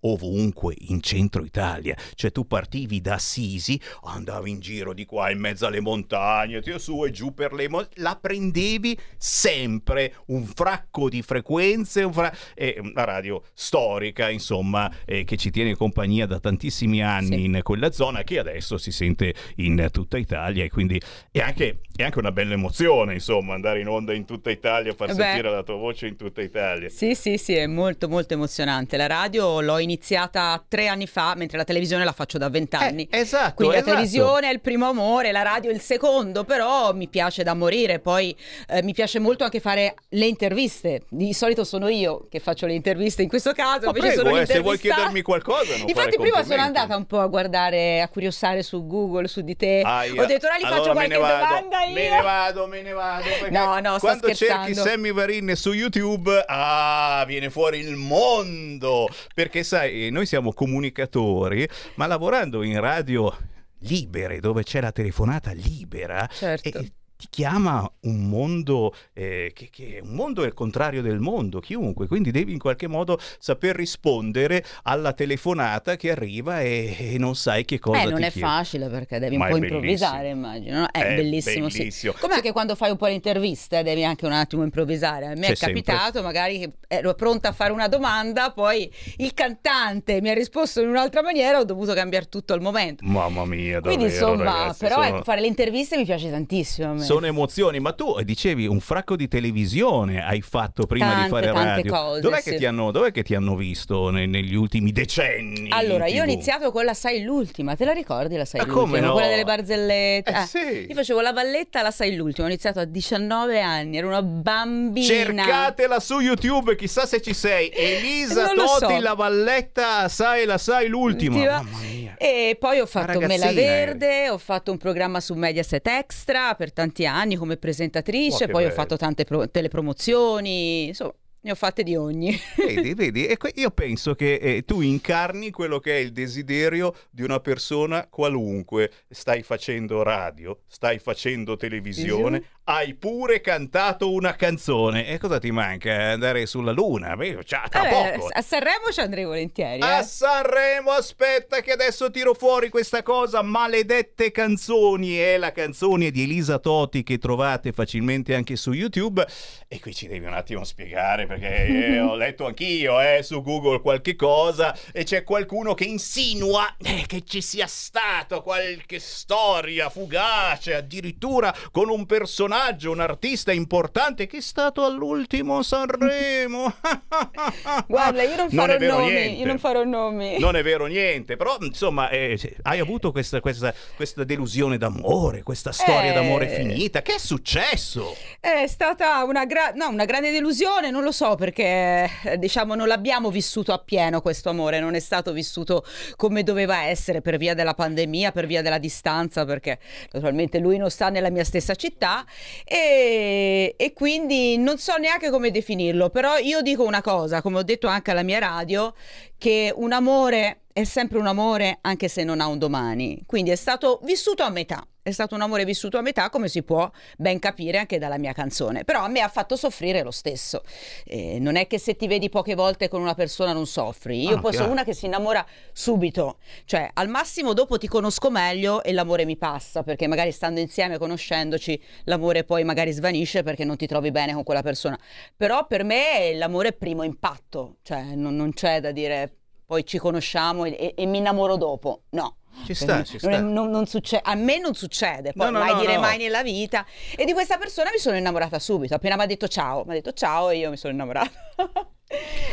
ovunque 0.01 0.75
in 0.89 1.01
centro 1.01 1.45
Italia. 1.45 1.97
Cioè 2.15 2.33
tu 2.33 2.47
partivi 2.47 3.01
da 3.01 3.15
Assisi, 3.15 3.81
andavi 4.03 4.51
in 4.51 4.61
giro 4.61 4.93
di 4.93 5.05
qua 5.05 5.31
in 5.31 5.39
mezzo 5.39 5.67
alle 5.67 5.81
montagne, 5.81 6.61
ti- 6.61 6.79
su 6.79 7.05
e 7.05 7.11
giù 7.11 7.33
per 7.33 7.53
le 7.53 7.69
montagne, 7.69 8.03
la 8.03 8.19
prendevi 8.21 8.99
sempre 9.17 10.15
un 10.27 10.45
fracco 10.45 11.09
di 11.09 11.23
frequenze, 11.23 12.03
un 12.03 12.13
fra- 12.13 12.35
è 12.55 12.77
una 12.79 13.05
radio 13.05 13.43
storica, 13.55 14.29
insomma, 14.31 14.91
eh, 15.05 15.25
che 15.25 15.37
ci 15.37 15.51
tiene 15.51 15.75
compagnia 15.75 16.27
da 16.27 16.39
tantissimi 16.41 17.03
anni 17.03 17.45
in 17.45 17.61
quella 17.63 17.91
zona 17.93 18.23
che 18.23 18.39
adesso 18.39 18.79
si 18.79 18.93
sente 18.93 19.35
in 19.57 19.89
tutta 19.91 20.19
Italia 20.19 20.65
e 20.65 20.71
quindi 20.71 21.01
è 21.31 21.41
anche, 21.41 21.81
è 21.95 22.03
anche 22.03 22.19
una 22.19 22.33
bella 22.33 22.55
emozione, 22.55 23.15
insomma, 23.15 23.55
andare 23.55 23.81
in 23.81 23.89
onda 23.89 24.13
in 24.13 24.25
tutta 24.25 24.51
Italia, 24.51 24.95
far 24.95 25.09
Beh. 25.09 25.15
sentire 25.15 25.51
la 25.51 25.63
tua 25.63 25.77
voce 25.77 26.07
in 26.07 26.17
tutta 26.17 26.43
Italia. 26.43 26.89
Sì, 26.89 27.15
sì, 27.15 27.39
sì, 27.39 27.55
è 27.55 27.67
molto 27.67 28.09
molto 28.09 28.35
emozionante. 28.35 28.97
La 28.97 29.07
radio 29.07 29.34
l'ho 29.43 29.79
iniziata 29.79 30.63
tre 30.67 30.89
anni 30.89 31.07
fa, 31.07 31.35
mentre 31.37 31.57
la 31.57 31.65
televisione 31.65 32.05
la 32.05 32.13
faccio 32.13 32.39
da 32.39 32.49
vent'anni. 32.49 33.09
esatto, 33.11 33.55
Quindi 33.55 33.75
esatto. 33.75 33.91
la 33.91 33.97
televisione 33.97 34.49
è 34.49 34.53
il 34.53 34.61
primo 34.61 34.89
amore, 34.89 35.33
la 35.33 35.43
radio 35.43 35.71
è 35.71 35.75
il 35.75 35.81
secondo, 35.81 36.45
però 36.45 36.93
mi 36.93 37.09
piace 37.09 37.43
da 37.43 37.55
morire. 37.55 37.99
Poi 37.99 38.37
eh, 38.69 38.83
mi 38.83 38.93
piace 38.93 39.19
molto 39.19 39.45
anche 39.45 39.61
fare 39.61 39.95
le 40.11 40.27
interviste. 40.27 41.03
Di 41.09 41.33
solito 41.33 41.65
sono 41.65 41.89
io 41.89 42.27
che 42.31 42.41
faccio 42.41 42.67
le 42.67 42.75
interviste 42.75 43.23
in 43.23 43.29
questo 43.29 43.53
caso. 43.53 43.87
Ma 43.87 43.93
invece 43.97 44.15
prego, 44.15 44.29
sono 44.29 44.41
eh, 44.41 44.47
se 44.47 44.59
vuoi 44.61 44.79
chiedermi 44.79 45.23
qualcosa, 45.23 45.77
non 45.77 45.89
Infatti 45.89 46.17
prima 46.19 46.43
sono 46.45 46.63
andata 46.63 46.97
un 46.97 47.07
po' 47.07 47.21
a 47.21 47.27
guardare, 47.27 48.01
a 48.01 48.09
curiosare 48.09 48.63
su 48.63 48.87
Google, 48.87 49.29
su 49.29 49.41
di 49.41 49.57
te. 49.57 49.83
Aia. 49.85 50.23
Ho 50.23 50.27
detto 50.27 50.47
ora 50.47 50.59
gli 50.59 50.65
Allora 50.65 50.81
faccio 50.81 50.93
qualche 50.93 51.15
domanda 51.15 51.83
io. 51.85 51.95
Me 51.95 52.09
ne 52.11 52.23
vado, 52.23 52.67
me 52.67 52.83
ne 52.83 52.93
vado. 52.93 53.25
No, 53.51 53.79
no, 53.81 53.99
sto 53.99 54.07
Quando 54.07 54.27
scherzando. 54.35 54.67
cerchi 54.67 54.89
Sammy 54.89 55.13
Varin 55.13 55.53
su 55.57 55.73
YouTube, 55.73 56.45
ah, 56.47 57.25
viene 57.27 57.51
fuori 57.51 57.79
il 57.81 57.97
mondo. 57.97 59.09
Perché 59.33 59.63
sai, 59.63 60.11
noi 60.11 60.27
siamo 60.27 60.53
comunicatori, 60.53 61.69
ma 61.95 62.07
lavorando 62.07 62.63
in 62.63 62.81
radio 62.81 63.35
libere, 63.81 64.41
dove 64.41 64.63
c'è 64.63 64.81
la 64.81 64.93
telefonata 64.93 65.53
libera, 65.53 66.29
Certo. 66.33 66.69
e- 66.79 66.93
ti 67.17 67.29
chiama 67.31 67.89
un 68.03 68.29
mondo 68.29 68.93
eh, 69.13 69.53
che, 69.55 69.69
che 69.71 70.01
un 70.03 70.11
mondo 70.15 70.43
è 70.43 70.47
il 70.47 70.53
contrario 70.53 71.01
del 71.01 71.21
mondo, 71.21 71.61
chiunque, 71.61 72.09
quindi 72.09 72.33
devi 72.33 72.53
in 72.53 72.59
qualche 72.59 72.89
modo 72.89 73.19
saper 73.39 73.77
rispondere 73.77 74.65
alla 74.83 75.13
telefonata 75.13 75.95
che 75.97 76.11
arriva 76.11 76.61
e, 76.61 77.13
e 77.15 77.19
non 77.19 77.37
sai 77.37 77.65
che 77.65 77.79
cosa 77.79 78.03
Eh, 78.03 78.07
non 78.11 78.23
è 78.25 78.31
chiede. 78.33 78.47
facile 78.47 78.89
perché 78.89 79.21
devi 79.21 79.37
Ma 79.37 79.45
un 79.45 79.51
po' 79.53 79.57
improvvisare, 79.59 80.31
immagino. 80.31 80.81
no? 80.81 80.87
È, 80.91 80.99
È 80.99 81.15
bellissimo, 81.15 81.69
sì. 81.69 81.79
bellissimo. 81.79 82.15
Come 82.19 82.35
anche 82.35 82.51
quando 82.53 82.75
fai 82.75 82.91
un 82.91 82.97
po' 82.97 83.07
l'intervista, 83.07 83.81
devi 83.83 84.05
anche 84.05 84.27
un 84.27 84.33
attimo 84.33 84.65
improvvisare. 84.65 85.27
A 85.27 85.35
me 85.35 85.47
C'è 85.47 85.53
è 85.53 85.57
capitato 85.57 86.21
magari 86.21 86.59
che 86.59 86.73
ero 86.99 87.15
pronta 87.15 87.49
a 87.49 87.53
fare 87.53 87.73
una 87.73 87.89
domanda, 87.89 88.51
poi 88.51 88.91
il 89.19 89.35
cantante 89.35 90.21
mi 90.21 90.31
ha 90.31 90.35
risposto 90.35 90.81
in 90.81 90.89
un'altra 90.89 91.23
maniera, 91.23 91.59
ho 91.59 91.65
dovuto 91.65 91.93
cambiare 91.95 92.27
tutto 92.29 92.53
al 92.53 92.61
momento. 92.61 93.05
Mamma 93.05 93.45
mia, 93.45 93.81
davvero, 93.81 93.95
Quindi 93.95 94.05
insomma, 94.13 94.45
ragazzi, 94.45 94.79
però 94.79 94.95
sono- 95.03 95.07
ecco, 95.07 95.23
fare 95.25 95.41
le 95.41 95.47
interviste 95.47 95.97
mi 95.97 96.05
piace 96.05 96.31
tantissimo. 96.31 96.91
a 96.91 96.93
me. 96.95 97.03
Sono 97.03 97.27
emozioni, 97.27 97.79
ma 97.81 97.93
tu 97.93 98.21
dicevi 98.23 98.67
un 98.67 98.81
fracco 98.81 99.17
di 99.17 99.29
televisione 99.29 100.25
hai 100.25 100.41
fatto 100.41 100.87
prima 100.87 101.07
Tante, 101.07 101.23
di 101.25 101.29
fare 101.31 101.53
radio. 101.53 101.93
cose, 101.93 102.21
dov'è, 102.21 102.41
sì. 102.41 102.51
che 102.51 102.57
ti 102.57 102.67
hanno, 102.67 102.91
dov'è 102.91 103.13
che 103.13 103.23
ti 103.23 103.35
hanno 103.35 103.55
visto 103.57 104.11
ne- 104.11 104.27
negli 104.27 104.55
ultimi 104.55 104.93
decenni? 104.93 105.69
Allora, 105.71 106.07
io 106.07 106.23
ho 106.23 106.25
iniziato 106.25 106.71
con 106.71 106.85
la 106.85 106.95
Sai 106.95 107.23
l'ultima, 107.23 107.75
te 107.77 107.85
la 107.85 107.93
ricordi 107.93 108.37
la 108.37 108.45
Sai 108.45 108.61
Ah, 108.61 108.65
l'ultima? 108.65 108.85
come 108.87 109.01
no? 109.01 109.13
Quella 109.13 109.29
delle 109.29 109.45
barzellette. 109.45 110.31
Eh, 110.31 110.43
Eh, 110.43 110.47
sì. 110.47 110.87
Io 110.89 110.95
facevo 110.95 111.21
la 111.21 111.33
valletta 111.33 111.83
la 111.83 111.91
Sai 111.91 112.15
l'ultima, 112.15 112.47
ho 112.47 112.51
iniziato 112.51 112.79
a 112.81 112.85
19 112.85 113.61
anni, 113.61 113.97
ero 113.99 114.09
una 114.09 114.23
bambina. 114.23 115.07
Cercatela 115.07 116.01
su 116.01 116.21
YouTube, 116.21 116.77
chissà 116.87 117.07
se 117.07 117.23
ci 117.23 117.33
sei. 117.33 117.71
Elisa 117.75 118.45
Non 118.47 118.57
lo 118.57 118.65
Toti, 118.79 118.95
so. 118.95 119.01
la 119.01 119.15
valletta, 119.15 120.07
sai, 120.09 120.45
la 120.45 120.59
sai 120.59 120.87
l'ultima. 120.89 121.35
L'ultima. 121.37 121.63
Mamma 121.63 121.79
mia. 121.79 122.15
E 122.19 122.57
poi 122.61 122.79
ho 122.81 122.87
fatto 122.87 123.19
Mela 123.21 123.47
eri. 123.47 123.55
Verde, 123.55 124.29
ho 124.29 124.37
fatto 124.39 124.71
un 124.71 124.77
programma 124.77 125.21
su 125.21 125.33
Mediaset 125.35 125.87
Extra 125.87 126.55
per 126.55 126.73
tanti 126.75 127.07
anni 127.07 127.37
come 127.37 127.57
presentatrice, 127.57 128.45
Oh, 128.45 128.49
poi 128.49 128.65
ho 128.65 128.69
bello. 128.69 128.79
fatto 128.81 128.97
tante 128.99 129.25
pro- 129.25 129.49
telepromozioni, 129.49 130.89
insomma, 130.89 131.15
ne 131.45 131.51
ho 131.51 131.55
fatte 131.55 131.83
di 131.83 131.95
ogni. 131.95 132.39
Vedi, 132.57 132.95
vedi, 132.95 133.27
e 133.27 133.37
io 133.57 133.71
penso 133.71 134.15
che 134.15 134.35
eh, 134.35 134.65
tu 134.65 134.81
incarni 134.81 135.51
quello 135.51 135.79
che 135.79 135.97
è 135.97 135.99
il 135.99 136.13
desiderio 136.13 136.95
di 137.11 137.23
una 137.23 137.39
persona 137.41 138.07
qualunque. 138.09 138.91
Stai 139.11 139.43
facendo 139.43 140.03
radio, 140.03 140.61
stai 140.67 140.99
facendo 140.99 141.57
televisione, 141.57 142.43
hai 142.65 142.95
pure 142.95 143.41
cantato 143.43 144.11
una 144.11 144.35
canzone. 144.35 145.07
E 145.07 145.19
cosa 145.19 145.39
ti 145.39 145.51
manca? 145.51 146.13
Andare 146.13 146.47
sulla 146.47 146.73
luna? 146.73 147.15
Beh, 147.15 147.45
ciao, 147.45 147.69
tra 147.69 147.83
Vabbè, 147.83 148.15
poco. 148.19 148.29
a 148.33 148.41
Sanremo 148.41 148.91
ci 148.91 149.01
andrei 149.01 149.25
volentieri. 149.25 149.83
A 149.83 149.99
eh. 149.99 150.03
Sanremo, 150.03 150.91
aspetta 150.93 151.61
che 151.61 151.73
adesso 151.73 152.11
tiro 152.11 152.33
fuori 152.33 152.71
questa 152.71 153.03
cosa, 153.03 153.43
maledette 153.43 154.31
canzoni, 154.31 155.17
è 155.17 155.37
la 155.37 155.53
canzone 155.53 156.11
di 156.11 156.23
Elisa 156.23 156.59
Toti 156.59 157.03
che 157.03 157.19
trovate 157.19 157.73
facilmente 157.73 158.35
anche 158.35 158.57
su 158.57 158.73
YouTube 158.73 159.27
e 159.69 159.81
qui 159.81 159.93
ci 159.95 160.07
devi 160.07 160.25
un 160.25 160.35
attimo 160.35 160.65
spiegare 160.65 161.27
perché 161.39 161.67
eh, 161.95 162.01
ho 162.01 162.15
letto 162.15 162.47
anch'io 162.47 163.01
eh, 163.01 163.23
su 163.23 163.43
Google 163.43 163.81
qualche 163.81 164.15
cosa 164.17 164.77
e 164.93 165.05
c'è 165.05 165.25
qualcuno 165.25 165.75
che 165.75 165.85
insinua 165.85 166.77
eh, 166.83 167.05
che 167.07 167.25
ci 167.25 167.41
sia 167.41 167.67
stato 167.67 168.43
qualche 168.43 168.99
storia 169.01 169.89
fugace, 169.91 170.75
addirittura 170.75 171.53
con 171.73 171.89
un 171.89 172.07
personaggio, 172.07 172.91
un 172.93 173.01
artista 173.01 173.53
importante 173.53 174.27
che 174.27 174.37
è 174.39 174.41
stato 174.41 174.85
all'ultimo 174.85 175.63
Sanremo. 175.63 176.73
Guarda, 177.87 178.23
io 178.23 178.37
non 178.37 178.49
Non 178.51 178.67
farò 178.67 178.79
vero 178.79 178.99
nomi, 178.99 179.11
niente. 179.13 179.41
io 179.41 179.47
non 179.47 179.59
farò 179.59 179.85
nomi. 179.85 180.39
Non 180.39 180.57
è 180.57 180.63
vero 180.63 180.87
niente, 180.87 181.37
però 181.37 181.57
insomma 181.61 182.09
eh, 182.11 182.39
hai 182.63 182.79
avuto 182.79 183.11
questa, 183.13 183.41
questa- 183.41 183.75
questa 183.97 184.25
delusione 184.25 184.79
d'amore, 184.79 185.43
questa 185.43 185.73
storia 185.73 186.11
Eh. 186.11 186.15
d'amore 186.15 186.49
finita. 186.49 187.03
Che 187.03 187.15
è 187.15 187.19
successo? 187.19 188.15
È 188.41 188.67
stata 188.67 189.25
una, 189.25 189.45
gra- 189.47 189.73
no, 189.75 189.89
una 189.89 190.05
grande 190.05 190.31
delusione, 190.31 190.91
non 190.91 191.03
lo 191.03 191.13
so 191.13 191.24
perché 191.35 192.11
eh, 192.25 192.39
diciamo 192.39 192.75
non 192.75 192.87
l'abbiamo 192.87 193.31
vissuto 193.31 193.73
appieno 193.73 194.21
questo 194.21 194.51
amore, 194.51 194.81
non 194.81 194.95
è 194.95 195.01
stato 195.01 195.33
vissuto 195.33 195.85
come 196.17 196.43
doveva 196.43 196.85
essere 196.85 197.23
per 197.23 197.39
via 197.39 197.55
della 197.55 197.73
pandemia, 197.73 198.31
per 198.31 198.47
via 198.47 198.61
della 198.61 198.79
distanza, 198.79 199.45
perché 199.45 199.79
naturalmente 200.13 200.59
lui 200.59 200.77
non 200.77 200.91
sta 200.91 201.09
nella 201.09 201.31
mia 201.31 201.45
stessa 201.45 201.75
città 201.75 202.25
e, 202.65 203.75
e 203.77 203.93
quindi 203.95 204.59
non 204.59 204.77
so 204.77 204.97
neanche 204.97 205.31
come 205.31 205.51
definirlo, 205.51 206.11
però 206.11 206.37
io 206.37 206.61
dico 206.61 206.85
una 206.85 207.01
cosa, 207.01 207.41
come 207.41 207.59
ho 207.59 207.63
detto 207.63 207.87
anche 207.87 208.11
alla 208.11 208.23
mia 208.23 208.39
radio, 208.39 208.95
che 209.39 209.73
un 209.75 209.93
amore 209.93 210.65
è 210.73 210.85
sempre 210.85 211.19
un 211.19 211.27
amore 211.27 211.79
anche 211.81 212.09
se 212.09 212.25
non 212.25 212.41
ha 212.41 212.47
un 212.47 212.59
domani, 212.59 213.23
quindi 213.27 213.51
è 213.51 213.57
stato 213.57 214.01
vissuto 214.03 214.43
a 214.43 214.51
metà. 214.51 214.87
È 215.05 215.11
stato 215.11 215.35
un 215.35 215.43
amore 215.43 215.67
vissuto 215.67 215.99
a 215.99 216.01
metà, 216.01 216.31
come 216.31 216.49
si 216.49 216.63
può 216.63 216.91
ben 217.19 217.39
capire 217.39 217.77
anche 217.77 217.99
dalla 217.99 218.17
mia 218.17 218.33
canzone. 218.33 218.85
Però 218.85 219.03
a 219.03 219.09
me 219.09 219.21
ha 219.21 219.29
fatto 219.29 219.55
soffrire 219.55 220.03
lo 220.03 220.11
stesso. 220.11 220.63
Eh, 221.05 221.39
non 221.39 221.57
è 221.57 221.67
che 221.67 221.79
se 221.79 221.95
ti 221.95 222.07
vedi 222.07 222.31
poche 222.31 222.55
volte 222.55 222.89
con 222.89 223.03
una 223.03 223.13
persona 223.15 223.53
non 223.53 223.67
soffri. 223.67 224.23
Io 224.23 224.37
Ah, 224.37 224.41
poi 224.41 224.55
sono 224.55 224.71
una 224.73 224.83
che 224.83 224.95
si 224.95 225.05
innamora 225.05 225.45
subito. 225.75 226.39
Cioè, 226.65 226.89
al 226.95 227.09
massimo 227.09 227.53
dopo 227.53 227.77
ti 227.77 227.87
conosco 227.87 228.31
meglio 228.31 228.83
e 228.83 228.95
l'amore 228.95 229.27
mi 229.27 229.37
passa, 229.37 229.83
perché 229.83 230.07
magari 230.07 230.33
stando 230.33 230.59
insieme, 230.61 230.97
conoscendoci, 230.97 231.79
l'amore 232.05 232.45
poi 232.45 232.65
magari 232.65 232.91
svanisce 232.91 233.43
perché 233.43 233.65
non 233.67 233.77
ti 233.77 233.87
trovi 233.87 234.11
bene 234.11 234.33
con 234.33 234.43
quella 234.43 234.63
persona. 234.63 234.99
Però 235.37 235.67
per 235.67 235.85
me 235.85 236.33
l'amore 236.35 236.69
è 236.69 236.73
primo 236.73 237.03
impatto. 237.03 237.77
Cioè, 237.83 238.15
non, 238.15 238.37
non 238.37 238.55
c'è 238.55 238.81
da 238.81 238.91
dire 238.91 239.31
poi 239.67 239.85
ci 239.85 239.99
conosciamo 239.99 240.65
e, 240.65 240.71
e- 240.79 240.95
e 240.97 241.05
mi 241.05 241.19
innamoro 241.19 241.57
dopo. 241.57 242.05
No. 242.13 242.37
Ci 242.65 242.75
sta, 242.75 243.03
ci 243.05 243.19
sta. 243.19 243.41
non- 243.41 243.69
non 243.71 243.87
succe- 243.87 244.21
a 244.23 244.35
me 244.35 244.59
non 244.59 244.75
succede, 244.75 245.33
poi 245.33 245.51
No, 245.51 245.59
no, 245.59 245.65
mai 245.65 245.75
no, 245.75 245.81
dire 245.81 245.99
mai 245.99 246.19
nella 246.19 246.43
vita. 246.43 246.87
E 247.17 247.25
di 247.25 247.33
questa 247.33 247.59
persona 247.59 247.91
mi 247.91 247.99
sono 247.99 248.17
innamorata 248.17 248.59
subito. 248.59 248.95
Appena 248.95 249.17
mi 249.17 249.23
ha 249.23 249.27
detto 249.27 249.49
ciao, 249.49 249.85
mi 249.85 249.91
ha 249.91 249.95
detto 249.95 250.13
ciao 250.13 250.51
e 250.51 250.59
io 250.59 250.71
mi 250.71 250.77
sono 250.77 250.93
innamorata. 250.93 251.31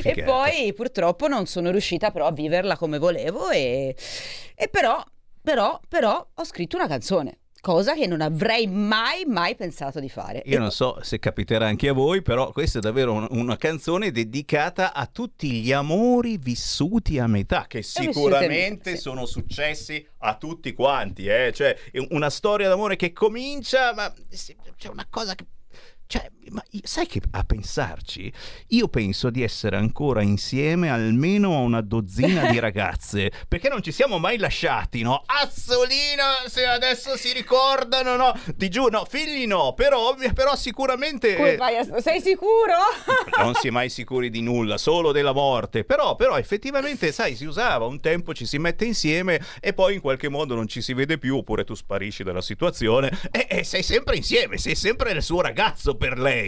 e 0.04 0.24
poi 0.24 0.74
purtroppo 0.74 1.28
non 1.28 1.46
sono 1.46 1.72
riuscita 1.72 2.12
però 2.12 2.26
a 2.28 2.32
viverla 2.32 2.78
come 2.78 2.98
volevo 2.98 3.50
e, 3.50 3.96
e 4.56 4.68
però, 4.70 5.04
però, 5.42 5.80
però 5.88 6.28
ho 6.34 6.44
scritto 6.44 6.76
una 6.78 6.88
canzone. 6.88 7.38
Cosa 7.62 7.94
che 7.94 8.08
non 8.08 8.22
avrei 8.22 8.66
mai, 8.66 9.24
mai 9.26 9.56
pensato 9.56 10.00
di 10.00 10.10
fare. 10.10 10.42
Io 10.46 10.56
E- 10.56 10.60
non 10.60 10.72
so 10.72 10.98
se 11.04 11.20
capiterà 11.20 11.68
anche 11.68 11.90
a 11.90 11.94
voi, 11.94 12.24
però 12.24 12.52
questa 12.52 12.80
è 12.80 12.82
davvero 12.82 13.14
un- 13.14 13.28
una 13.30 13.56
canzone 13.56 14.10
dedicata 14.12 14.94
a 14.94 15.06
tutti 15.06 15.62
gli 15.62 15.72
amori 15.72 16.38
vissuti 16.38 17.20
a 17.20 17.28
metà, 17.28 17.68
che 17.68 17.78
a 17.78 17.84
sicuramente 17.84 18.98
sono 18.98 19.28
successi 19.28 20.04
a 20.20 20.38
tutti 20.38 20.74
quanti. 20.74 21.28
Eh? 21.28 21.52
Cioè, 21.54 21.78
una 22.10 22.32
storia 22.32 22.68
d'amore 22.68 22.96
che 22.96 23.14
comincia, 23.14 23.94
ma 23.94 24.12
c'è 24.76 24.90
una 24.90 25.06
cosa 25.08 25.36
che... 25.36 25.46
Cioè, 26.08 26.30
ma 26.52 26.64
sai 26.84 27.08
che 27.08 27.22
a 27.32 27.44
pensarci, 27.44 28.32
io 28.68 28.88
penso 28.90 29.30
di 29.30 29.42
essere 29.42 29.78
ancora 29.78 30.22
insieme 30.22 30.90
almeno 30.90 31.56
a 31.56 31.60
una 31.60 31.82
dozzina 31.82 32.52
di 32.52 32.60
ragazze, 32.60 33.32
perché 33.48 33.70
non 33.70 33.82
ci 33.82 33.92
siamo 33.92 34.18
mai 34.20 34.38
lasciati, 34.38 35.02
no? 35.02 35.24
Azzolina, 35.26 36.48
se 36.48 36.66
adesso 36.66 37.16
si 37.16 37.32
ricordano, 37.32 38.16
no? 38.18 38.38
Ti 38.56 38.70
giuro, 38.70 38.90
no, 38.90 39.06
figli 39.06 39.48
no, 39.48 39.74
però, 39.74 40.14
però 40.34 40.56
sicuramente... 40.56 41.36
Come 41.36 41.56
fai 41.56 41.78
a- 41.78 42.00
Sei 42.02 42.20
sicuro? 42.22 42.74
non 43.40 43.54
si 43.56 43.68
è 43.68 43.72
mai 43.72 43.90
sicuri 43.90 44.30
di 44.30 44.42
nulla, 44.42 44.78
solo 44.78 45.12
della 45.12 45.34
morte. 45.34 45.84
Però, 45.86 46.16
però 46.16 46.38
effettivamente, 46.38 47.12
sai, 47.12 47.36
si 47.36 47.46
usava 47.46 47.86
un 47.86 48.00
tempo, 48.02 48.34
ci 48.34 48.46
si 48.46 48.58
mette 48.58 48.86
insieme 48.86 49.42
e 49.62 49.74
poi 49.74 49.96
in 49.96 50.02
qualche 50.02 50.30
modo 50.30 50.56
non 50.56 50.68
ci 50.68 50.82
si 50.82 50.94
vede 50.94 51.18
più, 51.18 51.38
oppure 51.38 51.64
tu 51.64 51.76
sparisci 51.76 52.24
dalla 52.24 52.42
situazione 52.42 53.10
e, 53.32 53.48
e 53.50 53.64
sei 53.64 53.84
sempre 53.84 54.16
insieme, 54.18 54.58
sei 54.58 54.76
sempre 54.76 55.12
il 55.12 55.22
suo 55.22 55.42
ragazzo 55.42 55.96
per 55.96 56.18
lei. 56.18 56.41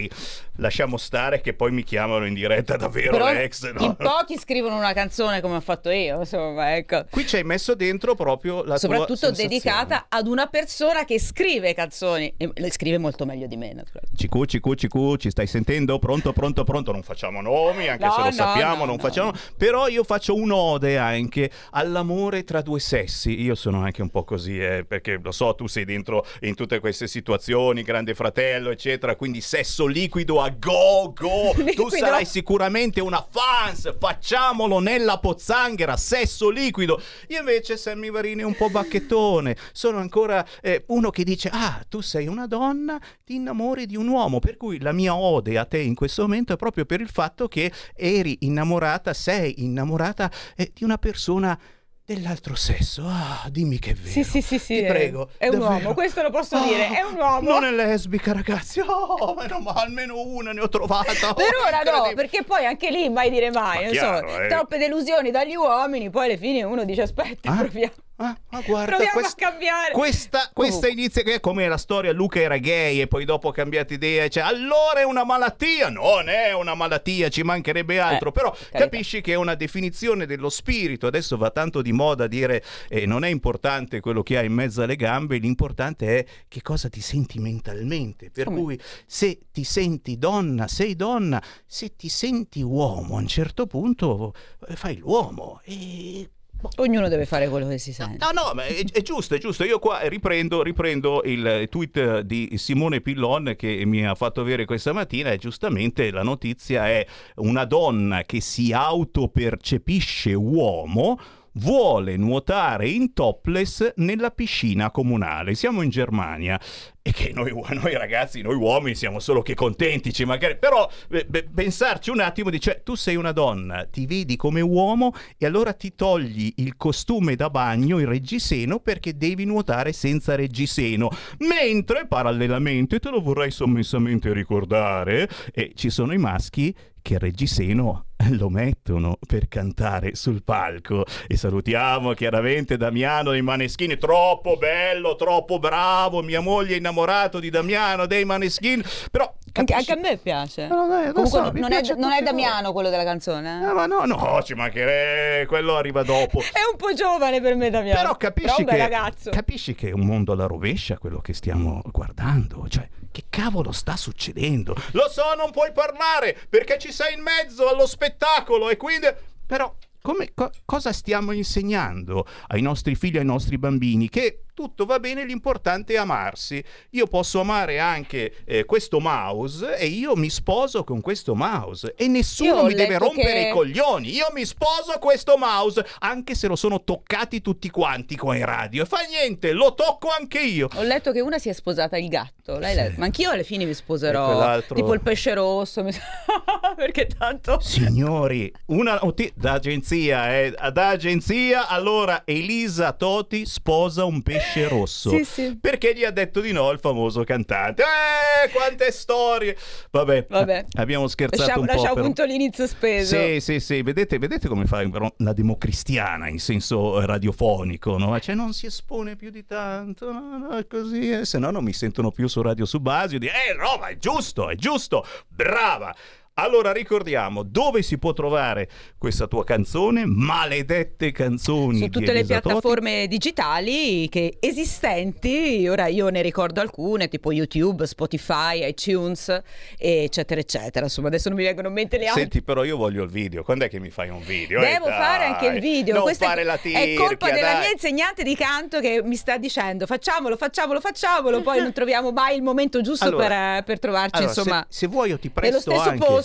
Lasciamo 0.58 0.96
stare 0.98 1.40
che 1.40 1.52
poi 1.52 1.72
mi 1.72 1.82
chiamano 1.82 2.26
in 2.26 2.34
diretta 2.34 2.76
davvero 2.76 3.10
Però 3.12 3.32
l'ex. 3.32 3.72
no? 3.72 3.84
in 3.84 3.96
pochi 3.96 4.38
scrivono 4.38 4.76
una 4.76 4.92
canzone 4.92 5.40
come 5.40 5.56
ho 5.56 5.60
fatto 5.60 5.90
io, 5.90 6.20
insomma, 6.20 6.76
ecco. 6.76 7.04
Qui 7.10 7.26
ci 7.26 7.36
hai 7.36 7.42
messo 7.42 7.74
dentro 7.74 8.14
proprio 8.14 8.62
la 8.62 8.78
Soprattutto 8.78 9.32
dedicata 9.32 10.06
ad 10.08 10.28
una 10.28 10.46
persona 10.46 11.04
che 11.04 11.18
scrive 11.18 11.74
canzoni 11.74 12.32
e 12.36 12.50
le 12.54 12.70
scrive 12.70 12.98
molto 12.98 13.24
meglio 13.26 13.48
di 13.48 13.56
me, 13.56 13.72
naturalmente. 13.72 14.16
Cicu, 14.16 14.44
cicu, 14.44 14.74
cicu, 14.74 15.16
ci 15.16 15.30
stai 15.30 15.48
sentendo? 15.48 15.98
Pronto, 15.98 16.32
pronto, 16.32 16.62
pronto? 16.62 16.92
Non 16.92 17.02
facciamo 17.02 17.40
nomi, 17.40 17.88
anche 17.88 18.04
No, 18.04 18.12
se 18.12 18.18
lo 18.20 18.24
no, 18.26 18.32
sappiamo, 18.32 18.78
no, 18.80 18.84
non 18.84 18.96
no. 18.96 19.02
facciamo. 19.02 19.32
Però 19.56 19.88
io 19.88 20.04
faccio 20.04 20.36
un'ode 20.36 20.96
anche 20.98 21.50
all'amore 21.70 22.44
tra 22.44 22.60
due 22.62 22.78
sessi. 22.78 23.40
Io 23.42 23.56
sono 23.56 23.82
anche 23.82 24.02
un 24.02 24.10
po' 24.10 24.22
così, 24.22 24.62
eh, 24.62 24.84
perché 24.86 25.18
lo 25.20 25.32
so, 25.32 25.52
tu 25.56 25.66
sei 25.66 25.84
dentro 25.84 26.24
in 26.42 26.54
tutte 26.54 26.78
queste 26.78 27.08
situazioni, 27.08 27.82
grande 27.82 28.14
fratello, 28.14 28.70
eccetera. 28.70 29.16
Quindi 29.16 29.40
sesso 29.40 29.73
liquido 29.82 30.40
a 30.40 30.50
go, 30.50 31.12
go. 31.12 31.52
Tu 31.74 31.88
sarai 31.88 32.24
sicuramente 32.24 33.00
una 33.00 33.26
fans. 33.28 33.96
Facciamolo 33.98 34.78
nella 34.78 35.18
pozzanghera, 35.18 35.96
sesso 35.96 36.50
liquido. 36.50 37.00
Io 37.28 37.40
invece, 37.40 37.76
Sammy 37.76 38.10
Varini, 38.10 38.42
un 38.42 38.54
po' 38.54 38.70
bacchettone. 38.70 39.56
Sono 39.72 39.98
ancora 39.98 40.46
eh, 40.62 40.84
uno 40.88 41.10
che 41.10 41.24
dice: 41.24 41.50
Ah, 41.52 41.84
tu 41.88 42.00
sei 42.00 42.26
una 42.26 42.46
donna, 42.46 43.00
ti 43.24 43.34
innamori 43.34 43.86
di 43.86 43.96
un 43.96 44.08
uomo. 44.08 44.38
Per 44.38 44.56
cui 44.56 44.80
la 44.80 44.92
mia 44.92 45.16
ode 45.16 45.58
a 45.58 45.64
te 45.64 45.78
in 45.78 45.94
questo 45.94 46.22
momento 46.22 46.52
è 46.52 46.56
proprio 46.56 46.84
per 46.84 47.00
il 47.00 47.08
fatto 47.08 47.48
che 47.48 47.72
eri 47.94 48.38
innamorata, 48.40 49.12
sei 49.12 49.62
innamorata 49.64 50.30
eh, 50.56 50.70
di 50.72 50.84
una 50.84 50.98
persona 50.98 51.58
dell'altro 52.06 52.54
sesso. 52.54 53.02
Ah, 53.06 53.46
dimmi 53.50 53.78
che 53.78 53.92
è 53.92 53.94
vero. 53.94 54.10
Sì, 54.10 54.24
sì, 54.24 54.42
sì, 54.42 54.58
sì. 54.58 54.76
Ti 54.76 54.82
è- 54.82 54.86
prego. 54.86 55.28
È 55.38 55.48
un 55.48 55.58
davvero. 55.58 55.74
uomo, 55.82 55.94
questo 55.94 56.22
lo 56.22 56.30
posso 56.30 56.56
Oh, 56.56 56.64
dire, 56.64 56.88
è 56.90 57.00
un 57.02 57.16
uomo. 57.16 57.50
Non 57.50 57.64
è 57.64 57.70
lesbica, 57.70 58.32
ragazzi. 58.32 58.80
Oh, 58.80 59.34
meno 59.34 59.60
male, 59.60 59.80
almeno 59.80 60.20
una 60.20 60.52
ne 60.52 60.60
ho 60.60 60.68
trovata. 60.68 61.30
Oh, 61.30 61.34
Per 61.34 61.46
ora 61.66 61.80
no, 61.82 62.12
perché 62.14 62.42
poi 62.44 62.66
anche 62.66 62.90
lì 62.90 63.08
mai 63.08 63.30
dire 63.30 63.50
mai, 63.50 63.76
Ma 63.78 63.82
non 63.84 63.90
chiaro, 63.92 64.28
so, 64.28 64.40
eh. 64.42 64.48
troppe 64.48 64.78
delusioni 64.78 65.30
dagli 65.30 65.54
uomini, 65.54 66.10
poi 66.10 66.26
alla 66.26 66.36
fine 66.36 66.62
uno 66.62 66.84
dice 66.84 67.02
aspetta, 67.02 67.52
proviamo, 67.52 67.92
Ma 68.16 68.38
guarda, 68.64 68.94
proviamo 68.94 69.20
quest- 69.20 69.42
a 69.42 69.48
cambiare. 69.48 69.92
Questa, 69.92 70.50
questa 70.52 70.86
inizia 70.86 71.22
che 71.22 71.34
è 71.34 71.40
come 71.40 71.66
la 71.66 71.76
storia 71.76 72.12
Luca 72.12 72.38
era 72.38 72.58
gay 72.58 73.00
e 73.00 73.08
poi 73.08 73.24
dopo 73.24 73.48
ha 73.48 73.52
cambiato 73.52 73.92
idea 73.92 74.28
cioè 74.28 74.44
allora 74.44 75.00
è 75.00 75.04
una 75.04 75.24
malattia? 75.24 75.88
Non 75.88 76.28
è 76.28 76.52
una 76.52 76.74
malattia 76.74 77.28
ci 77.28 77.42
mancherebbe 77.42 77.98
altro. 77.98 78.28
Eh, 78.28 78.32
però 78.32 78.56
capisci 78.70 79.20
che 79.20 79.32
è 79.32 79.34
una 79.34 79.56
definizione 79.56 80.26
dello 80.26 80.48
spirito. 80.48 81.08
Adesso 81.08 81.36
va 81.36 81.50
tanto 81.50 81.82
di 81.82 81.92
moda 81.92 82.28
dire 82.28 82.62
eh, 82.88 83.04
non 83.04 83.24
è 83.24 83.28
importante 83.28 83.98
quello 83.98 84.22
che 84.22 84.38
hai 84.38 84.46
in 84.46 84.52
mezzo 84.52 84.82
alle 84.82 84.96
gambe 84.96 85.38
l'importante 85.38 86.18
è 86.18 86.26
che 86.46 86.62
cosa 86.62 86.88
ti 86.88 87.00
senti 87.00 87.40
mentalmente. 87.40 88.30
Per 88.30 88.44
Come? 88.44 88.60
cui 88.60 88.80
se 89.06 89.40
ti 89.50 89.64
senti 89.64 90.18
donna 90.18 90.68
sei 90.68 90.94
donna. 90.94 91.42
Se 91.66 91.96
ti 91.96 92.08
senti 92.08 92.62
uomo 92.62 93.16
a 93.16 93.18
un 93.18 93.26
certo 93.26 93.66
punto 93.66 94.34
eh, 94.68 94.76
fai 94.76 94.98
l'uomo. 94.98 95.60
E 95.64 96.30
Ognuno 96.76 97.08
deve 97.08 97.26
fare 97.26 97.48
quello 97.48 97.68
che 97.68 97.78
si 97.78 97.92
sente. 97.92 98.24
No, 98.24 98.30
no, 98.32 98.52
ma 98.54 98.64
è, 98.64 98.84
è 98.92 99.02
giusto, 99.02 99.34
è 99.34 99.38
giusto. 99.38 99.64
Io 99.64 99.78
qua 99.78 100.00
riprendo, 100.08 100.62
riprendo 100.62 101.22
il 101.24 101.66
tweet 101.70 102.20
di 102.20 102.52
Simone 102.56 103.00
Pillon 103.00 103.54
che 103.56 103.82
mi 103.84 104.06
ha 104.06 104.14
fatto 104.14 104.40
avere 104.40 104.64
questa 104.64 104.92
mattina 104.92 105.30
e 105.30 105.38
giustamente 105.38 106.10
la 106.10 106.22
notizia 106.22 106.88
è 106.88 107.06
una 107.36 107.64
donna 107.64 108.22
che 108.22 108.40
si 108.40 108.72
autopercepisce 108.72 110.34
uomo 110.34 111.18
vuole 111.54 112.16
nuotare 112.16 112.88
in 112.88 113.12
topless 113.12 113.92
nella 113.96 114.30
piscina 114.30 114.90
comunale. 114.90 115.54
Siamo 115.54 115.82
in 115.82 115.90
Germania. 115.90 116.60
E 117.06 117.12
che 117.12 117.32
noi, 117.34 117.52
noi 117.52 117.92
ragazzi, 117.92 118.40
noi 118.40 118.54
uomini 118.54 118.94
siamo 118.94 119.18
solo 119.18 119.42
che 119.42 119.54
contenti, 119.54 120.24
magari, 120.24 120.56
però 120.56 120.88
beh, 121.06 121.50
pensarci 121.54 122.08
un 122.08 122.20
attimo, 122.20 122.48
dice 122.48 122.80
tu 122.82 122.94
sei 122.94 123.16
una 123.16 123.32
donna, 123.32 123.84
ti 123.84 124.06
vedi 124.06 124.36
come 124.36 124.62
uomo 124.62 125.12
e 125.36 125.44
allora 125.44 125.74
ti 125.74 125.94
togli 125.94 126.50
il 126.56 126.76
costume 126.78 127.36
da 127.36 127.50
bagno, 127.50 127.98
il 127.98 128.06
reggiseno 128.06 128.78
perché 128.78 129.18
devi 129.18 129.44
nuotare 129.44 129.92
senza 129.92 130.34
reggiseno, 130.34 131.10
mentre 131.40 132.06
parallelamente 132.06 132.98
te 132.98 133.10
lo 133.10 133.20
vorrei 133.20 133.50
sommessamente 133.50 134.32
ricordare, 134.32 135.28
e 135.52 135.72
ci 135.74 135.90
sono 135.90 136.14
i 136.14 136.18
maschi 136.18 136.74
che 137.02 137.14
il 137.14 137.20
reggiseno 137.20 138.06
lo 138.38 138.48
mettono 138.48 139.18
per 139.26 139.48
cantare 139.48 140.14
sul 140.14 140.42
palco 140.42 141.04
e 141.26 141.36
salutiamo 141.36 142.12
chiaramente 142.12 142.76
Damiano 142.76 143.30
dei 143.30 143.42
Maneschini 143.42 143.96
troppo 143.98 144.56
bello 144.56 145.16
troppo 145.16 145.58
bravo 145.58 146.22
mia 146.22 146.40
moglie 146.40 146.74
è 146.74 146.78
innamorato 146.78 147.38
di 147.40 147.50
Damiano 147.50 148.06
dei 148.06 148.24
Maneschini 148.24 148.82
però 149.10 149.32
Anche, 149.56 149.72
anche 149.74 149.92
a 149.92 149.96
me 149.96 150.16
piace. 150.16 150.66
No, 150.66 150.86
no, 150.86 151.04
lo 151.04 151.12
Comunque 151.12 151.28
so, 151.30 151.52
non, 151.52 151.72
è, 151.72 151.80
non 151.96 152.10
è 152.12 152.22
Damiano 152.22 152.72
quello 152.72 152.90
della 152.90 153.04
canzone. 153.04 153.60
eh? 153.62 153.68
Eh, 153.68 153.72
ma 153.72 153.86
no 153.86 154.04
no 154.04 154.42
ci 154.42 154.54
mancherebbe 154.54 155.46
quello 155.46 155.76
arriva 155.76 156.02
dopo 156.02 156.40
È 156.52 156.68
un 156.70 156.76
po' 156.76 156.92
giovane 156.92 157.40
per 157.40 157.54
me 157.54 157.70
Damiano. 157.70 158.00
però 158.00 158.16
capisci 158.16 158.64
bel 158.64 158.88
che, 158.88 159.30
capisci 159.30 159.74
che 159.74 159.88
è 159.90 159.92
un 159.92 160.06
mondo 160.06 160.32
alla 160.32 160.46
rovescia 160.46 160.98
quello 160.98 161.20
che 161.20 161.34
stiamo 161.34 161.80
guardando 161.90 162.66
cioè 162.68 162.88
che 163.14 163.26
cavolo 163.30 163.70
sta 163.70 163.96
succedendo 163.96 164.74
lo 164.90 165.08
so 165.08 165.34
non 165.36 165.52
puoi 165.52 165.70
parlare 165.70 166.36
perché 166.48 166.78
ci 166.78 166.90
sei 166.90 167.14
in 167.14 167.22
mezzo 167.22 167.68
allo 167.68 167.86
spettacolo 167.86 168.70
e 168.70 168.76
quindi 168.76 169.06
però 169.46 169.72
come, 170.02 170.32
co- 170.34 170.50
cosa 170.64 170.92
stiamo 170.92 171.32
insegnando 171.32 172.26
ai 172.48 172.60
nostri 172.60 172.94
figli, 172.94 173.16
ai 173.16 173.24
nostri 173.24 173.56
bambini? 173.56 174.10
Che 174.10 174.43
tutto 174.54 174.84
va 174.84 174.98
bene, 175.00 175.24
l'importante 175.24 175.94
è 175.94 175.96
amarsi. 175.96 176.62
Io 176.90 177.06
posso 177.06 177.40
amare 177.40 177.78
anche 177.80 178.36
eh, 178.46 178.64
questo 178.64 179.00
mouse 179.00 179.76
e 179.76 179.86
io 179.86 180.14
mi 180.16 180.30
sposo 180.30 180.84
con 180.84 181.00
questo 181.00 181.34
mouse 181.34 181.94
e 181.96 182.06
nessuno 182.08 182.62
mi 182.64 182.74
deve 182.74 182.96
rompere 182.98 183.32
che- 183.42 183.48
i 183.48 183.52
coglioni. 183.52 184.10
Io 184.14 184.28
mi 184.32 184.44
sposo 184.44 184.96
questo 185.00 185.36
mouse 185.36 185.84
anche 185.98 186.34
se 186.34 186.46
lo 186.46 186.56
sono 186.56 186.82
toccati 186.84 187.42
tutti 187.42 187.68
quanti 187.70 188.16
qua 188.16 188.36
in 188.36 188.44
radio. 188.44 188.84
E 188.84 188.86
fa 188.86 189.00
niente, 189.08 189.52
lo 189.52 189.74
tocco 189.74 190.08
anche 190.08 190.40
io. 190.40 190.68
Ho 190.74 190.82
letto 190.82 191.10
che 191.12 191.20
una 191.20 191.38
si 191.38 191.48
è 191.48 191.52
sposata 191.52 191.96
il 191.98 192.08
gatto. 192.08 192.58
Letto? 192.58 192.94
Ma 192.98 193.06
anch'io 193.06 193.30
alla 193.30 193.42
fine 193.42 193.64
mi 193.64 193.74
sposerò. 193.74 194.26
quell'altro- 194.26 194.74
Tipo 194.76 194.94
il 194.94 195.00
pesce 195.00 195.34
rosso. 195.34 195.82
mi 195.82 195.90
Perché 196.76 197.06
tanto. 197.06 197.58
Signori, 197.60 198.52
una 198.66 198.98
noti- 199.02 199.32
d'agenzia, 199.34 200.38
eh, 200.40 200.54
d'agenzia, 200.72 201.68
allora 201.68 202.22
Elisa 202.24 202.92
Toti 202.92 203.46
sposa 203.46 204.04
un 204.04 204.22
pesce 204.22 204.42
rosso. 204.68 205.10
Sì, 205.10 205.24
sì. 205.24 205.58
Perché 205.60 205.94
gli 205.94 206.04
ha 206.04 206.10
detto 206.10 206.40
di 206.40 206.52
no 206.52 206.70
il 206.70 206.78
famoso 206.78 207.24
cantante. 207.24 207.82
Eh, 207.82 208.50
quante 208.50 208.90
storie! 208.92 209.56
Vabbè, 209.90 210.26
Vabbè. 210.28 210.66
abbiamo 210.74 211.08
scherzato 211.08 211.42
Lasciamo, 211.42 211.60
un 211.60 211.66
po'. 211.66 211.72
lasciamo 211.72 211.94
però. 211.94 212.06
punto 212.06 212.24
l'inizio 212.24 212.66
speso. 212.66 213.16
Sì, 213.16 213.40
sì, 213.40 213.60
sì, 213.60 213.82
vedete, 213.82 214.18
vedete 214.18 214.48
come 214.48 214.66
fa 214.66 214.82
la 215.18 215.32
democristiana 215.32 216.28
in 216.28 216.38
senso 216.38 217.00
eh, 217.00 217.06
radiofonico, 217.06 217.98
no? 217.98 218.18
Cioè 218.18 218.34
non 218.34 218.52
si 218.52 218.66
espone 218.66 219.16
più 219.16 219.30
di 219.30 219.44
tanto, 219.44 220.12
no, 220.12 220.38
no, 220.38 220.66
così, 220.68 221.10
eh, 221.10 221.24
se 221.24 221.38
no 221.38 221.50
non 221.50 221.64
mi 221.64 221.72
sentono 221.72 222.10
più 222.10 222.26
su 222.28 222.42
Radio 222.42 222.64
Subasio 222.64 223.18
di 223.18 223.26
eh 223.26 223.54
no, 223.56 223.76
ma 223.78 223.88
è 223.88 223.96
giusto, 223.96 224.48
è 224.50 224.54
giusto, 224.54 225.06
brava! 225.28 225.94
Allora 226.36 226.72
ricordiamo 226.72 227.44
dove 227.44 227.82
si 227.82 227.96
può 227.96 228.12
trovare 228.12 228.68
questa 228.98 229.28
tua 229.28 229.44
canzone, 229.44 230.04
Maledette 230.04 231.12
canzoni 231.12 231.78
su 231.78 231.88
tutte 231.90 232.12
le 232.12 232.24
piattaforme 232.24 233.06
digitali 233.06 234.08
che 234.08 234.38
esistenti, 234.40 235.68
ora 235.68 235.86
io 235.86 236.08
ne 236.08 236.22
ricordo 236.22 236.60
alcune, 236.60 237.06
tipo 237.06 237.30
YouTube, 237.30 237.86
Spotify, 237.86 238.66
iTunes, 238.66 239.42
eccetera, 239.78 240.40
eccetera. 240.40 240.86
Insomma, 240.86 241.06
adesso 241.06 241.28
non 241.28 241.38
mi 241.38 241.44
vengono 241.44 241.68
in 241.68 241.74
mente 241.74 241.98
le 241.98 242.06
altre. 242.06 242.22
Senti, 242.22 242.42
però 242.42 242.64
io 242.64 242.76
voglio 242.78 243.04
il 243.04 243.10
video. 243.10 243.44
Quando 243.44 243.66
è 243.66 243.68
che 243.68 243.78
mi 243.78 243.90
fai 243.90 244.08
un 244.08 244.20
video? 244.24 244.60
Eh, 244.60 244.72
Devo 244.72 244.86
dai, 244.88 244.98
fare 244.98 245.24
anche 245.26 245.46
il 245.46 245.60
video. 245.60 245.94
Non 245.94 246.02
Questa 246.02 246.24
è- 246.24 246.28
fare 246.30 246.42
la 246.42 246.54
è 246.60 246.94
colpa 246.94 247.26
tirchia, 247.26 247.32
della 247.32 247.52
dai. 247.52 247.60
mia 247.60 247.70
insegnante 247.70 248.24
di 248.24 248.34
canto 248.34 248.80
che 248.80 249.02
mi 249.04 249.14
sta 249.14 249.36
dicendo 249.38 249.86
facciamolo, 249.86 250.36
facciamolo, 250.36 250.80
facciamolo. 250.80 251.42
Poi 251.42 251.60
non 251.60 251.72
troviamo 251.72 252.10
mai 252.10 252.34
il 252.34 252.42
momento 252.42 252.80
giusto 252.80 253.04
Allora, 253.04 253.28
per, 253.28 253.62
per 253.62 253.78
trovarci, 253.78 254.16
Allora, 254.16 254.32
insomma, 254.32 254.66
se, 254.68 254.78
se 254.80 254.86
vuoi 254.88 255.10
io 255.10 255.18
ti 255.20 255.30
nello 255.32 255.48
presto 255.50 255.70
stesso 255.70 255.88
anche 255.90 256.04
posto. 256.04 256.22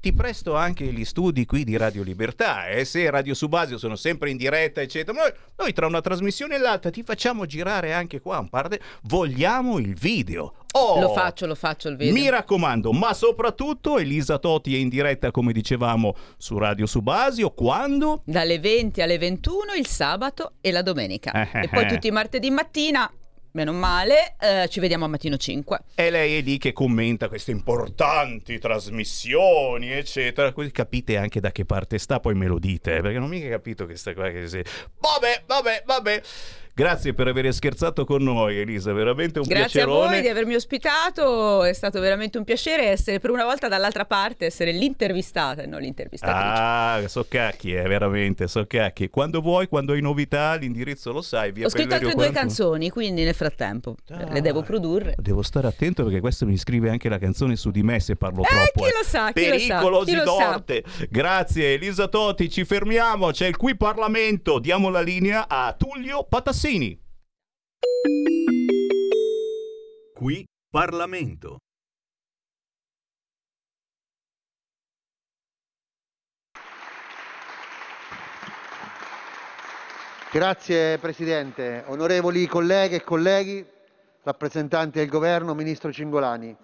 Ti 0.00 0.12
presto 0.12 0.54
anche 0.54 0.84
gli 0.84 1.04
studi 1.04 1.44
qui 1.44 1.64
di 1.64 1.76
Radio 1.76 2.02
Libertà 2.04 2.68
e 2.68 2.84
se 2.84 3.10
Radio 3.10 3.34
Subasio 3.34 3.78
sono 3.78 3.96
sempre 3.96 4.30
in 4.30 4.36
diretta 4.36 4.80
eccetera 4.80 5.18
noi, 5.18 5.32
noi 5.56 5.72
tra 5.72 5.86
una 5.86 6.00
trasmissione 6.00 6.54
e 6.54 6.58
l'altra 6.58 6.90
ti 6.90 7.02
facciamo 7.02 7.46
girare 7.46 7.92
anche 7.92 8.20
qua 8.20 8.38
un 8.38 8.48
par 8.48 8.68
de... 8.68 8.80
vogliamo 9.02 9.78
il 9.78 9.94
video 9.94 10.54
Oh! 10.72 11.00
Lo 11.00 11.12
faccio, 11.12 11.46
lo 11.46 11.54
faccio 11.54 11.88
il 11.88 11.96
video. 11.96 12.12
Mi 12.12 12.28
raccomando, 12.28 12.92
ma 12.92 13.14
soprattutto 13.14 13.98
Elisa 13.98 14.38
Toti 14.38 14.74
è 14.74 14.78
in 14.78 14.90
diretta, 14.90 15.30
come 15.30 15.52
dicevamo, 15.52 16.14
su 16.36 16.58
Radio 16.58 16.84
Subasio. 16.86 17.50
Quando? 17.50 18.20
Dalle 18.24 18.58
20 18.58 19.00
alle 19.00 19.16
21 19.16 19.72
il 19.78 19.86
sabato 19.86 20.52
e 20.60 20.70
la 20.70 20.82
domenica. 20.82 21.32
Eh, 21.32 21.62
e 21.62 21.68
poi 21.68 21.84
eh. 21.84 21.86
tutti 21.86 22.06
i 22.08 22.10
martedì 22.10 22.50
mattina, 22.50 23.10
meno 23.58 23.72
male, 23.72 24.36
eh, 24.38 24.68
ci 24.68 24.78
vediamo 24.78 25.04
a 25.04 25.08
mattino 25.08 25.36
5. 25.36 25.80
E 25.96 26.10
lei 26.10 26.38
è 26.38 26.42
lì 26.42 26.58
che 26.58 26.72
commenta 26.72 27.28
queste 27.28 27.50
importanti 27.50 28.58
trasmissioni, 28.58 29.90
eccetera. 29.90 30.52
Così 30.52 30.70
capite 30.70 31.16
anche 31.16 31.40
da 31.40 31.50
che 31.50 31.64
parte 31.64 31.98
sta, 31.98 32.20
poi 32.20 32.34
me 32.34 32.46
lo 32.46 32.60
dite, 32.60 32.96
eh, 32.96 33.00
perché 33.00 33.18
non 33.18 33.26
ho 33.26 33.30
mica 33.30 33.48
capito 33.48 33.84
che 33.84 33.96
sta 33.96 34.14
qua. 34.14 34.30
Che 34.30 34.46
se... 34.46 34.64
Vabbè, 35.00 35.42
vabbè, 35.46 35.82
vabbè. 35.84 36.22
Grazie 36.78 37.12
per 37.12 37.26
aver 37.26 37.52
scherzato 37.52 38.04
con 38.04 38.22
noi, 38.22 38.56
Elisa, 38.58 38.92
veramente 38.92 39.40
un 39.40 39.44
Grazie 39.48 39.82
a 39.82 39.84
piacerone. 39.86 40.08
voi 40.12 40.20
di 40.20 40.28
avermi 40.28 40.54
ospitato, 40.54 41.64
è 41.64 41.72
stato 41.72 41.98
veramente 41.98 42.38
un 42.38 42.44
piacere 42.44 42.84
essere 42.86 43.18
per 43.18 43.30
una 43.30 43.42
volta 43.44 43.66
dall'altra 43.66 44.04
parte, 44.04 44.46
essere 44.46 44.70
l'intervistata 44.70 45.62
e 45.62 45.66
non 45.66 45.80
l'intervistatrice. 45.80 46.46
Ah, 46.60 47.02
so 47.08 47.26
cacchi, 47.28 47.74
eh, 47.74 47.82
veramente, 47.82 48.46
so 48.46 48.64
cacchi. 48.68 49.10
Quando 49.10 49.40
vuoi, 49.40 49.66
quando 49.66 49.92
hai 49.94 50.00
novità, 50.00 50.54
l'indirizzo 50.54 51.10
lo 51.10 51.20
sai. 51.20 51.50
Via 51.50 51.66
Ho 51.66 51.68
scritto 51.68 51.94
altre 51.94 52.12
due 52.12 52.30
41. 52.30 52.46
canzoni, 52.46 52.90
quindi 52.90 53.24
nel 53.24 53.34
frattempo 53.34 53.96
le 54.30 54.40
devo 54.40 54.62
produrre. 54.62 55.16
Devo 55.18 55.42
stare 55.42 55.66
attento 55.66 56.04
perché 56.04 56.20
questo 56.20 56.46
mi 56.46 56.56
scrive 56.56 56.90
anche 56.90 57.08
la 57.08 57.18
canzone 57.18 57.56
su 57.56 57.72
di 57.72 57.82
me 57.82 57.98
se 57.98 58.14
parlo 58.14 58.42
Eh, 58.42 58.46
troppo. 58.46 58.84
chi 58.84 58.90
lo 58.96 59.04
sa, 59.04 59.32
chi 59.32 59.48
lo 59.48 59.58
sa, 59.58 59.66
Pericolosi 59.78 60.14
lo 60.14 60.24
sa. 60.24 60.46
d'orte. 60.50 60.84
Grazie 61.10 61.72
Elisa 61.72 62.06
Toti, 62.06 62.48
ci 62.48 62.64
fermiamo, 62.64 63.32
c'è 63.32 63.48
il 63.48 63.56
qui 63.56 63.76
Parlamento, 63.76 64.60
diamo 64.60 64.90
la 64.90 65.00
linea 65.00 65.48
a 65.48 65.74
Tullio 65.76 66.22
Patassini. 66.22 66.66
Qui 70.12 70.44
Parlamento. 70.70 71.56
Grazie 80.30 80.98
Presidente, 80.98 81.84
onorevoli 81.86 82.46
colleghe 82.46 82.96
e 82.96 83.02
colleghi, 83.02 83.66
rappresentanti 84.24 84.98
del 84.98 85.08
Governo, 85.08 85.54
Ministro 85.54 85.90
Cingolani. 85.90 86.54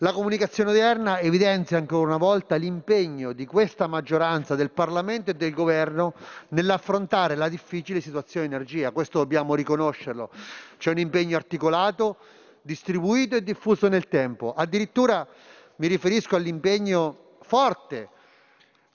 La 0.00 0.12
comunicazione 0.12 0.72
odierna 0.72 1.20
evidenzia 1.20 1.78
ancora 1.78 2.08
una 2.08 2.18
volta 2.18 2.56
l'impegno 2.56 3.32
di 3.32 3.46
questa 3.46 3.86
maggioranza 3.86 4.54
del 4.54 4.70
Parlamento 4.70 5.30
e 5.30 5.34
del 5.34 5.54
Governo 5.54 6.12
nell'affrontare 6.48 7.34
la 7.34 7.48
difficile 7.48 8.02
situazione 8.02 8.44
energia, 8.44 8.90
questo 8.90 9.20
dobbiamo 9.20 9.54
riconoscerlo. 9.54 10.28
C'è 10.76 10.90
un 10.90 10.98
impegno 10.98 11.34
articolato, 11.34 12.18
distribuito 12.60 13.36
e 13.36 13.42
diffuso 13.42 13.88
nel 13.88 14.06
tempo. 14.06 14.52
Addirittura 14.54 15.26
mi 15.76 15.86
riferisco 15.86 16.36
all'impegno 16.36 17.36
forte, 17.40 18.10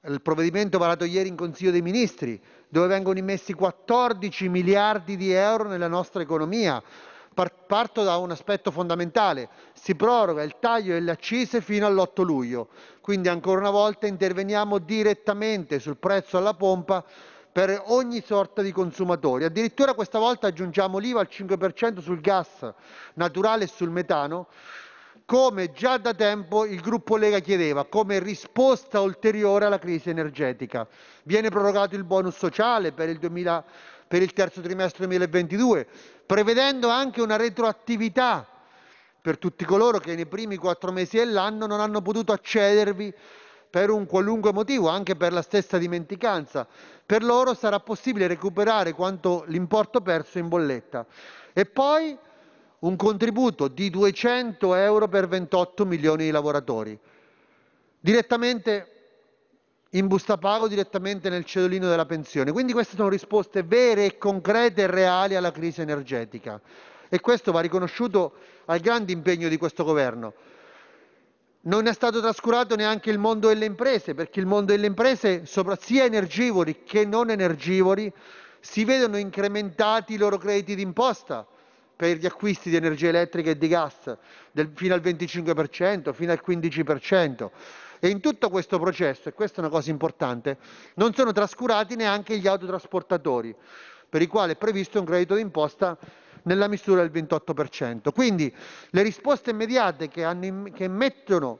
il 0.01 0.21
provvedimento 0.21 0.77
varato 0.77 1.03
ieri 1.03 1.29
in 1.29 1.35
Consiglio 1.35 1.71
dei 1.71 1.81
Ministri, 1.81 2.39
dove 2.69 2.85
vengono 2.85 3.17
immessi 3.17 3.53
14 3.53 4.49
miliardi 4.49 5.17
di 5.17 5.31
euro 5.31 5.67
nella 5.67 5.87
nostra 5.87 6.21
economia, 6.21 6.79
Parto 7.33 8.03
da 8.03 8.17
un 8.17 8.31
aspetto 8.31 8.71
fondamentale: 8.71 9.47
si 9.73 9.95
proroga 9.95 10.43
il 10.43 10.57
taglio 10.59 10.93
delle 10.93 11.11
accise 11.11 11.61
fino 11.61 11.87
all'8 11.87 12.23
luglio, 12.23 12.67
quindi 12.99 13.29
ancora 13.29 13.61
una 13.61 13.69
volta 13.69 14.05
interveniamo 14.05 14.79
direttamente 14.79 15.79
sul 15.79 15.95
prezzo 15.95 16.37
alla 16.37 16.53
pompa 16.53 17.05
per 17.49 17.83
ogni 17.85 18.21
sorta 18.21 18.61
di 18.61 18.73
consumatori. 18.73 19.45
Addirittura 19.45 19.93
questa 19.93 20.19
volta 20.19 20.47
aggiungiamo 20.47 20.97
l'IVA 20.97 21.21
al 21.21 21.29
5% 21.31 21.99
sul 21.99 22.19
gas 22.19 22.69
naturale 23.13 23.63
e 23.63 23.67
sul 23.67 23.89
metano, 23.91 24.47
come 25.23 25.71
già 25.71 25.97
da 25.97 26.13
tempo 26.13 26.65
il 26.65 26.81
gruppo 26.81 27.15
Lega 27.15 27.39
chiedeva, 27.39 27.85
come 27.85 28.19
risposta 28.19 28.99
ulteriore 28.99 29.63
alla 29.63 29.79
crisi 29.79 30.09
energetica. 30.09 30.85
Viene 31.23 31.47
prorogato 31.47 31.95
il 31.95 32.03
bonus 32.03 32.35
sociale 32.35 32.91
per 32.91 33.07
il 33.07 33.19
2000 33.19 33.63
per 34.11 34.21
il 34.21 34.33
terzo 34.33 34.59
trimestre 34.59 35.07
2022, 35.07 35.87
prevedendo 36.31 36.87
anche 36.87 37.21
una 37.21 37.35
retroattività 37.35 38.47
per 39.19 39.37
tutti 39.37 39.65
coloro 39.65 39.97
che 39.97 40.15
nei 40.15 40.25
primi 40.25 40.55
quattro 40.55 40.93
mesi 40.93 41.17
dell'anno 41.17 41.65
non 41.65 41.81
hanno 41.81 42.01
potuto 42.01 42.31
accedervi 42.31 43.13
per 43.69 43.89
un 43.89 44.05
qualunque 44.05 44.53
motivo, 44.53 44.87
anche 44.87 45.17
per 45.17 45.33
la 45.33 45.41
stessa 45.41 45.77
dimenticanza. 45.77 46.65
Per 47.05 47.21
loro 47.21 47.53
sarà 47.53 47.81
possibile 47.81 48.27
recuperare 48.27 48.95
l'importo 49.47 49.99
perso 49.99 50.37
in 50.37 50.47
bolletta. 50.47 51.05
E 51.51 51.65
poi 51.65 52.17
un 52.79 52.95
contributo 52.95 53.67
di 53.67 53.89
200 53.89 54.73
euro 54.75 55.09
per 55.09 55.27
28 55.27 55.85
milioni 55.85 56.23
di 56.23 56.31
lavoratori. 56.31 56.97
Direttamente 57.99 58.90
in 59.91 60.07
busta 60.07 60.37
pago 60.37 60.67
direttamente 60.67 61.29
nel 61.29 61.43
cedolino 61.43 61.87
della 61.87 62.05
pensione. 62.05 62.51
Quindi 62.51 62.73
queste 62.73 62.95
sono 62.95 63.09
risposte 63.09 63.63
vere 63.63 64.17
concrete 64.17 64.83
e 64.83 64.87
reali 64.87 65.35
alla 65.35 65.51
crisi 65.51 65.81
energetica 65.81 66.61
e 67.09 67.19
questo 67.19 67.51
va 67.51 67.59
riconosciuto 67.59 68.33
al 68.65 68.79
grande 68.79 69.11
impegno 69.11 69.49
di 69.49 69.57
questo 69.57 69.83
governo. 69.83 70.33
Non 71.63 71.87
è 71.87 71.93
stato 71.93 72.21
trascurato 72.21 72.75
neanche 72.75 73.11
il 73.11 73.19
mondo 73.19 73.49
delle 73.49 73.65
imprese, 73.65 74.15
perché 74.15 74.39
il 74.39 74.45
mondo 74.45 74.71
delle 74.71 74.87
imprese, 74.87 75.43
sia 75.45 76.05
energivori 76.05 76.83
che 76.83 77.05
non 77.05 77.29
energivori, 77.29 78.11
si 78.61 78.85
vedono 78.85 79.17
incrementati 79.17 80.13
i 80.13 80.17
loro 80.17 80.37
crediti 80.37 80.75
d'imposta 80.75 81.45
per 81.95 82.17
gli 82.17 82.25
acquisti 82.25 82.69
di 82.69 82.77
energia 82.77 83.09
elettrica 83.09 83.51
e 83.51 83.57
di 83.57 83.67
gas 83.67 84.15
del, 84.51 84.71
fino 84.73 84.93
al 84.93 85.01
25%, 85.01 86.13
fino 86.13 86.31
al 86.31 86.41
15%. 86.43 87.49
E 88.03 88.09
in 88.09 88.19
tutto 88.19 88.49
questo 88.49 88.79
processo, 88.79 89.29
e 89.29 89.33
questa 89.33 89.57
è 89.57 89.59
una 89.59 89.69
cosa 89.69 89.91
importante, 89.91 90.57
non 90.95 91.13
sono 91.13 91.31
trascurati 91.31 91.95
neanche 91.95 92.35
gli 92.39 92.47
autotrasportatori, 92.47 93.55
per 94.09 94.23
i 94.23 94.25
quali 94.25 94.53
è 94.53 94.55
previsto 94.55 94.97
un 94.97 95.05
credito 95.05 95.35
d'imposta 95.35 95.95
nella 96.43 96.67
misura 96.67 97.07
del 97.07 97.11
28%. 97.11 98.11
Quindi 98.11 98.51
le 98.89 99.03
risposte 99.03 99.51
immediate 99.51 100.07
che, 100.07 100.23
hanno, 100.23 100.63
che 100.73 100.87
mettono 100.87 101.59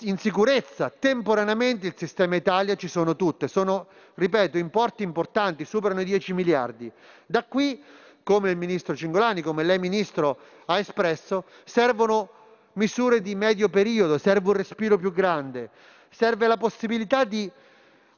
in 0.00 0.18
sicurezza 0.18 0.90
temporaneamente 0.90 1.86
il 1.86 1.94
sistema 1.96 2.34
Italia 2.34 2.74
ci 2.74 2.88
sono 2.88 3.14
tutte, 3.14 3.46
sono, 3.46 3.86
ripeto, 4.14 4.58
importi 4.58 5.04
importanti, 5.04 5.64
superano 5.64 6.00
i 6.00 6.04
10 6.04 6.32
miliardi. 6.32 6.90
Da 7.26 7.44
qui, 7.44 7.80
come 8.24 8.50
il 8.50 8.56
ministro 8.56 8.96
Cingolani, 8.96 9.40
come 9.40 9.62
lei 9.62 9.78
ministro 9.78 10.36
ha 10.64 10.80
espresso, 10.80 11.44
servono 11.62 12.40
misure 12.74 13.20
di 13.20 13.34
medio 13.34 13.68
periodo, 13.68 14.18
serve 14.18 14.48
un 14.48 14.54
respiro 14.54 14.96
più 14.96 15.12
grande, 15.12 15.70
serve 16.10 16.46
la 16.46 16.56
possibilità 16.56 17.24
di 17.24 17.50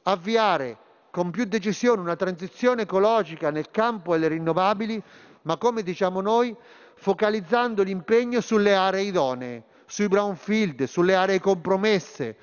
avviare 0.03 0.77
con 1.09 1.31
più 1.31 1.45
decisione 1.45 2.01
una 2.01 2.15
transizione 2.15 2.83
ecologica 2.83 3.49
nel 3.49 3.71
campo 3.71 4.13
delle 4.13 4.27
rinnovabili, 4.27 5.01
ma 5.43 5.57
come 5.57 5.81
diciamo 5.81 6.21
noi, 6.21 6.55
focalizzando 6.95 7.83
l'impegno 7.83 8.41
sulle 8.41 8.75
aree 8.75 9.03
idonee, 9.03 9.63
sui 9.85 10.07
brownfield, 10.07 10.83
sulle 10.83 11.15
aree 11.15 11.39
compromesse, 11.39 12.35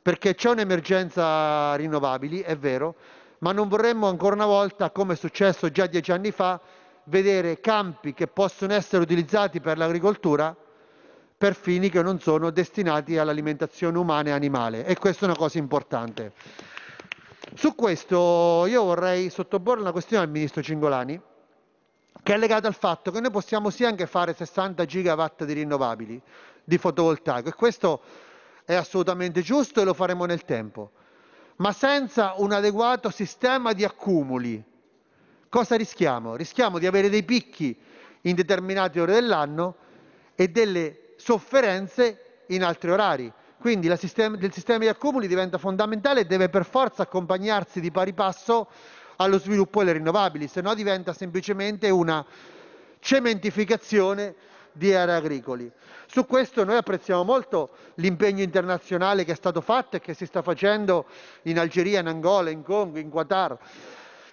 perché 0.00 0.34
c'è 0.34 0.50
un'emergenza 0.50 1.74
rinnovabili, 1.74 2.40
è 2.40 2.56
vero, 2.56 2.94
ma 3.38 3.52
non 3.52 3.68
vorremmo 3.68 4.08
ancora 4.08 4.34
una 4.34 4.46
volta, 4.46 4.90
come 4.90 5.14
è 5.14 5.16
successo 5.16 5.70
già 5.70 5.86
dieci 5.86 6.12
anni 6.12 6.30
fa, 6.30 6.60
vedere 7.04 7.60
campi 7.60 8.14
che 8.14 8.26
possono 8.26 8.72
essere 8.72 9.02
utilizzati 9.02 9.60
per 9.60 9.76
l'agricoltura 9.76 10.56
per 11.36 11.54
fini 11.54 11.90
che 11.90 12.02
non 12.02 12.20
sono 12.20 12.50
destinati 12.50 13.18
all'alimentazione 13.18 13.98
umana 13.98 14.30
e 14.30 14.32
animale 14.32 14.84
e 14.84 14.96
questa 14.96 15.22
è 15.22 15.28
una 15.28 15.36
cosa 15.36 15.58
importante. 15.58 16.32
Su 17.54 17.74
questo 17.74 18.64
io 18.66 18.84
vorrei 18.84 19.30
sottoporre 19.30 19.80
una 19.80 19.92
questione 19.92 20.22
al 20.24 20.30
Ministro 20.30 20.62
Cingolani 20.62 21.20
che 22.22 22.34
è 22.34 22.38
legata 22.38 22.68
al 22.68 22.74
fatto 22.74 23.10
che 23.10 23.20
noi 23.20 23.30
possiamo 23.30 23.70
sì 23.70 23.84
anche 23.84 24.06
fare 24.06 24.32
60 24.32 24.84
gigawatt 24.84 25.44
di 25.44 25.52
rinnovabili, 25.52 26.20
di 26.64 26.78
fotovoltaico 26.78 27.48
e 27.50 27.54
questo 27.54 28.00
è 28.64 28.74
assolutamente 28.74 29.42
giusto 29.42 29.80
e 29.80 29.84
lo 29.84 29.92
faremo 29.92 30.24
nel 30.24 30.44
tempo, 30.44 30.92
ma 31.56 31.72
senza 31.72 32.34
un 32.38 32.52
adeguato 32.52 33.10
sistema 33.10 33.74
di 33.74 33.84
accumuli 33.84 34.64
cosa 35.54 35.76
rischiamo? 35.76 36.34
Rischiamo 36.34 36.80
di 36.80 36.86
avere 36.86 37.08
dei 37.08 37.22
picchi 37.22 37.78
in 38.22 38.34
determinate 38.34 39.00
ore 39.00 39.12
dell'anno 39.12 39.76
e 40.34 40.48
delle 40.48 41.03
sofferenze 41.24 42.42
in 42.48 42.62
altri 42.62 42.90
orari. 42.90 43.32
Quindi 43.58 43.86
il 43.86 43.96
sistema, 43.98 44.36
di 44.36 44.88
accumuli 44.88 45.26
diventa 45.26 45.56
fondamentale 45.56 46.20
e 46.20 46.24
deve 46.26 46.50
per 46.50 46.66
forza 46.66 47.04
accompagnarsi 47.04 47.80
di 47.80 47.90
pari 47.90 48.12
passo 48.12 48.68
allo 49.16 49.38
sviluppo 49.38 49.78
delle 49.78 49.92
rinnovabili, 49.92 50.48
se 50.48 50.60
no 50.60 50.74
diventa 50.74 51.14
semplicemente 51.14 51.88
una 51.88 52.22
cementificazione 52.98 54.34
di 54.72 54.92
aree 54.92 55.14
agricoli. 55.14 55.70
Su 56.06 56.26
questo 56.26 56.62
noi 56.62 56.76
apprezziamo 56.76 57.24
molto 57.24 57.70
l'impegno 57.94 58.42
internazionale 58.42 59.24
che 59.24 59.32
è 59.32 59.36
stato 59.36 59.62
fatto 59.62 59.96
e 59.96 60.00
che 60.00 60.12
si 60.12 60.26
sta 60.26 60.42
facendo 60.42 61.06
in 61.42 61.58
Algeria, 61.58 62.00
in 62.00 62.08
Angola, 62.08 62.50
in 62.50 62.62
Congo, 62.62 62.98
in 62.98 63.10
Qatar, 63.10 63.56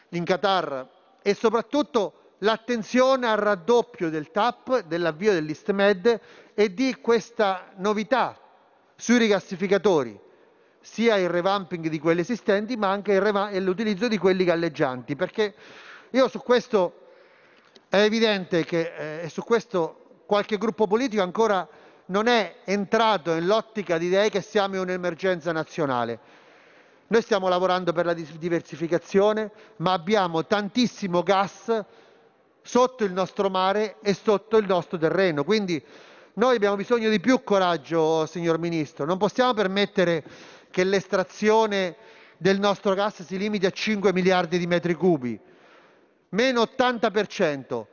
in 0.10 0.26
Qatar 0.26 0.90
e 1.22 1.34
soprattutto 1.36 2.21
l'attenzione 2.44 3.28
al 3.28 3.38
raddoppio 3.38 4.10
del 4.10 4.32
TAP, 4.32 4.84
dell'avvio 4.84 5.34
dell'ISTMED 5.34 6.20
e 6.54 6.74
di 6.74 6.96
questa 7.02 7.72
novità 7.78 8.38
sui 8.96 9.18
rigassificatori, 9.18 10.20
sia 10.80 11.18
il 11.18 11.30
revamping 11.30 11.88
di 11.88 12.00
quelli 12.00 12.22
esistenti 12.22 12.76
ma 12.78 12.90
anche 12.90 13.20
l'utilizzo 13.60 14.08
di 14.08 14.18
quelli 14.18 14.44
galleggianti, 14.44 15.16
perché 15.16 15.54
io 16.12 16.28
su 16.28 16.40
questo 16.40 17.00
è 17.90 17.98
evidente 17.98 18.64
che 18.66 19.22
eh, 19.24 19.30
su 19.30 19.44
questo 19.44 20.24
qualche 20.26 20.58
gruppo 20.58 20.88
politico 20.88 21.22
ancora 21.22 21.68
non 22.08 22.28
è 22.28 22.58
entrato 22.66 23.34
nell'ottica 23.34 23.98
di 23.98 24.08
idee 24.08 24.30
che 24.30 24.42
siamo 24.42 24.76
in 24.76 24.82
un'emergenza 24.82 25.52
nazionale. 25.52 26.20
Noi 27.08 27.22
stiamo 27.22 27.50
lavorando 27.50 27.92
per 27.92 28.06
la 28.06 28.14
diversificazione, 28.14 29.52
ma 29.78 29.92
abbiamo 29.92 30.46
tantissimo 30.46 31.22
gas 31.24 31.84
sotto 32.62 33.04
il 33.04 33.12
nostro 33.12 33.50
mare 33.50 33.98
e 34.02 34.14
sotto 34.14 34.58
il 34.58 34.66
nostro 34.66 34.98
terreno. 34.98 35.44
Quindi 35.44 35.84
noi 36.34 36.56
abbiamo 36.56 36.76
bisogno 36.76 37.10
di 37.10 37.20
più 37.20 37.44
coraggio, 37.44 38.26
signor 38.26 38.58
Ministro. 38.60 39.06
Non 39.06 39.18
possiamo 39.18 39.54
permettere 39.54 40.24
che 40.70 40.84
l'estrazione 40.84 41.96
del 42.38 42.60
nostro 42.60 42.94
gas 42.94 43.24
si 43.24 43.38
limiti 43.38 43.66
a 43.66 43.72
5 43.72 44.14
miliardi 44.14 44.58
di 44.58 44.68
metri 44.68 44.94
cubi, 44.94 45.40
meno 46.30 46.62
80%. 46.62 47.86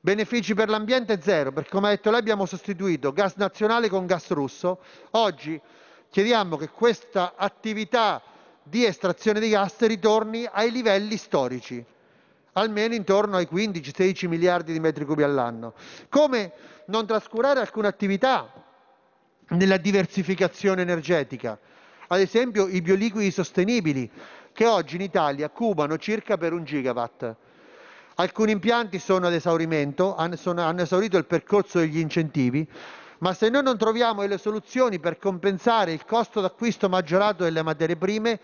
Benefici 0.00 0.54
per 0.54 0.68
l'ambiente 0.68 1.20
zero, 1.20 1.50
perché 1.52 1.70
come 1.70 1.88
ha 1.88 1.90
detto 1.90 2.10
lei 2.10 2.20
abbiamo 2.20 2.46
sostituito 2.46 3.12
gas 3.12 3.34
nazionale 3.34 3.88
con 3.88 4.06
gas 4.06 4.30
russo. 4.30 4.78
Oggi 5.12 5.60
chiediamo 6.08 6.56
che 6.56 6.68
questa 6.68 7.34
attività 7.36 8.22
di 8.62 8.84
estrazione 8.84 9.40
di 9.40 9.48
gas 9.48 9.80
ritorni 9.80 10.48
ai 10.50 10.70
livelli 10.70 11.16
storici 11.16 11.84
almeno 12.58 12.94
intorno 12.94 13.36
ai 13.36 13.48
15-16 13.50 14.26
miliardi 14.28 14.72
di 14.72 14.80
metri 14.80 15.04
cubi 15.04 15.22
all'anno. 15.22 15.74
Come 16.08 16.52
non 16.86 17.06
trascurare 17.06 17.60
alcune 17.60 17.88
attività 17.88 18.50
nella 19.50 19.76
diversificazione 19.76 20.82
energetica, 20.82 21.58
ad 22.08 22.20
esempio 22.20 22.66
i 22.66 22.80
bioliquidi 22.80 23.30
sostenibili, 23.30 24.10
che 24.52 24.66
oggi 24.66 24.96
in 24.96 25.02
Italia 25.02 25.48
cubano 25.50 25.96
circa 25.98 26.36
per 26.36 26.52
un 26.52 26.64
gigawatt. 26.64 27.34
Alcuni 28.16 28.50
impianti 28.50 28.98
sono 28.98 29.28
ad 29.28 29.32
esaurimento, 29.32 30.16
hanno, 30.16 30.36
hanno 30.56 30.82
esaurito 30.82 31.16
il 31.16 31.26
percorso 31.26 31.78
degli 31.78 31.98
incentivi, 31.98 32.68
ma 33.18 33.32
se 33.34 33.48
noi 33.48 33.62
non 33.62 33.78
troviamo 33.78 34.24
le 34.24 34.38
soluzioni 34.38 34.98
per 34.98 35.18
compensare 35.18 35.92
il 35.92 36.04
costo 36.04 36.40
d'acquisto 36.40 36.88
maggiorato 36.88 37.44
delle 37.44 37.62
materie 37.62 37.96
prime, 37.96 38.40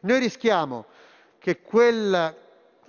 noi 0.00 0.20
rischiamo 0.20 0.86
che 1.38 1.60
quella 1.60 2.34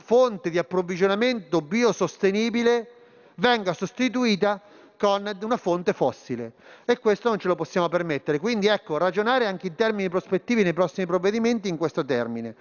fonte 0.09 0.49
di 0.49 0.57
approvvigionamento 0.57 1.61
biosostenibile 1.61 2.89
venga 3.35 3.73
sostituita 3.73 4.59
con 4.97 5.37
una 5.43 5.55
fonte 5.55 5.93
fossile 5.93 6.53
e 6.83 6.97
questo 6.97 7.29
non 7.29 7.37
ce 7.37 7.47
lo 7.47 7.53
possiamo 7.53 7.87
permettere. 7.89 8.39
Quindi 8.39 8.65
ecco, 8.65 8.97
ragionare 8.97 9.45
anche 9.45 9.67
in 9.67 9.75
termini 9.75 10.09
prospettivi 10.09 10.63
nei 10.63 10.73
prossimi 10.73 11.05
provvedimenti 11.05 11.69
in 11.69 11.77
questo 11.77 12.03
termine. 12.03 12.55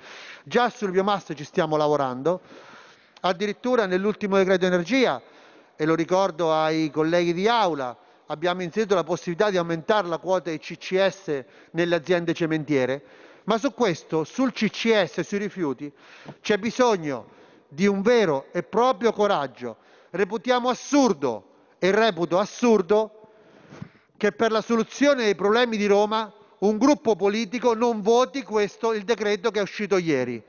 Già 0.45 0.69
sul 0.69 0.91
biomasse 0.91 1.35
ci 1.35 1.43
stiamo 1.43 1.79
lavorando, 1.79 2.43
addirittura 3.23 3.87
nell'ultimo 3.87 4.37
decreto 4.37 4.67
energia, 4.67 5.19
e 5.75 5.87
lo 5.87 5.95
ricordo 5.95 6.53
ai 6.53 6.91
colleghi 6.91 7.33
di 7.33 7.49
aula, 7.49 7.97
abbiamo 8.27 8.63
inserito 8.63 8.95
la 8.95 9.05
possibilità 9.05 9.49
di 9.49 9.57
aumentare 9.57 10.07
la 10.07 10.19
quota 10.19 10.51
di 10.51 10.59
CCS 10.59 11.45
nelle 11.71 11.95
aziende 11.95 12.35
cementiere, 12.35 13.03
ma 13.45 13.57
su 13.57 13.73
questo, 13.73 14.25
sul 14.25 14.53
CCS 14.53 15.21
sui 15.21 15.39
rifiuti, 15.39 15.91
c'è 16.43 16.59
bisogno 16.59 17.37
di 17.69 17.87
un 17.87 18.01
vero 18.03 18.47
e 18.53 18.63
proprio 18.63 19.13
coraggio. 19.13 19.77
Reputiamo 20.11 20.69
assurdo 20.71 21.45
e 21.79 21.91
reputo 21.91 22.39
assurdo 22.39 23.13
che 24.17 24.33
per 24.33 24.51
la 24.51 24.63
soluzione 24.63 25.25
dei 25.25 25.35
problemi 25.35 25.77
di 25.77 25.87
Roma 25.87 26.33
un 26.61 26.77
gruppo 26.79 27.15
politico 27.15 27.75
non 27.75 28.01
voti 28.01 28.43
questo, 28.43 28.93
il 28.93 29.05
decreto 29.05 29.51
che 29.51 29.61
è 29.61 29.63
uscito 29.63 29.97
ieri. 29.97 30.43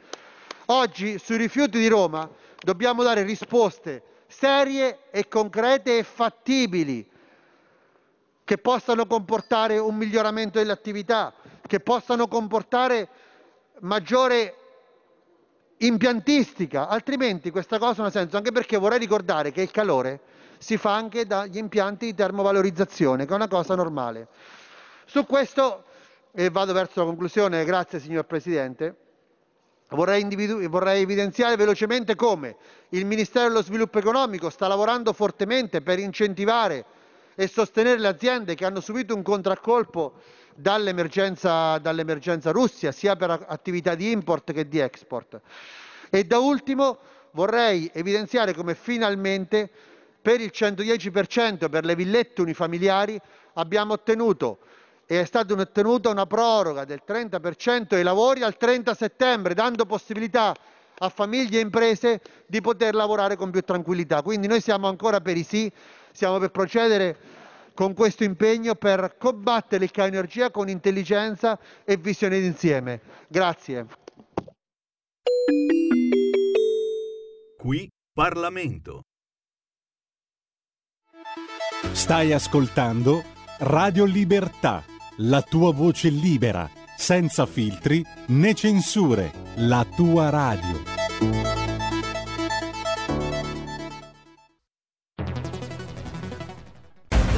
Oggi 0.68 1.20
sui 1.20 1.38
rifiuti 1.38 1.78
di 1.78 1.88
Roma 1.88 2.28
dobbiamo 2.62 3.04
dare 3.04 3.24
risposte 3.24 4.04
serie 4.28 5.00
e 5.12 5.28
concrete 5.28 5.98
e 5.98 6.04
fattibili 6.04 7.08
che 8.44 8.58
possano 8.58 9.06
comportare 9.06 9.78
un 9.78 9.96
miglioramento 9.96 10.58
dell'attività, 10.58 11.34
che 11.68 11.80
possano 11.80 12.28
comportare 12.28 13.08
maggiore 13.82 14.59
impiantistica, 15.82 16.88
altrimenti 16.88 17.52
questa 17.52 17.78
cosa 17.78 17.98
non 17.98 18.08
ha 18.08 18.12
senso, 18.12 18.38
anche 18.38 18.52
perché 18.52 18.78
vorrei 18.78 19.00
ricordare 19.00 19.52
che 19.52 19.62
il 19.62 19.72
calore 19.72 20.20
si 20.58 20.78
fa 20.78 20.94
anche 20.94 21.26
dagli 21.26 21.58
impianti 21.58 22.08
di 22.08 22.14
termovalorizzazione, 22.14 23.26
che 23.26 23.32
è 23.32 23.36
una 23.36 23.48
cosa 23.48 23.76
normale. 23.76 24.28
Su 25.06 25.26
questo, 25.26 25.86
e 26.34 26.50
vado 26.50 26.74
verso 26.74 27.00
la 27.00 27.06
conclusione, 27.06 27.64
grazie 27.64 28.00
signor 28.00 28.26
Presidente, 28.26 28.96
vorrei, 29.90 30.26
vorrei 30.68 31.02
evidenziare 31.02 31.56
velocemente 31.56 32.16
come 32.16 32.58
il 32.90 33.06
Ministero 33.06 33.48
dello 33.48 33.64
Sviluppo 33.64 34.00
Economico 34.00 34.50
sta 34.50 34.68
lavorando 34.68 35.14
fortemente 35.14 35.82
per 35.82 36.00
incentivare 36.00 36.86
e 37.36 37.48
sostenere 37.48 38.00
le 38.00 38.08
aziende 38.10 38.54
che 38.54 38.66
hanno 38.66 38.82
subito 38.82 39.16
un 39.16 39.22
contraccolpo 39.24 40.14
dall'emergenza, 40.60 41.78
dall'emergenza 41.78 42.52
Russia, 42.52 42.92
sia 42.92 43.16
per 43.16 43.46
attività 43.48 43.96
di 43.96 44.12
import 44.12 44.52
che 44.52 44.68
di 44.68 44.80
export. 44.80 45.40
E 46.10 46.24
da 46.24 46.40
ultimo 46.40 47.00
vorrei 47.32 47.90
evidenziare 47.94 48.54
come 48.54 48.76
finalmente 48.76 49.70
per 50.22 50.42
il 50.42 50.52
110% 50.54 51.70
per 51.70 51.86
le 51.86 51.96
villette 51.96 52.42
unifamiliari 52.42 53.20
abbiamo 53.54 53.94
ottenuto 53.94 54.60
e 55.06 55.22
è 55.22 55.26
stata 55.26 55.54
ottenuta 55.54 56.10
una 56.10 56.26
proroga 56.26 56.86
del 56.86 57.02
30% 57.08 57.88
dei 57.88 58.04
lavori 58.04 58.44
al 58.44 58.58
30 58.58 58.94
settembre, 58.94 59.54
dando 59.54 59.86
possibilità 59.86 60.54
a 61.02 61.10
famiglie 61.10 61.58
e 61.60 61.62
imprese 61.62 62.22
di 62.46 62.62
poter 62.62 62.94
lavorare 62.94 63.36
con 63.36 63.50
più 63.50 63.62
tranquillità. 63.62 64.22
Quindi 64.22 64.48
noi 64.48 64.62
siamo 64.62 64.88
ancora 64.88 65.22
per 65.22 65.38
i 65.38 65.44
sì, 65.44 65.72
siamo 66.12 66.38
per 66.38 66.52
procedere 66.52 67.18
con 67.80 67.94
questo 67.94 68.26
impegno 68.26 68.76
per 68.76 69.16
combattere 69.18 69.86
il 69.86 69.92
caro 69.92 70.10
energia 70.10 70.52
con 70.52 70.68
intelligenza 70.68 71.58
e 71.86 71.96
visione 71.96 72.42
d'insieme. 72.42 73.00
Grazie. 73.30 73.86
Qui 77.58 77.90
Parlamento. 78.14 79.04
Stai 81.94 82.34
ascoltando 82.34 83.24
Radio 83.60 84.04
Libertà, 84.04 84.84
la 85.20 85.42
tua 85.42 85.72
voce 85.72 86.10
libera, 86.10 86.70
senza 86.98 87.46
filtri 87.46 88.06
né 88.28 88.54
censure, 88.56 89.32
la 89.56 89.86
tua 89.96 90.30
radio. 90.30 90.99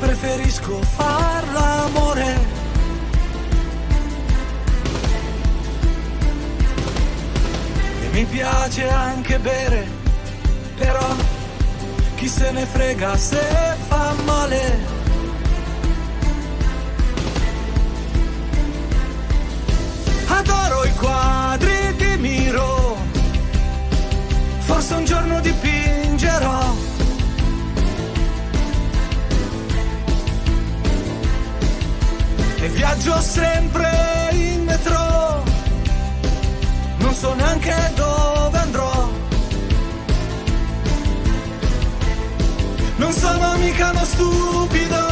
Preferisco 0.00 0.80
far 0.96 1.44
l'amore. 1.52 2.38
E 8.02 8.08
mi 8.12 8.24
piace 8.24 8.88
anche 8.88 9.38
bere, 9.38 9.86
però 10.76 11.14
chi 12.16 12.26
se 12.26 12.50
ne 12.50 12.64
frega 12.64 13.16
se 13.16 13.76
fa 13.88 14.14
male. 14.24 14.98
Adoro 20.26 20.84
i 20.84 20.94
quadri 20.94 21.94
di 21.96 22.16
Miro 22.18 22.80
forse 24.60 24.94
un 24.94 25.04
giorno 25.04 25.40
dipingerò. 25.40 26.59
E 32.62 32.68
viaggio 32.68 33.18
sempre 33.20 33.88
in 34.32 34.64
metro, 34.64 35.42
non 36.98 37.14
so 37.14 37.34
neanche 37.34 37.74
dove 37.94 38.58
andrò. 38.58 39.08
Non 42.96 43.12
sono 43.12 43.56
mica 43.56 43.90
uno 43.90 44.04
stupido, 44.04 45.06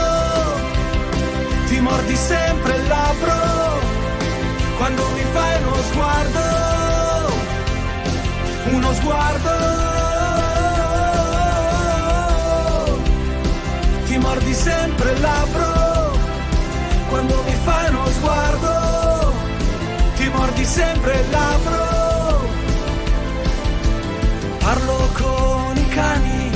ti 1.68 1.80
mordi 1.80 2.16
sempre 2.16 2.76
il 2.76 2.86
labbro 2.86 3.80
quando 4.76 5.08
mi 5.14 5.24
fai 5.32 5.62
uno 5.62 5.82
sguardo 5.90 6.68
uno 8.70 8.92
sguardo. 8.94 9.50
Ti 14.06 14.18
mordi 14.18 14.54
sempre 14.54 15.12
il 15.12 15.20
labbro 15.20 15.67
sguardo 18.18 19.32
ti 20.16 20.28
mordi 20.28 20.64
sempre 20.64 21.20
il 21.20 21.30
labbro. 21.30 21.86
Parlo 24.58 25.08
con 25.20 25.76
i 25.76 25.88
cani 25.88 26.50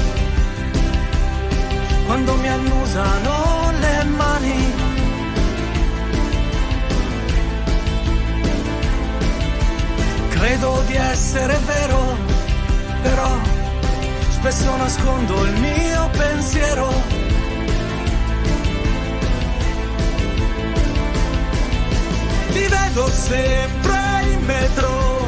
quando 2.06 2.34
mi 2.34 2.48
annusano 2.48 3.72
le 3.80 4.04
mani. 4.04 4.74
Credo 10.28 10.82
di 10.86 10.96
essere 10.96 11.56
vero, 11.64 12.16
però 13.02 13.30
spesso 14.30 14.76
nascondo 14.76 15.44
il 15.44 15.60
mio 15.60 16.10
pensiero 16.10 17.21
Ti 22.62 22.68
vedo 22.68 23.08
sempre 23.08 23.98
in 24.30 24.44
metro, 24.44 25.26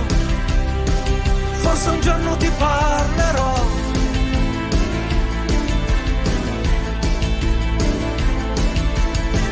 forse 1.63 1.91
un 1.91 2.01
giorno 2.01 2.37
ti 2.37 2.49
parlerò. 2.57 3.55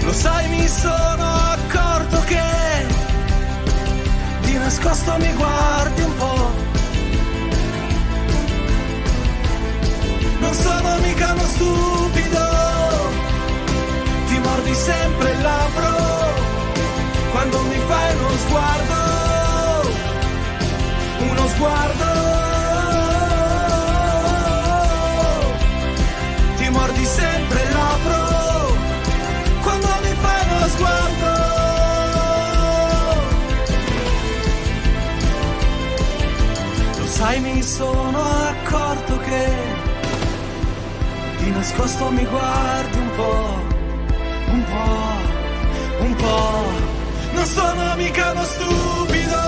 Lo 0.02 0.12
sai, 0.12 0.48
mi 0.50 0.68
sono 0.68 1.26
accorto 1.56 2.20
che 2.26 2.86
di 4.42 4.58
nascosto 4.58 5.16
mi 5.18 5.32
guardi 5.32 6.02
un 6.02 6.16
po'. 6.18 6.50
Non 10.38 10.54
sono 10.54 10.98
mica 11.00 11.32
uno 11.32 11.44
stupido, 11.46 12.48
ti 14.28 14.38
mordi 14.38 14.72
sempre 14.72 15.32
il 15.32 15.42
labbro 15.42 16.41
quando 17.42 17.62
mi 17.62 17.78
fai 17.88 18.16
uno 18.16 18.36
sguardo, 18.44 19.00
uno 21.28 21.48
sguardo. 21.48 22.10
Ti 26.56 26.68
mordi 26.68 27.04
sempre 27.04 27.60
labbro 27.72 28.76
quando 29.60 29.86
mi 30.02 30.14
fai 30.22 30.46
uno 30.54 30.68
sguardo. 30.68 31.30
Lo 36.98 37.06
sai, 37.06 37.40
mi 37.40 37.60
sono 37.60 38.22
accorto 38.52 39.18
che 39.18 39.46
di 41.38 41.50
nascosto 41.50 42.08
mi 42.10 42.24
guardi 42.24 42.98
un 42.98 43.10
po', 43.16 43.60
un 44.46 44.64
po', 44.64 46.04
un 46.04 46.14
po'. 46.14 46.81
Non 47.42 47.50
sono 47.50 47.96
mica 47.96 48.30
uno 48.30 48.44
stupido, 48.44 49.42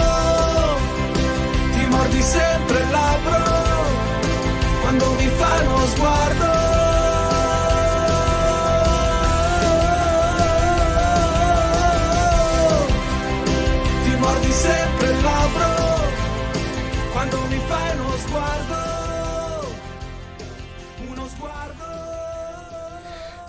ti 1.75 1.87
mordi 1.87 2.23
sempre 2.23 2.81
il 2.81 2.91
labbro 2.91 3.43
quando 4.81 5.13
mi 5.13 5.29
fai 5.29 5.67
uno 5.67 5.87
sguardo. 5.87 6.74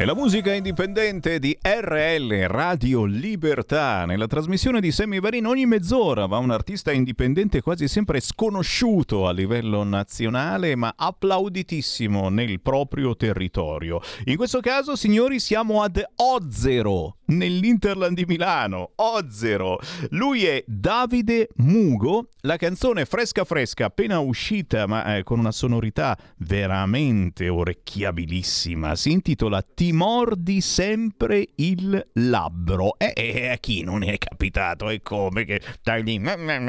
La 0.05 0.13
musica 0.13 0.53
indipendente 0.53 1.39
di 1.39 1.57
RL 1.59 2.45
Radio 2.45 3.05
Libertà. 3.05 4.05
Nella 4.05 4.27
trasmissione 4.27 4.79
di 4.79 4.91
Sammy 4.91 5.19
Varin 5.19 5.47
ogni 5.47 5.65
mezz'ora 5.65 6.27
va 6.27 6.37
un 6.37 6.51
artista 6.51 6.91
indipendente 6.91 7.59
quasi 7.59 7.87
sempre 7.87 8.19
sconosciuto 8.19 9.27
a 9.27 9.31
livello 9.31 9.81
nazionale, 9.81 10.75
ma 10.75 10.93
applauditissimo 10.95 12.29
nel 12.29 12.61
proprio 12.61 13.15
territorio. 13.15 13.99
In 14.25 14.35
questo 14.35 14.59
caso, 14.59 14.95
signori, 14.95 15.39
siamo 15.39 15.81
ad 15.81 15.99
Ozzero, 16.17 17.17
nell'Interland 17.25 18.15
di 18.15 18.25
Milano. 18.25 18.91
Ozzero. 18.97 19.79
Lui 20.11 20.45
è 20.45 20.63
Davide 20.67 21.49
Mugo. 21.55 22.29
La 22.41 22.57
canzone 22.57 23.05
fresca 23.05 23.43
fresca, 23.43 23.85
appena 23.85 24.19
uscita, 24.19 24.85
ma 24.85 25.17
eh, 25.17 25.23
con 25.23 25.39
una 25.39 25.51
sonorità 25.51 26.15
veramente 26.37 27.49
orecchiabilissima, 27.49 28.95
si 28.95 29.11
intitola 29.11 29.63
Ti 29.63 29.93
mordi 29.95 30.61
sempre 30.61 31.47
il 31.55 32.07
labbro. 32.13 32.99
E 32.99 33.13
eh, 33.15 33.47
a 33.47 33.55
chi 33.55 33.81
non 33.81 34.03
è 34.03 34.17
capitato? 34.17 34.89
E 34.89 35.01
come 35.01 35.45
che 35.45 35.61
stai 35.79 36.03
lì 36.03 36.21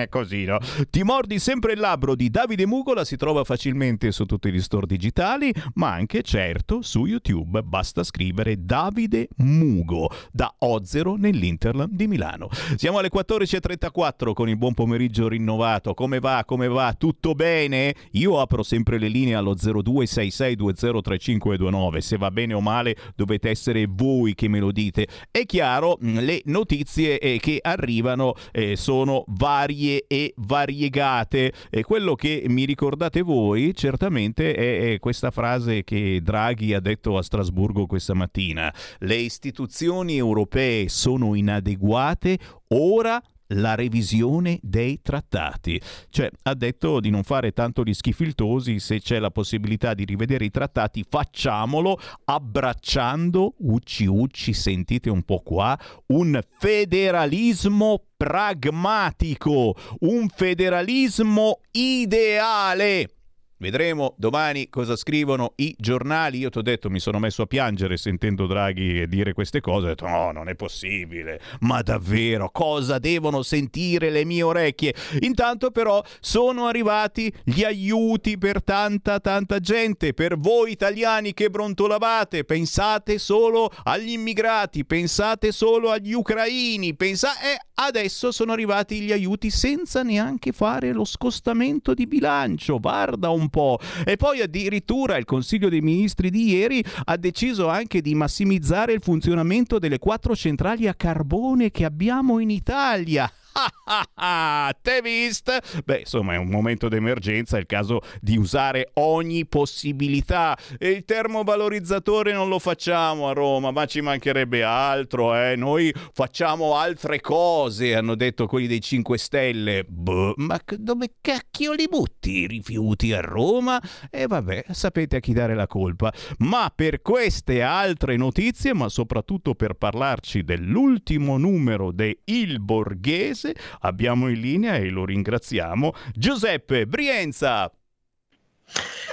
così, 0.09 0.45
no? 0.45 0.59
Ti 0.89 1.03
mordi 1.03 1.41
sempre 1.41 1.73
il 1.73 1.81
labbro 1.81 2.15
di 2.15 2.31
Davide 2.31 2.67
Mugo 2.67 2.95
la 2.95 3.05
si 3.05 3.17
trova 3.17 3.43
facilmente 3.45 4.13
su 4.13 4.25
tutti 4.25 4.53
gli 4.53 4.61
store 4.61 4.87
digitali, 4.87 5.53
ma 5.75 5.93
anche 5.93 6.23
certo 6.23 6.81
su 6.83 7.05
YouTube. 7.05 7.63
Basta 7.63 8.05
scrivere 8.05 8.65
Davide 8.65 9.29
Mugo 9.39 10.09
da 10.31 10.55
Ozzero 10.59 11.17
nell'Interland 11.17 11.93
di 11.93 12.07
Milano. 12.07 12.49
Siamo 12.77 12.99
alle 12.99 13.11
14.34 13.13 14.33
con 14.33 14.49
il 14.49 14.57
buon 14.57 14.75
pomeriggio 14.75 15.27
rinnovato. 15.29 15.95
Come 15.95 16.21
va? 16.21 16.45
Come 16.47 16.69
va? 16.69 16.95
Tutto 16.97 17.35
bene? 17.35 17.93
Io 18.13 18.41
apro 18.41 18.63
sempre 18.63 18.99
le 18.99 19.09
linee 19.09 19.35
allo 19.35 19.55
0266203529. 19.55 21.99
Se 21.99 22.17
va 22.17 22.31
bene 22.31 22.55
o 22.55 22.61
male 22.61 22.95
dovete 23.17 23.51
essere 23.51 23.87
voi 23.89 24.35
che 24.35 24.49
me 24.49 24.61
lo 24.61 24.71
dite. 24.71 25.09
È 25.31 25.45
chiaro, 25.45 25.99
le 26.01 26.43
notizie 26.45 27.19
eh, 27.19 27.39
che 27.39 27.59
arrivano 27.61 28.35
eh, 28.53 28.77
sono 28.77 29.25
varie 29.29 30.05
e 30.07 30.33
variegate. 30.37 31.53
E 31.71 31.83
quello 31.83 32.15
che 32.15 32.45
mi 32.49 32.65
ricordate 32.65 33.23
voi 33.23 33.75
certamente 33.75 34.55
è 34.55 34.99
questa 35.01 35.31
frase 35.31 35.83
che 35.83 36.21
Draghi 36.23 36.75
ha 36.75 36.81
detto 36.81 37.17
a 37.17 37.23
Strasburgo 37.23 37.87
questa 37.87 38.15
mattina. 38.15 38.73
Le 38.99 39.17
istituzioni 39.17 40.17
europee 40.17 40.89
sono 40.89 41.35
inadeguate, 41.35 42.39
ora 42.69 43.21
la 43.49 43.75
revisione 43.75 44.59
dei 44.63 45.01
trattati. 45.03 45.81
Cioè, 46.09 46.31
ha 46.43 46.55
detto 46.55 47.01
di 47.01 47.11
non 47.11 47.23
fare 47.23 47.53
tanto 47.53 47.83
gli 47.83 47.95
schifiltosi, 47.95 48.79
se 48.79 49.01
c'è 49.01 49.19
la 49.19 49.31
possibilità 49.31 49.95
di 49.95 50.05
rivedere 50.05 50.45
i 50.45 50.51
trattati, 50.51 51.05
facciamolo 51.09 51.99
abbracciando, 52.25 53.55
ucci 53.59 54.07
ucci, 54.07 54.53
sentite 54.53 55.11
un 55.11 55.23
po' 55.23 55.41
qua, 55.41 55.79
un 56.07 56.41
federalismo 56.59 58.03
pragmatico, 58.17 59.75
un 60.01 60.29
federalismo 60.29 61.61
ideale. 61.73 63.16
Vedremo 63.59 64.15
domani 64.19 64.69
cosa 64.69 64.97
scrivono 64.97 65.55
i 65.57 65.75
giornali. 65.79 66.39
Io 66.39 66.51
ti 66.51 66.59
ho 66.59 66.63
detto, 66.63 66.91
mi 66.91 67.01
sono 67.01 67.19
messo 67.19 67.43
a 67.43 67.47
piangere 67.47 67.97
sentendo 67.97 68.47
Draghi 68.47 69.09
dire 69.09 69.33
queste 69.33 69.61
cose. 69.61 69.87
Ho 69.87 69.89
detto, 69.89 70.07
no, 70.07 70.31
non 70.31 70.49
è 70.51 70.55
possibile. 70.55 71.41
Ma 71.61 71.81
davvero, 71.81 72.51
cosa 72.51 72.99
devono 72.99 73.43
sentire 73.43 74.11
le 74.11 74.27
mie 74.27 74.43
orecchie? 74.43 74.95
Intanto, 75.21 75.71
però, 75.71 76.03
sono 76.21 76.67
arrivati 76.67 77.33
gli 77.45 77.65
aiuti 77.65 78.37
per 78.37 78.63
tanta, 78.63 79.21
tanta 79.21 79.59
gente. 79.59 80.13
Per 80.13 80.39
voi 80.39 80.73
italiani 80.73 81.33
che 81.33 81.49
brontolavate, 81.49 82.45
pensate 82.45 83.19
solo 83.19 83.71
agli 83.85 84.11
immigrati, 84.11 84.85
pensate 84.85 85.51
solo 85.51 85.91
agli 85.91 86.13
ucraini. 86.13 86.95
Pensa- 86.95 87.41
e 87.41 87.59
adesso 87.77 88.31
sono 88.33 88.53
arrivati 88.53 89.01
gli 89.01 89.13
aiuti 89.13 89.51
senza 89.51 90.03
neanche 90.03 90.53
fare 90.53 90.93
lo 90.93 91.05
scostamento 91.05 91.95
di 91.95 92.07
bilancio. 92.07 92.79
Guarda 92.79 93.31
un 93.31 93.49
po'. 93.49 93.79
E 94.05 94.17
poi 94.17 94.41
addirittura 94.41 95.17
il 95.17 95.25
Consiglio 95.25 95.69
dei 95.69 95.81
Ministri 95.81 96.31
di 96.31 96.51
ieri 96.51 96.85
ha 97.05 97.17
deciso 97.17 97.69
anche 97.69 98.01
di 98.01 98.15
massimizzare 98.15 98.93
il 98.93 99.03
funzionamento 99.03 99.79
delle 99.79 99.99
quattro 99.99 100.35
centrali 100.35 100.87
a 100.87 100.95
carbone 100.95 101.71
che 101.71 101.85
abbiamo 101.85 102.39
in 102.39 102.51
Italia. 102.51 103.31
Te 104.83 105.01
vist? 105.03 105.83
Beh, 105.85 106.01
insomma, 106.01 106.35
è 106.35 106.37
un 106.37 106.49
momento 106.49 106.89
d'emergenza, 106.89 107.57
è 107.57 107.61
il 107.61 107.67
caso 107.67 108.01
di 108.21 108.37
usare 108.37 108.91
ogni 108.95 109.47
possibilità. 109.47 110.57
E 110.79 110.91
il 110.91 111.05
termovalorizzatore 111.05 112.33
non 112.33 112.49
lo 112.49 112.59
facciamo 112.59 113.29
a 113.29 113.33
Roma, 113.33 113.71
ma 113.71 113.87
ci 113.87 114.01
mancherebbe 114.01 114.63
altro, 114.63 115.35
eh? 115.35 115.57
Noi 115.57 115.93
facciamo 116.13 116.77
altre 116.77 117.21
cose, 117.21 117.95
hanno 117.95 118.15
detto 118.15 118.47
quelli 118.47 118.67
dei 118.67 118.81
5 118.81 119.19
Stelle. 119.19 119.85
Boh, 119.89 120.35
ma 120.37 120.61
dove 120.79 121.15
cacchio 121.21 121.73
li 121.73 121.87
butti 121.89 122.41
i 122.41 122.47
rifiuti 122.47 123.13
a 123.13 123.21
Roma? 123.21 123.81
E 124.11 124.27
vabbè, 124.27 124.67
sapete 124.71 125.17
a 125.17 125.21
chi 125.21 125.33
dare 125.33 125.55
la 125.55 125.67
colpa. 125.67 126.13
Ma 126.39 126.71
per 126.75 127.01
queste 127.03 127.63
altre 127.63 128.17
notizie, 128.17 128.75
ma 128.75 128.89
soprattutto 128.89 129.55
per 129.55 129.75
parlarci 129.75 130.45
dell'ultimo 130.45 131.39
numero 131.39 131.93
de 131.93 132.21
Il 132.25 132.61
Borghese, 132.61 133.46
abbiamo 133.81 134.29
in 134.29 134.41
linea 134.41 134.77
e 134.77 134.89
lo 134.89 135.05
ringraziamo 135.05 135.93
Giuseppe 136.15 136.87
Brienza. 136.87 137.71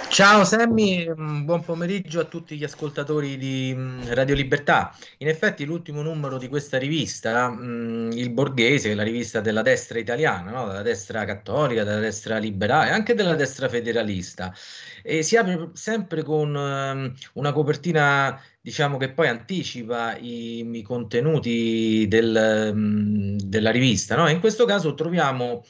Ciao 0.10 0.44
Sammy, 0.44 1.08
mm, 1.10 1.44
buon 1.44 1.64
pomeriggio 1.64 2.20
a 2.20 2.26
tutti 2.26 2.56
gli 2.56 2.64
ascoltatori 2.64 3.36
di 3.38 3.74
mm, 3.76 4.10
Radio 4.10 4.36
Libertà. 4.36 4.96
In 5.20 5.28
effetti 5.28 5.66
l'ultimo 5.66 6.04
numero 6.04 6.38
di 6.38 6.48
questa 6.48 6.78
rivista, 6.78 7.50
mm, 7.50 8.12
Il 8.12 8.30
Borghese, 8.30 8.94
la 8.94 9.02
rivista 9.02 9.42
della 9.42 9.64
destra 9.64 9.98
italiana, 9.98 10.52
no? 10.52 10.68
della 10.68 10.84
destra 10.84 11.26
cattolica, 11.26 11.84
della 11.84 12.00
destra 12.00 12.38
liberale, 12.38 12.92
anche 12.92 13.16
della 13.16 13.34
destra 13.34 13.68
federalista, 13.70 14.54
e 15.04 15.22
si 15.22 15.36
apre 15.36 15.70
sempre 15.74 16.24
con 16.24 16.56
ehm, 16.56 17.14
una 17.34 17.52
copertina 17.52 18.42
diciamo 18.60 18.98
che 18.98 19.12
poi 19.12 19.28
anticipa 19.28 20.18
i, 20.18 20.68
i 20.72 20.82
contenuti 20.82 22.08
del, 22.08 22.72
mm, 22.74 23.38
della 23.44 23.72
rivista. 23.72 24.16
No? 24.16 24.30
In 24.30 24.40
questo 24.40 24.66
caso 24.66 24.96
troviamo 24.96 25.64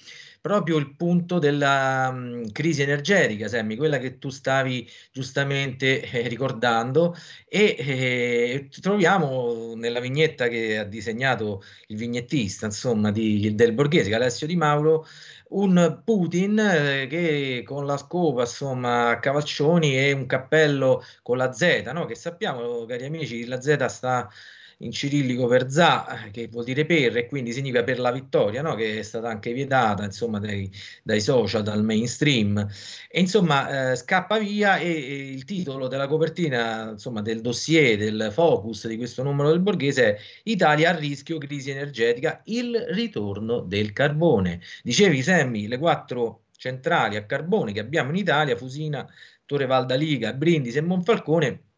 proprio 0.44 0.76
il 0.78 0.94
punto 0.96 1.40
della 1.40 2.12
mh, 2.12 2.52
crisi 2.52 2.82
energetica, 2.82 3.48
Semmi, 3.48 3.78
quella 3.78 3.98
che 3.98 4.18
tu 4.20 4.30
stavi 4.30 4.86
giustamente 5.10 6.02
eh, 6.02 6.28
ricordando 6.28 7.16
e 7.48 7.76
eh, 7.80 8.70
troviamo 8.82 9.74
nella 9.78 10.02
vignetta 10.02 10.50
che 10.50 10.78
ha 10.80 10.84
disegnato 10.84 11.64
il 11.88 11.96
vignettista, 11.96 12.66
insomma, 12.66 13.10
di, 13.10 13.56
del 13.56 13.72
Borghese, 13.72 14.14
Alessio 14.14 14.46
Di 14.46 14.58
Mauro, 14.58 15.08
un 15.54 16.02
Putin 16.04 16.58
eh, 16.60 17.08
che 17.08 17.64
con 17.66 17.86
la 17.86 17.98
scopa, 17.98 18.42
insomma, 18.42 19.10
a 19.10 19.20
cavalcioni 19.20 19.98
e 19.98 20.12
un 20.12 20.26
cappello 20.26 21.04
con 21.22 21.38
la 21.38 21.52
Z, 21.52 21.90
no? 21.94 22.06
che 22.06 22.16
sappiamo, 22.16 22.86
cari 22.86 23.06
amici, 23.06 23.46
la 23.46 23.62
Z 23.62 23.86
sta 23.86 24.30
in 24.80 24.92
cirillico 24.92 25.48
per 25.48 25.70
za, 25.70 26.28
che 26.32 26.48
vuol 26.48 26.64
dire 26.64 26.86
per, 26.86 27.18
e 27.18 27.28
quindi 27.28 27.52
significa 27.52 27.84
per 27.84 28.00
la 28.00 28.12
vittoria, 28.12 28.62
no? 28.62 28.76
che 28.76 29.00
è 29.00 29.02
stata 29.04 29.30
anche 29.30 29.54
vietata 29.54 30.04
insomma, 30.04 30.40
dai, 30.40 30.70
dai 31.04 31.22
social, 31.22 31.64
dal 31.64 31.84
mainstream. 31.84 32.68
E 33.10 33.20
insomma 33.20 33.92
eh, 33.92 33.96
scappa 33.96 34.40
via 34.40 34.78
e, 34.78 34.88
e, 34.88 35.32
il 35.32 35.46
titolo 35.46 35.88
della 35.88 36.08
copertina 36.08 36.92
insomma, 36.92 37.22
del 37.22 37.42
dossier, 37.42 37.98
del 37.98 38.30
focus 38.32 38.88
di 38.88 38.98
questo 38.98 39.24
numero 39.24 39.50
del 39.50 39.60
borghese 39.60 40.16
è 40.16 40.20
Italia 40.44 40.90
a 40.90 40.96
rischio 40.96 41.38
crisi 41.38 41.72
energetica, 41.72 42.42
il 42.46 42.78
ritorno 42.90 43.62
del 43.62 43.94
carbone. 43.94 44.62
Dicevi 44.84 45.22
Semmi, 45.22 45.68
le 45.68 45.78
quattro 45.78 46.44
centrali 46.58 47.18
a 47.18 47.26
carbone 47.26 47.74
che 47.74 47.80
abbiamo 47.80 48.10
in 48.12 48.16
Italia, 48.18 48.56
Fusina, 48.56 49.08
Torre 49.46 49.66
Valdaliga, 49.66 50.34
Brindisi 50.34 50.78
e 50.78 50.82
Monfalcone, 50.82 51.73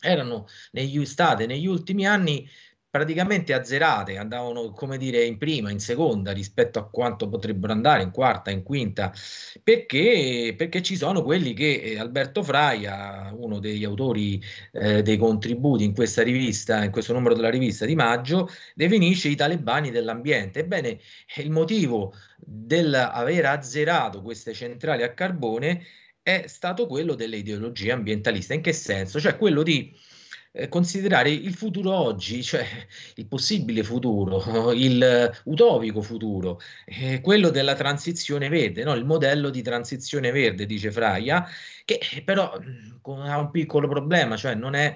erano 0.00 0.46
negli, 0.72 1.04
state 1.04 1.46
negli 1.46 1.66
ultimi 1.66 2.06
anni 2.06 2.48
praticamente 2.96 3.52
azzerate, 3.52 4.16
andavano 4.16 4.70
come 4.72 4.96
dire 4.96 5.22
in 5.24 5.36
prima, 5.36 5.70
in 5.70 5.80
seconda 5.80 6.32
rispetto 6.32 6.78
a 6.78 6.88
quanto 6.88 7.28
potrebbero 7.28 7.74
andare 7.74 8.02
in 8.02 8.10
quarta, 8.10 8.50
in 8.50 8.62
quinta, 8.62 9.12
perché, 9.62 10.54
perché 10.56 10.80
ci 10.80 10.96
sono 10.96 11.22
quelli 11.22 11.52
che 11.52 11.74
eh, 11.74 11.98
Alberto 11.98 12.42
Fraia, 12.42 13.34
uno 13.36 13.58
degli 13.58 13.84
autori 13.84 14.42
eh, 14.72 15.02
dei 15.02 15.18
contributi 15.18 15.84
in 15.84 15.92
questa 15.92 16.22
rivista, 16.22 16.84
in 16.84 16.90
questo 16.90 17.12
numero 17.12 17.34
della 17.34 17.50
rivista 17.50 17.84
di 17.84 17.94
maggio, 17.94 18.48
definisce 18.74 19.28
i 19.28 19.36
talebani 19.36 19.90
dell'ambiente. 19.90 20.60
Ebbene, 20.60 20.98
il 21.36 21.50
motivo 21.50 22.14
dell'aver 22.38 23.44
azzerato 23.44 24.22
queste 24.22 24.54
centrali 24.54 25.02
a 25.02 25.12
carbone 25.12 25.82
è 26.26 26.48
stato 26.48 26.88
quello 26.88 27.14
delle 27.14 27.36
ideologie 27.36 27.92
ambientaliste. 27.92 28.54
In 28.54 28.60
che 28.60 28.72
senso? 28.72 29.20
Cioè 29.20 29.36
quello 29.36 29.62
di 29.62 29.94
eh, 30.50 30.68
considerare 30.68 31.30
il 31.30 31.54
futuro 31.54 31.92
oggi, 31.94 32.42
cioè 32.42 32.66
il 33.14 33.28
possibile 33.28 33.84
futuro, 33.84 34.72
il 34.74 35.30
utopico 35.44 36.02
futuro, 36.02 36.60
eh, 36.84 37.20
quello 37.20 37.50
della 37.50 37.76
transizione 37.76 38.48
verde, 38.48 38.82
no? 38.82 38.94
il 38.94 39.04
modello 39.04 39.50
di 39.50 39.62
transizione 39.62 40.32
verde, 40.32 40.66
dice 40.66 40.90
Fraia, 40.90 41.46
che 41.84 42.00
però 42.24 42.58
mm, 42.60 43.20
ha 43.20 43.38
un 43.38 43.52
piccolo 43.52 43.86
problema, 43.86 44.36
cioè 44.36 44.56
non 44.56 44.74
è 44.74 44.92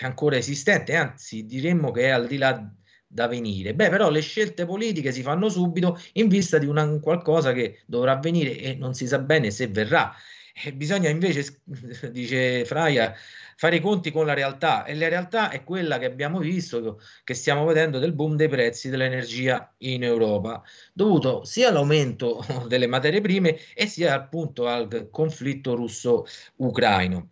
ancora 0.00 0.36
esistente, 0.36 0.94
anzi 0.96 1.44
diremmo 1.44 1.90
che 1.90 2.04
è 2.04 2.08
al 2.08 2.26
di 2.26 2.38
là 2.38 2.58
da 3.06 3.26
venire. 3.26 3.74
Beh, 3.74 3.90
però 3.90 4.08
le 4.08 4.20
scelte 4.20 4.64
politiche 4.64 5.12
si 5.12 5.20
fanno 5.20 5.50
subito 5.50 6.00
in 6.14 6.28
vista 6.28 6.56
di 6.56 6.64
una, 6.64 6.88
qualcosa 7.00 7.52
che 7.52 7.82
dovrà 7.84 8.12
avvenire 8.12 8.58
e 8.58 8.74
non 8.76 8.94
si 8.94 9.06
sa 9.06 9.18
bene 9.18 9.50
se 9.50 9.66
verrà. 9.66 10.14
E 10.62 10.72
bisogna 10.72 11.08
invece, 11.08 11.62
dice 12.12 12.64
Fraia, 12.64 13.14
fare 13.56 13.76
i 13.76 13.80
conti 13.80 14.10
con 14.10 14.26
la 14.26 14.34
realtà 14.34 14.84
e 14.84 14.94
la 14.94 15.08
realtà 15.08 15.50
è 15.50 15.64
quella 15.64 15.98
che 15.98 16.06
abbiamo 16.06 16.38
visto, 16.38 17.00
che 17.24 17.34
stiamo 17.34 17.64
vedendo 17.64 17.98
del 17.98 18.12
boom 18.12 18.36
dei 18.36 18.48
prezzi 18.48 18.90
dell'energia 18.90 19.74
in 19.78 20.02
Europa, 20.02 20.62
dovuto 20.92 21.44
sia 21.44 21.68
all'aumento 21.68 22.44
delle 22.68 22.86
materie 22.86 23.20
prime 23.20 23.58
e 23.74 23.86
sia 23.86 24.14
appunto 24.14 24.66
al 24.66 25.08
conflitto 25.10 25.74
russo-ucraino. 25.74 27.30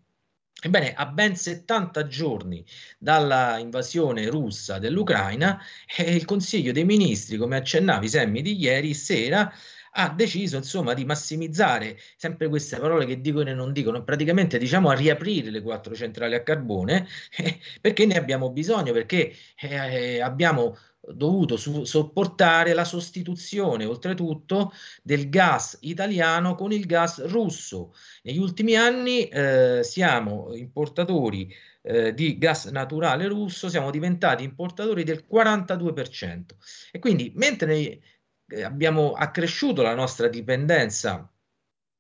Ebbene, 0.60 0.92
a 0.92 1.06
ben 1.06 1.36
70 1.36 2.08
giorni 2.08 2.64
dalla 2.98 3.58
invasione 3.58 4.28
russa 4.28 4.80
dell'Ucraina, 4.80 5.62
eh, 5.96 6.14
il 6.16 6.24
Consiglio 6.24 6.72
dei 6.72 6.84
Ministri, 6.84 7.36
come 7.36 7.56
accennavi 7.56 8.08
Semmi 8.08 8.42
di 8.42 8.56
ieri 8.58 8.92
sera, 8.92 9.52
ha 9.92 10.10
deciso 10.10 10.56
insomma 10.56 10.94
di 10.94 11.04
massimizzare 11.04 11.98
sempre 12.16 12.48
queste 12.48 12.78
parole 12.78 13.06
che 13.06 13.20
dicono 13.20 13.48
e 13.50 13.54
non 13.54 13.72
dicono, 13.72 14.04
praticamente 14.04 14.58
diciamo 14.58 14.90
a 14.90 14.94
riaprire 14.94 15.50
le 15.50 15.62
quattro 15.62 15.94
centrali 15.94 16.34
a 16.34 16.42
carbone 16.42 17.06
perché 17.80 18.06
ne 18.06 18.16
abbiamo 18.16 18.50
bisogno, 18.50 18.92
perché 18.92 19.32
eh, 19.60 20.20
abbiamo 20.20 20.76
dovuto 21.12 21.56
su- 21.56 21.84
sopportare 21.84 22.74
la 22.74 22.84
sostituzione 22.84 23.84
oltretutto 23.84 24.72
del 25.02 25.28
gas 25.28 25.78
italiano 25.82 26.54
con 26.54 26.72
il 26.72 26.86
gas 26.86 27.24
russo. 27.26 27.94
Negli 28.22 28.38
ultimi 28.38 28.76
anni 28.76 29.28
eh, 29.28 29.80
siamo 29.82 30.54
importatori 30.54 31.52
eh, 31.82 32.12
di 32.14 32.36
gas 32.38 32.66
naturale 32.66 33.26
russo, 33.28 33.68
siamo 33.68 33.90
diventati 33.90 34.44
importatori 34.44 35.04
del 35.04 35.24
42% 35.30 36.44
e 36.90 36.98
quindi 36.98 37.32
mentre 37.34 37.76
eh, 37.76 38.00
abbiamo 38.64 39.12
accresciuto 39.12 39.82
la 39.82 39.94
nostra 39.94 40.28
dipendenza 40.28 41.30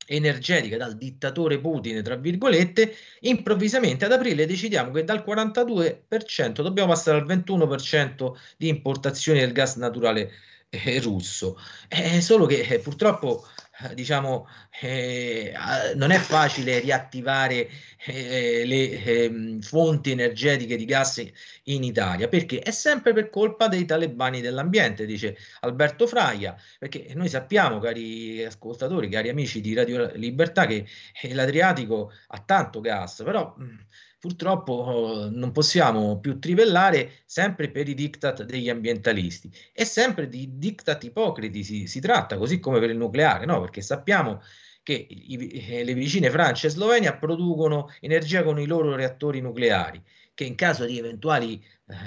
energetica 0.08 0.76
dal 0.76 0.96
dittatore 0.96 1.60
Putin, 1.60 2.02
tra 2.02 2.16
virgolette, 2.16 2.94
improvvisamente 3.20 4.06
ad 4.06 4.12
aprile 4.12 4.46
decidiamo 4.46 4.90
che 4.90 5.04
dal 5.04 5.22
42% 5.26 6.62
dobbiamo 6.62 6.88
passare 6.92 7.18
al 7.18 7.26
21% 7.26 8.32
di 8.56 8.68
importazioni 8.68 9.40
del 9.40 9.52
gas 9.52 9.76
naturale 9.76 10.30
eh, 10.70 11.00
russo. 11.00 11.58
Eh, 11.88 12.20
solo 12.20 12.46
che 12.46 12.60
eh, 12.60 12.78
purtroppo 12.78 13.44
eh, 13.46 13.57
diciamo, 13.94 14.48
eh, 14.80 15.52
non 15.94 16.10
è 16.10 16.18
facile 16.18 16.80
riattivare 16.80 17.68
eh, 18.06 18.64
le 18.64 19.04
eh, 19.04 19.58
fonti 19.60 20.10
energetiche 20.10 20.76
di 20.76 20.84
gas 20.84 21.24
in 21.64 21.84
Italia 21.84 22.28
perché 22.28 22.58
è 22.60 22.70
sempre 22.70 23.12
per 23.12 23.30
colpa 23.30 23.68
dei 23.68 23.84
talebani 23.84 24.40
dell'ambiente, 24.40 25.06
dice 25.06 25.36
Alberto 25.60 26.06
Fraia, 26.06 26.56
perché 26.78 27.12
noi 27.14 27.28
sappiamo, 27.28 27.78
cari 27.78 28.44
ascoltatori, 28.44 29.08
cari 29.08 29.28
amici 29.28 29.60
di 29.60 29.74
Radio 29.74 30.10
Libertà, 30.14 30.66
che 30.66 30.86
eh, 31.22 31.34
l'Adriatico 31.34 32.12
ha 32.28 32.38
tanto 32.40 32.80
gas, 32.80 33.22
però 33.24 33.54
mh, 33.56 33.86
purtroppo 34.18 34.72
oh, 34.72 35.30
non 35.30 35.52
possiamo 35.52 36.18
più 36.18 36.38
trivellare 36.38 37.22
sempre 37.24 37.70
per 37.70 37.88
i 37.88 37.94
diktat 37.94 38.44
degli 38.44 38.68
ambientalisti 38.68 39.50
e 39.72 39.84
sempre 39.84 40.28
di 40.28 40.58
diktat 40.58 41.04
ipocriti 41.04 41.62
si, 41.62 41.86
si 41.86 42.00
tratta, 42.00 42.36
così 42.36 42.58
come 42.58 42.80
per 42.80 42.90
il 42.90 42.96
nucleare, 42.96 43.44
no? 43.46 43.60
perché 43.60 43.80
sappiamo 43.80 44.40
che 44.82 45.06
i, 45.08 45.64
eh, 45.68 45.84
le 45.84 45.94
vicine 45.94 46.30
Francia 46.30 46.66
e 46.66 46.70
Slovenia 46.70 47.16
producono 47.16 47.90
energia 48.00 48.42
con 48.42 48.58
i 48.58 48.66
loro 48.66 48.94
reattori 48.96 49.40
nucleari 49.40 50.02
che 50.38 50.44
in 50.44 50.54
caso 50.54 50.84
di 50.84 50.98
eventuali 50.98 51.60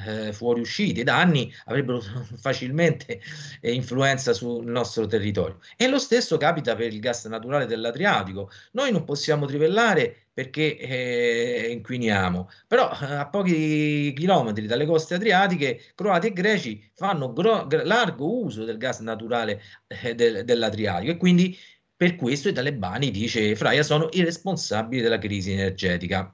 eh, 0.08 0.32
fuoriuscite, 0.32 1.04
danni, 1.04 1.54
avrebbero 1.66 2.00
facilmente 2.40 3.20
eh, 3.60 3.74
influenza 3.74 4.32
sul 4.32 4.66
nostro 4.66 5.06
territorio. 5.06 5.60
E 5.76 5.90
lo 5.90 6.00
stesso 6.00 6.38
capita 6.38 6.74
per 6.78 6.94
il 6.94 7.02
gas 7.02 7.26
naturale 7.26 7.66
dell'Adriatico. 7.66 8.50
Noi 8.72 8.90
non 8.94 9.04
possiamo 9.04 9.46
trivellare 9.48 10.28
perché 10.32 10.78
eh, 10.78 11.72
inquiniamo, 11.72 12.50
però 12.68 12.90
eh, 12.90 13.16
a 13.16 13.28
pochi 13.28 14.14
chilometri 14.16 14.66
dalle 14.66 14.86
coste 14.86 15.16
adriatiche, 15.16 15.92
croati 15.94 16.28
e 16.28 16.32
greci 16.32 16.90
fanno 16.96 17.34
gro- 17.34 17.68
largo 17.84 18.44
uso 18.44 18.64
del 18.64 18.78
gas 18.78 19.02
naturale 19.02 19.62
eh, 19.88 20.16
del, 20.16 20.46
dell'Adriatico 20.46 21.12
e 21.12 21.18
quindi 21.18 21.58
per 21.94 22.16
questo 22.16 22.48
i 22.48 22.54
talebani, 22.54 23.12
dice 23.12 23.58
Fraia, 23.58 23.84
sono 23.84 24.08
i 24.14 24.24
responsabili 24.24 25.02
della 25.02 25.20
crisi 25.20 25.52
energetica. 25.52 26.34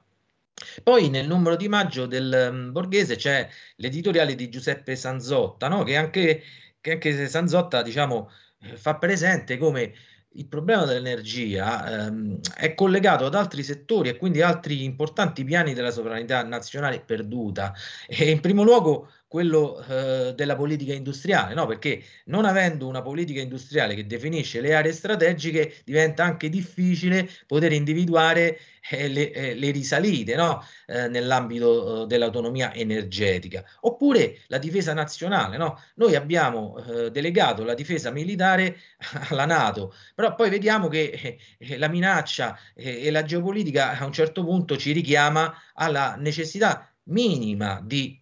Poi 0.82 1.08
nel 1.08 1.26
numero 1.26 1.56
di 1.56 1.68
maggio 1.68 2.06
del 2.06 2.48
um, 2.50 2.72
Borghese 2.72 3.16
c'è 3.16 3.48
l'editoriale 3.76 4.34
di 4.34 4.48
Giuseppe 4.48 4.96
Sanzotta, 4.96 5.68
no? 5.68 5.82
che, 5.84 5.96
anche, 5.96 6.42
che 6.80 6.92
anche 6.92 7.28
Sanzotta 7.28 7.82
diciamo, 7.82 8.30
eh, 8.62 8.76
fa 8.76 8.96
presente 8.96 9.56
come 9.58 9.94
il 10.32 10.46
problema 10.46 10.84
dell'energia 10.84 12.06
ehm, 12.06 12.38
è 12.54 12.74
collegato 12.74 13.24
ad 13.26 13.34
altri 13.34 13.62
settori 13.62 14.08
e 14.08 14.16
quindi 14.16 14.42
altri 14.42 14.84
importanti 14.84 15.42
piani 15.42 15.74
della 15.74 15.90
sovranità 15.90 16.42
nazionale 16.44 17.00
perduta. 17.00 17.74
E 18.06 18.30
in 18.30 18.40
primo 18.40 18.62
luogo 18.62 19.10
quello 19.28 19.84
eh, 19.84 20.32
della 20.34 20.56
politica 20.56 20.94
industriale, 20.94 21.52
no? 21.54 21.66
perché 21.66 22.02
non 22.26 22.46
avendo 22.46 22.86
una 22.86 23.02
politica 23.02 23.40
industriale 23.40 23.94
che 23.94 24.06
definisce 24.06 24.62
le 24.62 24.74
aree 24.74 24.92
strategiche 24.92 25.82
diventa 25.84 26.24
anche 26.24 26.48
difficile 26.48 27.28
poter 27.46 27.72
individuare 27.72 28.58
eh, 28.90 29.08
le, 29.08 29.30
eh, 29.32 29.54
le, 29.54 29.70
risalite 29.70 30.34
no? 30.34 30.64
Eh, 30.86 31.08
nell'ambito 31.08 32.04
eh, 32.04 32.06
dell'autonomia 32.06 32.72
energetica. 32.72 33.62
Oppure 33.80 34.38
la 34.46 34.56
difesa 34.56 34.94
nazionale. 34.94 35.58
No? 35.58 35.78
Noi 35.96 36.14
abbiamo 36.14 36.78
eh, 36.78 37.10
delegato 37.10 37.64
la 37.64 37.74
difesa 37.74 38.10
militare 38.10 38.78
alla 39.28 39.44
Nato, 39.44 39.94
però 40.14 40.34
poi 40.34 40.48
vediamo 40.48 40.88
che 40.88 41.38
la 41.76 41.88
minaccia 41.88 42.58
e 42.74 43.10
la 43.10 43.22
geopolitica 43.24 43.98
a 43.98 44.04
un 44.06 44.12
certo 44.12 44.42
punto 44.44 44.76
ci 44.76 44.92
richiama 44.92 45.54
alla 45.74 46.16
necessità 46.16 46.90
minima 47.04 47.80
di 47.84 48.20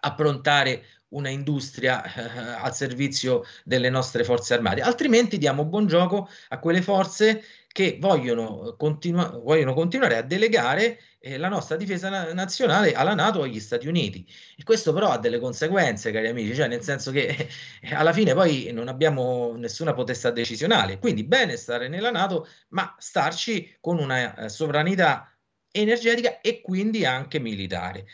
approntare 0.00 0.84
una 1.10 1.28
industria 1.30 2.02
eh, 2.04 2.60
al 2.60 2.74
servizio 2.74 3.44
delle 3.64 3.90
nostre 3.90 4.24
forze 4.24 4.54
armate, 4.54 4.82
altrimenti 4.82 5.38
diamo 5.38 5.64
buon 5.64 5.86
gioco 5.86 6.28
a 6.48 6.58
quelle 6.58 6.82
forze 6.82 7.42
che 7.68 7.98
vogliono, 8.00 8.74
continu- 8.76 9.42
vogliono 9.42 9.72
continuare 9.72 10.16
a 10.16 10.22
delegare 10.22 10.98
eh, 11.20 11.38
la 11.38 11.48
nostra 11.48 11.76
difesa 11.76 12.08
na- 12.08 12.32
nazionale 12.32 12.92
alla 12.92 13.14
Nato 13.14 13.40
o 13.40 13.42
agli 13.42 13.60
Stati 13.60 13.86
Uniti. 13.86 14.26
E 14.56 14.64
questo 14.64 14.92
però 14.92 15.10
ha 15.10 15.18
delle 15.18 15.38
conseguenze, 15.38 16.10
cari 16.10 16.28
amici, 16.28 16.54
cioè 16.54 16.68
nel 16.68 16.82
senso 16.82 17.10
che 17.10 17.48
eh, 17.80 17.94
alla 17.94 18.12
fine 18.12 18.34
poi 18.34 18.70
non 18.72 18.88
abbiamo 18.88 19.54
nessuna 19.56 19.92
potestà 19.94 20.30
decisionale, 20.30 20.98
quindi 20.98 21.24
bene 21.24 21.56
stare 21.56 21.88
nella 21.88 22.10
Nato, 22.10 22.48
ma 22.70 22.94
starci 22.98 23.76
con 23.80 23.98
una 23.98 24.34
eh, 24.34 24.48
sovranità 24.48 25.32
energetica 25.70 26.40
e 26.40 26.60
quindi 26.60 27.04
anche 27.04 27.38
militare. 27.38 28.06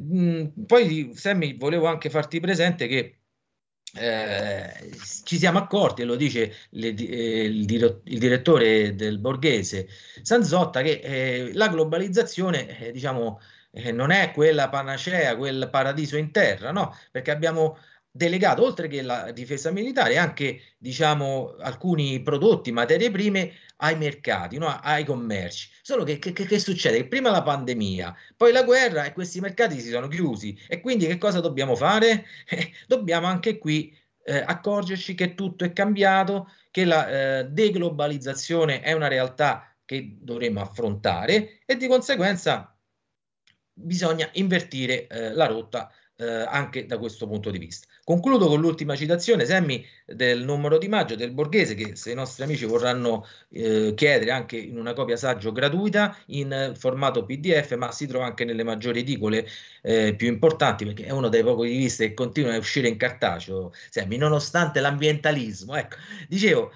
Mm, 0.00 0.46
poi, 0.66 1.12
Sammy, 1.14 1.56
volevo 1.56 1.86
anche 1.86 2.10
farti 2.10 2.40
presente 2.40 2.86
che 2.86 3.18
eh, 3.94 4.90
ci 5.24 5.38
siamo 5.38 5.58
accorti, 5.58 6.02
e 6.02 6.04
lo 6.04 6.16
dice 6.16 6.54
le, 6.70 6.88
eh, 6.88 7.44
il, 7.44 7.64
dir- 7.64 8.00
il, 8.04 8.18
direttore 8.18 8.94
del 8.94 9.18
Borghese 9.18 9.88
Sanzotta, 10.22 10.82
che 10.82 11.00
eh, 11.02 11.50
la 11.54 11.68
globalizzazione, 11.68 12.78
eh, 12.78 12.92
diciamo, 12.92 13.40
eh, 13.70 13.92
non 13.92 14.10
è 14.10 14.32
quella 14.32 14.68
panacea, 14.68 15.36
quel 15.36 15.68
paradiso 15.70 16.16
in 16.16 16.30
terra, 16.30 16.70
no? 16.70 16.94
Perché 17.10 17.30
abbiamo 17.30 17.78
delegato, 18.18 18.64
oltre 18.64 18.88
che 18.88 19.00
la 19.00 19.30
difesa 19.30 19.70
militare, 19.70 20.18
anche 20.18 20.74
diciamo, 20.76 21.54
alcuni 21.60 22.20
prodotti, 22.20 22.72
materie 22.72 23.10
prime 23.10 23.52
ai 23.76 23.96
mercati, 23.96 24.58
no? 24.58 24.66
ai 24.66 25.04
commerci. 25.04 25.70
Solo 25.80 26.04
che, 26.04 26.18
che, 26.18 26.32
che 26.32 26.58
succede? 26.58 27.06
prima 27.06 27.30
la 27.30 27.42
pandemia, 27.42 28.14
poi 28.36 28.52
la 28.52 28.64
guerra 28.64 29.04
e 29.04 29.12
questi 29.12 29.40
mercati 29.40 29.80
si 29.80 29.88
sono 29.88 30.08
chiusi. 30.08 30.58
E 30.68 30.80
quindi 30.80 31.06
che 31.06 31.16
cosa 31.16 31.40
dobbiamo 31.40 31.74
fare? 31.74 32.26
Eh, 32.50 32.72
dobbiamo 32.86 33.26
anche 33.26 33.58
qui 33.58 33.94
eh, 34.24 34.38
accorgerci 34.38 35.14
che 35.14 35.34
tutto 35.34 35.64
è 35.64 35.72
cambiato, 35.72 36.50
che 36.70 36.84
la 36.84 37.38
eh, 37.38 37.44
deglobalizzazione 37.44 38.80
è 38.80 38.92
una 38.92 39.06
realtà 39.06 39.76
che 39.84 40.16
dovremmo 40.18 40.60
affrontare 40.60 41.60
e 41.66 41.76
di 41.76 41.86
conseguenza 41.86 42.74
bisogna 43.72 44.28
invertire 44.32 45.06
eh, 45.06 45.32
la 45.32 45.46
rotta 45.46 45.90
eh, 46.16 46.26
anche 46.26 46.84
da 46.86 46.98
questo 46.98 47.26
punto 47.26 47.50
di 47.50 47.58
vista. 47.58 47.87
Concludo 48.08 48.46
con 48.48 48.58
l'ultima 48.58 48.96
citazione, 48.96 49.44
Semmi, 49.44 49.86
del 50.06 50.42
numero 50.42 50.78
di 50.78 50.88
maggio 50.88 51.14
del 51.14 51.30
Borghese, 51.30 51.74
che 51.74 51.94
se 51.94 52.12
i 52.12 52.14
nostri 52.14 52.42
amici 52.42 52.64
vorranno 52.64 53.26
eh, 53.50 53.92
chiedere 53.94 54.30
anche 54.30 54.56
in 54.56 54.78
una 54.78 54.94
copia 54.94 55.18
saggio 55.18 55.52
gratuita 55.52 56.16
in 56.28 56.72
formato 56.74 57.26
PDF, 57.26 57.76
ma 57.76 57.92
si 57.92 58.06
trova 58.06 58.24
anche 58.24 58.46
nelle 58.46 58.62
maggiori 58.64 59.00
edicole 59.00 59.46
eh, 59.82 60.14
più 60.16 60.26
importanti, 60.26 60.86
perché 60.86 61.04
è 61.04 61.10
uno 61.10 61.28
dei 61.28 61.42
pochi 61.42 61.68
rivisti 61.68 62.06
che 62.08 62.14
continua 62.14 62.54
a 62.54 62.56
uscire 62.56 62.88
in 62.88 62.96
cartaceo, 62.96 63.74
Semmi, 63.90 64.16
nonostante 64.16 64.80
l'ambientalismo. 64.80 65.76
Ecco, 65.76 65.96
dicevo, 66.28 66.72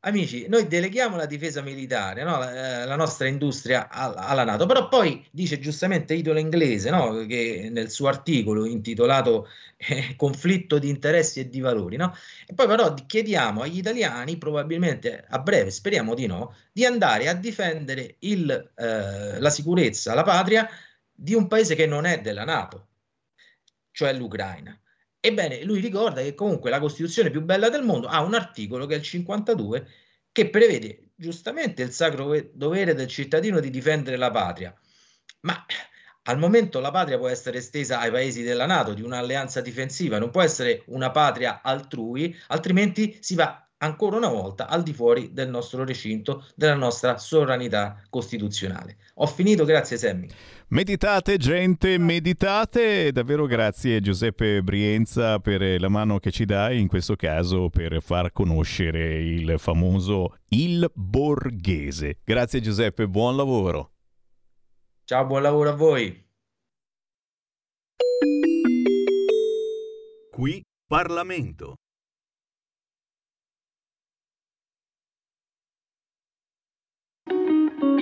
amici, 0.00 0.46
noi 0.48 0.66
deleghiamo 0.66 1.16
la 1.16 1.26
difesa 1.26 1.62
militare, 1.62 2.22
no? 2.22 2.38
la, 2.38 2.82
eh, 2.82 2.86
la, 2.86 2.96
nostra 2.96 3.26
industria 3.26 3.88
alla 3.88 4.44
Nato, 4.44 4.66
però 4.66 4.88
poi 4.88 5.26
dice 5.30 5.58
giustamente 5.58 6.14
Idolo 6.14 6.38
Inglese, 6.38 6.90
no? 6.90 7.26
che 7.26 7.68
nel 7.70 7.90
suo 7.90 8.08
articolo 8.08 8.64
intitolato 8.64 9.48
eh, 9.76 10.14
Conflitto 10.16 10.78
di 10.78 10.88
interessi 10.88 11.40
e 11.40 11.48
di 11.48 11.60
valori, 11.60 11.96
no? 11.96 12.14
e 12.46 12.54
poi 12.54 12.66
però 12.66 12.94
chiediamo 12.94 13.62
agli 13.62 13.78
italiani, 13.78 14.38
probabilmente 14.38 15.24
a 15.28 15.38
breve, 15.40 15.70
speriamo 15.70 16.14
di 16.14 16.26
no, 16.26 16.54
di 16.72 16.84
andare 16.84 17.28
a 17.28 17.34
difendere 17.34 18.16
il, 18.20 18.72
eh, 18.76 19.40
la 19.40 19.50
sicurezza, 19.50 20.14
la 20.14 20.22
patria 20.22 20.68
di 21.12 21.34
un 21.34 21.48
paese 21.48 21.74
che 21.74 21.86
non 21.86 22.04
è 22.04 22.20
della 22.20 22.44
Nato, 22.44 22.88
cioè 23.90 24.12
l'Ucraina. 24.12 24.78
Ebbene, 25.26 25.64
lui 25.64 25.80
ricorda 25.80 26.22
che 26.22 26.36
comunque 26.36 26.70
la 26.70 26.78
Costituzione 26.78 27.30
più 27.30 27.42
bella 27.42 27.68
del 27.68 27.82
mondo 27.82 28.06
ha 28.06 28.20
un 28.20 28.34
articolo 28.34 28.86
che 28.86 28.94
è 28.94 28.98
il 28.98 29.02
52 29.02 29.88
che 30.30 30.50
prevede 30.50 31.10
giustamente 31.16 31.82
il 31.82 31.90
sacro 31.90 32.32
dovere 32.52 32.94
del 32.94 33.08
cittadino 33.08 33.58
di 33.58 33.70
difendere 33.70 34.16
la 34.18 34.30
patria. 34.30 34.72
Ma 35.40 35.66
al 36.22 36.38
momento 36.38 36.78
la 36.78 36.92
patria 36.92 37.18
può 37.18 37.26
essere 37.26 37.58
estesa 37.58 37.98
ai 37.98 38.12
paesi 38.12 38.44
della 38.44 38.66
Nato, 38.66 38.94
di 38.94 39.02
un'alleanza 39.02 39.60
difensiva, 39.60 40.20
non 40.20 40.30
può 40.30 40.42
essere 40.42 40.84
una 40.86 41.10
patria 41.10 41.60
altrui, 41.60 42.32
altrimenti 42.46 43.18
si 43.20 43.34
va 43.34 43.65
ancora 43.86 44.16
una 44.16 44.28
volta 44.28 44.68
al 44.68 44.82
di 44.82 44.92
fuori 44.92 45.32
del 45.32 45.48
nostro 45.48 45.84
recinto, 45.84 46.44
della 46.54 46.74
nostra 46.74 47.16
sovranità 47.16 48.02
costituzionale. 48.10 48.98
Ho 49.14 49.26
finito, 49.26 49.64
grazie 49.64 49.96
Semmi. 49.96 50.28
Meditate 50.68 51.36
gente, 51.36 51.96
meditate, 51.96 53.12
davvero 53.12 53.46
grazie 53.46 54.00
Giuseppe 54.00 54.62
Brienza 54.62 55.38
per 55.38 55.80
la 55.80 55.88
mano 55.88 56.18
che 56.18 56.32
ci 56.32 56.44
dai, 56.44 56.80
in 56.80 56.88
questo 56.88 57.14
caso 57.14 57.70
per 57.70 58.02
far 58.02 58.32
conoscere 58.32 59.22
il 59.22 59.54
famoso 59.58 60.38
Il 60.48 60.90
Borghese. 60.92 62.18
Grazie 62.24 62.60
Giuseppe, 62.60 63.06
buon 63.08 63.36
lavoro. 63.36 63.92
Ciao, 65.04 65.24
buon 65.24 65.42
lavoro 65.42 65.70
a 65.70 65.74
voi. 65.74 66.24
Qui 70.32 70.62
Parlamento. 70.88 71.76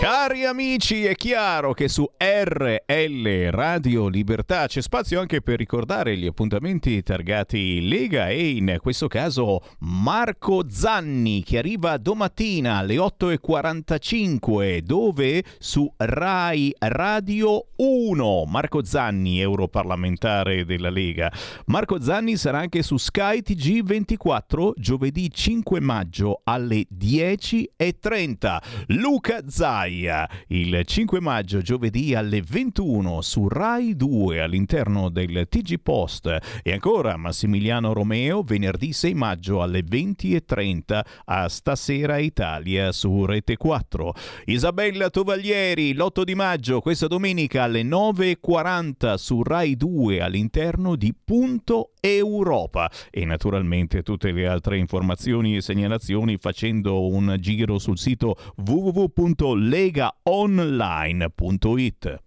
Cari 0.00 0.46
amici, 0.46 1.04
è 1.04 1.14
chiaro 1.14 1.74
che 1.74 1.86
su 1.86 2.10
RL 2.16 3.50
Radio 3.50 4.08
Libertà 4.08 4.66
c'è 4.66 4.80
spazio 4.80 5.20
anche 5.20 5.42
per 5.42 5.58
ricordare 5.58 6.16
gli 6.16 6.24
appuntamenti 6.24 7.02
targati 7.02 7.86
Lega 7.86 8.30
e 8.30 8.48
in 8.48 8.78
questo 8.80 9.08
caso 9.08 9.60
Marco 9.80 10.64
Zanni 10.70 11.42
che 11.42 11.58
arriva 11.58 11.98
domattina 11.98 12.78
alle 12.78 12.94
8.45 12.96 14.78
dove 14.78 15.44
su 15.58 15.92
Rai 15.98 16.74
Radio 16.78 17.66
1. 17.76 18.44
Marco 18.46 18.82
Zanni, 18.82 19.38
europarlamentare 19.38 20.64
della 20.64 20.88
Lega. 20.88 21.30
Marco 21.66 22.00
Zanni 22.00 22.38
sarà 22.38 22.60
anche 22.60 22.82
su 22.82 22.96
Sky 22.96 23.40
TG24 23.40 24.72
giovedì 24.76 25.30
5 25.30 25.78
maggio 25.80 26.40
alle 26.44 26.86
10.30. 26.90 28.58
Luca 28.86 29.42
Zai 29.46 29.88
Gaia 29.90 30.28
il 30.48 30.82
5 30.84 31.20
maggio 31.20 31.60
giovedì 31.60 32.14
alle 32.14 32.42
21 32.42 33.20
su 33.22 33.48
Rai 33.48 33.96
2 33.96 34.40
all'interno 34.40 35.08
del 35.08 35.46
TG 35.48 35.80
Post 35.82 36.38
e 36.62 36.72
ancora 36.72 37.16
Massimiliano 37.16 37.92
Romeo 37.92 38.42
venerdì 38.42 38.92
6 38.92 39.14
maggio 39.14 39.62
alle 39.62 39.80
20.30 39.80 41.00
a 41.24 41.48
Stasera 41.48 42.18
Italia 42.18 42.92
su 42.92 43.24
Rete 43.24 43.56
4. 43.56 44.14
Isabella 44.46 45.10
Tovaglieri 45.10 45.92
l'8 45.94 46.22
di 46.22 46.34
maggio 46.36 46.80
questa 46.80 47.08
domenica 47.08 47.64
alle 47.64 47.82
9.40 47.82 49.14
su 49.14 49.42
Rai 49.42 49.76
2 49.76 50.20
all'interno 50.20 50.94
di 50.94 51.12
Punto 51.12 51.92
Europa 52.00 52.90
e 53.10 53.24
naturalmente 53.24 54.02
tutte 54.02 54.32
le 54.32 54.46
altre 54.46 54.78
informazioni 54.78 55.56
e 55.56 55.60
segnalazioni 55.60 56.38
facendo 56.38 57.06
un 57.06 57.36
giro 57.38 57.78
sul 57.78 57.98
sito 57.98 58.36
www.le 58.56 59.80
legaonline.it. 59.80 62.22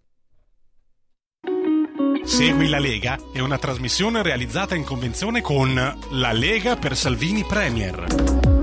Segui 2.24 2.70
la 2.70 2.80
Lega 2.80 3.20
è 3.34 3.40
una 3.40 3.58
trasmissione 3.58 4.24
realizzata 4.24 4.76
in 4.76 4.86
convenzione 4.86 5.42
con 5.42 5.74
La 6.12 6.32
Lega 6.32 6.78
per 6.78 6.96
Salvini 6.96 7.44
Premier. 7.44 8.63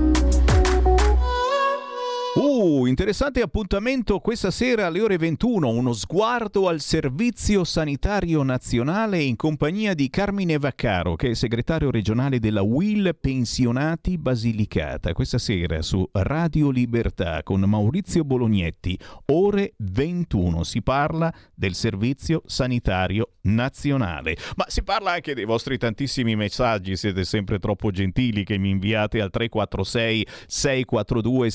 Uh, 2.61 2.85
interessante 2.85 3.41
appuntamento 3.41 4.19
questa 4.19 4.51
sera 4.51 4.85
alle 4.85 5.01
ore 5.01 5.17
21, 5.17 5.67
uno 5.67 5.93
sguardo 5.93 6.67
al 6.67 6.79
Servizio 6.79 7.63
Sanitario 7.63 8.43
Nazionale 8.43 9.19
in 9.19 9.35
compagnia 9.35 9.95
di 9.95 10.11
Carmine 10.11 10.59
Vaccaro, 10.59 11.15
che 11.15 11.31
è 11.31 11.33
segretario 11.33 11.89
regionale 11.89 12.37
della 12.37 12.61
Will 12.61 13.17
Pensionati 13.19 14.19
Basilicata. 14.19 15.11
Questa 15.13 15.39
sera 15.39 15.81
su 15.81 16.07
Radio 16.11 16.69
Libertà 16.69 17.41
con 17.41 17.61
Maurizio 17.61 18.23
Bolognetti, 18.23 18.95
ore 19.31 19.73
21, 19.77 20.63
si 20.63 20.83
parla 20.83 21.33
del 21.55 21.73
Servizio 21.73 22.43
Sanitario 22.45 23.37
nazionale. 23.41 24.37
Ma 24.55 24.65
si 24.67 24.83
parla 24.83 25.13
anche 25.13 25.33
dei 25.33 25.45
vostri 25.45 25.79
tantissimi 25.79 26.35
messaggi, 26.35 26.95
siete 26.95 27.23
sempre 27.23 27.57
troppo 27.57 27.89
gentili 27.89 28.43
che 28.43 28.59
mi 28.59 28.69
inviate 28.69 29.19
al 29.19 29.31
346 29.31 30.27
642 30.45 31.49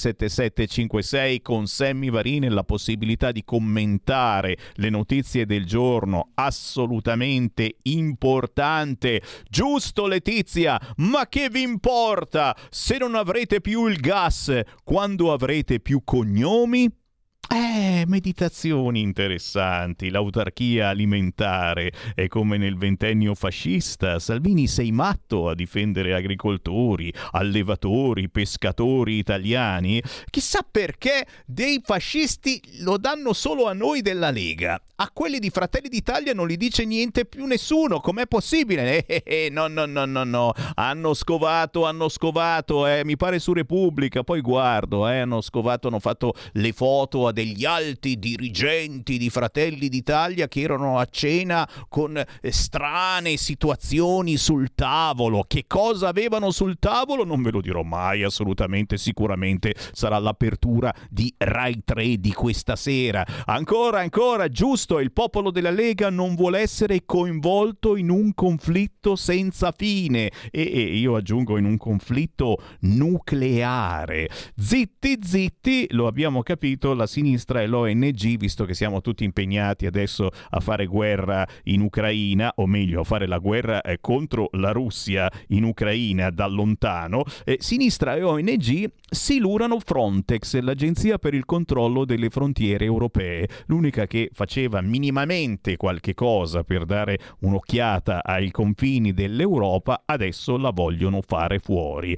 7756 1.03 1.43
con 1.43 1.67
Sammy 1.67 2.11
Varin 2.11 2.53
la 2.53 2.65
possibilità 2.65 3.33
di 3.33 3.45
commentare 3.45 4.57
le 4.75 4.91
notizie 4.91 5.47
del 5.47 5.65
giorno, 5.65 6.31
assolutamente 6.35 7.77
importante. 7.83 9.23
Giusto 9.49 10.07
Letizia, 10.07 10.81
ma 10.97 11.29
che 11.29 11.49
vi 11.51 11.63
importa 11.63 12.57
se 12.71 12.99
non 12.99 13.15
avrete 13.15 13.61
più 13.61 13.87
il 13.87 13.99
gas 13.99 14.61
quando 14.85 15.33
avrete 15.33 15.81
più 15.81 16.03
cognomi? 16.05 17.05
Eh, 17.49 18.05
meditazioni 18.09 19.01
interessanti, 19.01 20.11
l'autarchia 20.11 20.89
alimentare 20.89 21.93
è 22.15 22.27
come 22.27 22.57
nel 22.57 22.77
ventennio 22.77 23.35
fascista. 23.35 24.19
Salvini 24.19 24.67
sei 24.67 24.91
matto 24.91 25.49
a 25.49 25.55
difendere 25.55 26.15
agricoltori, 26.15 27.13
allevatori, 27.33 28.29
pescatori 28.29 29.19
italiani. 29.19 30.03
Chissà 30.29 30.67
perché 30.69 31.27
dei 31.45 31.81
fascisti 31.85 32.61
lo 32.81 32.97
danno 32.97 33.33
solo 33.33 33.67
a 33.67 33.73
noi 33.73 34.03
della 34.03 34.31
Lega. 34.31 34.81
A 34.99 35.11
quelli 35.13 35.39
di 35.39 35.51
Fratelli 35.51 35.89
d'Italia 35.89 36.33
non 36.33 36.47
li 36.47 36.57
dice 36.57 36.85
niente 36.85 37.27
più 37.27 37.45
nessuno. 37.45 38.01
Com'è 38.01 38.27
possibile? 38.27 38.85
Eh, 38.97 39.05
eh, 39.07 39.23
eh, 39.27 39.49
no, 39.51 39.67
no, 39.69 39.85
no, 39.85 40.05
no, 40.07 40.25
no. 40.25 40.53
Hanno 40.75 41.13
scovato, 41.13 41.85
hanno 41.85 42.09
scovato, 42.09 42.87
eh. 42.87 43.05
Mi 43.05 43.17
pare 43.17 43.39
su 43.39 43.53
Repubblica. 43.53 44.23
Poi 44.23 44.41
guardo, 44.41 45.07
eh. 45.07 45.19
Hanno 45.19 45.41
scovato, 45.43 45.89
hanno 45.89 46.01
fatto 46.01 46.35
le 46.53 46.73
foto 46.73 47.27
a 47.27 47.33
degli 47.37 47.67
alti 47.67 48.19
dirigenti 48.19 49.19
di 49.19 49.29
Fratelli 49.29 49.91
d'Italia 49.91 50.49
che 50.49 50.63
erano 50.63 50.99
a 50.99 51.05
cena 51.05 51.69
con 51.87 52.17
eh, 52.17 52.51
strane 52.51 53.37
situazioni 53.37 54.39
sul 54.39 54.71
tavolo. 54.75 55.45
Che 55.47 55.65
cosa 55.67 56.09
avevano 56.09 56.51
sul 56.51 56.79
tavolo? 56.79 57.25
Non 57.27 57.43
ve 57.43 57.51
lo 57.51 57.61
dirò 57.61 57.83
mai, 57.83 58.23
assolutamente, 58.23 58.97
sicuramente 58.97 59.75
sarà 59.93 60.19
l'apertura 60.19 60.95
di 61.11 61.31
Rai 61.37 61.83
3 61.85 62.17
di 62.17 62.33
questa 62.33 62.75
sera. 62.75 63.23
Ancora, 63.45 64.01
ancora, 64.01 64.49
giusto, 64.49 64.99
il 64.99 65.13
popolo 65.13 65.51
della 65.51 65.71
Lega 65.71 66.09
non 66.09 66.37
vuole 66.37 66.61
essere 66.61 67.05
coinvolto 67.05 67.97
in 67.97 68.09
un 68.09 68.33
conflitto 68.33 69.15
senza 69.15 69.75
fine 69.77 70.31
e, 70.51 70.63
e 70.73 70.97
io 70.97 71.17
aggiungo 71.17 71.59
in 71.59 71.67
un 71.67 71.77
conflitto 71.77 72.63
nucleare. 72.81 74.31
Zitti, 74.57 75.19
zitti, 75.23 75.89
lo 75.91 76.07
abbiamo 76.07 76.43
capito, 76.43 76.95
la 76.95 77.07
sinistra 77.27 77.61
e 77.61 77.67
l'ONG, 77.67 78.37
visto 78.37 78.65
che 78.65 78.75
siamo 78.75 79.01
tutti 79.01 79.25
impegnati 79.25 79.87
adesso 79.87 80.31
a 80.51 80.61
fare 80.61 80.87
guerra 80.87 81.45
in 81.65 81.81
Ucraina, 81.81 82.53
o 82.57 82.67
meglio 82.67 83.01
a 83.01 83.05
fare 83.05 83.27
la 83.27 83.39
guerra 83.39 83.81
eh, 83.81 83.99
contro 84.01 84.49
la 84.53 84.71
Russia 84.71 85.29
in 85.49 85.65
Ucraina 85.65 86.31
da 86.31 86.47
lontano, 86.47 87.25
eh, 87.45 87.57
sinistra 87.59 88.15
e 88.15 88.23
ONG 88.23 88.91
silurano 89.11 89.81
Frontex, 89.81 90.57
l'agenzia 90.61 91.19
per 91.19 91.35
il 91.35 91.45
controllo 91.45 92.05
delle 92.05 92.31
frontiere 92.31 92.85
europee, 92.85 93.49
l'unica 93.67 94.07
che 94.07 94.31
faceva 94.33 94.81
minimamente 94.81 95.77
qualche 95.77 96.15
cosa 96.15 96.63
per 96.63 96.85
dare 96.85 97.19
un'occhiata 97.41 98.23
ai 98.23 98.53
confini 98.53 99.13
dell'Europa, 99.13 100.03
adesso 100.05 100.57
la 100.57 100.71
vogliono 100.71 101.23
fare 101.23 101.59
fuori. 101.59 102.17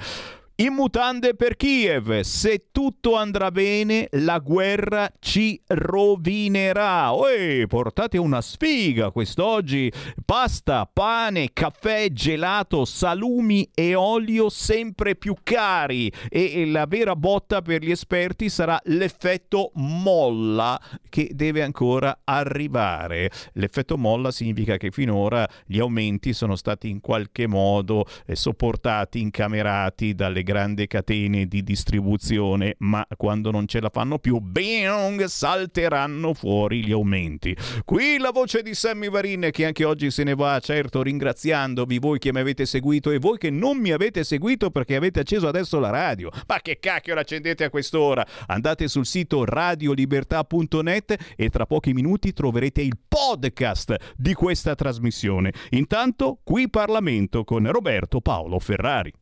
In 0.61 0.73
mutande 0.73 1.37
per 1.37 1.55
Kiev, 1.55 2.23
se 2.23 2.71
tutto 2.73 3.15
andrà 3.15 3.53
bene, 3.53 4.09
la 4.11 4.41
guerra 4.41 5.09
ci 5.21 5.63
rovinerà. 5.69 7.13
Uè, 7.13 7.65
portate 7.69 8.19
una 8.19 8.41
sfiga 8.41 9.13
quest'oggi. 9.13 9.89
Pasta, 10.25 10.91
pane, 10.93 11.51
caffè, 11.53 12.09
gelato, 12.11 12.85
salumi 12.85 13.71
e 13.73 13.95
olio 13.95 14.49
sempre 14.49 15.15
più 15.15 15.37
cari. 15.45 16.11
E 16.29 16.67
la 16.67 16.87
vera 16.87 17.15
botta 17.15 17.63
per 17.63 17.85
gli 17.85 17.93
esperti 17.93 18.49
sarà 18.49 18.81
l'effetto 18.87 19.71
molla 19.75 20.77
che 21.09 21.31
deve 21.35 21.63
ancora 21.63 22.23
arrivare. 22.25 23.31
L'effetto 23.53 23.97
molla 23.97 24.33
significa 24.33 24.77
che 24.77 24.91
finora 24.91 25.49
gli 25.67 25.79
aumenti 25.79 26.33
sono 26.33 26.57
stati 26.57 26.89
in 26.89 27.01
qualche 27.01 27.47
modo 27.47 28.07
eh, 28.27 28.35
sopportati, 28.35 29.21
incamerati 29.21 30.17
dalle 30.17 30.47
grandi 30.49 30.87
catene 30.87 31.45
di 31.45 31.63
distribuzione, 31.63 32.77
ma 32.79 33.07
quando 33.19 33.51
non 33.51 33.67
ce 33.67 33.83
la 33.83 33.91
fanno 33.91 34.19
più, 34.19 34.39
bing, 34.39 35.25
salteranno 35.25 36.33
fuori 36.33 36.83
gli 36.83 36.91
aumenti. 36.91 37.55
Qui 37.85 38.17
la 38.17 38.31
voce 38.31 38.63
di 38.63 38.73
Sammy 38.73 39.11
Varin 39.11 39.51
che 39.53 39.67
anche 39.67 39.85
oggi 39.85 40.11
se 40.11 40.25
ne 40.25 40.35
va, 40.35 40.59
certo 40.61 41.03
ringraziandovi 41.03 41.99
voi 41.99 42.19
che 42.19 42.33
mi 42.33 42.41
avete 42.41 42.65
seguito 42.65 43.11
e 43.11 43.19
voi 43.19 43.37
che 43.37 43.51
non 43.51 43.77
mi 43.77 43.91
avete 43.91 44.25
seguito 44.25 44.71
perché 44.71 44.97
avete 44.97 45.21
acceso 45.21 45.49
adesso 45.49 45.79
la 45.79 45.91
radio. 45.91 46.31
Ma 46.47 46.61
che 46.63 46.79
cacchio 46.79 47.15
l'accendete 47.15 47.65
a 47.65 47.71
quest'ora? 47.71 48.27
Andate 48.47 48.89
sul 48.89 49.05
sito 49.05 49.45
radiolibertà.net 49.45 51.35
e 51.37 51.51
tra 51.51 51.67
pochi 51.67 51.93
minuti 51.93 52.33
troverete 52.33 52.81
il 52.81 52.97
podcast 53.07 54.15
di 54.17 54.33
questa 54.33 54.75
trasmissione. 54.75 55.53
Intanto 55.73 56.41
qui 56.43 56.71
Parlamento 56.71 57.45
con 57.45 57.71
Roberto 57.71 58.23
Paolo 58.23 58.59
Ferrari. 58.59 59.13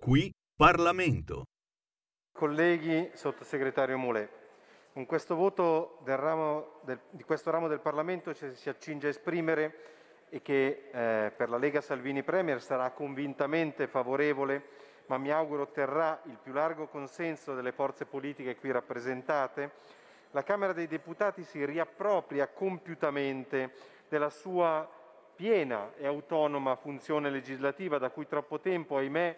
Qui 0.00 0.32
Parlamento. 0.56 1.44
Colleghi, 2.32 3.10
sottosegretario 3.14 3.96
Moulet, 3.96 4.28
con 4.92 5.06
questo 5.06 5.34
voto 5.34 5.98
del, 6.04 6.98
di 7.10 7.22
questo 7.22 7.50
ramo 7.50 7.68
del 7.68 7.80
Parlamento 7.80 8.34
ci 8.34 8.54
si 8.54 8.68
accinge 8.68 9.06
a 9.06 9.10
esprimere 9.10 9.74
e 10.28 10.42
che 10.42 10.88
eh, 10.92 11.30
per 11.30 11.48
la 11.48 11.56
Lega 11.56 11.80
Salvini 11.80 12.22
Premier 12.22 12.60
sarà 12.60 12.90
convintamente 12.90 13.86
favorevole, 13.86 14.64
ma 15.06 15.18
mi 15.18 15.30
auguro 15.30 15.62
otterrà 15.62 16.20
il 16.26 16.38
più 16.42 16.52
largo 16.52 16.88
consenso 16.88 17.54
delle 17.54 17.72
forze 17.72 18.06
politiche 18.06 18.56
qui 18.56 18.70
rappresentate, 18.70 19.72
la 20.32 20.42
Camera 20.42 20.72
dei 20.72 20.86
Deputati 20.86 21.44
si 21.44 21.64
riappropria 21.64 22.48
compiutamente 22.48 23.72
della 24.08 24.30
sua 24.30 24.88
piena 25.34 25.92
e 25.96 26.06
autonoma 26.06 26.76
funzione 26.76 27.30
legislativa 27.30 27.98
da 27.98 28.10
cui 28.10 28.26
troppo 28.26 28.60
tempo, 28.60 28.96
ahimè, 28.96 29.36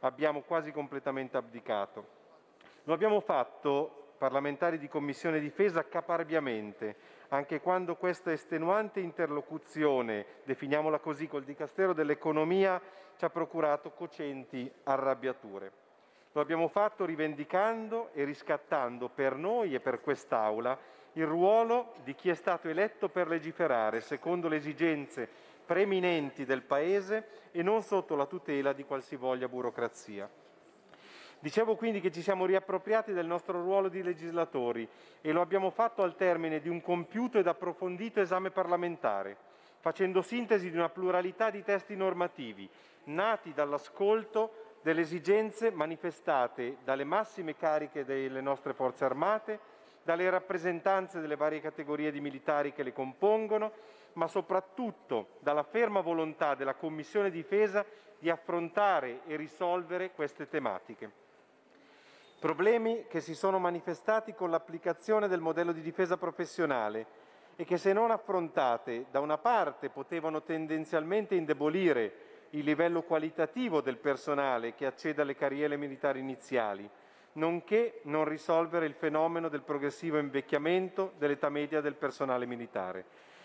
abbiamo 0.00 0.42
quasi 0.42 0.72
completamente 0.72 1.36
abdicato. 1.36 2.16
Lo 2.84 2.92
abbiamo 2.92 3.20
fatto, 3.20 4.12
parlamentari 4.18 4.78
di 4.78 4.88
Commissione 4.88 5.40
Difesa, 5.40 5.86
caparbiamente, 5.86 6.96
anche 7.28 7.60
quando 7.60 7.96
questa 7.96 8.32
estenuante 8.32 9.00
interlocuzione, 9.00 10.24
definiamola 10.44 10.98
così, 10.98 11.28
col 11.28 11.44
Dicastero 11.44 11.92
dell'Economia 11.92 12.80
ci 13.16 13.24
ha 13.24 13.30
procurato 13.30 13.90
cocenti 13.90 14.70
arrabbiature. 14.84 15.72
Lo 16.32 16.40
abbiamo 16.40 16.68
fatto 16.68 17.04
rivendicando 17.04 18.10
e 18.12 18.24
riscattando 18.24 19.08
per 19.08 19.34
noi 19.34 19.74
e 19.74 19.80
per 19.80 20.00
quest'Aula 20.00 20.78
il 21.14 21.26
ruolo 21.26 21.94
di 22.04 22.14
chi 22.14 22.28
è 22.28 22.34
stato 22.34 22.68
eletto 22.68 23.08
per 23.08 23.28
legiferare 23.28 24.00
secondo 24.00 24.48
le 24.48 24.56
esigenze 24.56 25.28
preminenti 25.64 26.44
del 26.44 26.62
Paese 26.62 27.26
e 27.50 27.62
non 27.62 27.82
sotto 27.82 28.14
la 28.14 28.26
tutela 28.26 28.72
di 28.72 28.84
qualsivoglia 28.84 29.48
burocrazia. 29.48 30.28
Dicevo 31.40 31.76
quindi 31.76 32.00
che 32.00 32.10
ci 32.10 32.22
siamo 32.22 32.46
riappropriati 32.46 33.12
del 33.12 33.26
nostro 33.26 33.60
ruolo 33.60 33.88
di 33.88 34.02
legislatori 34.02 34.88
e 35.20 35.30
lo 35.30 35.40
abbiamo 35.40 35.70
fatto 35.70 36.02
al 36.02 36.16
termine 36.16 36.60
di 36.60 36.68
un 36.68 36.80
compiuto 36.80 37.38
ed 37.38 37.46
approfondito 37.46 38.20
esame 38.20 38.50
parlamentare, 38.50 39.36
facendo 39.78 40.20
sintesi 40.20 40.70
di 40.70 40.76
una 40.76 40.88
pluralità 40.88 41.50
di 41.50 41.62
testi 41.62 41.94
normativi, 41.94 42.68
nati 43.04 43.52
dall'ascolto 43.52 44.78
delle 44.82 45.02
esigenze 45.02 45.70
manifestate 45.70 46.78
dalle 46.82 47.04
massime 47.04 47.56
cariche 47.56 48.04
delle 48.04 48.40
nostre 48.40 48.72
forze 48.72 49.04
armate, 49.04 49.60
dalle 50.08 50.30
rappresentanze 50.30 51.20
delle 51.20 51.36
varie 51.36 51.60
categorie 51.60 52.10
di 52.10 52.22
militari 52.22 52.72
che 52.72 52.82
le 52.82 52.94
compongono, 52.94 53.72
ma 54.14 54.26
soprattutto 54.26 55.32
dalla 55.40 55.64
ferma 55.64 56.00
volontà 56.00 56.54
della 56.54 56.72
Commissione 56.72 57.30
Difesa 57.30 57.84
di 58.18 58.30
affrontare 58.30 59.20
e 59.26 59.36
risolvere 59.36 60.12
queste 60.12 60.48
tematiche. 60.48 61.10
Problemi 62.40 63.04
che 63.06 63.20
si 63.20 63.34
sono 63.34 63.58
manifestati 63.58 64.32
con 64.32 64.48
l'applicazione 64.48 65.28
del 65.28 65.40
modello 65.40 65.72
di 65.72 65.82
difesa 65.82 66.16
professionale 66.16 67.04
e 67.56 67.66
che 67.66 67.76
se 67.76 67.92
non 67.92 68.10
affrontate 68.10 69.08
da 69.10 69.20
una 69.20 69.36
parte 69.36 69.90
potevano 69.90 70.40
tendenzialmente 70.40 71.34
indebolire 71.34 72.46
il 72.52 72.64
livello 72.64 73.02
qualitativo 73.02 73.82
del 73.82 73.98
personale 73.98 74.74
che 74.74 74.86
accede 74.86 75.20
alle 75.20 75.36
carriere 75.36 75.76
militari 75.76 76.20
iniziali, 76.20 76.88
nonché 77.38 78.00
non 78.02 78.24
risolvere 78.24 78.84
il 78.84 78.94
fenomeno 78.94 79.48
del 79.48 79.62
progressivo 79.62 80.18
invecchiamento 80.18 81.12
dell'età 81.18 81.48
media 81.48 81.80
del 81.80 81.94
personale 81.94 82.46
militare. 82.46 83.04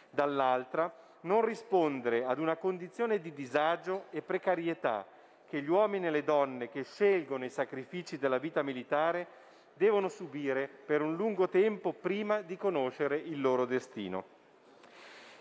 Dall'altra, 0.09 0.91
non 1.21 1.45
rispondere 1.45 2.25
ad 2.25 2.39
una 2.39 2.57
condizione 2.57 3.19
di 3.19 3.33
disagio 3.33 4.05
e 4.09 4.21
precarietà 4.21 5.05
che 5.47 5.61
gli 5.61 5.69
uomini 5.69 6.07
e 6.07 6.09
le 6.09 6.23
donne 6.23 6.69
che 6.69 6.83
scelgono 6.83 7.45
i 7.45 7.49
sacrifici 7.49 8.17
della 8.17 8.39
vita 8.39 8.63
militare 8.63 9.41
devono 9.75 10.09
subire 10.09 10.67
per 10.67 11.01
un 11.01 11.15
lungo 11.15 11.47
tempo 11.47 11.93
prima 11.93 12.41
di 12.41 12.57
conoscere 12.57 13.17
il 13.17 13.39
loro 13.39 13.65
destino. 13.65 14.41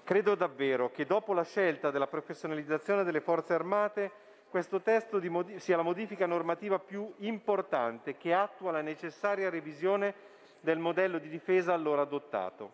Credo 0.05 0.35
davvero 0.35 0.91
che 0.91 1.07
dopo 1.07 1.33
la 1.33 1.45
scelta 1.45 1.91
della 1.91 2.07
professionalizzazione 2.07 3.05
delle 3.05 3.21
forze 3.21 3.55
armate 3.55 4.11
questo 4.53 4.83
testo 4.83 5.19
sia 5.57 5.77
la 5.77 5.83
modifica 5.83 6.27
normativa 6.27 6.79
più 6.79 7.11
importante 7.21 8.19
che 8.19 8.35
attua 8.35 8.71
la 8.71 8.83
necessaria 8.83 9.49
revisione 9.49 10.13
del 10.61 10.79
modello 10.79 11.17
di 11.17 11.31
difesa 11.31 11.73
allora 11.73 12.03
adottato. 12.03 12.73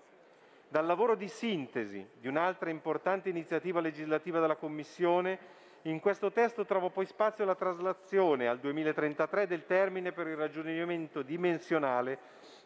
Dal 0.68 0.84
lavoro 0.84 1.14
di 1.14 1.28
sintesi 1.28 2.04
di 2.18 2.26
un'altra 2.26 2.70
importante 2.70 3.28
iniziativa 3.28 3.78
legislativa 3.78 4.40
della 4.40 4.56
Commissione, 4.56 5.38
in 5.82 6.00
questo 6.00 6.32
testo 6.32 6.64
trovo 6.64 6.90
poi 6.90 7.06
spazio 7.06 7.44
la 7.44 7.54
traslazione 7.54 8.48
al 8.48 8.58
2033 8.58 9.46
del 9.46 9.64
termine 9.64 10.10
per 10.10 10.26
il 10.26 10.36
raggiungimento 10.36 11.22
dimensionale 11.22 12.18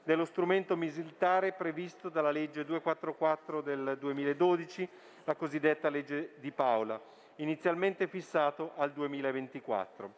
dello 0.04 0.24
strumento 0.24 0.74
militare 0.74 1.52
previsto 1.52 2.08
dalla 2.08 2.30
legge 2.30 2.64
244 2.64 3.60
del 3.60 3.98
2012, 4.00 4.88
la 5.24 5.34
cosiddetta 5.34 5.90
legge 5.90 6.36
di 6.40 6.50
Paola, 6.50 6.98
inizialmente 7.36 8.06
fissato 8.06 8.72
al 8.76 8.92
2024, 8.92 10.12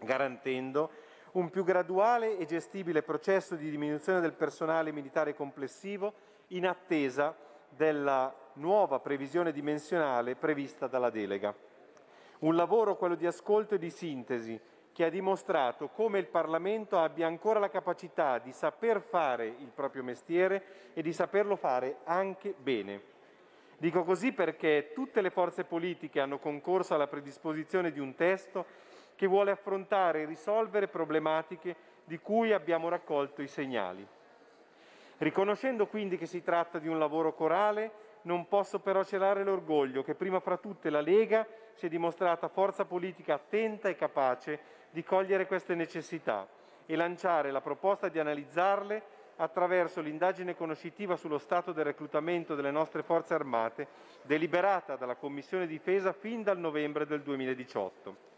garantendo 0.00 0.90
un 1.32 1.50
più 1.50 1.64
graduale 1.64 2.38
e 2.38 2.46
gestibile 2.46 3.02
processo 3.02 3.56
di 3.56 3.70
diminuzione 3.70 4.20
del 4.20 4.34
personale 4.34 4.92
militare 4.92 5.34
complessivo 5.34 6.12
in 6.48 6.66
attesa 6.66 7.34
della 7.68 8.32
nuova 8.54 9.00
previsione 9.00 9.52
dimensionale 9.52 10.36
prevista 10.36 10.86
dalla 10.86 11.10
delega. 11.10 11.54
Un 12.40 12.54
lavoro, 12.54 12.96
quello 12.96 13.14
di 13.14 13.26
ascolto 13.26 13.74
e 13.74 13.78
di 13.78 13.90
sintesi, 13.90 14.60
che 14.92 15.04
ha 15.04 15.10
dimostrato 15.10 15.88
come 15.88 16.20
il 16.20 16.28
Parlamento 16.28 16.98
abbia 16.98 17.26
ancora 17.26 17.58
la 17.58 17.68
capacità 17.68 18.38
di 18.38 18.52
saper 18.52 19.00
fare 19.00 19.46
il 19.46 19.72
proprio 19.74 20.04
mestiere 20.04 20.92
e 20.94 21.02
di 21.02 21.12
saperlo 21.12 21.56
fare 21.56 21.98
anche 22.04 22.54
bene. 22.56 23.13
Dico 23.78 24.04
così 24.04 24.32
perché 24.32 24.92
tutte 24.94 25.20
le 25.20 25.30
forze 25.30 25.64
politiche 25.64 26.20
hanno 26.20 26.38
concorso 26.38 26.94
alla 26.94 27.06
predisposizione 27.06 27.92
di 27.92 28.00
un 28.00 28.14
testo 28.14 28.64
che 29.16 29.26
vuole 29.26 29.50
affrontare 29.50 30.22
e 30.22 30.26
risolvere 30.26 30.88
problematiche 30.88 31.76
di 32.04 32.18
cui 32.18 32.52
abbiamo 32.52 32.88
raccolto 32.88 33.42
i 33.42 33.48
segnali. 33.48 34.06
Riconoscendo 35.18 35.86
quindi 35.86 36.18
che 36.18 36.26
si 36.26 36.42
tratta 36.42 36.78
di 36.78 36.88
un 36.88 36.98
lavoro 36.98 37.34
corale, 37.34 38.02
non 38.22 38.48
posso 38.48 38.78
però 38.80 39.04
celare 39.04 39.44
l'orgoglio 39.44 40.02
che 40.02 40.14
prima 40.14 40.40
fra 40.40 40.56
tutte 40.56 40.90
la 40.90 41.00
Lega 41.00 41.46
si 41.74 41.86
è 41.86 41.88
dimostrata 41.88 42.48
forza 42.48 42.84
politica 42.84 43.34
attenta 43.34 43.88
e 43.88 43.96
capace 43.96 44.58
di 44.90 45.02
cogliere 45.02 45.46
queste 45.46 45.74
necessità 45.74 46.46
e 46.86 46.96
lanciare 46.96 47.50
la 47.50 47.60
proposta 47.60 48.08
di 48.08 48.18
analizzarle 48.18 49.02
attraverso 49.36 50.00
l'indagine 50.00 50.54
conoscitiva 50.54 51.16
sullo 51.16 51.38
stato 51.38 51.72
del 51.72 51.84
reclutamento 51.84 52.54
delle 52.54 52.70
nostre 52.70 53.02
forze 53.02 53.34
armate, 53.34 53.86
deliberata 54.22 54.96
dalla 54.96 55.16
Commissione 55.16 55.66
difesa 55.66 56.12
fin 56.12 56.42
dal 56.42 56.58
novembre 56.58 57.06
del 57.06 57.22
2018. 57.22 58.32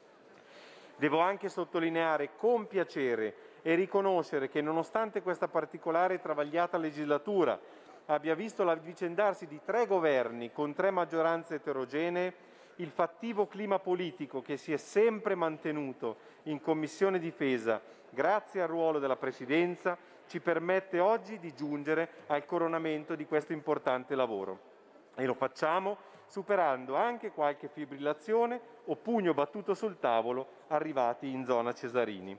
Devo 0.96 1.20
anche 1.20 1.48
sottolineare 1.48 2.30
con 2.36 2.66
piacere 2.66 3.34
e 3.62 3.74
riconoscere 3.74 4.48
che 4.48 4.62
nonostante 4.62 5.20
questa 5.20 5.48
particolare 5.48 6.14
e 6.14 6.20
travagliata 6.20 6.78
legislatura 6.78 7.58
abbia 8.06 8.34
visto 8.34 8.64
l'avvicendarsi 8.64 9.46
di 9.46 9.60
tre 9.64 9.86
governi 9.86 10.52
con 10.52 10.72
tre 10.72 10.90
maggioranze 10.90 11.56
eterogenee, 11.56 12.34
il 12.76 12.90
fattivo 12.90 13.46
clima 13.46 13.78
politico 13.78 14.40
che 14.40 14.56
si 14.56 14.72
è 14.72 14.76
sempre 14.76 15.34
mantenuto 15.34 16.16
in 16.44 16.60
Commissione 16.60 17.18
Difesa 17.18 17.80
grazie 18.10 18.62
al 18.62 18.68
ruolo 18.68 18.98
della 18.98 19.16
Presidenza 19.16 19.98
ci 20.26 20.40
permette 20.40 21.00
oggi 21.00 21.38
di 21.38 21.54
giungere 21.54 22.08
al 22.26 22.44
coronamento 22.44 23.14
di 23.14 23.26
questo 23.26 23.52
importante 23.52 24.14
lavoro. 24.14 24.74
E 25.14 25.24
lo 25.24 25.34
facciamo 25.34 25.96
superando 26.26 26.96
anche 26.96 27.30
qualche 27.30 27.68
fibrillazione 27.68 28.60
o 28.86 28.96
pugno 28.96 29.32
battuto 29.32 29.74
sul 29.74 29.98
tavolo 29.98 30.46
arrivati 30.68 31.30
in 31.30 31.44
zona 31.44 31.72
Cesarini. 31.72 32.38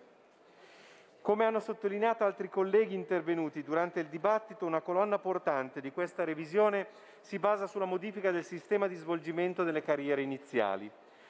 Come 1.22 1.44
hanno 1.44 1.60
sottolineato 1.60 2.24
altri 2.24 2.50
colleghi 2.50 2.94
intervenuti 2.94 3.62
durante 3.62 4.00
il 4.00 4.08
dibattito, 4.08 4.66
una 4.66 4.80
colonna 4.80 5.20
portante 5.20 5.82
di 5.82 5.92
questa 5.92 6.24
revisione 6.24 6.88
si 7.20 7.38
basa 7.38 7.68
sulla 7.68 7.86
modifica 7.86 8.32
del 8.32 8.46
sistema 8.46 8.88
di 8.88 8.96
svolgimento 8.96 9.66
delle 9.66 9.82
carriere 9.82 10.22
iniziali. 10.22 10.90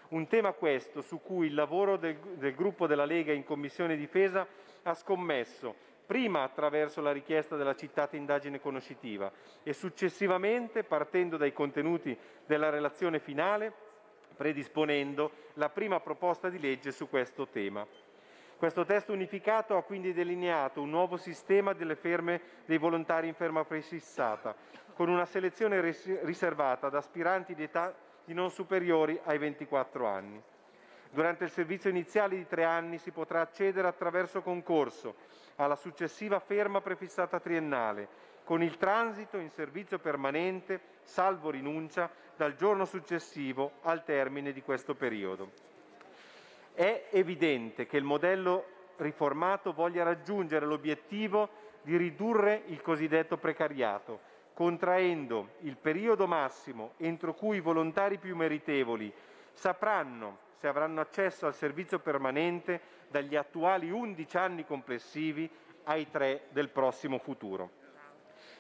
Un 0.10 0.28
tema 0.28 0.52
questo 0.52 1.02
su 1.02 1.20
cui 1.20 1.48
il 1.48 1.56
lavoro 1.56 1.98
del, 1.98 2.16
del 2.36 2.54
gruppo 2.54 2.86
della 2.86 3.06
Lega 3.06 3.34
in 3.34 3.44
Commissione 3.44 3.96
Difesa 3.96 4.46
ha 4.84 4.94
scommesso, 4.94 5.76
prima 6.08 6.42
attraverso 6.42 7.02
la 7.02 7.12
richiesta 7.12 7.58
della 7.58 7.76
citata 7.76 8.16
indagine 8.16 8.62
conoscitiva 8.62 9.30
e 9.62 9.74
successivamente 9.74 10.86
partendo 10.86 11.36
dai 11.36 11.52
contenuti 11.52 12.18
della 12.46 12.70
relazione 12.70 13.20
finale, 13.20 13.74
predisponendo 14.36 15.32
la 15.56 15.70
prima 15.70 16.00
proposta 16.00 16.50
di 16.50 16.60
legge 16.60 16.92
su 16.92 17.10
questo 17.10 17.48
tema. 17.50 17.86
Questo 18.56 18.86
testo 18.86 19.12
unificato 19.12 19.76
ha 19.76 19.84
quindi 19.84 20.14
delineato 20.14 20.82
un 20.82 20.90
nuovo 20.90 21.18
sistema 21.18 21.74
delle 21.74 21.96
ferme 21.96 22.42
dei 22.66 22.78
volontari 22.78 23.28
in 23.28 23.36
ferma 23.36 23.66
prefissata, 23.66 24.56
con 24.94 25.10
una 25.10 25.26
selezione 25.26 25.82
riservata 26.24 26.88
ad 26.88 26.96
aspiranti 26.96 27.54
di 27.54 27.64
età 27.64 27.94
di 28.24 28.34
non 28.34 28.50
superiori 28.50 29.20
ai 29.26 29.38
24 29.38 30.08
anni. 30.08 30.42
Durante 31.18 31.46
il 31.46 31.50
servizio 31.50 31.90
iniziale 31.90 32.36
di 32.36 32.46
tre 32.46 32.64
anni 32.64 33.00
si 33.00 33.10
potrà 33.10 33.42
accedere 33.42 33.88
attraverso 33.88 34.44
concorso 34.44 35.16
alla 35.56 35.76
successiva 35.76 36.38
ferma 36.40 36.80
prefissata 36.80 37.40
triennale, 37.40 38.08
con 38.44 38.62
il 38.62 38.78
transito 38.78 39.38
in 39.38 39.50
servizio 39.50 39.98
permanente, 39.98 40.80
salvo 41.02 41.50
rinuncia, 41.50 42.08
dal 42.36 42.54
giorno 42.54 42.86
successivo 42.86 43.80
al 43.82 44.04
termine 44.04 44.52
di 44.52 44.62
questo 44.62 44.94
periodo. 44.94 45.54
È 46.76 47.08
evidente 47.10 47.88
che 47.88 47.98
il 47.98 48.04
modello 48.04 48.66
riformato 48.98 49.74
voglia 49.74 50.04
raggiungere 50.04 50.68
l'obiettivo 50.68 51.50
di 51.82 51.98
ridurre 51.98 52.62
il 52.68 52.84
cosiddetto 52.84 53.38
precariato, 53.38 54.20
contraendo 54.54 55.54
il 55.62 55.78
periodo 55.78 56.28
massimo 56.28 56.92
entro 56.98 57.34
cui 57.34 57.58
i 57.58 57.62
volontari 57.62 58.20
più 58.20 58.36
meritevoli 58.36 59.12
sapranno 59.52 60.46
se 60.60 60.68
avranno 60.68 61.02
accesso 61.02 61.46
al 61.46 61.54
servizio 61.54 62.00
permanente 62.00 62.82
dagli 63.10 63.36
attuali 63.36 63.92
11 63.92 64.38
anni 64.38 64.66
complessivi 64.66 65.50
ai 65.84 66.10
3 66.10 66.48
del 66.50 66.70
prossimo 66.70 67.20
futuro. 67.20 67.86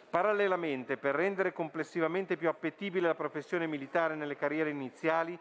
Parallelamente, 0.09 0.97
per 0.97 1.15
rendere 1.15 1.51
complessivamente 1.51 2.37
più 2.37 2.47
appetibile 2.47 3.07
la 3.07 3.15
professione 3.15 3.67
militare 3.67 4.15
nelle 4.15 4.37
carriere 4.37 4.69
iniziali, 4.69 5.37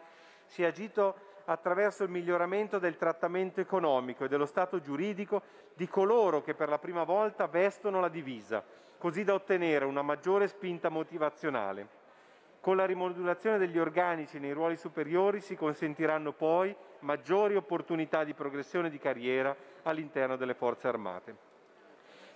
si 0.47 0.62
è 0.62 0.66
agito 0.66 1.35
attraverso 1.45 2.03
il 2.03 2.11
miglioramento 2.11 2.78
del 2.78 2.97
trattamento 2.97 3.61
economico 3.61 4.24
e 4.24 4.28
dello 4.28 4.47
stato 4.47 4.81
giuridico 4.81 5.43
di 5.74 5.87
coloro 5.87 6.43
che 6.43 6.55
per 6.55 6.69
la 6.69 6.78
prima 6.78 7.05
volta 7.05 7.47
vestono 7.47 8.01
la 8.01 8.09
divisa, 8.09 8.65
così 8.99 9.23
da 9.23 9.35
ottenere 9.35 9.85
una 9.85 10.03
maggiore 10.03 10.49
spinta 10.49 10.89
motivazionale. 10.89 12.05
Con 12.66 12.74
la 12.76 12.84
rimodulazione 12.84 13.59
degli 13.59 13.78
organici 13.78 14.40
nei 14.40 14.51
ruoli 14.51 14.74
superiori 14.74 15.40
si 15.40 15.55
consentiranno 15.55 16.32
poi 16.32 16.74
maggiori 17.02 17.55
opportunità 17.55 18.24
di 18.24 18.34
progressione 18.34 18.90
di 18.90 18.98
carriera 18.98 19.55
all'interno 19.84 20.34
delle 20.34 20.55
forze 20.55 20.88
armate. 20.88 21.36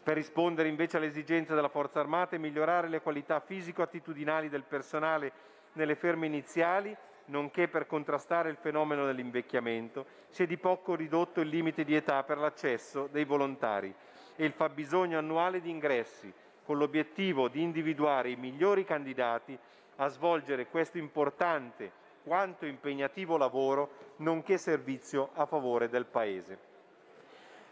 Per 0.01 0.15
rispondere 0.15 0.69
invece 0.69 0.99
alle 0.99 1.07
esigenze 1.07 1.53
della 1.57 1.69
forza 1.69 1.99
armata 1.99 2.37
e 2.37 2.39
migliorare 2.39 2.87
le 2.87 3.01
qualità 3.01 3.41
fisico-attitudinali 3.41 4.49
del 4.49 4.63
personale 4.63 5.33
nelle 5.73 5.97
ferme 5.97 6.27
iniziali, 6.27 6.97
nonché 7.25 7.67
per 7.67 7.89
contrastare 7.89 8.51
il 8.51 8.57
fenomeno 8.57 9.07
dell'invecchiamento, 9.07 10.07
si 10.29 10.45
è 10.45 10.47
di 10.47 10.59
poco 10.59 10.95
ridotto 10.95 11.41
il 11.41 11.49
limite 11.49 11.83
di 11.83 11.97
età 11.97 12.23
per 12.23 12.39
l'accesso 12.39 13.09
dei 13.11 13.25
volontari 13.25 13.93
e 14.37 14.45
il 14.45 14.53
fabbisogno 14.53 15.19
annuale 15.19 15.61
di 15.61 15.71
ingressi, 15.71 16.33
con 16.63 16.79
l'obiettivo 16.79 17.49
di 17.49 17.63
individuare 17.63 18.31
i 18.31 18.37
migliori 18.37 18.85
candidati 18.85 19.59
a 20.01 20.09
svolgere 20.09 20.67
questo 20.67 20.99
importante 20.99 21.93
quanto 22.23 22.67
impegnativo 22.67 23.37
lavoro, 23.37 24.15
nonché 24.17 24.57
servizio 24.59 25.31
a 25.35 25.47
favore 25.47 25.89
del 25.89 26.07
Paese. 26.07 26.69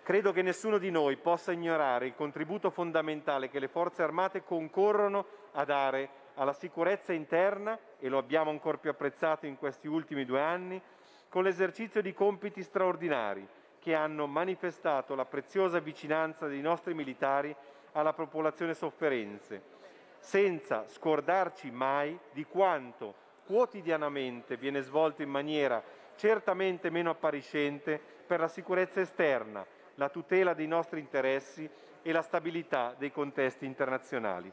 Credo 0.02 0.32
che 0.32 0.42
nessuno 0.42 0.78
di 0.78 0.90
noi 0.90 1.16
possa 1.16 1.52
ignorare 1.52 2.06
il 2.06 2.14
contributo 2.14 2.70
fondamentale 2.70 3.48
che 3.48 3.58
le 3.58 3.68
forze 3.68 4.02
armate 4.02 4.42
concorrono 4.42 5.26
a 5.52 5.64
dare 5.64 6.08
alla 6.34 6.52
sicurezza 6.52 7.12
interna, 7.12 7.78
e 7.98 8.08
lo 8.08 8.18
abbiamo 8.18 8.50
ancora 8.50 8.78
più 8.78 8.90
apprezzato 8.90 9.46
in 9.46 9.58
questi 9.58 9.86
ultimi 9.86 10.24
due 10.24 10.40
anni, 10.40 10.80
con 11.28 11.42
l'esercizio 11.42 12.00
di 12.00 12.14
compiti 12.14 12.62
straordinari 12.62 13.46
che 13.78 13.94
hanno 13.94 14.26
manifestato 14.26 15.14
la 15.14 15.24
preziosa 15.24 15.78
vicinanza 15.78 16.46
dei 16.46 16.60
nostri 16.60 16.94
militari 16.94 17.54
alla 17.92 18.12
popolazione 18.12 18.74
sofferenze, 18.74 19.76
senza 20.18 20.86
scordarci 20.88 21.70
mai 21.70 22.18
di 22.32 22.44
quanto 22.44 23.26
quotidianamente 23.44 24.56
viene 24.56 24.80
svolto 24.82 25.22
in 25.22 25.30
maniera 25.30 25.82
certamente 26.16 26.90
meno 26.90 27.10
appariscente 27.10 28.00
per 28.26 28.40
la 28.40 28.48
sicurezza 28.48 29.00
esterna, 29.00 29.64
la 29.94 30.08
tutela 30.08 30.52
dei 30.52 30.66
nostri 30.66 31.00
interessi 31.00 31.68
e 32.02 32.12
la 32.12 32.22
stabilità 32.22 32.94
dei 32.98 33.10
contesti 33.10 33.64
internazionali. 33.64 34.52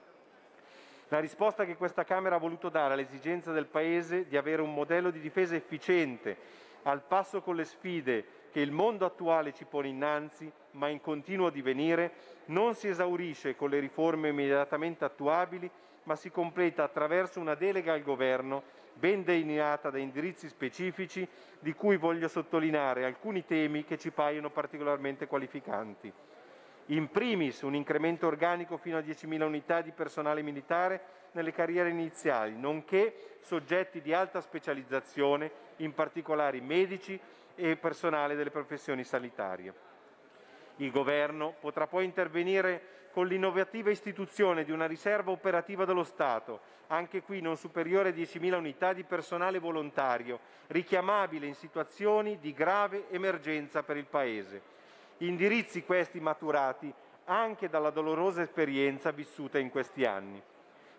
La 1.10 1.20
risposta 1.20 1.66
che 1.66 1.76
questa 1.76 2.04
Camera 2.04 2.36
ha 2.36 2.40
voluto 2.40 2.70
dare 2.70 2.94
all'esigenza 2.94 3.52
del 3.52 3.68
Paese 3.68 4.28
di 4.28 4.38
avere 4.38 4.62
un 4.62 4.74
modello 4.74 5.12
di 5.12 5.20
difesa 5.20 5.56
efficiente, 5.56 6.38
al 6.84 7.02
passo 7.02 7.42
con 7.42 7.56
le 7.56 7.66
sfide 7.66 8.26
che 8.56 8.62
il 8.62 8.72
mondo 8.72 9.06
attuale 9.06 9.52
ci 9.52 9.66
pone 9.66 9.90
innanzi, 9.90 10.50
ma 10.72 10.88
in 10.88 11.02
continuo 11.02 11.50
divenire, 11.50 12.14
non 12.46 12.74
si 12.74 12.88
esaurisce 12.88 13.58
con 13.58 13.70
le 13.70 13.80
riforme 13.80 14.30
immediatamente 14.30 15.04
attuabili, 15.04 15.70
ma 16.04 16.16
si 16.16 16.32
completa 16.32 16.82
attraverso 16.82 17.42
una 17.42 17.56
delega 17.56 17.92
al 17.92 18.02
Governo 18.02 18.64
ben 18.94 19.26
delineata 19.26 19.90
da 19.90 19.98
indirizzi 19.98 20.48
specifici, 20.48 21.28
di 21.60 21.74
cui 21.74 21.98
voglio 21.98 22.30
sottolineare 22.30 23.04
alcuni 23.04 23.46
temi 23.46 23.84
che 23.84 23.98
ci 23.98 24.12
paiono 24.12 24.50
particolarmente 24.50 25.28
qualificanti. 25.28 26.10
In 26.90 27.10
primis 27.12 27.62
un 27.64 27.76
incremento 27.76 28.26
organico 28.26 28.78
fino 28.78 28.96
a 28.96 29.02
10.000 29.02 29.42
unità 29.42 29.82
di 29.82 29.92
personale 29.92 30.42
militare 30.42 31.02
nelle 31.34 31.52
carriere 31.52 31.90
iniziali, 31.90 32.58
nonché 32.58 33.38
soggetti 33.42 34.00
di 34.00 34.14
alta 34.14 34.40
specializzazione, 34.40 35.52
in 35.78 35.94
particolare 35.94 36.62
medici 36.62 37.20
e 37.56 37.76
personale 37.78 38.36
delle 38.36 38.52
professioni 38.52 39.04
sanitarie. 39.04 39.74
Il 40.78 40.92
Governo 40.92 41.56
potrà 41.60 41.88
poi 41.88 42.06
intervenire 42.06 43.10
con 43.12 43.28
l'innovativa 43.28 43.90
istituzione 43.90 44.66
di 44.66 44.72
una 44.72 44.88
riserva 44.88 45.32
operativa 45.32 45.86
dello 45.86 46.04
Stato, 46.04 46.60
anche 46.88 47.22
qui 47.22 47.40
non 47.40 47.56
superiore 47.56 48.10
a 48.10 48.12
10.000 48.12 48.54
unità 48.56 48.92
di 48.92 49.04
personale 49.04 49.58
volontario, 49.58 50.40
richiamabile 50.68 51.46
in 51.46 51.56
situazioni 51.56 52.40
di 52.40 52.54
grave 52.54 53.06
emergenza 53.10 53.84
per 53.84 53.96
il 53.98 54.06
Paese. 54.06 54.62
Indirizzi 55.20 55.84
questi 55.84 56.20
maturati 56.20 56.94
anche 57.26 57.70
dalla 57.70 57.90
dolorosa 57.90 58.42
esperienza 58.42 59.12
vissuta 59.12 59.58
in 59.60 59.70
questi 59.70 60.04
anni. 60.04 60.42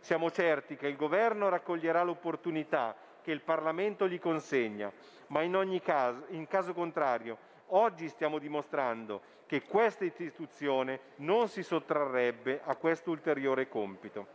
Siamo 0.01 0.31
certi 0.31 0.77
che 0.77 0.89
il 0.89 0.97
Governo 0.97 1.49
raccoglierà 1.49 2.03
l'opportunità 2.03 2.97
che 3.27 3.33
il 3.33 3.41
Parlamento 3.41 4.07
gli 4.07 4.21
consegna, 4.21 4.93
ma 5.29 5.43
in 5.43 5.57
ogni 5.57 5.81
caso, 5.81 6.27
in 6.29 6.47
caso 6.47 6.73
contrario, 6.73 7.37
oggi 7.71 8.09
stiamo 8.09 8.39
dimostrando 8.39 9.21
che 9.47 9.63
questa 9.63 10.05
istituzione 10.05 11.01
non 11.17 11.49
si 11.49 11.65
sottrarrebbe 11.65 12.61
a 12.63 12.77
questo 12.77 13.11
ulteriore 13.11 13.69
compito. 13.69 14.29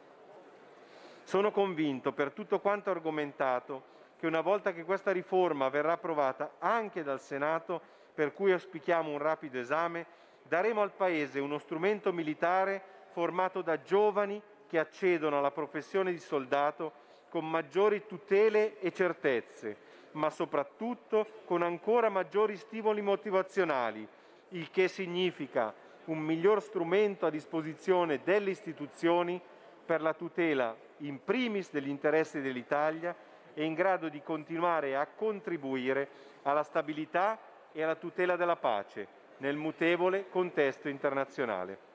Sono 1.24 1.52
convinto, 1.52 2.12
per 2.12 2.34
tutto 2.34 2.60
quanto 2.60 2.90
argomentato, 2.90 3.84
che 4.18 4.28
una 4.28 4.42
volta 4.42 4.74
che 4.74 4.84
questa 4.84 5.14
riforma 5.14 5.70
verrà 5.70 5.94
approvata 5.94 6.56
anche 6.60 7.02
dal 7.02 7.22
Senato, 7.22 7.80
per 8.14 8.34
cui 8.34 8.52
auspichiamo 8.52 9.10
un 9.10 9.20
rapido 9.20 9.58
esame, 9.58 10.06
daremo 10.44 10.82
al 10.82 10.92
Paese 10.92 11.40
uno 11.40 11.60
strumento 11.60 12.12
militare 12.12 12.84
formato 13.14 13.62
da 13.62 13.82
giovani 13.82 14.42
che 14.68 14.80
accedono 14.80 15.38
alla 15.38 15.52
professione 15.52 16.12
di 16.12 16.20
soldato 16.20 17.01
con 17.32 17.49
maggiori 17.49 18.06
tutele 18.06 18.78
e 18.82 18.91
certezze, 18.91 19.78
ma 20.12 20.30
soprattutto 20.30 21.26
con 21.45 21.62
ancora 21.62 22.10
maggiori 22.10 22.58
stimoli 22.58 23.02
motivazionali, 23.02 24.06
il 24.49 24.70
che 24.70 24.90
significa 24.90 25.74
un 26.06 26.20
miglior 26.20 26.62
strumento 26.62 27.26
a 27.26 27.30
disposizione 27.30 28.20
delle 28.22 28.49
istituzioni 28.49 29.40
per 29.86 30.02
la 30.02 30.14
tutela 30.14 30.76
in 30.98 31.24
primis 31.24 31.72
degli 31.72 31.88
interessi 31.88 32.41
dell'Italia 32.41 33.16
e 33.53 33.64
in 33.64 33.76
grado 33.76 34.10
di 34.10 34.22
continuare 34.22 34.98
a 34.98 35.08
contribuire 35.08 36.10
alla 36.41 36.64
stabilità 36.64 37.40
e 37.72 37.82
alla 37.82 37.95
tutela 37.95 38.36
della 38.36 38.58
pace 38.58 39.08
nel 39.38 39.56
mutevole 39.56 40.28
contesto 40.28 40.90
internazionale. 40.90 41.90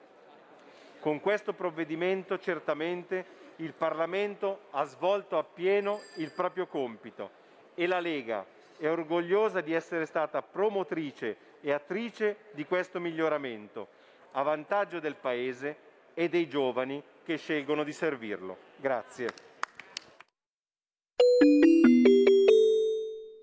Con 0.98 1.20
questo 1.20 1.52
provvedimento 1.52 2.38
certamente 2.38 3.44
il 3.56 3.72
Parlamento 3.72 4.62
ha 4.70 4.84
svolto 4.84 5.38
appieno 5.38 6.00
il 6.16 6.32
proprio 6.32 6.66
compito 6.66 7.30
e 7.74 7.86
la 7.86 8.00
Lega 8.00 8.44
è 8.78 8.88
orgogliosa 8.88 9.60
di 9.60 9.72
essere 9.72 10.04
stata 10.06 10.42
promotrice 10.42 11.36
e 11.60 11.72
attrice 11.72 12.36
di 12.52 12.66
questo 12.66 13.00
miglioramento, 13.00 13.88
a 14.32 14.42
vantaggio 14.42 15.00
del 15.00 15.16
Paese 15.16 15.76
e 16.14 16.28
dei 16.28 16.48
giovani 16.48 17.02
che 17.24 17.36
scelgono 17.36 17.84
di 17.84 17.92
servirlo. 17.92 18.56
Grazie. 18.76 19.28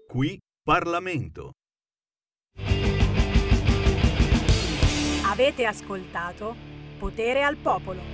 Qui 0.07 0.40
Parlamento. 0.64 1.52
Avete 5.26 5.65
ascoltato 5.65 6.56
Potere 6.99 7.41
al 7.44 7.57
Popolo. 7.57 8.12